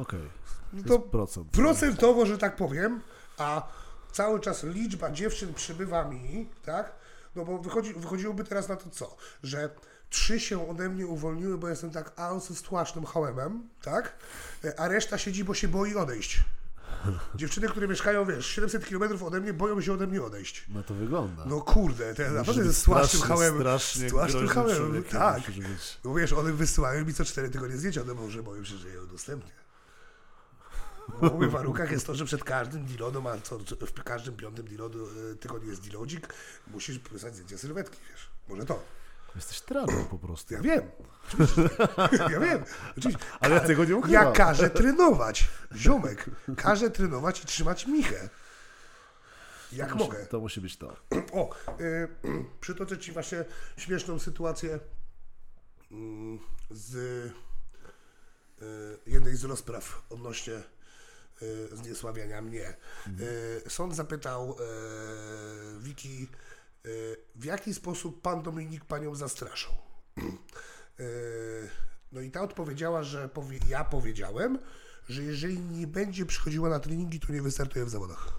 Okej. 0.00 0.30
no 0.72 0.82
To 0.84 0.98
procent. 0.98 1.50
procentowo, 1.50 2.26
że 2.26 2.38
tak 2.38 2.56
powiem, 2.56 3.00
a 3.38 3.68
cały 4.12 4.40
czas 4.40 4.64
liczba 4.64 5.10
dziewczyn 5.10 5.54
przybywa 5.54 6.04
mi, 6.04 6.48
tak? 6.64 6.92
No 7.36 7.44
bo 7.44 7.58
wychodzi, 7.58 7.94
wychodziłoby 7.94 8.44
teraz 8.44 8.68
na 8.68 8.76
to 8.76 8.90
co? 8.90 9.16
Że 9.42 9.70
trzy 10.10 10.40
się 10.40 10.70
ode 10.70 10.88
mnie 10.88 11.06
uwolniły, 11.06 11.58
bo 11.58 11.68
jestem 11.68 11.90
tak 11.90 12.20
ausystłasznym 12.20 13.04
hałemem, 13.06 13.68
tak? 13.82 14.12
E, 14.64 14.80
A 14.80 14.88
reszta 14.88 15.18
siedzi, 15.18 15.44
bo 15.44 15.54
się 15.54 15.68
boi 15.68 15.94
odejść. 15.96 16.44
Dziewczyny, 17.34 17.68
które 17.68 17.88
mieszkają, 17.88 18.26
wiesz, 18.26 18.46
700 18.46 18.86
km 18.86 19.24
ode 19.24 19.40
mnie, 19.40 19.52
boją 19.52 19.80
się 19.80 19.92
ode 19.92 20.06
mnie 20.06 20.22
odejść. 20.22 20.64
No 20.68 20.82
to 20.82 20.94
wygląda. 20.94 21.44
No 21.46 21.60
kurde, 21.60 22.08
Musisz 22.08 22.32
naprawdę 22.34 22.64
jest 22.64 22.80
strasznym 22.80 23.08
strasznie, 23.08 23.28
hałemem. 23.28 23.60
Strasznie 23.60 24.08
Strasznym 24.08 24.48
człowiekiem 24.48 25.04
tak. 25.04 25.42
No 26.04 26.14
wiesz, 26.14 26.32
one 26.32 26.52
wysyłają 26.52 27.04
mi 27.04 27.14
co 27.14 27.24
cztery 27.24 27.50
tygodnie 27.50 27.76
zdjęcia, 27.76 28.02
no 28.06 28.14
może 28.14 28.42
boją 28.42 28.64
się, 28.64 28.76
że 28.76 28.88
je 28.88 29.02
udostępnię. 29.02 29.52
W 31.08 31.38
moich 31.38 31.50
warunkach 31.50 31.90
jest 31.90 32.06
to, 32.06 32.14
że 32.14 32.24
przed 32.24 32.44
każdym 32.44 32.86
delodu, 32.86 33.28
a 33.28 33.40
co, 33.40 33.58
w 33.58 34.02
każdym 34.04 34.36
piątym 34.36 34.66
delodu, 34.66 35.06
e, 35.32 35.36
tygodniu 35.36 35.70
jest 35.70 35.88
delodzik, 35.88 36.34
musisz 36.66 36.98
pisać 36.98 37.34
zdjęcie 37.34 37.58
sylwetki, 37.58 37.98
wiesz. 38.10 38.30
Może 38.48 38.66
to. 38.66 38.82
Jesteś 39.36 39.60
trener 39.60 40.06
po 40.10 40.18
prostu. 40.18 40.54
Ja 40.54 40.60
wiem. 40.60 40.90
Ja 42.30 42.40
wiem. 42.40 42.64
Oczywiście. 42.98 43.24
Ale 43.40 43.54
ja 43.54 43.60
tego 43.60 43.84
nie 43.84 43.96
ukrywam. 43.96 44.24
Ja 44.24 44.32
każę 44.32 44.70
trenować. 44.70 45.48
Ziomek. 45.76 46.30
Każę 46.56 46.90
trenować 46.90 47.42
i 47.42 47.46
trzymać 47.46 47.86
michę. 47.86 48.28
Jak 49.72 49.94
musi, 49.94 50.04
mogę. 50.04 50.26
To 50.26 50.40
musi 50.40 50.60
być 50.60 50.76
to. 50.76 50.96
O, 51.32 51.50
y, 51.80 52.08
przytoczę 52.60 52.98
Ci 52.98 53.12
właśnie 53.12 53.44
śmieszną 53.76 54.18
sytuację 54.18 54.80
mm, 55.90 56.38
z 56.70 56.94
y, 56.94 57.32
jednej 59.06 59.36
z 59.36 59.44
rozpraw 59.44 60.02
odnośnie 60.10 60.62
y, 61.42 61.76
zniesławiania 61.76 62.42
mnie. 62.42 62.76
Y, 63.20 63.70
sąd 63.70 63.96
zapytał 63.96 64.50
y, 64.50 64.54
Wiki, 65.80 66.28
w 67.34 67.44
jaki 67.44 67.74
sposób 67.74 68.22
Pan 68.22 68.42
Dominik 68.42 68.84
Panią 68.84 69.14
zastraszał. 69.14 69.72
Y, 71.00 71.68
no 72.12 72.20
i 72.20 72.30
ta 72.30 72.40
odpowiedziała, 72.40 73.02
że 73.02 73.28
powie, 73.28 73.58
ja 73.68 73.84
powiedziałem, 73.84 74.58
że 75.08 75.22
jeżeli 75.22 75.60
nie 75.60 75.86
będzie 75.86 76.26
przychodziła 76.26 76.68
na 76.68 76.80
treningi, 76.80 77.20
to 77.20 77.32
nie 77.32 77.42
wystartuje 77.42 77.84
w 77.84 77.90
zawodach. 77.90 78.32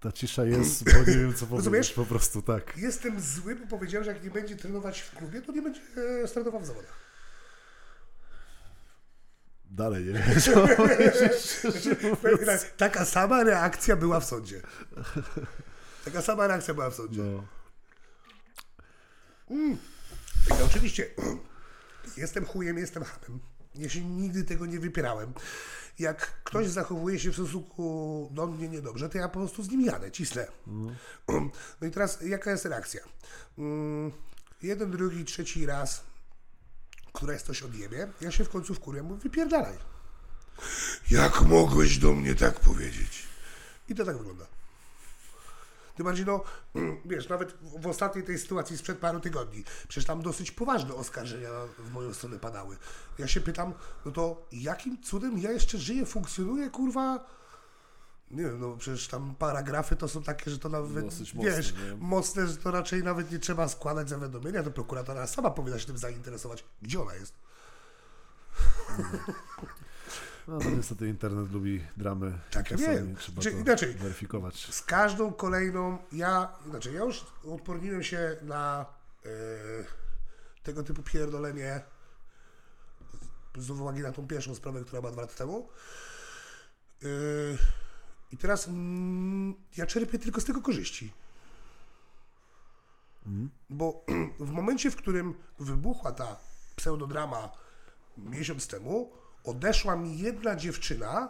Ta 0.00 0.12
cisza 0.12 0.44
jest, 0.44 0.84
bo 0.84 0.98
nie 0.98 1.18
wiem 1.18 1.34
co 1.34 1.46
powiedzieć. 1.46 1.92
Po 1.92 2.06
prostu 2.06 2.42
tak. 2.42 2.76
Jestem 2.76 3.20
zły, 3.20 3.56
bo 3.56 3.66
powiedziałem, 3.66 4.04
że 4.04 4.12
jak 4.12 4.24
nie 4.24 4.30
będzie 4.30 4.56
trenować 4.56 5.00
w 5.00 5.16
klubie, 5.16 5.42
to 5.42 5.52
nie 5.52 5.62
będzie 5.62 5.80
e, 6.22 6.28
startował 6.28 6.60
w 6.60 6.66
zawodach. 6.66 7.09
Dalej 9.70 10.04
nie 10.04 10.12
wiem 10.12 10.40
co 10.40 10.66
tak, 12.46 12.70
Taka 12.76 13.04
sama 13.04 13.44
reakcja 13.44 13.96
była 13.96 14.20
w 14.20 14.24
sądzie. 14.24 14.60
Taka 16.04 16.22
sama 16.22 16.46
reakcja 16.46 16.74
była 16.74 16.90
w 16.90 16.94
sądzie. 16.94 17.22
no. 17.22 17.44
I 20.58 20.62
oczywiście 20.66 21.10
jestem 22.16 22.44
chujem, 22.46 22.78
jestem 22.78 23.04
hamem. 23.04 23.40
Ja 23.74 23.88
się 23.88 24.04
nigdy 24.04 24.44
tego 24.44 24.66
nie 24.66 24.80
wypierałem. 24.80 25.32
Jak 25.98 26.42
ktoś 26.44 26.68
zachowuje 26.68 27.18
się 27.18 27.30
w 27.30 27.34
stosunku 27.34 28.28
do 28.32 28.46
mnie 28.46 28.68
niedobrze, 28.68 29.08
to 29.08 29.18
ja 29.18 29.28
po 29.28 29.38
prostu 29.38 29.62
z 29.62 29.68
nim 29.70 29.80
jadę, 29.80 30.10
cisnę. 30.10 30.46
No 30.66 30.90
i 31.88 31.90
teraz 31.90 32.18
jaka 32.22 32.50
jest 32.50 32.64
reakcja? 32.64 33.00
Mm, 33.58 34.12
Jeden, 34.62 34.90
drugi, 34.90 35.24
trzeci 35.24 35.66
raz, 35.66 36.04
któraś 37.12 37.42
coś 37.42 37.62
odjebie, 37.62 38.08
ja 38.20 38.30
się 38.30 38.44
w 38.44 38.48
końcu 38.48 38.74
wkurwiam, 38.74 39.06
mówię, 39.06 39.20
wypierdalaj. 39.20 39.76
Jak 41.10 41.42
mogłeś 41.42 41.98
do 41.98 42.12
mnie 42.12 42.34
tak 42.34 42.60
powiedzieć? 42.60 43.22
I 43.88 43.94
to 43.94 44.04
tak 44.04 44.18
wygląda. 44.18 44.46
Tym 45.96 46.04
bardziej, 46.04 46.26
no, 46.26 46.44
wiesz, 47.04 47.28
nawet 47.28 47.54
w 47.62 47.86
ostatniej 47.86 48.24
tej 48.24 48.38
sytuacji 48.38 48.78
sprzed 48.78 48.98
paru 48.98 49.20
tygodni, 49.20 49.64
przecież 49.88 50.04
tam 50.04 50.22
dosyć 50.22 50.50
poważne 50.50 50.94
oskarżenia 50.94 51.50
w 51.78 51.92
moją 51.92 52.14
stronę 52.14 52.38
padały. 52.38 52.76
Ja 53.18 53.28
się 53.28 53.40
pytam, 53.40 53.74
no 54.04 54.12
to 54.12 54.46
jakim 54.52 55.02
cudem 55.02 55.38
ja 55.38 55.52
jeszcze 55.52 55.78
żyję, 55.78 56.06
funkcjonuję, 56.06 56.70
kurwa? 56.70 57.26
Nie 58.30 58.42
wiem, 58.42 58.60
no 58.60 58.76
przecież 58.76 59.08
tam 59.08 59.34
paragrafy 59.38 59.96
to 59.96 60.08
są 60.08 60.22
takie, 60.22 60.50
że 60.50 60.58
to 60.58 60.68
nawet, 60.68 61.04
Dosyć 61.04 61.34
mocne, 61.34 61.50
wiesz, 61.50 61.72
nie? 61.74 61.96
mocne, 61.98 62.46
że 62.46 62.56
to 62.56 62.70
raczej 62.70 63.02
nawet 63.04 63.32
nie 63.32 63.38
trzeba 63.38 63.68
składać 63.68 64.08
zawiadomienia, 64.08 64.62
to 64.62 64.70
prokuratora 64.70 65.26
sama 65.26 65.50
powinna 65.50 65.78
się 65.78 65.86
tym 65.86 65.98
zainteresować. 65.98 66.64
Gdzie 66.82 67.00
ona 67.02 67.14
jest? 67.14 67.34
no 70.48 70.58
to 70.58 70.70
niestety 70.70 71.08
internet 71.08 71.52
lubi 71.52 71.84
dramy. 71.96 72.38
Tak, 72.50 72.70
ja 72.70 72.76
wiem. 72.76 73.16
Trzeba 73.16 73.42
Czy 73.42 73.50
to 73.50 73.56
inaczej, 73.58 73.94
weryfikować. 73.94 74.74
z 74.74 74.82
każdą 74.82 75.32
kolejną, 75.32 75.98
ja, 76.12 76.52
znaczy 76.70 76.92
ja 76.92 77.00
już 77.04 77.26
odporniłem 77.44 78.02
się 78.02 78.36
na 78.42 78.86
e, 79.24 79.28
tego 80.62 80.82
typu 80.82 81.02
pierdolenie 81.02 81.80
z 83.58 83.70
uwagi 83.70 84.00
na 84.00 84.12
tą 84.12 84.26
pierwszą 84.26 84.54
sprawę, 84.54 84.80
która 84.84 85.00
była 85.02 85.12
dwa 85.12 85.22
lata 85.22 85.34
temu. 85.34 85.68
E, 87.02 87.06
I 88.32 88.36
teraz 88.36 88.68
mm, 88.68 89.54
ja 89.76 89.86
czerpię 89.86 90.18
tylko 90.18 90.40
z 90.40 90.44
tego 90.44 90.62
korzyści. 90.62 91.12
Bo 93.70 94.04
w 94.40 94.50
momencie, 94.50 94.90
w 94.90 94.96
którym 94.96 95.34
wybuchła 95.58 96.12
ta 96.12 96.36
pseudodrama 96.76 97.50
miesiąc 98.18 98.66
temu, 98.66 99.12
odeszła 99.44 99.96
mi 99.96 100.18
jedna 100.18 100.56
dziewczyna, 100.56 101.28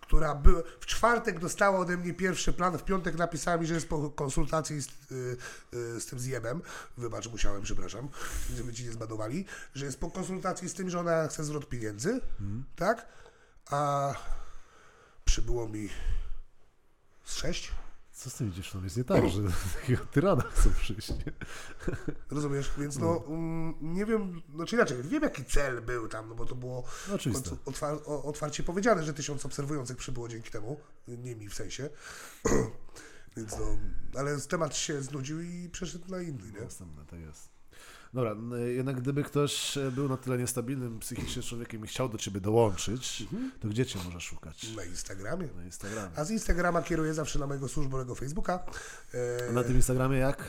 która 0.00 0.34
by, 0.34 0.62
w 0.80 0.86
czwartek 0.86 1.38
dostała 1.38 1.78
ode 1.78 1.96
mnie 1.96 2.14
pierwszy 2.14 2.52
plan, 2.52 2.78
w 2.78 2.84
piątek 2.84 3.16
napisała 3.16 3.56
mi, 3.56 3.66
że 3.66 3.74
jest 3.74 3.88
po 3.88 4.10
konsultacji 4.10 4.82
z, 4.82 4.88
y, 4.88 5.36
y, 5.74 6.00
z 6.00 6.06
tym 6.06 6.18
zjebem, 6.18 6.62
wybacz, 6.96 7.28
musiałem, 7.28 7.62
przepraszam, 7.62 8.08
żeby 8.54 8.72
ci 8.72 8.84
nie 8.84 8.92
zbadowali, 8.92 9.44
że 9.74 9.84
jest 9.86 10.00
po 10.00 10.10
konsultacji 10.10 10.68
z 10.68 10.74
tym, 10.74 10.90
że 10.90 11.00
ona 11.00 11.28
chce 11.28 11.44
zwrot 11.44 11.68
pieniędzy, 11.68 12.20
tak? 12.76 13.06
A 13.70 14.14
przybyło 15.32 15.68
mi 15.68 15.88
z 17.24 17.34
sześć, 17.34 17.72
Co 18.12 18.30
z 18.30 18.34
tymi 18.34 18.52
dziewczynami 18.52 18.86
jest 18.86 18.96
nie 18.96 19.04
tak, 19.04 19.28
że 19.28 19.42
takiego 19.80 20.06
tyrana 20.06 20.42
chcą 20.42 20.70
przyjść. 20.70 21.10
Nie? 21.10 21.32
rozumiesz? 22.36 22.70
Więc 22.78 22.98
no, 22.98 23.24
mm, 23.26 23.74
nie 23.80 24.06
wiem, 24.06 24.42
znaczy 24.54 24.76
inaczej, 24.76 25.02
wiem 25.02 25.22
jaki 25.22 25.44
cel 25.44 25.82
był 25.82 26.08
tam, 26.08 26.28
no 26.28 26.34
bo 26.34 26.46
to 26.46 26.54
było 26.54 26.84
No, 27.50 27.56
otwar 27.64 27.98
otwarcie 28.04 28.62
powiedziane, 28.62 29.04
że 29.04 29.14
tysiąc 29.14 29.46
obserwujących 29.46 29.96
przybyło 29.96 30.28
dzięki 30.28 30.50
temu, 30.50 30.80
nie 31.08 31.36
mi 31.36 31.48
w 31.48 31.54
sensie. 31.54 31.90
Więc 33.36 33.58
no, 33.58 33.78
ale 34.18 34.40
temat 34.40 34.76
się 34.76 35.02
znudził 35.02 35.40
i 35.40 35.68
przeszedł 35.72 36.10
na 36.10 36.22
inny, 36.22 36.52
nie? 36.52 36.60
Następne, 36.60 37.04
tak 37.06 37.20
jest. 37.20 37.51
Dobra, 38.14 38.34
jednak 38.66 39.00
gdyby 39.00 39.22
ktoś 39.24 39.76
e, 39.78 39.90
był 39.90 40.08
na 40.08 40.16
tyle 40.16 40.38
niestabilnym 40.38 40.98
psychicznie 40.98 41.42
człowiekiem 41.42 41.84
i 41.84 41.88
chciał 41.88 42.08
do 42.08 42.18
ciebie 42.18 42.40
dołączyć, 42.40 43.20
Mhm. 43.22 43.52
to 43.60 43.68
gdzie 43.68 43.86
cię 43.86 43.98
może 44.04 44.20
szukać? 44.20 44.72
Na 44.76 44.84
Instagramie. 44.84 45.48
Na 45.56 45.64
Instagramie. 45.64 46.10
A 46.16 46.24
z 46.24 46.30
Instagrama 46.30 46.82
kieruję 46.82 47.14
zawsze 47.14 47.38
na 47.38 47.46
mojego 47.46 47.68
służbowego 47.68 48.14
Facebooka. 48.14 48.64
A 49.14 49.16
E, 49.48 49.52
na 49.52 49.64
tym 49.64 49.76
Instagramie 49.76 50.18
jak? 50.18 50.44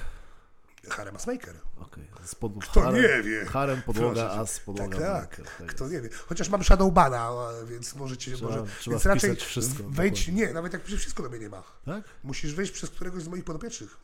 Harem 0.89 1.15
Maker. 1.27 1.55
Okej. 1.77 2.07
Z 2.25 2.35
pod... 2.35 2.51
Kto 2.61 2.81
harem, 2.81 3.01
nie 3.01 3.23
wie? 3.23 3.45
Harem, 3.45 3.81
podłoga, 3.81 4.15
cię. 4.29 4.31
as, 4.31 4.59
podłoga, 4.59 4.97
Tak, 4.99 5.21
maker, 5.21 5.45
tak. 5.45 5.57
tak 5.57 5.67
Kto 5.67 5.83
jest. 5.83 5.93
nie 5.95 6.01
wie. 6.01 6.09
Chociaż 6.27 6.49
mam 6.49 6.63
Shadowbana, 6.63 7.19
a 7.21 7.51
więc 7.69 7.95
możecie... 7.95 8.35
Trzeba- 8.35 8.51
może, 8.51 8.65
trzeba 8.79 8.93
więc 8.95 9.05
raczej 9.05 9.35
wszystko, 9.35 9.83
wejdź... 9.89 10.19
dokładnie. 10.25 10.47
Nie, 10.47 10.53
nawet 10.53 10.73
jak 10.73 10.83
wszystko 10.85 11.23
do 11.23 11.29
mnie 11.29 11.39
nie 11.39 11.49
ma. 11.49 11.63
Tak? 11.85 12.03
Musisz 12.23 12.55
wejść 12.55 12.71
przez 12.71 12.89
któregoś 12.89 13.23
z 13.23 13.27
moich 13.27 13.43
podopiecznych. 13.43 13.97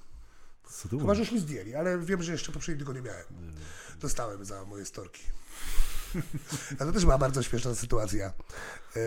Tu 0.89 0.99
Chyba, 0.99 1.13
że 1.15 1.19
już 1.21 1.31
mi 1.31 1.39
zdjęli, 1.39 1.75
ale 1.75 1.99
wiem, 1.99 2.23
że 2.23 2.31
jeszcze 2.31 2.51
poprzedniej 2.51 2.77
tylko 2.77 2.93
nie 2.93 3.01
miałem. 3.01 3.23
Dostałem 3.99 4.45
za 4.45 4.65
moje 4.65 4.85
storki. 4.85 5.21
A 6.79 6.85
to 6.85 6.91
też 6.91 7.03
była 7.03 7.17
bardzo 7.17 7.43
śmieszna 7.43 7.75
sytuacja. 7.75 8.33
E, 8.95 8.99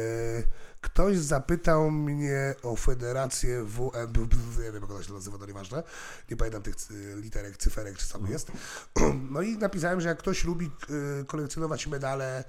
Ktoś 0.81 1.19
zapytał 1.19 1.91
mnie 1.91 2.55
o 2.63 2.77
federację 2.77 3.65
WN, 3.65 4.13
nie 4.59 4.73
wiem 4.73 4.83
jak 4.83 4.91
ona 4.91 5.03
się 5.03 5.13
nazywa, 5.13 5.39
to 5.39 5.47
nieważne, 5.47 5.83
nie 6.31 6.37
pamiętam 6.37 6.63
tych 6.63 6.77
cy- 6.77 7.15
literek, 7.17 7.57
cyferek, 7.57 7.99
czy 7.99 8.07
co 8.07 8.19
tam 8.19 8.31
jest. 8.31 8.53
No 9.31 9.43
i 9.43 9.59
napisałem, 9.59 10.01
że 10.01 10.09
jak 10.09 10.19
ktoś 10.19 10.45
lubi 10.45 10.71
e, 11.21 11.25
kolekcjonować 11.25 11.87
medale, 11.87 12.45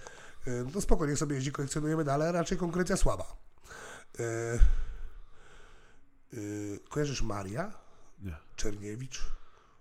e, 0.47 0.51
no 0.73 0.81
spoko, 0.81 1.05
niech 1.05 1.17
sobie 1.17 1.35
jeździ, 1.35 1.51
kolekcjonuje 1.51 1.97
medale, 1.97 2.31
raczej 2.31 2.57
konkurencja 2.57 2.97
słaba. 2.97 3.35
E, 4.19 4.23
e, 4.23 4.59
Kojarzysz 6.89 7.21
Maria? 7.21 7.82
Nie. 8.21 8.37
Czerniewicz. 8.55 9.21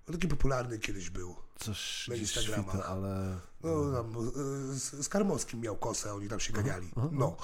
On 0.09 0.15
taki 0.15 0.29
popularny 0.29 0.79
kiedyś 0.79 1.11
był. 1.11 1.37
Coś 1.59 2.09
Na 2.09 2.15
Instagramach. 2.15 2.75
świta, 2.75 2.87
ale... 2.89 3.39
No, 3.63 3.93
tam, 3.93 4.29
y, 4.29 4.79
z, 4.79 5.05
z 5.07 5.09
Karmowskim 5.09 5.61
miał 5.61 5.77
kosę, 5.77 6.15
oni 6.15 6.29
tam 6.29 6.41
się 6.41 6.53
ganiali. 6.53 6.91
aha, 6.97 7.09
No. 7.13 7.37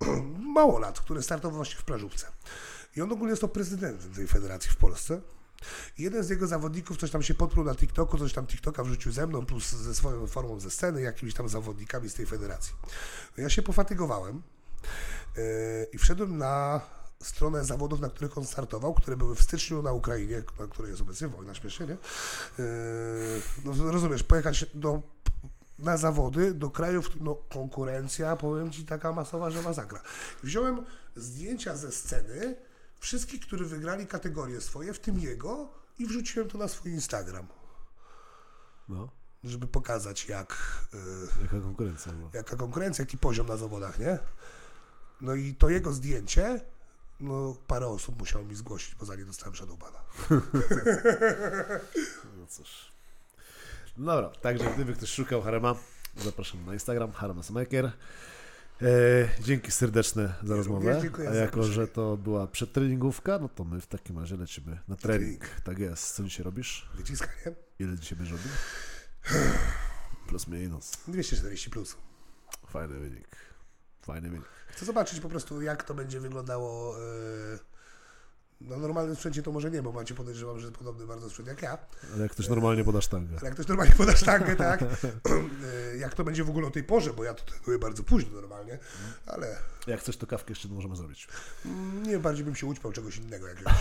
Mało 0.54 0.78
lat, 0.78 1.00
który 1.00 1.22
startował 1.22 1.56
właśnie 1.56 1.76
w 1.76 1.84
plażówce. 1.84 2.26
I 2.96 3.02
on 3.02 3.12
ogólnie 3.12 3.30
jest 3.30 3.40
to 3.40 3.48
prezydentem 3.48 4.14
tej 4.14 4.26
federacji 4.26 4.70
w 4.70 4.76
Polsce. 4.76 5.20
I 5.98 6.02
jeden 6.02 6.24
z 6.24 6.28
jego 6.30 6.46
zawodników 6.46 6.96
coś 6.96 7.10
tam 7.10 7.22
się 7.22 7.34
podpluł 7.34 7.64
na 7.64 7.74
TikToku, 7.74 8.18
coś 8.18 8.32
tam 8.32 8.46
TikToka 8.46 8.84
wrzucił 8.84 9.12
ze 9.12 9.26
mną, 9.26 9.46
plus 9.46 9.70
ze 9.72 9.94
swoją 9.94 10.26
formą 10.26 10.60
ze 10.60 10.70
sceny, 10.70 11.02
jakimiś 11.02 11.34
tam 11.34 11.48
zawodnikami 11.48 12.10
z 12.10 12.14
tej 12.14 12.26
federacji. 12.26 12.74
No 13.36 13.42
ja 13.42 13.50
się 13.50 13.62
pofatygowałem 13.62 14.42
yy, 15.36 15.42
i 15.92 15.98
wszedłem 15.98 16.38
na 16.38 16.80
stronę 17.22 17.64
zawodów, 17.64 18.00
na 18.00 18.08
których 18.10 18.38
on 18.38 18.44
startował, 18.46 18.94
które 18.94 19.16
były 19.16 19.34
w 19.36 19.42
styczniu 19.42 19.82
na 19.82 19.92
Ukrainie, 19.92 20.42
na 20.60 20.66
której 20.66 20.90
jest 20.90 21.02
obecnie 21.02 21.28
wojna 21.28 21.54
śmiesznie, 21.54 21.86
nie? 21.86 21.96
Yy, 22.58 22.66
no, 23.64 23.92
rozumiesz, 23.92 24.22
pojechać 24.22 24.66
do, 24.74 25.02
na 25.78 25.96
zawody 25.96 26.54
do 26.54 26.70
krajów, 26.70 27.10
no 27.20 27.34
konkurencja, 27.34 28.36
powiem 28.36 28.70
Ci, 28.70 28.84
taka 28.84 29.12
masowa, 29.12 29.50
że 29.50 29.62
masakra. 29.62 30.00
Wziąłem 30.42 30.84
zdjęcia 31.16 31.76
ze 31.76 31.92
sceny 31.92 32.56
wszystkich, 32.98 33.40
którzy 33.40 33.64
wygrali 33.64 34.06
kategorie 34.06 34.60
swoje, 34.60 34.94
w 34.94 34.98
tym 35.00 35.18
jego 35.18 35.68
i 35.98 36.06
wrzuciłem 36.06 36.48
to 36.48 36.58
na 36.58 36.68
swój 36.68 36.92
Instagram. 36.92 37.46
No. 38.88 39.08
żeby 39.44 39.66
pokazać 39.66 40.28
jak, 40.28 40.56
y, 40.94 41.42
Jaka 41.42 41.60
konkurencja 41.60 42.12
była. 42.12 42.30
jaka 42.32 42.56
konkurencja, 42.56 43.02
jaki 43.02 43.18
poziom 43.18 43.46
na 43.46 43.56
zawodach, 43.56 43.98
nie? 43.98 44.18
No 45.20 45.34
i 45.34 45.54
to 45.54 45.68
jego 45.70 45.92
zdjęcie, 45.92 46.60
no 47.20 47.56
parę 47.66 47.86
osób 47.86 48.18
musiało 48.18 48.44
mi 48.44 48.54
zgłosić, 48.54 48.94
bo 48.94 49.06
za 49.06 49.14
nie 49.16 49.24
dostałem 49.24 49.56
Shadowbana. 49.56 49.98
No 52.38 52.46
cóż. 52.46 52.92
No 53.96 54.06
Dobra, 54.06 54.30
także 54.40 54.72
gdyby 54.74 54.94
ktoś 54.94 55.10
szukał 55.10 55.42
Harema, 55.42 55.74
zapraszam 56.16 56.66
na 56.66 56.72
Instagram, 56.72 57.12
Haramsmaker. 57.12 57.84
E, 58.82 58.88
dzięki 59.40 59.72
serdeczne 59.72 60.22
za 60.26 60.32
Również 60.40 60.56
rozmowę. 60.56 60.98
dziękuję 61.02 61.30
A 61.30 61.34
jako, 61.34 61.62
że 61.62 61.88
to 61.88 62.16
była 62.16 62.46
przedtreningówka, 62.46 63.38
no 63.38 63.48
to 63.48 63.64
my 63.64 63.80
w 63.80 63.86
takim 63.86 64.18
razie 64.18 64.36
lecimy 64.36 64.78
na 64.88 64.96
trening. 64.96 65.48
Tak 65.64 65.78
jest. 65.78 66.14
Co 66.14 66.22
dzisiaj 66.24 66.44
robisz? 66.44 66.88
Wyciskanie? 66.94 67.56
Ile 67.78 67.98
dzisiaj 67.98 68.18
będziesz 68.18 68.32
robił? 68.32 68.52
Plus 70.28 70.48
minus. 70.48 70.92
240 71.08 71.70
plus. 71.70 71.96
Fajny 72.68 72.98
wynik. 72.98 73.36
Fajny 74.02 74.30
wynik. 74.30 74.48
Chcę 74.76 74.84
zobaczyć 74.84 75.20
po 75.20 75.28
prostu, 75.28 75.62
jak 75.62 75.82
to 75.82 75.94
będzie 75.94 76.20
wyglądało. 76.20 76.98
Yy, 76.98 77.58
na 78.60 78.76
normalnym 78.76 79.16
sprzęcie 79.16 79.42
to 79.42 79.52
może 79.52 79.70
nie, 79.70 79.82
bo 79.82 79.92
macie 79.92 80.14
podejrzewam, 80.14 80.60
że 80.60 80.72
podobny 80.72 81.06
bardzo 81.06 81.30
sprzęt 81.30 81.48
jak 81.48 81.62
ja. 81.62 81.78
Ale 82.14 82.22
jak 82.22 82.32
ktoś 82.32 82.48
normalnie 82.48 82.84
poda 82.84 83.00
sztangę. 83.00 83.36
Ale 83.38 83.44
jak 83.44 83.54
ktoś 83.54 83.66
normalnie 83.66 83.94
poda 83.94 84.16
sztangę, 84.16 84.56
tak? 84.56 84.80
Jak 85.98 86.14
to 86.14 86.24
będzie 86.24 86.44
w 86.44 86.50
ogóle 86.50 86.66
o 86.66 86.70
tej 86.70 86.84
porze, 86.84 87.12
bo 87.12 87.24
ja 87.24 87.34
to 87.34 87.44
trenuję 87.44 87.78
bardzo 87.78 88.02
późno 88.02 88.40
normalnie, 88.40 88.78
ale 89.26 89.56
Jak 89.86 90.00
chcesz, 90.00 90.16
to 90.16 90.26
kawkę 90.26 90.50
jeszcze 90.52 90.68
możemy 90.68 90.96
zrobić. 90.96 91.28
nie 92.06 92.18
bardziej 92.18 92.44
bym 92.44 92.54
się 92.56 92.66
ućpał 92.66 92.92
czegoś 92.92 93.16
innego 93.16 93.48
jakiegoś. 93.48 93.72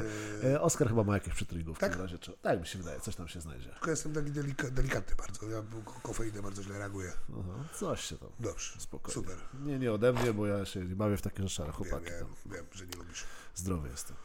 Oskar 0.60 0.88
chyba 0.88 1.04
ma 1.04 1.14
jakieś 1.14 1.34
przetreningówki 1.34 1.80
Tak? 1.80 1.96
w 1.96 2.00
razie 2.00 2.18
czego. 2.18 2.38
Tak 2.42 2.60
mi 2.60 2.66
się 2.66 2.78
wydaje, 2.78 3.00
coś 3.00 3.16
tam 3.16 3.28
się 3.28 3.40
znajdzie. 3.40 3.68
tylko 3.70 3.90
jestem 3.90 4.12
taki 4.12 4.30
delika, 4.30 4.70
delikatny 4.70 5.16
bardzo. 5.16 5.46
Ja 5.48 5.62
ko- 5.84 6.00
kofeinę 6.02 6.42
bardzo 6.42 6.62
źle 6.62 6.78
reaguję. 6.78 7.12
Aha, 7.40 7.64
coś 7.74 8.00
się 8.04 8.18
tam. 8.18 8.28
Dobrze, 8.40 8.80
Spokojnie. 8.80 9.14
super. 9.14 9.36
Nie, 9.62 9.78
nie 9.78 9.92
ode 9.92 10.12
mnie, 10.12 10.32
bo 10.32 10.46
ja 10.46 10.64
się 10.64 10.80
nie 10.84 10.96
bawię 10.96 11.16
w 11.16 11.22
takie 11.22 11.42
rzeczy, 11.42 11.62
ale 11.62 11.72
Wiem, 11.72 11.76
chłopaki 11.76 12.10
wiem, 12.10 12.18
tam 12.20 12.52
wiem, 12.52 12.64
że 12.72 12.86
nie 12.86 12.96
lubisz. 12.96 13.24
Zdrowy 13.54 13.88
jestem. 13.88 14.16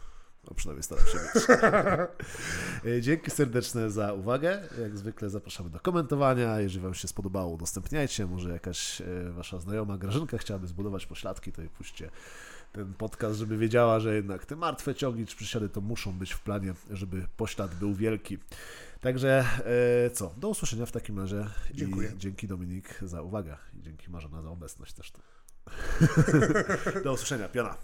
No 0.44 0.54
przynajmniej 0.56 0.84
staram 0.84 1.06
się 1.06 1.18
być. 1.18 1.44
E, 2.86 3.02
Dzięki 3.02 3.32
serdeczne 3.32 3.92
za 3.92 4.14
uwagę. 4.14 4.62
Jak 4.82 4.98
zwykle 4.98 5.30
zapraszamy 5.30 5.70
do 5.70 5.80
komentowania. 5.80 6.60
Jeżeli 6.60 6.82
Wam 6.82 6.94
się 6.94 7.08
spodobało, 7.08 7.54
udostępniajcie. 7.54 8.26
Może 8.26 8.50
jakaś 8.50 9.02
e, 9.02 9.06
Wasza 9.32 9.60
znajoma 9.60 9.98
Grażynka 9.98 10.38
chciałaby 10.38 10.68
zbudować 10.68 11.06
pośladki, 11.06 11.52
to 11.52 11.62
jej 11.62 11.70
puśćcie 11.70 12.10
ten 12.72 12.94
podcast, 12.94 13.40
żeby 13.40 13.58
wiedziała, 13.58 14.00
że 14.00 14.16
jednak 14.16 14.46
te 14.46 14.56
martwe 14.56 14.96
ciągi 14.96 15.26
czy 15.26 15.36
przysiady 15.36 15.70
to 15.70 15.82
muszą 15.82 16.12
być 16.12 16.34
w 16.34 16.40
planie, 16.40 16.74
żeby 16.92 17.28
poślad 17.38 17.76
był 17.76 17.94
wielki. 17.94 18.38
Także 19.02 19.46
e, 20.06 20.10
co, 20.12 20.34
do 20.38 20.50
usłyszenia 20.50 20.86
w 20.86 20.92
takim 20.92 21.20
razie. 21.20 21.46
Dziękuję. 21.74 22.12
I 22.16 22.18
dzięki 22.18 22.48
Dominik 22.48 23.00
za 23.02 23.22
uwagę. 23.22 23.58
I 23.80 23.82
dzięki 23.82 24.12
Marzena 24.12 24.42
za 24.42 24.50
obecność 24.50 24.94
też 24.94 25.12
tu. 25.12 25.22
do 27.04 27.14
usłyszenia, 27.14 27.50
piona. 27.50 27.78